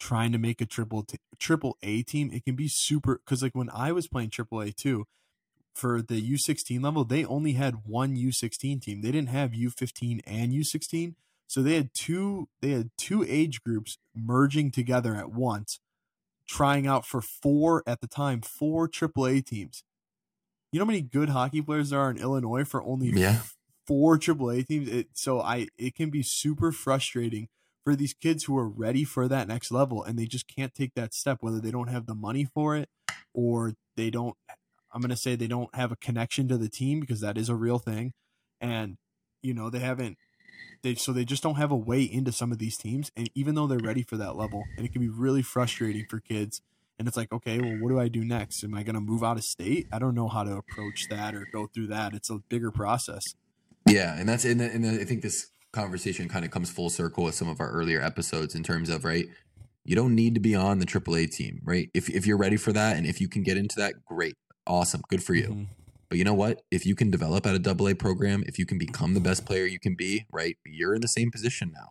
trying 0.00 0.32
to 0.32 0.38
make 0.38 0.60
a 0.60 0.66
triple 0.66 1.02
t- 1.02 1.18
triple 1.38 1.76
A 1.82 2.02
team. 2.02 2.30
It 2.32 2.44
can 2.44 2.56
be 2.56 2.68
super 2.68 3.20
because 3.24 3.42
like 3.42 3.54
when 3.54 3.70
I 3.72 3.92
was 3.92 4.08
playing 4.08 4.30
triple 4.30 4.60
A 4.60 4.72
too, 4.72 5.06
for 5.74 6.02
the 6.02 6.20
U16 6.20 6.82
level, 6.82 7.04
they 7.04 7.24
only 7.24 7.52
had 7.52 7.86
one 7.86 8.16
U16 8.16 8.82
team. 8.82 9.00
They 9.00 9.12
didn't 9.12 9.28
have 9.28 9.52
U15 9.52 10.20
and 10.26 10.52
U16. 10.52 11.14
So 11.46 11.62
they 11.62 11.76
had 11.76 11.90
two 11.94 12.48
they 12.60 12.70
had 12.70 12.90
two 12.98 13.24
age 13.26 13.62
groups 13.62 13.96
merging 14.14 14.70
together 14.70 15.14
at 15.14 15.30
once, 15.30 15.80
trying 16.46 16.86
out 16.86 17.06
for 17.06 17.22
four 17.22 17.82
at 17.86 18.00
the 18.00 18.06
time, 18.06 18.42
four 18.42 18.88
AAA 18.88 19.46
teams. 19.46 19.82
You 20.72 20.78
know 20.78 20.84
how 20.84 20.88
many 20.88 21.00
good 21.02 21.30
hockey 21.30 21.62
players 21.62 21.90
there 21.90 22.00
are 22.00 22.10
in 22.10 22.18
Illinois 22.18 22.64
for 22.64 22.82
only 22.82 23.10
Yeah. 23.10 23.42
four 23.86 24.18
AAA 24.18 24.62
teams? 24.64 24.88
It, 24.88 25.08
so 25.14 25.40
I 25.40 25.68
it 25.78 25.94
can 25.94 26.10
be 26.10 26.22
super 26.22 26.72
frustrating 26.72 27.48
for 27.84 27.96
these 27.96 28.12
kids 28.12 28.44
who 28.44 28.56
are 28.58 28.68
ready 28.68 29.04
for 29.04 29.28
that 29.28 29.48
next 29.48 29.70
level 29.70 30.02
and 30.02 30.18
they 30.18 30.26
just 30.26 30.46
can't 30.46 30.74
take 30.74 30.94
that 30.94 31.14
step, 31.14 31.38
whether 31.40 31.60
they 31.60 31.70
don't 31.70 31.88
have 31.88 32.06
the 32.06 32.14
money 32.14 32.44
for 32.44 32.76
it 32.76 32.90
or 33.32 33.72
they 33.96 34.10
don't 34.10 34.36
I'm 34.92 35.00
going 35.00 35.10
to 35.10 35.16
say 35.16 35.36
they 35.36 35.46
don't 35.46 35.74
have 35.74 35.92
a 35.92 35.96
connection 35.96 36.48
to 36.48 36.56
the 36.58 36.68
team 36.68 37.00
because 37.00 37.20
that 37.20 37.36
is 37.36 37.48
a 37.48 37.54
real 37.54 37.78
thing. 37.78 38.12
And, 38.60 38.96
you 39.42 39.52
know, 39.52 39.70
they 39.70 39.80
haven't, 39.80 40.16
they, 40.82 40.94
so 40.94 41.12
they 41.12 41.24
just 41.24 41.42
don't 41.42 41.56
have 41.56 41.70
a 41.70 41.76
way 41.76 42.02
into 42.02 42.32
some 42.32 42.52
of 42.52 42.58
these 42.58 42.76
teams. 42.78 43.10
And 43.16 43.30
even 43.34 43.54
though 43.54 43.66
they're 43.66 43.78
ready 43.78 44.02
for 44.02 44.16
that 44.16 44.36
level, 44.36 44.64
and 44.76 44.86
it 44.86 44.92
can 44.92 45.02
be 45.02 45.08
really 45.08 45.42
frustrating 45.42 46.06
for 46.08 46.20
kids. 46.20 46.62
And 46.98 47.06
it's 47.06 47.16
like, 47.16 47.32
okay, 47.32 47.60
well, 47.60 47.76
what 47.80 47.90
do 47.90 48.00
I 48.00 48.08
do 48.08 48.24
next? 48.24 48.64
Am 48.64 48.74
I 48.74 48.82
going 48.82 48.94
to 48.94 49.00
move 49.00 49.22
out 49.22 49.36
of 49.36 49.44
state? 49.44 49.86
I 49.92 49.98
don't 49.98 50.14
know 50.14 50.28
how 50.28 50.42
to 50.42 50.56
approach 50.56 51.06
that 51.10 51.34
or 51.34 51.46
go 51.52 51.68
through 51.68 51.86
that. 51.88 52.12
It's 52.12 52.28
a 52.30 52.38
bigger 52.48 52.70
process. 52.72 53.22
Yeah, 53.88 54.18
and 54.18 54.28
that's 54.28 54.44
and, 54.44 54.60
and 54.60 54.84
I 54.84 55.04
think 55.04 55.22
this 55.22 55.48
conversation 55.72 56.28
kind 56.28 56.44
of 56.44 56.50
comes 56.50 56.70
full 56.70 56.90
circle 56.90 57.24
with 57.24 57.34
some 57.34 57.48
of 57.48 57.60
our 57.60 57.70
earlier 57.70 58.00
episodes 58.02 58.54
in 58.54 58.62
terms 58.62 58.90
of 58.90 59.04
right. 59.04 59.26
You 59.84 59.94
don't 59.96 60.14
need 60.14 60.34
to 60.34 60.40
be 60.40 60.54
on 60.54 60.80
the 60.80 60.86
AAA 60.86 61.30
team, 61.30 61.60
right? 61.64 61.88
If 61.94 62.10
if 62.10 62.26
you're 62.26 62.36
ready 62.36 62.56
for 62.56 62.72
that 62.72 62.96
and 62.96 63.06
if 63.06 63.20
you 63.20 63.28
can 63.28 63.42
get 63.42 63.56
into 63.56 63.76
that, 63.78 64.04
great, 64.04 64.34
awesome, 64.66 65.02
good 65.08 65.22
for 65.22 65.34
you. 65.34 65.48
Mhm. 65.48 65.66
But 66.10 66.18
you 66.18 66.24
know 66.24 66.34
what? 66.34 66.62
If 66.70 66.84
you 66.84 66.94
can 66.94 67.10
develop 67.10 67.46
at 67.46 67.54
a 67.54 67.58
double 67.58 67.86
A 67.88 67.94
program, 67.94 68.42
if 68.46 68.58
you 68.58 68.66
can 68.66 68.78
become 68.78 69.14
the 69.14 69.20
best 69.20 69.44
player 69.46 69.64
you 69.66 69.78
can 69.78 69.94
be, 69.94 70.26
right, 70.32 70.56
you're 70.66 70.94
in 70.94 71.00
the 71.02 71.08
same 71.08 71.30
position 71.30 71.70
now. 71.72 71.90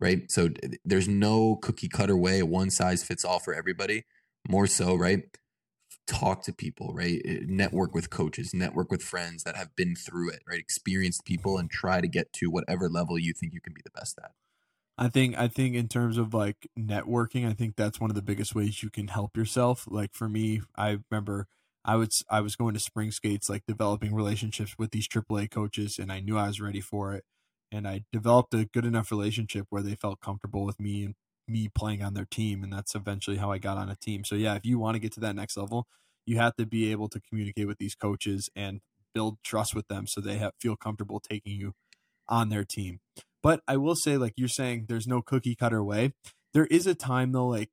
right? 0.00 0.28
So 0.30 0.48
there's 0.84 1.06
no 1.06 1.54
cookie 1.62 1.88
cutter 1.88 2.16
way, 2.16 2.42
one 2.42 2.68
size 2.68 3.04
fits 3.04 3.24
all 3.24 3.38
for 3.38 3.54
everybody. 3.54 4.04
More 4.48 4.66
so, 4.66 4.94
right? 4.94 5.24
Talk 6.06 6.42
to 6.44 6.52
people, 6.52 6.94
right? 6.94 7.20
Eh, 7.24 7.40
Network 7.46 7.94
with 7.94 8.10
coaches, 8.10 8.54
network 8.54 8.90
with 8.90 9.02
friends 9.02 9.44
that 9.44 9.56
have 9.56 9.74
been 9.76 9.96
through 9.96 10.30
it, 10.30 10.42
right? 10.48 10.60
Experienced 10.60 11.24
people 11.24 11.58
and 11.58 11.70
try 11.70 12.00
to 12.00 12.08
get 12.08 12.32
to 12.34 12.50
whatever 12.50 12.88
level 12.88 13.18
you 13.18 13.32
think 13.32 13.54
you 13.54 13.60
can 13.60 13.74
be 13.74 13.82
the 13.84 13.90
best 13.90 14.18
at. 14.22 14.32
I 14.96 15.08
think 15.08 15.36
I 15.36 15.48
think 15.48 15.74
in 15.74 15.88
terms 15.88 16.18
of 16.18 16.34
like 16.34 16.68
networking, 16.78 17.48
I 17.48 17.52
think 17.54 17.74
that's 17.76 18.00
one 18.00 18.10
of 18.10 18.16
the 18.16 18.22
biggest 18.22 18.54
ways 18.54 18.82
you 18.82 18.90
can 18.90 19.08
help 19.08 19.36
yourself. 19.36 19.86
Like 19.88 20.14
for 20.14 20.28
me, 20.28 20.62
I 20.76 20.98
remember 21.10 21.48
I 21.84 21.96
was 21.96 22.24
I 22.30 22.40
was 22.40 22.54
going 22.56 22.74
to 22.74 22.80
spring 22.80 23.10
skates, 23.10 23.48
like 23.48 23.64
developing 23.66 24.14
relationships 24.14 24.76
with 24.78 24.92
these 24.92 25.08
AAA 25.08 25.48
coaches, 25.48 25.98
and 25.98 26.12
I 26.12 26.20
knew 26.20 26.38
I 26.38 26.46
was 26.46 26.60
ready 26.60 26.80
for 26.80 27.12
it. 27.14 27.24
And 27.72 27.88
I 27.88 28.04
developed 28.12 28.54
a 28.54 28.66
good 28.66 28.84
enough 28.84 29.10
relationship 29.10 29.66
where 29.70 29.82
they 29.82 29.96
felt 29.96 30.20
comfortable 30.20 30.64
with 30.64 30.78
me 30.78 31.04
and 31.04 31.14
me 31.46 31.68
playing 31.68 32.02
on 32.02 32.14
their 32.14 32.26
team, 32.30 32.62
and 32.62 32.72
that's 32.72 32.94
eventually 32.94 33.36
how 33.36 33.50
I 33.52 33.58
got 33.58 33.76
on 33.76 33.88
a 33.88 33.96
team. 33.96 34.24
So 34.24 34.34
yeah, 34.34 34.54
if 34.54 34.64
you 34.64 34.78
want 34.78 34.94
to 34.94 34.98
get 34.98 35.12
to 35.12 35.20
that 35.20 35.36
next 35.36 35.56
level, 35.56 35.86
you 36.26 36.38
have 36.38 36.56
to 36.56 36.66
be 36.66 36.90
able 36.90 37.08
to 37.10 37.20
communicate 37.20 37.66
with 37.66 37.78
these 37.78 37.94
coaches 37.94 38.48
and 38.56 38.80
build 39.14 39.38
trust 39.44 39.74
with 39.74 39.88
them, 39.88 40.06
so 40.06 40.20
they 40.20 40.38
have, 40.38 40.52
feel 40.60 40.76
comfortable 40.76 41.20
taking 41.20 41.52
you 41.52 41.74
on 42.28 42.48
their 42.48 42.64
team. 42.64 43.00
But 43.42 43.60
I 43.68 43.76
will 43.76 43.94
say, 43.94 44.16
like 44.16 44.32
you're 44.36 44.48
saying, 44.48 44.86
there's 44.88 45.06
no 45.06 45.20
cookie 45.20 45.54
cutter 45.54 45.84
way. 45.84 46.14
There 46.54 46.66
is 46.66 46.86
a 46.86 46.94
time 46.94 47.32
though, 47.32 47.48
like 47.48 47.70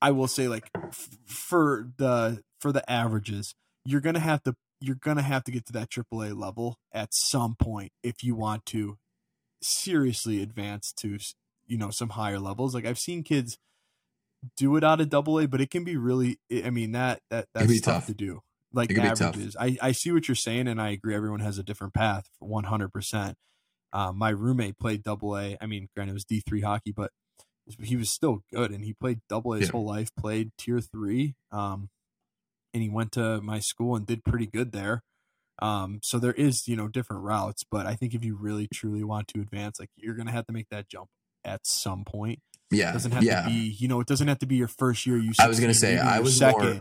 I 0.00 0.10
will 0.10 0.28
say, 0.28 0.48
like 0.48 0.70
f- 0.74 1.08
for 1.26 1.88
the 1.96 2.42
for 2.60 2.72
the 2.72 2.88
averages, 2.90 3.54
you're 3.84 4.00
gonna 4.00 4.20
have 4.20 4.42
to 4.44 4.54
you're 4.80 4.96
gonna 4.96 5.22
have 5.22 5.44
to 5.44 5.52
get 5.52 5.66
to 5.66 5.72
that 5.74 5.90
AAA 5.90 6.38
level 6.38 6.78
at 6.92 7.10
some 7.12 7.54
point 7.54 7.92
if 8.02 8.22
you 8.22 8.34
want 8.34 8.66
to 8.66 8.98
seriously 9.62 10.42
advance 10.42 10.92
to 11.00 11.18
you 11.68 11.78
know 11.78 11.90
some 11.90 12.10
higher 12.10 12.40
levels. 12.40 12.74
Like 12.74 12.86
I've 12.86 12.98
seen 12.98 13.24
kids 13.24 13.58
do 14.56 14.76
it 14.76 14.84
out 14.84 15.00
of 15.00 15.08
double 15.08 15.38
A, 15.38 15.46
but 15.48 15.60
it 15.60 15.70
can 15.70 15.84
be 15.84 15.96
really. 15.96 16.38
I 16.52 16.70
mean 16.70 16.92
that 16.92 17.20
that 17.30 17.48
that's 17.54 17.80
tough 17.80 18.04
tough. 18.04 18.06
to 18.06 18.14
do. 18.14 18.40
Like 18.72 18.90
It 18.90 18.94
can 18.94 19.02
be 19.02 19.12
tough. 19.12 19.38
averages, 19.38 19.56
I 19.58 19.78
I 19.82 19.92
see 19.92 20.12
what 20.12 20.28
you're 20.28 20.34
saying, 20.34 20.68
and 20.68 20.80
I 20.80 20.90
agree. 20.90 21.14
Everyone 21.14 21.40
has 21.40 21.58
a 21.58 21.62
different 21.62 21.94
path, 21.94 22.26
one 22.38 22.64
hundred 22.64 22.90
percent. 22.92 23.36
Uh, 23.92 24.12
my 24.12 24.30
roommate 24.30 24.78
played 24.78 25.02
double 25.04 25.36
A. 25.38 25.56
I 25.60 25.66
mean, 25.66 25.88
granted, 25.94 26.12
it 26.12 26.14
was 26.14 26.24
D 26.26 26.40
three 26.40 26.62
hockey, 26.62 26.92
but 26.92 27.12
he 27.82 27.96
was 27.96 28.10
still 28.10 28.40
good, 28.52 28.72
and 28.72 28.84
he 28.84 28.94
played 28.94 29.20
double 29.28 29.54
A 29.54 29.58
his 29.58 29.68
Yeah. 29.68 29.70
whole 29.70 29.86
life. 29.86 30.10
Played 30.16 30.52
tier 30.58 30.80
three, 30.80 31.36
um, 31.52 31.90
and 32.74 32.82
he 32.82 32.88
went 32.90 33.12
to 33.12 33.40
my 33.40 33.60
school 33.60 33.96
and 33.96 34.06
did 34.06 34.24
pretty 34.24 34.46
good 34.46 34.72
there. 34.72 35.02
Um, 35.60 36.00
so 36.02 36.18
there 36.18 36.32
is, 36.34 36.68
you 36.68 36.76
know, 36.76 36.88
different 36.88 37.24
routes, 37.24 37.64
but 37.70 37.86
I 37.86 37.96
think 37.96 38.14
if 38.14 38.24
you 38.24 38.36
really 38.36 38.68
truly 38.72 39.04
want 39.04 39.28
to 39.28 39.40
advance, 39.42 39.80
like 39.80 39.90
you're 39.96 40.14
gonna 40.16 40.32
have 40.32 40.46
to 40.48 40.52
make 40.54 40.68
that 40.70 40.88
jump 40.88 41.10
at 41.48 41.66
some 41.66 42.04
point. 42.04 42.40
It 42.70 42.76
Yeah, 42.76 42.92
doesn't 42.92 43.12
have 43.12 43.22
yeah. 43.22 43.42
to 43.42 43.48
be, 43.48 43.76
you 43.78 43.88
know, 43.88 44.00
it 44.00 44.06
doesn't 44.06 44.28
have 44.28 44.38
to 44.40 44.46
be 44.46 44.56
your 44.56 44.68
first 44.68 45.06
year. 45.06 45.16
You, 45.16 45.32
I 45.40 45.48
was 45.48 45.58
gonna 45.60 45.74
say 45.74 45.98
I 45.98 46.20
was 46.20 46.40
more. 46.40 46.80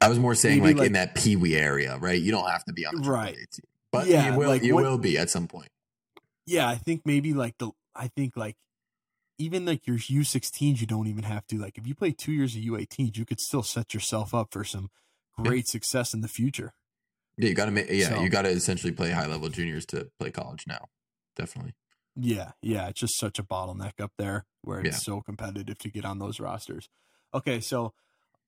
I 0.00 0.08
was 0.08 0.18
more 0.18 0.34
saying 0.34 0.62
like, 0.64 0.76
like- 0.78 0.86
in 0.88 0.92
that 0.94 1.14
pee 1.14 1.36
wee 1.36 1.54
area, 1.56 1.96
right? 1.98 2.20
You 2.20 2.32
don't 2.32 2.48
have 2.50 2.64
to 2.64 2.72
be 2.72 2.84
on 2.86 2.96
the 3.02 3.08
Right. 3.08 3.34
Team, 3.34 3.64
but 3.92 4.06
Yeah, 4.08 4.32
you 4.32 4.38
will. 4.38 4.48
like 4.48 4.62
you 4.62 4.74
what- 4.74 4.84
will 4.84 4.98
be 4.98 5.16
at 5.18 5.30
some 5.30 5.46
point. 5.46 5.68
yeah, 6.46 6.68
I 6.68 6.76
think 6.76 7.02
maybe 7.04 7.32
like 7.34 7.58
the 7.58 7.70
I 7.94 8.08
think 8.08 8.36
like 8.36 8.56
even 9.38 9.64
like 9.66 9.86
your 9.86 9.98
U 10.08 10.24
sixteens, 10.24 10.80
you 10.80 10.86
don't 10.86 11.06
even 11.06 11.24
have 11.24 11.46
to 11.48 11.58
like 11.58 11.76
if 11.78 11.86
you 11.86 11.94
play 11.94 12.10
two 12.12 12.32
years 12.32 12.56
of 12.56 12.62
U 12.62 12.76
eighteens, 12.76 13.16
you 13.16 13.24
could 13.26 13.40
still 13.40 13.62
set 13.62 13.92
yourself 13.94 14.34
up 14.34 14.48
for 14.52 14.64
some 14.64 14.90
great 15.40 15.68
success 15.68 16.14
in 16.14 16.20
the 16.20 16.28
future. 16.28 16.72
Yeah, 17.36 17.48
you 17.50 17.54
got 17.54 17.66
to 17.66 17.70
make. 17.70 17.88
Yeah, 17.90 18.08
So- 18.10 18.22
you 18.22 18.28
got 18.28 18.42
to 18.42 18.48
essentially 18.50 18.92
play 18.92 19.10
high 19.10 19.26
level 19.26 19.48
juniors 19.50 19.86
to 19.86 20.10
play 20.18 20.30
college 20.30 20.64
now. 20.66 20.88
Definitely. 21.36 21.74
Yeah, 22.16 22.52
yeah, 22.60 22.88
it's 22.88 23.00
just 23.00 23.18
such 23.18 23.38
a 23.38 23.42
bottleneck 23.42 24.00
up 24.00 24.12
there 24.18 24.44
where 24.62 24.80
it's 24.80 24.96
Yeah. 24.96 25.14
so 25.14 25.20
competitive 25.22 25.78
to 25.78 25.90
get 25.90 26.04
on 26.04 26.18
those 26.18 26.38
rosters. 26.40 26.88
Okay, 27.34 27.60
so 27.60 27.94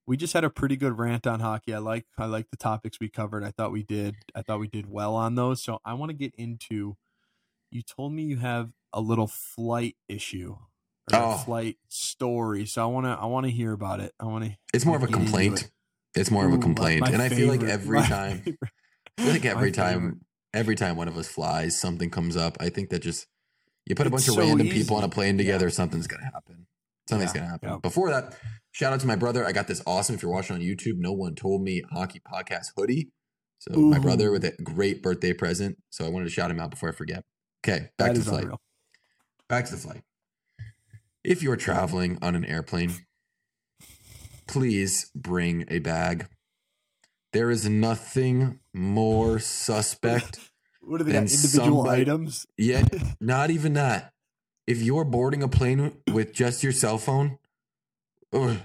we 0.06 0.16
just 0.18 0.34
had 0.34 0.44
a 0.44 0.50
pretty 0.50 0.76
good 0.76 0.98
rant 0.98 1.26
on 1.26 1.40
hockey. 1.40 1.72
I 1.72 1.78
like 1.78 2.04
I 2.18 2.26
like 2.26 2.50
the 2.50 2.58
topics 2.58 3.00
we 3.00 3.08
covered. 3.08 3.42
I 3.42 3.50
thought 3.50 3.72
we 3.72 3.82
did 3.82 4.16
I 4.34 4.42
thought 4.42 4.60
we 4.60 4.68
did 4.68 4.90
well 4.90 5.14
on 5.14 5.34
those. 5.34 5.62
So 5.62 5.80
I 5.84 5.94
want 5.94 6.10
to 6.10 6.14
get 6.16 6.34
into 6.34 6.96
you 7.70 7.82
told 7.82 8.12
me 8.12 8.22
you 8.24 8.36
have 8.36 8.70
a 8.92 9.00
little 9.00 9.26
flight 9.26 9.96
issue 10.08 10.56
or 11.12 11.18
Oh. 11.18 11.30
a 11.32 11.38
flight 11.38 11.78
story. 11.88 12.66
So 12.66 12.82
I 12.82 12.86
want 12.86 13.06
to 13.06 13.10
I 13.10 13.24
want 13.26 13.44
to 13.46 13.50
hear 13.50 13.72
about 13.72 14.00
it. 14.00 14.12
I 14.20 14.26
want 14.26 14.44
to 14.44 14.56
It's 14.74 14.84
more 14.84 14.96
of 14.96 15.02
a 15.02 15.06
complaint. 15.06 15.62
it. 15.62 15.70
It's 16.14 16.30
more 16.30 16.46
of 16.46 16.52
a 16.52 16.58
complaint, 16.58 17.08
and 17.08 17.20
I 17.20 17.28
feel 17.28 17.48
like 17.48 17.62
every 17.64 18.00
time, 18.02 18.42
I 19.18 19.22
feel 19.22 19.32
like 19.32 19.44
every 19.56 19.72
time, 19.72 20.20
every 20.52 20.76
time 20.76 20.96
one 20.96 21.08
of 21.08 21.16
us 21.16 21.26
flies, 21.26 21.76
something 21.80 22.08
comes 22.08 22.36
up. 22.36 22.56
I 22.60 22.68
think 22.68 22.90
that 22.90 23.00
just 23.02 23.26
you 23.86 23.94
put 23.94 24.06
a 24.06 24.10
bunch 24.10 24.28
of 24.28 24.34
so 24.34 24.40
random 24.40 24.66
easy. 24.66 24.78
people 24.82 24.96
on 24.96 25.04
a 25.04 25.08
plane 25.08 25.34
Yeah. 25.38 25.44
together, 25.44 25.70
something's 25.70 26.06
gonna 26.06 26.24
happen. 26.24 26.66
Something's 27.08 27.32
Yeah, 27.34 27.40
gonna 27.40 27.50
happen. 27.50 27.68
yeah. 27.70 27.78
Before 27.82 28.10
that, 28.10 28.36
shout 28.72 28.92
out 28.92 29.00
to 29.00 29.06
my 29.06 29.16
brother. 29.16 29.44
I 29.46 29.52
got 29.52 29.66
this 29.68 29.82
awesome. 29.86 30.14
If 30.14 30.22
you're 30.22 30.32
watching 30.32 30.56
on 30.56 30.62
YouTube, 30.62 30.96
no 30.98 31.12
one 31.12 31.34
told 31.34 31.62
me 31.62 31.82
hockey 31.90 32.20
podcast 32.20 32.72
hoodie. 32.76 33.10
So 33.58 33.78
my 33.78 33.98
brother 33.98 34.30
with 34.30 34.44
a 34.44 34.52
great 34.62 35.02
birthday 35.02 35.32
present. 35.32 35.78
So 35.90 36.04
I 36.04 36.08
wanted 36.08 36.24
to 36.26 36.30
shout 36.30 36.50
him 36.50 36.60
out 36.60 36.70
before 36.70 36.88
I 36.90 36.92
forget. 36.92 37.24
Okay, 37.64 37.90
back 37.98 38.08
that 38.08 38.14
to 38.14 38.18
the 38.20 38.24
flight. 38.24 38.42
unreal. 38.44 38.60
Back 39.48 39.64
to 39.66 39.72
the 39.72 39.78
flight. 39.78 40.02
If 41.22 41.42
you're 41.42 41.56
traveling 41.56 42.18
on 42.20 42.34
an 42.34 42.44
airplane, 42.44 42.92
please 44.46 45.10
bring 45.14 45.64
a 45.68 45.78
bag. 45.78 46.26
There 47.32 47.50
is 47.50 47.68
nothing 47.68 48.60
more 48.72 49.38
suspect 49.38 50.38
What 50.86 51.00
are 51.00 51.04
they 51.04 51.16
Individual 51.16 51.84
somebody- 51.84 52.02
items? 52.02 52.46
Yeah, 52.56 52.84
not 53.20 53.50
even 53.50 53.74
that. 53.74 54.12
If 54.66 54.80
you're 54.82 55.04
boarding 55.04 55.42
a 55.42 55.48
plane 55.48 55.92
with 56.10 56.32
just 56.32 56.62
your 56.62 56.72
cell 56.72 56.96
phone, 56.98 57.38
ugh, 58.32 58.56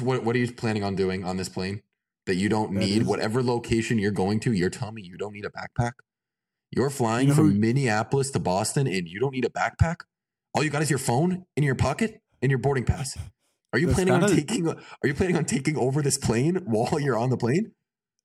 what, 0.00 0.24
what 0.24 0.36
are 0.36 0.38
you 0.38 0.52
planning 0.52 0.84
on 0.84 0.94
doing 0.94 1.24
on 1.24 1.36
this 1.36 1.48
plane? 1.48 1.82
That 2.26 2.34
you 2.34 2.48
don't 2.48 2.74
That 2.74 2.80
need 2.80 3.02
is- 3.02 3.08
whatever 3.08 3.42
location 3.42 3.98
you're 3.98 4.10
going 4.10 4.40
to, 4.40 4.52
you're 4.52 4.70
telling 4.70 4.94
me 4.96 5.02
you 5.02 5.16
don't 5.16 5.32
need 5.32 5.44
a 5.46 5.50
backpack? 5.50 5.92
You're 6.72 6.90
flying 6.90 7.28
know 7.28 7.34
from 7.34 7.52
who- 7.52 7.58
Minneapolis 7.58 8.30
to 8.32 8.40
Boston 8.40 8.86
and 8.86 9.08
you 9.08 9.20
don't 9.20 9.32
need 9.32 9.44
a 9.44 9.48
backpack? 9.48 10.00
All 10.52 10.62
you 10.64 10.70
got 10.70 10.82
is 10.82 10.90
your 10.90 10.98
phone 10.98 11.46
in 11.56 11.62
your 11.62 11.74
pocket 11.76 12.20
and 12.42 12.50
your 12.50 12.58
boarding 12.58 12.84
pass. 12.84 13.16
Are 13.72 13.78
you 13.78 13.86
That's 13.86 13.96
planning 13.96 14.14
on 14.14 14.20
kinda- 14.28 14.34
taking 14.36 14.68
are 14.68 14.76
you 15.06 15.14
planning 15.14 15.36
on 15.36 15.44
taking 15.44 15.76
over 15.76 16.02
this 16.02 16.18
plane 16.18 16.56
while 16.64 16.98
you're 16.98 17.16
on 17.16 17.30
the 17.30 17.36
plane? 17.36 17.72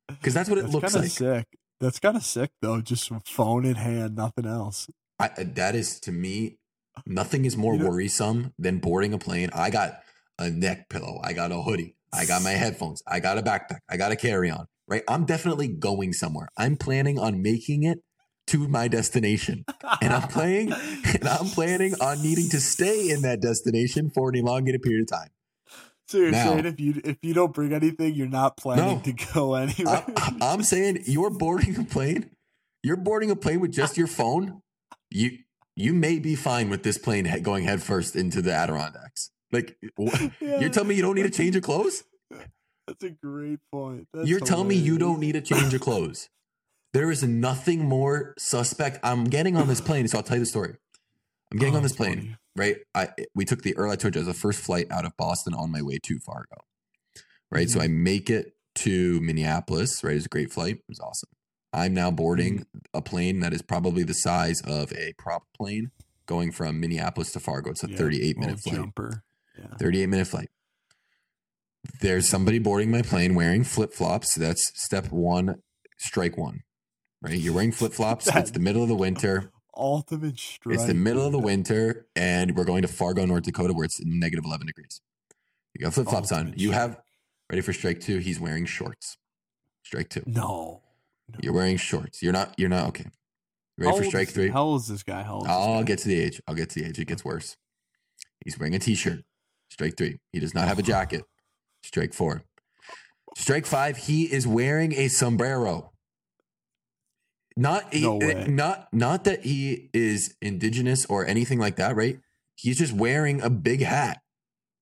Because 0.07 0.33
that's 0.33 0.49
what 0.49 0.57
it 0.57 0.63
That's 0.63 0.73
looks 0.73 0.95
like. 0.95 1.09
sick. 1.09 1.45
That's 1.81 1.99
kind 1.99 2.15
of 2.15 2.23
sick 2.23 2.51
though. 2.61 2.79
Just 2.79 3.11
phone 3.25 3.65
in 3.65 3.75
hand, 3.75 4.15
nothing 4.15 4.45
else. 4.45 4.87
I, 5.19 5.25
uh, 5.37 5.43
that 5.55 5.75
is 5.75 5.99
to 6.01 6.11
me, 6.11 6.57
nothing 7.05 7.43
is 7.45 7.57
more 7.57 7.73
You 7.73 7.79
know- 7.79 7.89
worrisome 7.89 8.53
than 8.57 8.77
boarding 8.79 9.13
a 9.13 9.17
plane. 9.17 9.49
I 9.53 9.69
got 9.71 9.99
a 10.39 10.49
neck 10.49 10.89
pillow. 10.89 11.19
I 11.23 11.33
got 11.33 11.51
a 11.51 11.61
hoodie. 11.61 11.95
I 12.13 12.25
got 12.25 12.43
my 12.43 12.51
headphones. 12.51 13.01
I 13.07 13.19
got 13.19 13.37
a 13.37 13.41
backpack. 13.41 13.79
I 13.89 13.97
got 13.97 14.11
a 14.11 14.15
carry 14.15 14.49
on. 14.49 14.67
Right. 14.87 15.03
I'm 15.07 15.25
definitely 15.25 15.69
going 15.69 16.13
somewhere. 16.13 16.49
I'm 16.57 16.75
planning 16.75 17.17
on 17.17 17.41
making 17.41 17.83
it 17.83 17.99
to 18.47 18.67
my 18.67 18.87
destination. 18.87 19.63
And 20.01 20.11
I'm 20.13 20.27
playing 20.27 20.73
and 21.05 21.27
I'm 21.27 21.45
planning 21.47 21.93
on 22.01 22.21
needing 22.21 22.49
to 22.49 22.59
stay 22.59 23.09
in 23.09 23.21
that 23.21 23.41
destination 23.41 24.11
for 24.13 24.29
an 24.29 24.35
elongated 24.35 24.81
period 24.81 25.03
of 25.03 25.07
time. 25.19 25.29
So 26.07 26.17
you're 26.17 26.31
Now- 26.31 26.43
saying 26.53 26.65
if 26.65 26.79
you 26.79 27.01
if 27.03 27.17
you 27.21 27.33
don't 27.33 27.53
bring 27.53 27.73
anything, 27.73 28.13
you're 28.15 28.27
not 28.27 28.57
planning 28.57 28.97
No. 28.97 29.01
to 29.01 29.13
go 29.33 29.55
anywhere. 29.55 30.03
I, 30.17 30.37
I'm 30.41 30.63
saying 30.63 31.03
you're 31.05 31.29
boarding 31.29 31.77
a 31.79 31.83
plane. 31.83 32.31
You're 32.83 32.97
boarding 32.97 33.31
a 33.31 33.35
plane 33.35 33.59
with 33.59 33.71
just 33.71 33.97
your 33.97 34.07
phone. 34.07 34.61
You 35.09 35.37
you 35.75 35.93
may 35.93 36.19
be 36.19 36.35
fine 36.35 36.69
with 36.69 36.83
this 36.83 36.97
plane 36.97 37.29
going 37.41 37.63
headfirst 37.63 38.15
into 38.15 38.41
the 38.41 38.51
Adirondacks. 38.53 39.31
Like 39.51 39.77
Yeah. 39.97 40.59
you're 40.59 40.69
telling 40.69 40.89
me 40.89 40.95
you 40.95 41.01
don't 41.01 41.15
need 41.15 41.25
a 41.25 41.29
change 41.29 41.55
of 41.55 41.63
clothes? 41.63 42.03
That's 42.87 43.03
a 43.03 43.09
great 43.11 43.59
point. 43.71 44.07
That's 44.13 44.27
you're 44.27 44.39
telling 44.41 44.67
me 44.67 44.75
you 44.75 44.97
don't 44.97 45.19
need 45.19 45.35
a 45.35 45.41
change 45.41 45.73
of 45.73 45.79
clothes. 45.81 46.27
There 46.93 47.09
is 47.09 47.23
nothing 47.23 47.85
more 47.85 48.33
suspect. 48.37 48.99
I'm 49.01 49.23
getting 49.25 49.55
on 49.55 49.67
this 49.69 49.79
plane, 49.79 50.07
so 50.09 50.17
I'll 50.17 50.23
tell 50.23 50.35
you 50.37 50.41
the 50.43 50.45
story. 50.49 50.75
I'm 51.51 51.57
getting 51.59 51.73
Oh, 51.75 51.77
on 51.77 51.83
this 51.83 51.93
plane. 51.95 52.37
Right? 52.55 52.77
I 52.95 53.09
we 53.35 53.45
took 53.45 53.61
the 53.63 53.75
early. 53.77 53.93
I 53.93 53.95
told 53.95 54.15
you 54.15 54.19
was 54.19 54.27
the 54.27 54.33
first 54.33 54.59
flight 54.59 54.87
out 54.91 55.05
of 55.05 55.15
Boston 55.17 55.53
on 55.53 55.71
my 55.71 55.81
way 55.81 55.99
to 56.03 56.19
Fargo, 56.19 56.57
right? 57.49 57.69
So 57.69 57.79
Mhm. 57.79 57.83
I 57.83 57.87
make 57.87 58.29
it 58.29 58.55
to 58.75 59.19
Minneapolis. 59.21 60.03
Right, 60.03 60.11
it 60.11 60.15
was 60.15 60.25
a 60.25 60.29
great 60.29 60.51
flight. 60.53 60.75
It 60.77 60.83
was 60.87 60.99
awesome. 60.99 61.29
I'm 61.73 61.93
now 61.93 62.11
boarding 62.11 62.59
Mm-hmm. 62.59 62.77
a 62.97 63.01
plane 63.01 63.39
that 63.41 63.53
is 63.53 63.61
probably 63.61 64.03
the 64.03 64.13
size 64.13 64.61
of 64.61 64.91
a 64.93 65.13
prop 65.17 65.43
plane 65.55 65.91
going 66.25 66.51
from 66.51 66.79
Minneapolis 66.79 67.31
to 67.33 67.39
Fargo. 67.39 67.71
It's 67.71 67.83
a 67.83 67.89
Yeah, 67.89 67.97
38 67.97 68.37
minute 68.37 68.59
flight. 68.61 68.75
jumper. 68.75 69.23
Yeah. 69.57 69.75
38 69.79 70.07
minute 70.07 70.27
flight. 70.27 70.49
There's 72.01 72.27
somebody 72.29 72.59
boarding 72.59 72.91
my 72.91 73.01
plane 73.01 73.35
wearing 73.35 73.63
flip 73.63 73.93
flops. 73.93 74.35
That's 74.35 74.71
step 74.75 75.11
one, 75.11 75.61
strike 75.97 76.37
one. 76.37 76.61
Right? 77.21 77.39
You're 77.39 77.53
wearing 77.53 77.71
flip 77.79 77.93
flops. 77.93 78.27
It's 78.27 78.51
the 78.51 78.59
middle 78.59 78.83
of 78.83 78.89
the 78.89 78.95
winter. 78.95 79.50
Ultimate 79.75 80.37
strike. 80.37 80.75
It's 80.75 80.85
the 80.85 80.93
middle 80.93 81.25
of 81.25 81.31
the 81.31 81.39
winter, 81.39 82.05
and 82.15 82.55
we're 82.55 82.65
going 82.65 82.81
to 82.81 82.87
Fargo, 82.87 83.25
North 83.25 83.43
Dakota, 83.43 83.73
where 83.73 83.85
it's 83.85 84.01
negative 84.03 84.43
11 84.45 84.67
degrees. 84.67 85.01
You 85.73 85.85
got 85.85 85.93
flip 85.93 86.07
oh, 86.07 86.11
flops 86.11 86.31
on. 86.31 86.53
You 86.57 86.71
have, 86.71 86.99
ready 87.49 87.61
for 87.61 87.71
strike 87.71 88.01
two? 88.01 88.17
He's 88.17 88.39
wearing 88.39 88.65
shorts. 88.65 89.17
Strike 89.83 90.09
two. 90.09 90.23
No. 90.25 90.81
no. 91.29 91.39
You're 91.41 91.53
wearing 91.53 91.77
shorts. 91.77 92.21
You're 92.21 92.33
not, 92.33 92.53
you're 92.57 92.69
not, 92.69 92.87
okay. 92.89 93.07
Ready 93.77 93.91
How 93.91 93.97
for 93.97 94.03
strike 94.03 94.27
is- 94.27 94.33
three? 94.33 94.49
How 94.49 94.63
old 94.63 94.81
is 94.81 94.87
this 94.87 95.03
guy? 95.03 95.23
How 95.23 95.35
old 95.35 95.47
I'll 95.47 95.79
guy? 95.79 95.83
get 95.83 95.99
to 95.99 96.07
the 96.09 96.19
age. 96.19 96.41
I'll 96.47 96.55
get 96.55 96.69
to 96.71 96.81
the 96.81 96.89
age. 96.89 96.99
It 96.99 97.07
gets 97.07 97.23
worse. 97.23 97.55
He's 98.43 98.59
wearing 98.59 98.75
a 98.75 98.79
t-shirt. 98.79 99.23
Strike 99.69 99.95
three. 99.97 100.19
He 100.33 100.39
does 100.39 100.53
not 100.53 100.67
have 100.67 100.79
a 100.79 100.81
jacket. 100.83 101.23
Strike 101.83 102.13
four. 102.13 102.43
Strike 103.37 103.65
five. 103.65 103.95
He 103.95 104.23
is 104.23 104.45
wearing 104.45 104.93
a 104.93 105.07
sombrero. 105.07 105.90
Not 107.61 107.93
No 107.93 108.19
he- 108.19 108.25
way. 108.25 108.33
Eh, 108.33 108.47
not 108.47 108.87
not 108.93 109.23
that 109.25 109.43
he 109.45 109.89
is 109.93 110.35
indigenous 110.41 111.05
or 111.05 111.25
anything 111.25 111.59
like 111.59 111.75
that, 111.77 111.95
right? 111.95 112.19
He's 112.55 112.77
just 112.77 112.93
wearing 112.93 113.41
a 113.41 113.49
big 113.49 113.81
hat. 113.81 114.21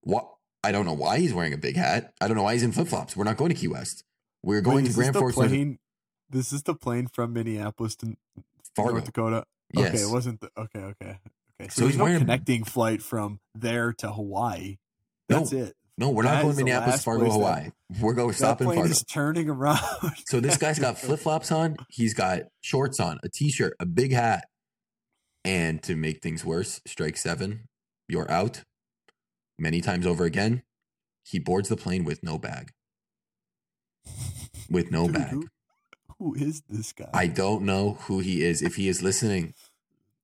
What? 0.01 0.29
I 0.63 0.71
don't 0.71 0.85
know 0.85 0.93
why 0.93 1.19
he's 1.19 1.33
wearing 1.33 1.53
a 1.53 1.57
big 1.57 1.75
hat. 1.75 2.13
I 2.19 2.27
don't 2.27 2.35
know 2.35 2.43
why 2.43 2.53
he's 2.53 2.63
in 2.63 2.71
flip 2.71 2.87
flops. 2.87 3.15
We're 3.15 3.23
not 3.23 3.37
going 3.37 3.49
to 3.49 3.55
Key 3.55 3.67
West. 3.69 4.03
We're 4.43 4.61
going 4.61 4.83
Wait, 4.83 4.87
to 4.91 4.93
Grand 4.93 5.15
Forks, 5.15 5.35
plane. 5.35 5.79
This 6.29 6.51
is 6.53 6.63
the 6.63 6.73
plane 6.75 7.07
from 7.07 7.33
Minneapolis 7.33 7.95
to 7.97 8.15
Fargo. 8.75 8.91
North 8.93 9.05
Dakota. 9.05 9.45
Okay, 9.77 9.97
it 9.97 10.09
wasn't. 10.11 10.41
The, 10.41 10.49
okay, 10.57 10.79
okay, 10.79 11.19
okay. 11.61 11.69
So, 11.69 11.81
So 11.81 11.87
he's 11.87 11.97
no 11.97 12.03
wearing- 12.05 12.19
connecting 12.19 12.63
flight 12.63 13.01
from 13.01 13.39
there 13.55 13.93
to 13.93 14.11
Hawaii. 14.11 14.77
No, 15.29 15.39
That's 15.39 15.53
it. 15.53 15.75
No, 15.99 16.11
we're 16.11 16.23
not 16.23 16.35
That 16.35 16.41
going 16.43 16.53
to 16.55 16.63
Minneapolis, 16.63 17.03
Fargo, 17.03 17.25
place 17.25 17.33
that- 17.33 17.39
Hawaii. 17.39 17.69
We're 17.99 18.13
going 18.13 18.29
That 18.29 18.33
stop 18.37 18.61
in 18.61 18.67
Fargo. 18.67 18.83
is 18.83 19.03
turning 19.03 19.49
around. 19.49 19.79
So 20.27 20.39
this 20.39 20.55
guy's 20.57 20.79
got 20.79 20.97
flip 20.99 21.19
flops 21.19 21.51
on. 21.51 21.75
He's 21.89 22.13
got 22.13 22.43
shorts 22.61 22.99
on, 23.01 23.19
a 23.23 23.27
t 23.29 23.49
shirt, 23.51 23.73
a 23.81 23.85
big 23.85 24.13
hat. 24.13 24.45
And 25.43 25.83
to 25.83 25.95
make 25.97 26.21
things 26.21 26.45
worse, 26.45 26.79
strike 26.87 27.17
seven, 27.17 27.67
you're 28.07 28.29
out. 28.31 28.63
Many 29.57 29.81
times 29.81 30.05
over 30.07 30.23
again, 30.23 30.63
he 31.25 31.37
boards 31.37 31.67
the 31.67 31.75
plane 31.75 32.05
with 32.05 32.23
no 32.23 32.37
bag. 32.37 32.71
With 34.69 34.91
no 34.91 35.05
Dude, 35.07 35.15
bag. 35.15 35.31
Who, 35.31 35.47
who 36.17 36.35
is 36.35 36.61
this 36.69 36.93
guy? 36.93 37.09
I 37.13 37.27
don't 37.27 37.63
know 37.63 37.97
who 38.01 38.19
he 38.19 38.41
is. 38.43 38.61
If 38.61 38.75
he 38.75 38.87
is 38.87 39.01
listening, 39.01 39.53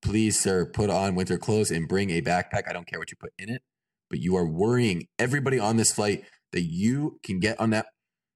please, 0.01 0.39
sir, 0.39 0.65
put 0.65 0.89
on 0.89 1.15
winter 1.15 1.37
clothes 1.37 1.71
and 1.71 1.87
bring 1.87 2.11
a 2.11 2.21
backpack. 2.21 2.63
I 2.69 2.73
don't 2.73 2.87
care 2.87 2.99
what 2.99 3.11
you 3.11 3.17
put 3.19 3.33
in 3.39 3.49
it, 3.49 3.61
but 4.09 4.19
you 4.19 4.35
are 4.35 4.47
worrying 4.47 5.07
everybody 5.19 5.59
on 5.59 5.77
this 5.77 5.91
flight 5.91 6.23
that 6.51 6.63
you 6.63 7.19
can 7.23 7.39
get 7.39 7.59
on 7.59 7.71
that. 7.71 7.87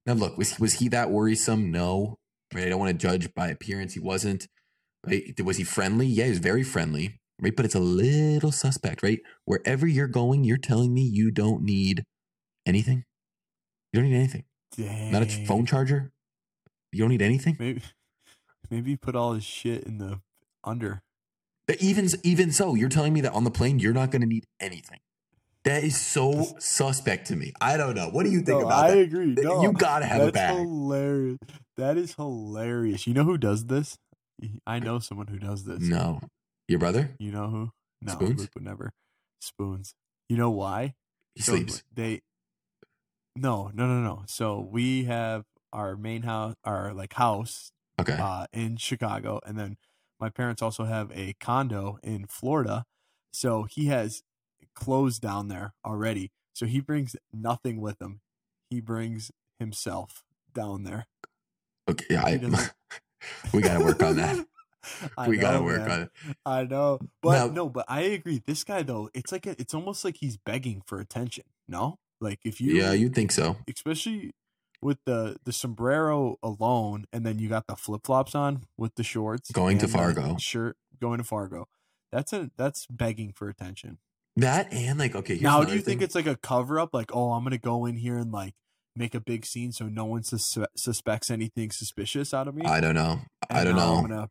Now, 0.06 0.14
look, 0.14 0.36
was 0.36 0.58
was 0.58 0.74
he 0.74 0.88
that 0.88 1.10
worrisome? 1.10 1.70
No, 1.70 2.18
right. 2.54 2.66
I 2.66 2.68
don't 2.68 2.80
want 2.80 2.90
to 2.90 3.06
judge 3.06 3.32
by 3.34 3.48
appearance. 3.48 3.94
He 3.94 4.00
wasn't. 4.00 4.46
Right? 5.06 5.22
Was 5.42 5.56
he 5.56 5.64
friendly? 5.64 6.06
Yeah, 6.06 6.24
he 6.24 6.30
was 6.30 6.38
very 6.38 6.62
friendly. 6.62 7.20
Right, 7.42 7.56
but 7.56 7.64
it's 7.64 7.74
a 7.74 7.80
little 7.80 8.52
suspect, 8.52 9.02
right? 9.02 9.20
Wherever 9.46 9.86
you're 9.86 10.06
going, 10.06 10.44
you're 10.44 10.58
telling 10.58 10.92
me 10.92 11.00
you 11.00 11.30
don't 11.30 11.62
need 11.62 12.04
anything. 12.66 13.04
You 13.92 14.00
don't 14.00 14.10
need 14.10 14.16
anything. 14.16 14.44
Dang. 14.76 15.10
Not 15.10 15.22
a 15.22 15.46
phone 15.46 15.64
charger. 15.64 16.12
You 16.92 17.00
don't 17.00 17.08
need 17.08 17.22
anything. 17.22 17.56
Maybe, 17.58 17.82
maybe 18.70 18.90
he 18.90 18.96
put 18.96 19.16
all 19.16 19.32
his 19.32 19.44
shit 19.44 19.84
in 19.84 19.96
the 19.98 20.20
under. 20.64 21.02
But 21.66 21.80
even 21.80 22.08
even 22.22 22.52
so, 22.52 22.74
you're 22.74 22.88
telling 22.88 23.12
me 23.12 23.20
that 23.22 23.32
on 23.32 23.44
the 23.44 23.50
plane 23.50 23.78
you're 23.78 23.94
not 23.94 24.10
going 24.10 24.22
to 24.22 24.28
need 24.28 24.44
anything. 24.60 24.98
That 25.64 25.84
is 25.84 26.00
so 26.00 26.46
suspect 26.58 27.26
to 27.28 27.36
me. 27.36 27.52
I 27.60 27.76
don't 27.76 27.94
know. 27.94 28.08
What 28.08 28.24
do 28.24 28.30
you 28.30 28.40
think 28.40 28.60
No, 28.60 28.66
about 28.66 28.84
I 28.84 28.88
that? 28.92 28.98
agree. 28.98 29.34
No, 29.38 29.62
you 29.62 29.72
gotta 29.72 30.06
have 30.06 30.22
a 30.22 30.32
bag. 30.32 30.56
hilarious. 30.56 31.38
That 31.76 31.96
is 31.98 32.14
hilarious. 32.14 33.06
You 33.06 33.12
know 33.14 33.24
who 33.24 33.36
does 33.36 33.66
this? 33.66 33.98
I 34.66 34.78
know 34.78 34.98
someone 35.00 35.26
who 35.26 35.38
does 35.38 35.64
this. 35.64 35.80
No, 35.80 36.20
your 36.66 36.78
brother 36.78 37.10
You 37.18 37.30
know 37.30 37.48
who? 37.48 37.70
No, 38.00 38.12
Spoons? 38.12 38.48
Would 38.54 38.64
never. 38.64 38.92
Spoons. 39.42 39.94
You 40.30 40.38
know 40.38 40.50
why? 40.50 40.94
he 41.34 41.42
So 41.42 41.52
sleeps. 41.52 41.82
They. 41.94 42.20
No, 43.36 43.70
no, 43.74 43.86
no, 43.86 44.00
no. 44.00 44.22
So 44.26 44.60
we 44.60 45.04
have 45.04 45.44
our 45.72 45.96
main 45.96 46.22
house, 46.22 46.54
our 46.64 46.92
like 46.94 47.12
house, 47.14 47.70
Okay, 48.00 48.16
uh, 48.18 48.46
in 48.52 48.76
Chicago, 48.76 49.40
and 49.46 49.58
then 49.58 49.76
my 50.18 50.30
parents 50.30 50.62
also 50.62 50.84
have 50.84 51.10
a 51.14 51.34
condo 51.38 51.98
in 52.02 52.26
Florida. 52.26 52.84
So 53.32 53.64
he 53.64 53.86
has 53.86 54.22
clothes 54.74 55.18
down 55.18 55.48
there 55.48 55.74
already. 55.84 56.30
So 56.52 56.66
he 56.66 56.80
brings 56.80 57.16
nothing 57.32 57.80
with 57.80 58.00
him. 58.00 58.20
He 58.70 58.80
brings 58.80 59.30
himself 59.58 60.24
down 60.54 60.84
there. 60.84 61.06
okay. 61.88 62.04
Yeah, 62.10 62.24
I, 62.24 62.38
we 63.52 63.60
got 63.62 63.78
to 63.78 63.84
work 63.84 64.02
on 64.02 64.16
that. 64.16 64.46
We 65.28 65.36
got 65.36 65.58
to 65.58 65.62
work 65.62 65.80
man. 65.86 65.90
on 65.90 66.00
it. 66.02 66.36
I 66.46 66.64
know, 66.64 67.00
but 67.20 67.32
Now- 67.48 67.52
no, 67.52 67.68
but 67.68 67.84
I 67.86 68.00
agree. 68.00 68.40
This 68.44 68.64
guy 68.64 68.82
though, 68.82 69.10
it's 69.12 69.30
like 69.30 69.46
a, 69.46 69.50
it's 69.60 69.74
almost 69.74 70.06
like 70.06 70.16
he's 70.16 70.38
begging 70.38 70.80
for 70.86 70.98
attention. 71.00 71.44
No, 71.68 71.98
like 72.18 72.38
if 72.46 72.62
you, 72.62 72.72
yeah, 72.72 72.92
you 72.92 73.10
think 73.10 73.30
so? 73.30 73.58
especially 73.68 74.32
with 74.80 74.96
the 75.04 75.36
the 75.44 75.52
sombrero 75.52 76.38
alone, 76.42 77.04
and 77.12 77.26
then 77.26 77.38
you 77.38 77.50
got 77.50 77.66
the 77.66 77.76
flip 77.76 78.06
flops 78.06 78.34
on 78.34 78.62
with 78.78 78.94
the 78.94 79.04
shorts, 79.04 79.50
Going 79.50 79.76
to 79.78 79.86
Fargo. 79.86 80.38
shirt, 80.38 80.78
going 80.98 81.18
to 81.18 81.24
Fargo. 81.24 81.68
That's 82.10 82.32
a 82.32 82.50
that's 82.56 82.86
begging 82.86 83.32
for 83.34 83.50
attention. 83.50 83.98
That 84.36 84.72
and 84.72 84.98
like 84.98 85.14
okay. 85.14 85.34
Here's 85.34 85.42
now, 85.42 85.64
do 85.64 85.74
you 85.74 85.80
think 85.80 86.02
it's 86.02 86.14
like 86.14 86.26
a 86.26 86.36
cover 86.36 86.78
up? 86.78 86.94
Like, 86.94 87.14
oh, 87.14 87.32
I'm 87.32 87.42
gonna 87.44 87.58
go 87.58 87.86
in 87.86 87.96
here 87.96 88.16
and 88.16 88.32
like 88.32 88.54
make 88.96 89.14
a 89.14 89.20
big 89.20 89.44
scene 89.44 89.72
so 89.72 89.86
no 89.86 90.04
one 90.04 90.22
sus- 90.22 90.58
suspects 90.76 91.30
anything 91.30 91.70
suspicious 91.70 92.32
out 92.32 92.48
of 92.48 92.54
me. 92.54 92.64
I 92.64 92.80
don't 92.80 92.94
know. 92.94 93.20
I 93.48 93.64
don't 93.64 93.76
know. 93.76 94.02
Gonna 94.02 94.28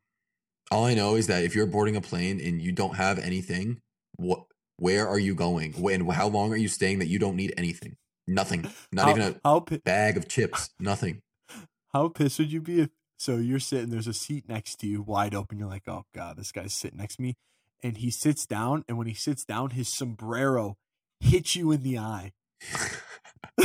All 0.72 0.86
I 0.86 0.94
know 0.94 1.16
is 1.16 1.28
that 1.28 1.44
if 1.44 1.56
you're 1.56 1.66
boarding 1.66 1.96
a 1.96 2.02
plane 2.02 2.40
and 2.40 2.62
you 2.62 2.72
don't 2.72 2.96
have 2.96 3.20
anything, 3.20 3.80
what? 4.16 4.44
Where 4.78 5.08
are 5.08 5.20
you 5.20 5.36
going? 5.36 5.74
When? 5.74 6.08
How 6.08 6.28
long 6.28 6.54
are 6.54 6.58
you 6.58 6.70
staying 6.70 7.00
that 7.00 7.08
you 7.08 7.20
don't 7.20 7.36
need 7.36 7.54
anything? 7.58 7.98
Nothing. 8.28 8.70
Not 8.92 9.06
how, 9.06 9.12
even 9.12 9.22
a 9.24 9.36
how 9.44 9.60
pi- 9.62 9.82
bag 9.84 10.16
of 10.16 10.28
chips. 10.28 10.70
Nothing. 10.80 11.22
How 11.92 12.08
pissed 12.08 12.38
would 12.38 12.52
you 12.52 12.62
be 12.62 12.82
if 12.82 12.90
so 13.18 13.38
you're 13.38 13.60
sitting 13.60 13.90
there's 13.90 14.08
a 14.08 14.14
seat 14.14 14.48
next 14.48 14.76
to 14.80 14.88
you 14.88 15.02
wide 15.02 15.36
open 15.36 15.60
you're 15.60 15.68
like 15.68 15.88
oh 15.88 16.04
god 16.16 16.38
this 16.38 16.52
guy's 16.52 16.74
sitting 16.74 16.98
next 16.98 17.18
to 17.18 17.22
me 17.22 17.36
and 17.84 17.98
he 17.98 18.12
sits 18.12 18.46
down 18.46 18.84
and 18.88 18.98
when 18.98 19.08
he 19.08 19.14
sits 19.14 19.44
down 19.46 19.72
his 19.72 19.88
sombrero 19.88 20.78
hits 21.20 21.56
you 21.56 21.72
in 21.72 21.84
the 21.84 21.98
eye. 21.98 22.32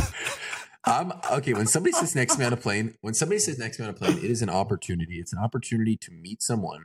I'm 0.86 1.12
okay. 1.32 1.54
When 1.54 1.66
somebody 1.66 1.92
sits 1.92 2.14
next 2.14 2.34
to 2.34 2.40
me 2.40 2.44
on 2.44 2.52
a 2.52 2.58
plane, 2.58 2.94
when 3.00 3.14
somebody 3.14 3.38
sits 3.38 3.58
next 3.58 3.76
to 3.76 3.82
me 3.82 3.88
on 3.88 3.94
a 3.94 3.96
plane, 3.96 4.18
it 4.18 4.24
is 4.24 4.42
an 4.42 4.50
opportunity. 4.50 5.14
It's 5.18 5.32
an 5.32 5.38
opportunity 5.38 5.96
to 5.96 6.10
meet 6.10 6.42
someone, 6.42 6.84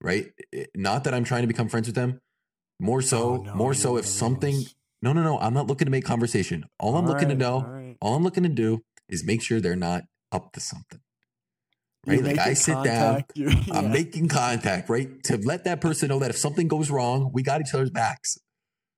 right? 0.00 0.32
It- 0.52 0.70
not 0.76 1.02
that 1.04 1.14
I'm 1.14 1.24
trying 1.24 1.42
to 1.42 1.48
become 1.48 1.68
friends 1.68 1.88
with 1.88 1.96
them. 1.96 2.20
More 2.78 3.02
so, 3.02 3.40
Oh, 3.40 3.42
no, 3.42 3.54
more 3.54 3.74
so 3.74 3.96
if 3.96 4.06
something. 4.06 4.64
No, 5.02 5.12
no, 5.12 5.22
no. 5.22 5.36
I'm 5.40 5.52
not 5.54 5.66
looking 5.66 5.86
to 5.86 5.90
make 5.90 6.04
conversation. 6.04 6.64
All 6.78 6.96
I'm 6.96 7.06
All 7.06 7.12
looking 7.12 7.28
to 7.28 7.34
know, 7.34 7.54
all 7.54 7.62
right. 7.64 7.96
all 8.00 8.14
I'm 8.14 8.22
looking 8.22 8.44
to 8.44 8.48
do, 8.48 8.84
is 9.08 9.24
make 9.24 9.42
sure 9.42 9.60
they're 9.60 9.74
not 9.74 10.04
up 10.30 10.52
to 10.52 10.60
something. 10.60 11.00
You're 12.08 12.22
Right? 12.22 12.36
Like 12.36 12.46
I 12.46 12.54
sit 12.54 12.82
down, 12.84 13.24
yeah. 13.34 13.52
I'm 13.72 13.90
making 13.90 14.28
contact, 14.28 14.88
right? 14.88 15.22
To 15.24 15.36
let 15.38 15.64
that 15.64 15.80
person 15.80 16.08
know 16.08 16.18
that 16.20 16.30
if 16.30 16.36
something 16.36 16.68
goes 16.68 16.90
wrong, 16.90 17.30
we 17.32 17.42
got 17.42 17.60
each 17.60 17.74
other's 17.74 17.90
backs. 17.90 18.38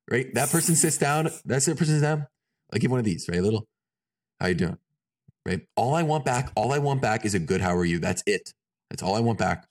Right? 0.09 0.33
That 0.33 0.49
person 0.49 0.75
sits 0.75 0.97
down, 0.97 1.29
that's 1.45 1.65
the 1.65 1.75
person 1.75 1.95
sits 1.95 2.01
down. 2.01 2.27
I 2.73 2.77
give 2.77 2.91
one 2.91 2.99
of 2.99 3.05
these, 3.05 3.27
right? 3.29 3.41
Little, 3.41 3.67
how 4.39 4.47
you 4.47 4.55
doing? 4.55 4.77
Right? 5.45 5.61
All 5.75 5.93
I 5.95 6.03
want 6.03 6.25
back, 6.25 6.51
all 6.55 6.71
I 6.73 6.77
want 6.77 7.01
back 7.01 7.25
is 7.25 7.33
a 7.33 7.39
good 7.39 7.61
how 7.61 7.75
are 7.75 7.85
you? 7.85 7.99
That's 7.99 8.23
it. 8.25 8.53
That's 8.89 9.03
all 9.03 9.15
I 9.15 9.19
want 9.19 9.39
back. 9.39 9.65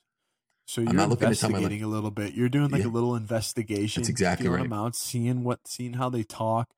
So 0.67 0.81
I'm 0.81 0.87
you're 0.87 0.95
not 0.95 1.09
looking 1.09 1.29
to 1.29 1.35
tell 1.35 1.49
my 1.49 1.57
investigating 1.57 1.83
a 1.83 1.87
little 1.89 2.11
bit. 2.11 2.33
You're 2.33 2.49
doing 2.49 2.69
like 2.69 2.83
Yeah. 2.83 2.87
a 2.87 2.91
little 2.91 3.15
investigation. 3.15 4.01
That's 4.01 4.09
exactly 4.09 4.47
right. 4.47 4.63
them 4.63 4.73
out, 4.73 4.95
seeing 4.95 5.43
what, 5.43 5.59
seeing 5.67 5.93
how 5.93 6.09
they 6.09 6.23
talk. 6.23 6.69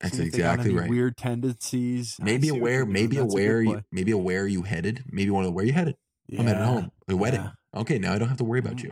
That's 0.00 0.16
seeing 0.16 0.28
if 0.28 0.32
they 0.32 0.38
got 0.38 0.54
exactly 0.54 0.74
right. 0.74 0.88
Weird 0.88 1.16
tendencies. 1.16 2.16
Uh, 2.20 2.24
maybe 2.24 2.46
see 2.46 2.52
what 2.52 2.60
aware, 2.60 2.86
maybe 2.86 3.16
aware, 3.18 3.60
you, 3.60 3.82
maybe 3.90 4.12
aware 4.12 4.46
you 4.46 4.62
headed. 4.62 5.04
Maybe 5.10 5.30
one 5.30 5.44
of 5.44 5.48
the 5.48 5.52
where 5.52 5.64
you 5.64 5.72
headed. 5.72 5.96
I'm 6.38 6.48
at 6.48 6.56
home. 6.56 6.90
A 7.08 7.16
wedding. 7.16 7.40
yeah. 7.42 7.80
Okay, 7.80 7.98
now 7.98 8.12
I 8.12 8.18
don't 8.18 8.28
have 8.28 8.38
to 8.38 8.44
worry 8.44 8.58
about 8.60 8.76
Mhm. 8.76 8.84
you. 8.84 8.90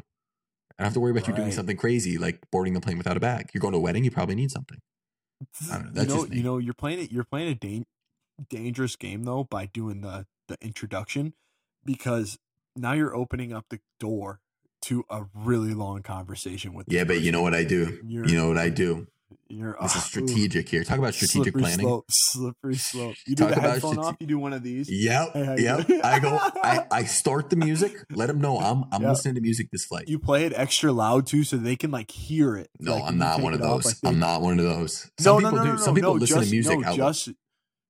I 0.78 0.82
don't 0.82 0.86
have 0.86 0.94
to 0.94 1.00
worry 1.00 1.10
about 1.10 1.26
you 1.28 1.34
doing 1.34 1.50
something 1.52 1.76
crazy 1.76 2.18
like 2.18 2.40
boarding 2.52 2.72
the 2.74 2.80
plane 2.80 2.98
without 2.98 3.16
a 3.16 3.20
bag. 3.20 3.50
You're 3.52 3.60
going 3.60 3.72
to 3.72 3.78
a 3.78 3.80
wedding, 3.80 4.04
you 4.04 4.10
probably 4.10 4.34
need 4.36 4.50
something. 4.50 4.78
I 5.70 5.74
don't 5.74 5.84
know. 5.86 5.90
That's 5.92 6.08
you 6.08 6.14
know, 6.14 6.22
just 6.24 6.34
you 6.34 6.42
know, 6.42 6.58
you're 6.58 6.74
playing 6.74 7.00
it. 7.00 7.12
You're 7.12 7.24
playing 7.24 7.48
a 7.48 7.54
dan- 7.54 7.86
dangerous 8.48 8.96
game 8.96 9.24
though 9.24 9.44
by 9.44 9.66
doing 9.66 10.00
the 10.02 10.26
the 10.48 10.56
introduction 10.60 11.34
because 11.84 12.38
now 12.76 12.92
you're 12.92 13.14
opening 13.14 13.52
up 13.52 13.66
the 13.70 13.80
door 14.00 14.40
to 14.82 15.04
a 15.10 15.26
really 15.34 15.74
long 15.74 16.02
conversation 16.02 16.72
with. 16.72 16.86
Yeah, 16.88 17.04
but 17.04 17.20
you 17.20 17.32
know 17.32 17.42
what 17.42 17.54
I 17.54 17.64
do? 17.64 18.00
You're, 18.06 18.26
You 18.26 18.36
know 18.36 18.48
what 18.48 18.58
I 18.58 18.68
do? 18.70 19.08
You're 19.50 19.76
This 19.80 19.92
is 19.92 19.96
ah, 19.96 20.04
ooh, 20.04 20.08
strategic 20.08 20.68
here. 20.68 20.84
Talk 20.84 20.98
about 20.98 21.14
strategic 21.14 21.54
slippery 21.54 21.62
planning. 21.62 21.86
Slope, 21.86 22.04
slippery 22.10 22.76
slope. 22.76 23.16
You 23.26 23.34
do 23.34 23.44
Talk 23.44 23.54
the 23.54 23.58
about 23.60 23.70
headphone 23.72 23.92
strate- 23.94 24.06
off. 24.06 24.16
You 24.20 24.26
do 24.26 24.38
one 24.38 24.52
of 24.52 24.62
these. 24.62 24.90
Yep. 24.90 25.34
How 25.34 25.54
Yep. 25.54 25.90
I 26.04 26.18
go 26.18 26.38
I, 26.62 26.86
I 26.90 27.04
start 27.04 27.48
the 27.48 27.56
music, 27.56 27.94
let 28.10 28.26
them 28.26 28.40
know 28.40 28.58
I'm 28.58 28.84
I'm 28.92 29.00
Yep. 29.02 29.10
listening 29.10 29.34
to 29.36 29.40
music 29.40 29.70
this 29.72 29.86
flight. 29.86 30.06
You 30.06 30.18
play 30.18 30.44
it 30.44 30.52
extra 30.54 30.92
loud 30.92 31.26
too, 31.26 31.44
so 31.44 31.56
they 31.56 31.76
can 31.76 31.90
like 31.90 32.10
hear 32.10 32.56
it. 32.56 32.68
no, 32.78 32.96
Like, 32.96 33.04
I'm 33.04 33.16
not 33.18 33.40
one 33.40 33.54
of 33.54 33.62
off, 33.62 33.84
those. 33.84 34.00
I 34.04 34.08
I'm 34.08 34.18
not 34.18 34.42
one 34.42 34.58
of 34.58 34.64
those. 34.66 35.10
No, 35.20 35.24
Some 35.24 35.42
no, 35.42 35.48
people 35.50 35.58
no, 35.58 35.64
do. 35.64 35.70
no, 35.70 35.76
Some 35.78 35.94
people 35.94 36.14
no, 36.14 36.20
listen 36.20 36.36
just, 36.36 36.48
to 36.50 36.54
music 36.54 36.80
no, 36.80 36.94
just 36.96 37.28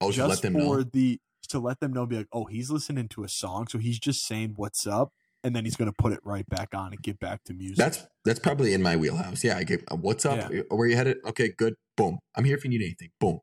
oh, 0.01 0.13
just 0.13 0.29
let 0.29 0.43
them 0.43 0.53
know. 0.53 0.83
the 0.85 1.21
to 1.49 1.59
let 1.59 1.81
them 1.81 1.93
know, 1.95 2.05
be 2.07 2.17
like, 2.19 2.29
oh, 2.33 2.45
he's 2.45 2.71
listening 2.71 3.09
to 3.09 3.25
a 3.25 3.29
song, 3.29 3.67
so 3.69 3.79
he's 3.79 3.99
just 3.99 4.25
saying 4.27 4.53
what's 4.57 4.87
up, 4.87 5.13
and 5.49 5.57
then 5.57 5.65
he's 5.65 5.77
gonna 5.77 5.93
put 5.93 6.13
it 6.13 6.21
right 6.23 6.47
back 6.49 6.75
on 6.75 6.93
and 6.93 7.03
get 7.03 7.19
back 7.19 7.43
to 7.45 7.55
music. 7.55 7.79
That's 7.79 8.07
that's 8.25 8.39
probably 8.39 8.75
in 8.75 8.83
my 8.83 8.97
wheelhouse. 8.97 9.43
Yeah, 9.43 9.57
I 9.57 9.65
get 9.65 9.83
uh, 9.91 9.97
what's 9.97 10.27
up? 10.27 10.53
Yeah. 10.53 10.61
Where 10.69 10.87
you 10.87 10.95
headed? 10.95 11.17
Okay, 11.27 11.49
good. 11.57 11.75
Boom. 11.97 12.19
I'm 12.37 12.45
here 12.45 12.57
if 12.57 12.65
you 12.65 12.71
need 12.71 12.83
anything. 12.83 13.09
Boom. 13.19 13.41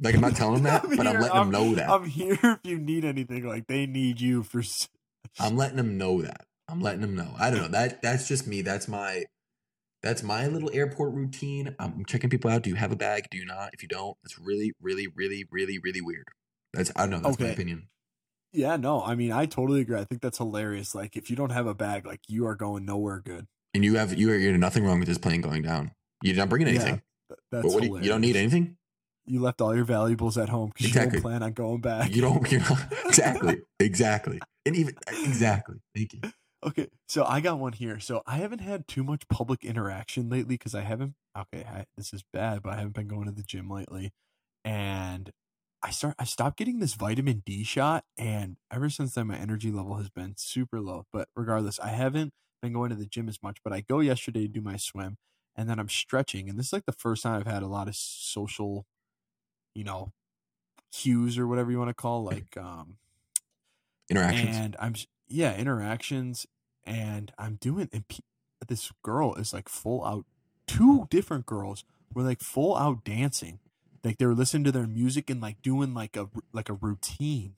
Like 0.00 0.14
I'm 0.14 0.20
not 0.20 0.36
telling 0.36 0.54
them 0.54 0.62
that, 0.64 0.82
but 0.96 1.06
I'm 1.06 1.14
here, 1.14 1.20
letting 1.20 1.36
them 1.36 1.50
know 1.50 1.74
that. 1.74 1.90
I'm 1.90 2.04
here 2.04 2.38
if 2.42 2.58
you 2.62 2.78
need 2.78 3.04
anything. 3.04 3.44
Like 3.44 3.66
they 3.66 3.86
need 3.86 4.20
you 4.20 4.44
for. 4.44 4.62
I'm 5.40 5.56
letting 5.56 5.76
them 5.76 5.98
know 5.98 6.22
that. 6.22 6.46
I'm 6.68 6.80
letting 6.80 7.00
them 7.00 7.16
know. 7.16 7.34
I 7.38 7.50
don't 7.50 7.60
know. 7.60 7.68
That 7.68 8.00
that's 8.02 8.28
just 8.28 8.46
me. 8.46 8.62
That's 8.62 8.86
my 8.86 9.24
that's 10.00 10.22
my 10.22 10.46
little 10.46 10.70
airport 10.72 11.12
routine. 11.12 11.74
I'm 11.80 12.04
checking 12.04 12.30
people 12.30 12.52
out. 12.52 12.62
Do 12.62 12.70
you 12.70 12.76
have 12.76 12.92
a 12.92 12.96
bag? 12.96 13.24
Do 13.32 13.36
you 13.36 13.44
not? 13.44 13.70
If 13.72 13.82
you 13.82 13.88
don't, 13.88 14.16
that's 14.22 14.38
really, 14.38 14.72
really, 14.80 15.08
really, 15.08 15.44
really, 15.50 15.78
really 15.78 16.00
weird. 16.00 16.28
That's 16.72 16.92
I 16.94 17.08
don't 17.08 17.22
know. 17.22 17.30
That's 17.30 17.40
my 17.40 17.48
opinion. 17.48 17.88
Yeah, 18.52 18.76
no, 18.76 19.02
I 19.02 19.14
mean, 19.14 19.30
I 19.32 19.46
totally 19.46 19.80
agree. 19.82 19.98
I 19.98 20.04
think 20.04 20.22
that's 20.22 20.38
hilarious. 20.38 20.94
Like, 20.94 21.16
if 21.16 21.28
you 21.28 21.36
don't 21.36 21.50
have 21.50 21.66
a 21.66 21.74
bag, 21.74 22.06
like 22.06 22.20
you 22.28 22.46
are 22.46 22.54
going 22.54 22.84
nowhere 22.84 23.20
good. 23.20 23.46
And 23.74 23.84
you 23.84 23.96
have 23.96 24.14
you 24.14 24.30
are 24.30 24.36
you're 24.36 24.56
nothing 24.56 24.84
wrong 24.84 24.98
with 24.98 25.08
this 25.08 25.18
plane 25.18 25.40
going 25.42 25.62
down. 25.62 25.92
You're 26.22 26.36
not 26.36 26.48
bringing 26.48 26.68
anything. 26.68 27.02
Th- 27.28 27.38
That's 27.52 27.62
but 27.64 27.72
what 27.72 27.82
do 27.82 27.88
you, 27.88 27.98
you 28.00 28.08
don't 28.08 28.22
need 28.22 28.36
anything. 28.36 28.76
You 29.26 29.40
left 29.40 29.60
all 29.60 29.76
your 29.76 29.84
valuables 29.84 30.38
at 30.38 30.48
home 30.48 30.70
because 30.70 30.86
Exactly. 30.86 31.18
you 31.18 31.22
don't 31.22 31.30
plan 31.30 31.42
on 31.42 31.52
going 31.52 31.80
back. 31.82 32.14
You 32.14 32.22
don't. 32.22 32.50
You're 32.50 32.62
not 32.62 32.78
exactly 33.06 33.62
exactly. 33.78 34.40
And 34.64 34.74
even 34.74 34.94
uh, 35.06 35.12
exactly. 35.24 35.76
Thank 35.94 36.14
you. 36.14 36.20
Okay, 36.66 36.88
so 37.08 37.24
I 37.24 37.40
got 37.40 37.58
one 37.58 37.74
here. 37.74 38.00
So 38.00 38.22
I 38.26 38.38
haven't 38.38 38.60
had 38.60 38.88
too 38.88 39.04
much 39.04 39.28
public 39.28 39.64
interaction 39.64 40.28
lately 40.28 40.54
because 40.56 40.74
I 40.74 40.80
haven't. 40.80 41.14
Okay, 41.38 41.64
I, 41.64 41.84
this 41.96 42.12
is 42.12 42.24
bad, 42.32 42.62
but 42.62 42.72
I 42.72 42.76
haven't 42.76 42.94
been 42.94 43.06
going 43.06 43.26
to 43.26 43.32
the 43.32 43.44
gym 43.44 43.70
lately, 43.70 44.12
and 44.64 45.30
I 45.82 45.90
start. 45.90 46.14
I 46.18 46.24
stopped 46.24 46.56
getting 46.58 46.80
this 46.80 46.94
vitamin 46.94 47.42
D 47.46 47.62
shot, 47.64 48.04
and 48.16 48.56
ever 48.72 48.90
since 48.90 49.14
then, 49.14 49.28
my 49.28 49.36
energy 49.36 49.70
level 49.70 49.96
has 49.96 50.10
been 50.10 50.34
super 50.36 50.80
low. 50.80 51.06
But 51.12 51.28
regardless, 51.36 51.78
I 51.78 51.88
haven't 51.88 52.32
been 52.60 52.72
going 52.72 52.90
to 52.90 52.96
the 52.96 53.06
gym 53.06 53.28
as 53.28 53.42
much. 53.42 53.58
But 53.62 53.72
I 53.72 53.80
go 53.80 54.00
yesterday 54.00 54.42
to 54.42 54.48
do 54.48 54.60
my 54.60 54.76
swim, 54.76 55.18
and 55.56 55.68
then 55.68 55.78
I'm 55.78 55.88
stretching, 55.88 56.48
and 56.48 56.58
this 56.58 56.66
is 56.68 56.72
like 56.72 56.86
the 56.86 56.92
first 56.92 57.22
time 57.22 57.40
I've 57.40 57.46
had 57.46 57.62
a 57.62 57.68
lot 57.68 57.88
of 57.88 57.94
social, 57.96 58.86
you 59.74 59.84
know, 59.84 60.12
cues 60.92 61.38
or 61.38 61.46
whatever 61.46 61.70
you 61.70 61.78
want 61.78 61.88
to 61.90 61.94
call 61.94 62.24
like 62.24 62.56
um 62.56 62.98
Interactions. 64.10 64.56
and 64.56 64.76
I'm 64.80 64.94
yeah 65.28 65.54
interactions, 65.56 66.46
and 66.84 67.32
I'm 67.38 67.56
doing 67.56 67.88
and 67.92 68.06
pe- 68.08 68.20
this 68.66 68.90
girl 69.02 69.34
is 69.34 69.52
like 69.52 69.68
full 69.68 70.04
out. 70.04 70.24
Two 70.66 71.06
different 71.10 71.46
girls 71.46 71.84
were 72.14 72.22
like 72.22 72.40
full 72.40 72.74
out 72.76 73.04
dancing, 73.04 73.60
like 74.08 74.16
they 74.16 74.24
were 74.24 74.34
listening 74.34 74.64
to 74.64 74.72
their 74.72 74.86
music 74.86 75.28
and 75.28 75.38
like 75.38 75.60
doing 75.60 75.92
like 75.92 76.16
a 76.16 76.30
like 76.54 76.70
a 76.70 76.72
routine. 76.72 77.52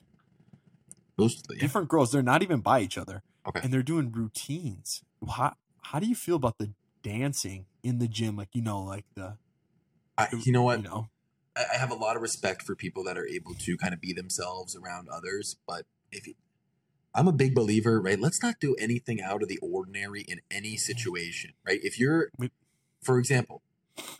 Those 1.16 1.40
yeah. 1.48 1.60
Different 1.60 1.88
girls, 1.88 2.10
they're 2.10 2.22
not 2.22 2.42
even 2.42 2.58
by 2.60 2.80
each 2.80 2.98
other, 2.98 3.22
Okay. 3.46 3.60
and 3.62 3.72
they're 3.72 3.84
doing 3.84 4.10
routines. 4.10 5.04
How 5.36 5.54
how 5.82 6.00
do 6.00 6.06
you 6.08 6.16
feel 6.16 6.34
about 6.34 6.58
the 6.58 6.72
dancing 7.04 7.66
in 7.84 8.00
the 8.00 8.08
gym? 8.08 8.36
Like 8.36 8.48
you 8.52 8.62
know, 8.62 8.82
like 8.82 9.04
the 9.14 9.36
I, 10.18 10.26
you 10.44 10.50
know 10.50 10.62
what? 10.62 10.78
you 10.82 10.88
know, 10.88 11.08
I 11.54 11.66
I 11.74 11.76
have 11.78 11.92
a 11.92 11.94
lot 11.94 12.16
of 12.16 12.22
respect 12.22 12.62
for 12.62 12.74
people 12.74 13.04
that 13.04 13.16
are 13.16 13.28
able 13.28 13.54
to 13.54 13.76
kind 13.76 13.94
of 13.94 14.00
be 14.00 14.12
themselves 14.12 14.74
around 14.74 15.08
others. 15.08 15.54
But 15.68 15.86
if 16.10 16.26
you, 16.26 16.34
I'm 17.14 17.28
a 17.28 17.32
big 17.32 17.54
believer, 17.54 18.00
right? 18.00 18.18
Let's 18.18 18.42
not 18.42 18.58
do 18.58 18.74
anything 18.74 19.20
out 19.20 19.40
of 19.40 19.48
the 19.48 19.58
ordinary 19.62 20.22
in 20.22 20.40
any 20.50 20.76
situation, 20.76 21.52
right? 21.64 21.78
If 21.80 21.96
you're, 22.00 22.30
for 23.00 23.18
example, 23.20 23.62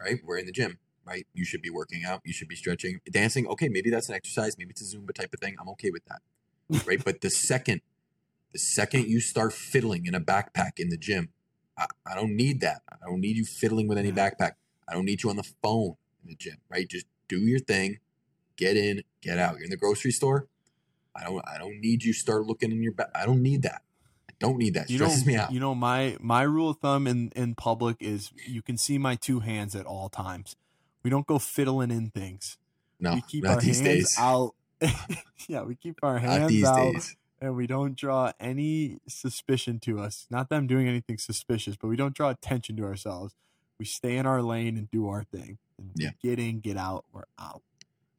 right, 0.01 0.21
we're 0.25 0.39
in 0.39 0.47
the 0.47 0.53
gym, 0.53 0.79
right? 1.05 1.27
You 1.35 1.45
should 1.45 1.63
be 1.63 1.71
working 1.71 2.05
out, 2.05 2.21
you 2.25 2.33
should 2.33 2.49
be 2.49 2.57
stretching, 2.57 3.01
dancing. 3.11 3.47
Okay, 3.49 3.69
maybe 3.69 3.91
that's 3.91 4.09
an 4.09 4.15
exercise, 4.15 4.57
maybe 4.59 4.71
it's 4.71 4.83
a 4.83 4.97
Zumba 4.97 5.15
type 5.15 5.33
of 5.33 5.41
thing. 5.41 5.57
I'm 5.61 5.69
okay 5.71 5.91
with 5.91 6.03
that, 6.07 6.87
right? 6.87 7.03
but 7.05 7.21
the 7.21 7.31
second, 7.31 7.81
the 8.53 8.59
second 8.59 9.07
you 9.07 9.21
start 9.21 9.53
fiddling 9.53 10.07
in 10.07 10.15
a 10.15 10.21
backpack 10.21 10.79
in 10.79 10.89
the 10.89 10.97
gym, 10.97 11.31
I, 11.77 11.87
I 12.07 12.15
don't 12.15 12.37
need 12.37 12.61
that. 12.61 12.83
I 12.91 13.07
don't 13.07 13.21
need 13.21 13.37
you 13.37 13.45
fiddling 13.45 13.89
with 13.89 13.99
any 13.99 14.13
backpack. 14.13 14.53
I 14.89 14.95
don't 14.95 15.05
need 15.05 15.23
you 15.23 15.31
on 15.31 15.37
the 15.37 15.49
phone 15.63 15.97
in 16.23 16.31
the 16.31 16.37
gym, 16.37 16.59
right? 16.69 16.89
Just 16.89 17.07
do 17.29 17.39
your 17.39 17.61
thing, 17.61 17.99
get 18.57 18.77
in, 18.77 19.03
get 19.23 19.39
out. 19.39 19.55
You're 19.55 19.65
in 19.65 19.71
the 19.71 19.77
grocery 19.77 20.11
store. 20.11 20.49
I 21.15 21.25
don't 21.25 21.43
I 21.47 21.59
don't 21.59 21.81
need 21.81 22.05
you 22.05 22.13
start 22.13 22.47
looking 22.47 22.73
in 22.73 22.83
your 22.83 22.93
back. 22.93 23.11
I 23.15 23.27
don't 23.27 23.43
need 23.43 23.63
that. 23.63 23.83
I 24.29 24.33
don't 24.39 24.59
need 24.59 24.75
that. 24.75 24.85
It 24.85 24.91
you 24.91 24.99
know, 24.99 25.07
stresses 25.07 25.27
me 25.27 25.37
out. 25.37 25.53
you 25.53 25.61
know 25.61 25.75
my 25.75 26.17
my 26.21 26.43
rule 26.43 26.71
of 26.71 26.79
thumb 26.79 27.07
in 27.07 27.33
in 27.35 27.55
public 27.55 27.97
is 28.01 28.33
you 28.47 28.63
can 28.63 28.77
see 28.77 28.99
my 28.99 29.17
two 29.17 29.41
hands 29.41 29.75
at 29.75 29.87
all 29.87 30.09
times. 30.09 30.57
We 31.03 31.11
don't 31.11 31.27
go 31.27 31.39
fiddling 31.39 31.91
in 31.91 32.11
things. 32.11 32.59
no, 32.99 33.15
we 33.15 33.23
keep 33.23 33.45
not 33.45 33.57
our 33.57 33.61
these 33.61 33.81
hands 33.81 33.87
days. 33.87 34.17
out. 34.19 34.55
yeah, 35.49 35.63
we 35.63 35.75
keep 35.75 35.99
our 36.03 36.19
hands 36.19 36.49
these 36.51 36.65
out, 36.65 36.93
days. 36.93 37.17
and 37.41 37.57
we 37.57 37.67
don't 37.67 37.97
draw 37.97 38.33
any 38.41 38.99
suspicion 39.09 39.79
to 39.81 39.99
us. 40.01 40.27
Not 40.31 40.49
them 40.49 40.67
doing 40.67 40.89
anything 40.89 41.19
suspicious, 41.19 41.77
but 41.77 41.89
we 41.89 41.97
don't 41.97 42.15
draw 42.15 42.31
attention 42.31 42.77
to 42.77 42.85
ourselves. 42.85 43.35
We 43.79 43.85
stay 43.87 44.17
in 44.17 44.27
our 44.27 44.43
lane 44.43 44.77
and 44.77 44.91
do 44.91 45.09
our 45.09 45.25
thing. 45.25 45.59
And 45.79 45.93
Yeah. 45.97 46.11
get 46.23 46.39
in, 46.39 46.61
get 46.61 46.77
out, 46.77 47.05
we're 47.13 47.25
out. 47.39 47.63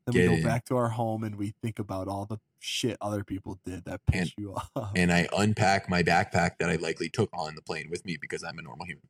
Then 0.06 0.14
Get 0.14 0.22
we 0.22 0.28
go 0.28 0.34
in. 0.38 0.44
back 0.44 0.66
to 0.66 0.78
our 0.78 0.90
home 0.90 1.24
and 1.24 1.36
we 1.36 1.54
think 1.62 1.78
about 1.78 2.08
all 2.08 2.26
the 2.26 2.38
shit 2.60 2.98
other 3.00 3.24
people 3.24 3.60
did 3.64 3.86
that 3.86 4.02
pissed 4.08 4.34
you 4.38 4.56
off. 4.76 4.92
And 4.96 5.12
I 5.14 5.28
unpack 5.38 5.88
my 5.90 6.02
backpack 6.02 6.58
that 6.60 6.70
I 6.70 6.76
likely 6.78 7.10
took 7.10 7.30
on 7.34 7.54
the 7.54 7.62
plane 7.62 7.88
with 7.92 8.04
me 8.06 8.18
because 8.20 8.44
I'm 8.44 8.58
a 8.58 8.64
normal 8.64 8.88
human. 8.88 9.04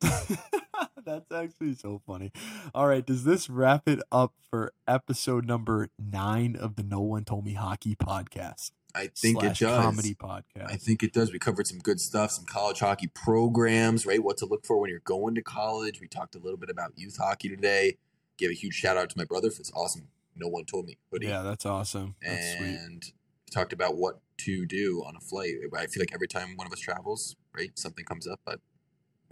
That's 1.04 1.30
actually 1.32 1.74
so 1.74 2.00
funny. 2.06 2.32
All 2.74 2.86
right, 2.86 3.04
does 3.04 3.24
this 3.24 3.50
wrap 3.50 3.88
it 3.88 4.00
up 4.10 4.32
for 4.50 4.72
episode 4.88 5.46
number 5.46 5.88
nine 5.98 6.56
of 6.56 6.76
the 6.76 6.82
No 6.82 7.00
One 7.00 7.24
Told 7.24 7.44
Me 7.44 7.54
Hockey 7.54 7.94
podcast? 7.94 8.72
I 8.94 9.08
think 9.08 9.42
it 9.42 9.58
does. 9.58 9.82
comedy 9.82 10.14
podcast. 10.14 10.70
I 10.70 10.76
think 10.76 11.02
it 11.02 11.12
does. 11.12 11.32
We 11.32 11.38
covered 11.38 11.66
some 11.66 11.80
good 11.80 12.00
stuff, 12.00 12.30
some 12.30 12.44
college 12.44 12.78
hockey 12.78 13.08
programs, 13.08 14.06
right? 14.06 14.22
What 14.22 14.36
to 14.38 14.46
look 14.46 14.64
for 14.64 14.78
when 14.78 14.88
you're 14.88 15.00
going 15.00 15.34
to 15.34 15.42
college. 15.42 16.00
We 16.00 16.06
talked 16.06 16.36
a 16.36 16.38
little 16.38 16.56
bit 16.58 16.70
about 16.70 16.92
youth 16.96 17.16
hockey 17.18 17.48
today. 17.48 17.98
Give 18.38 18.50
a 18.50 18.54
huge 18.54 18.74
shout 18.74 18.96
out 18.96 19.10
to 19.10 19.18
my 19.18 19.24
brother 19.24 19.50
for 19.50 19.58
this 19.58 19.72
awesome 19.74 20.08
No 20.36 20.48
One 20.48 20.64
Told 20.64 20.86
Me 20.86 20.96
hoodie. 21.10 21.26
yeah, 21.26 21.42
that's 21.42 21.66
awesome. 21.66 22.14
That's 22.22 22.54
and 22.54 23.02
we 23.04 23.50
talked 23.52 23.72
about 23.72 23.96
what 23.96 24.20
to 24.38 24.64
do 24.64 25.02
on 25.06 25.16
a 25.16 25.20
flight. 25.20 25.54
I 25.76 25.86
feel 25.86 26.00
like 26.00 26.14
every 26.14 26.28
time 26.28 26.56
one 26.56 26.66
of 26.66 26.72
us 26.72 26.80
travels, 26.80 27.36
right, 27.54 27.76
something 27.76 28.04
comes 28.04 28.26
up. 28.28 28.40
But 28.44 28.60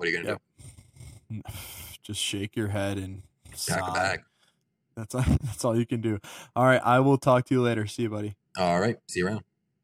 what 0.03 0.09
are 0.09 0.11
you 0.11 0.24
gonna 0.24 0.38
Yep. 1.30 1.42
Just 2.03 2.20
shake 2.20 2.57
your 2.57 2.66
head 2.66 2.98
and 2.98 3.22
do? 3.55 3.72
Pack 3.72 3.88
a 3.88 3.92
bag. 3.92 4.22
That's 4.96 5.14
all, 5.14 5.22
that's 5.44 5.64
all 5.64 5.78
you 5.78 5.86
can 5.86 6.00
do. 6.00 6.18
All 6.57 6.64
right, 6.64 6.80
I 6.84 6.98
will 6.98 7.18
talk 7.18 7.46
to 7.46 7.55
you 7.55 7.62
later. 7.62 7.86
See 7.86 8.03
you, 8.03 8.11
buddy. 8.11 8.34
All 8.59 8.80
right. 8.80 8.96
See 9.09 9.20
you 9.20 9.28
around. 9.28 9.42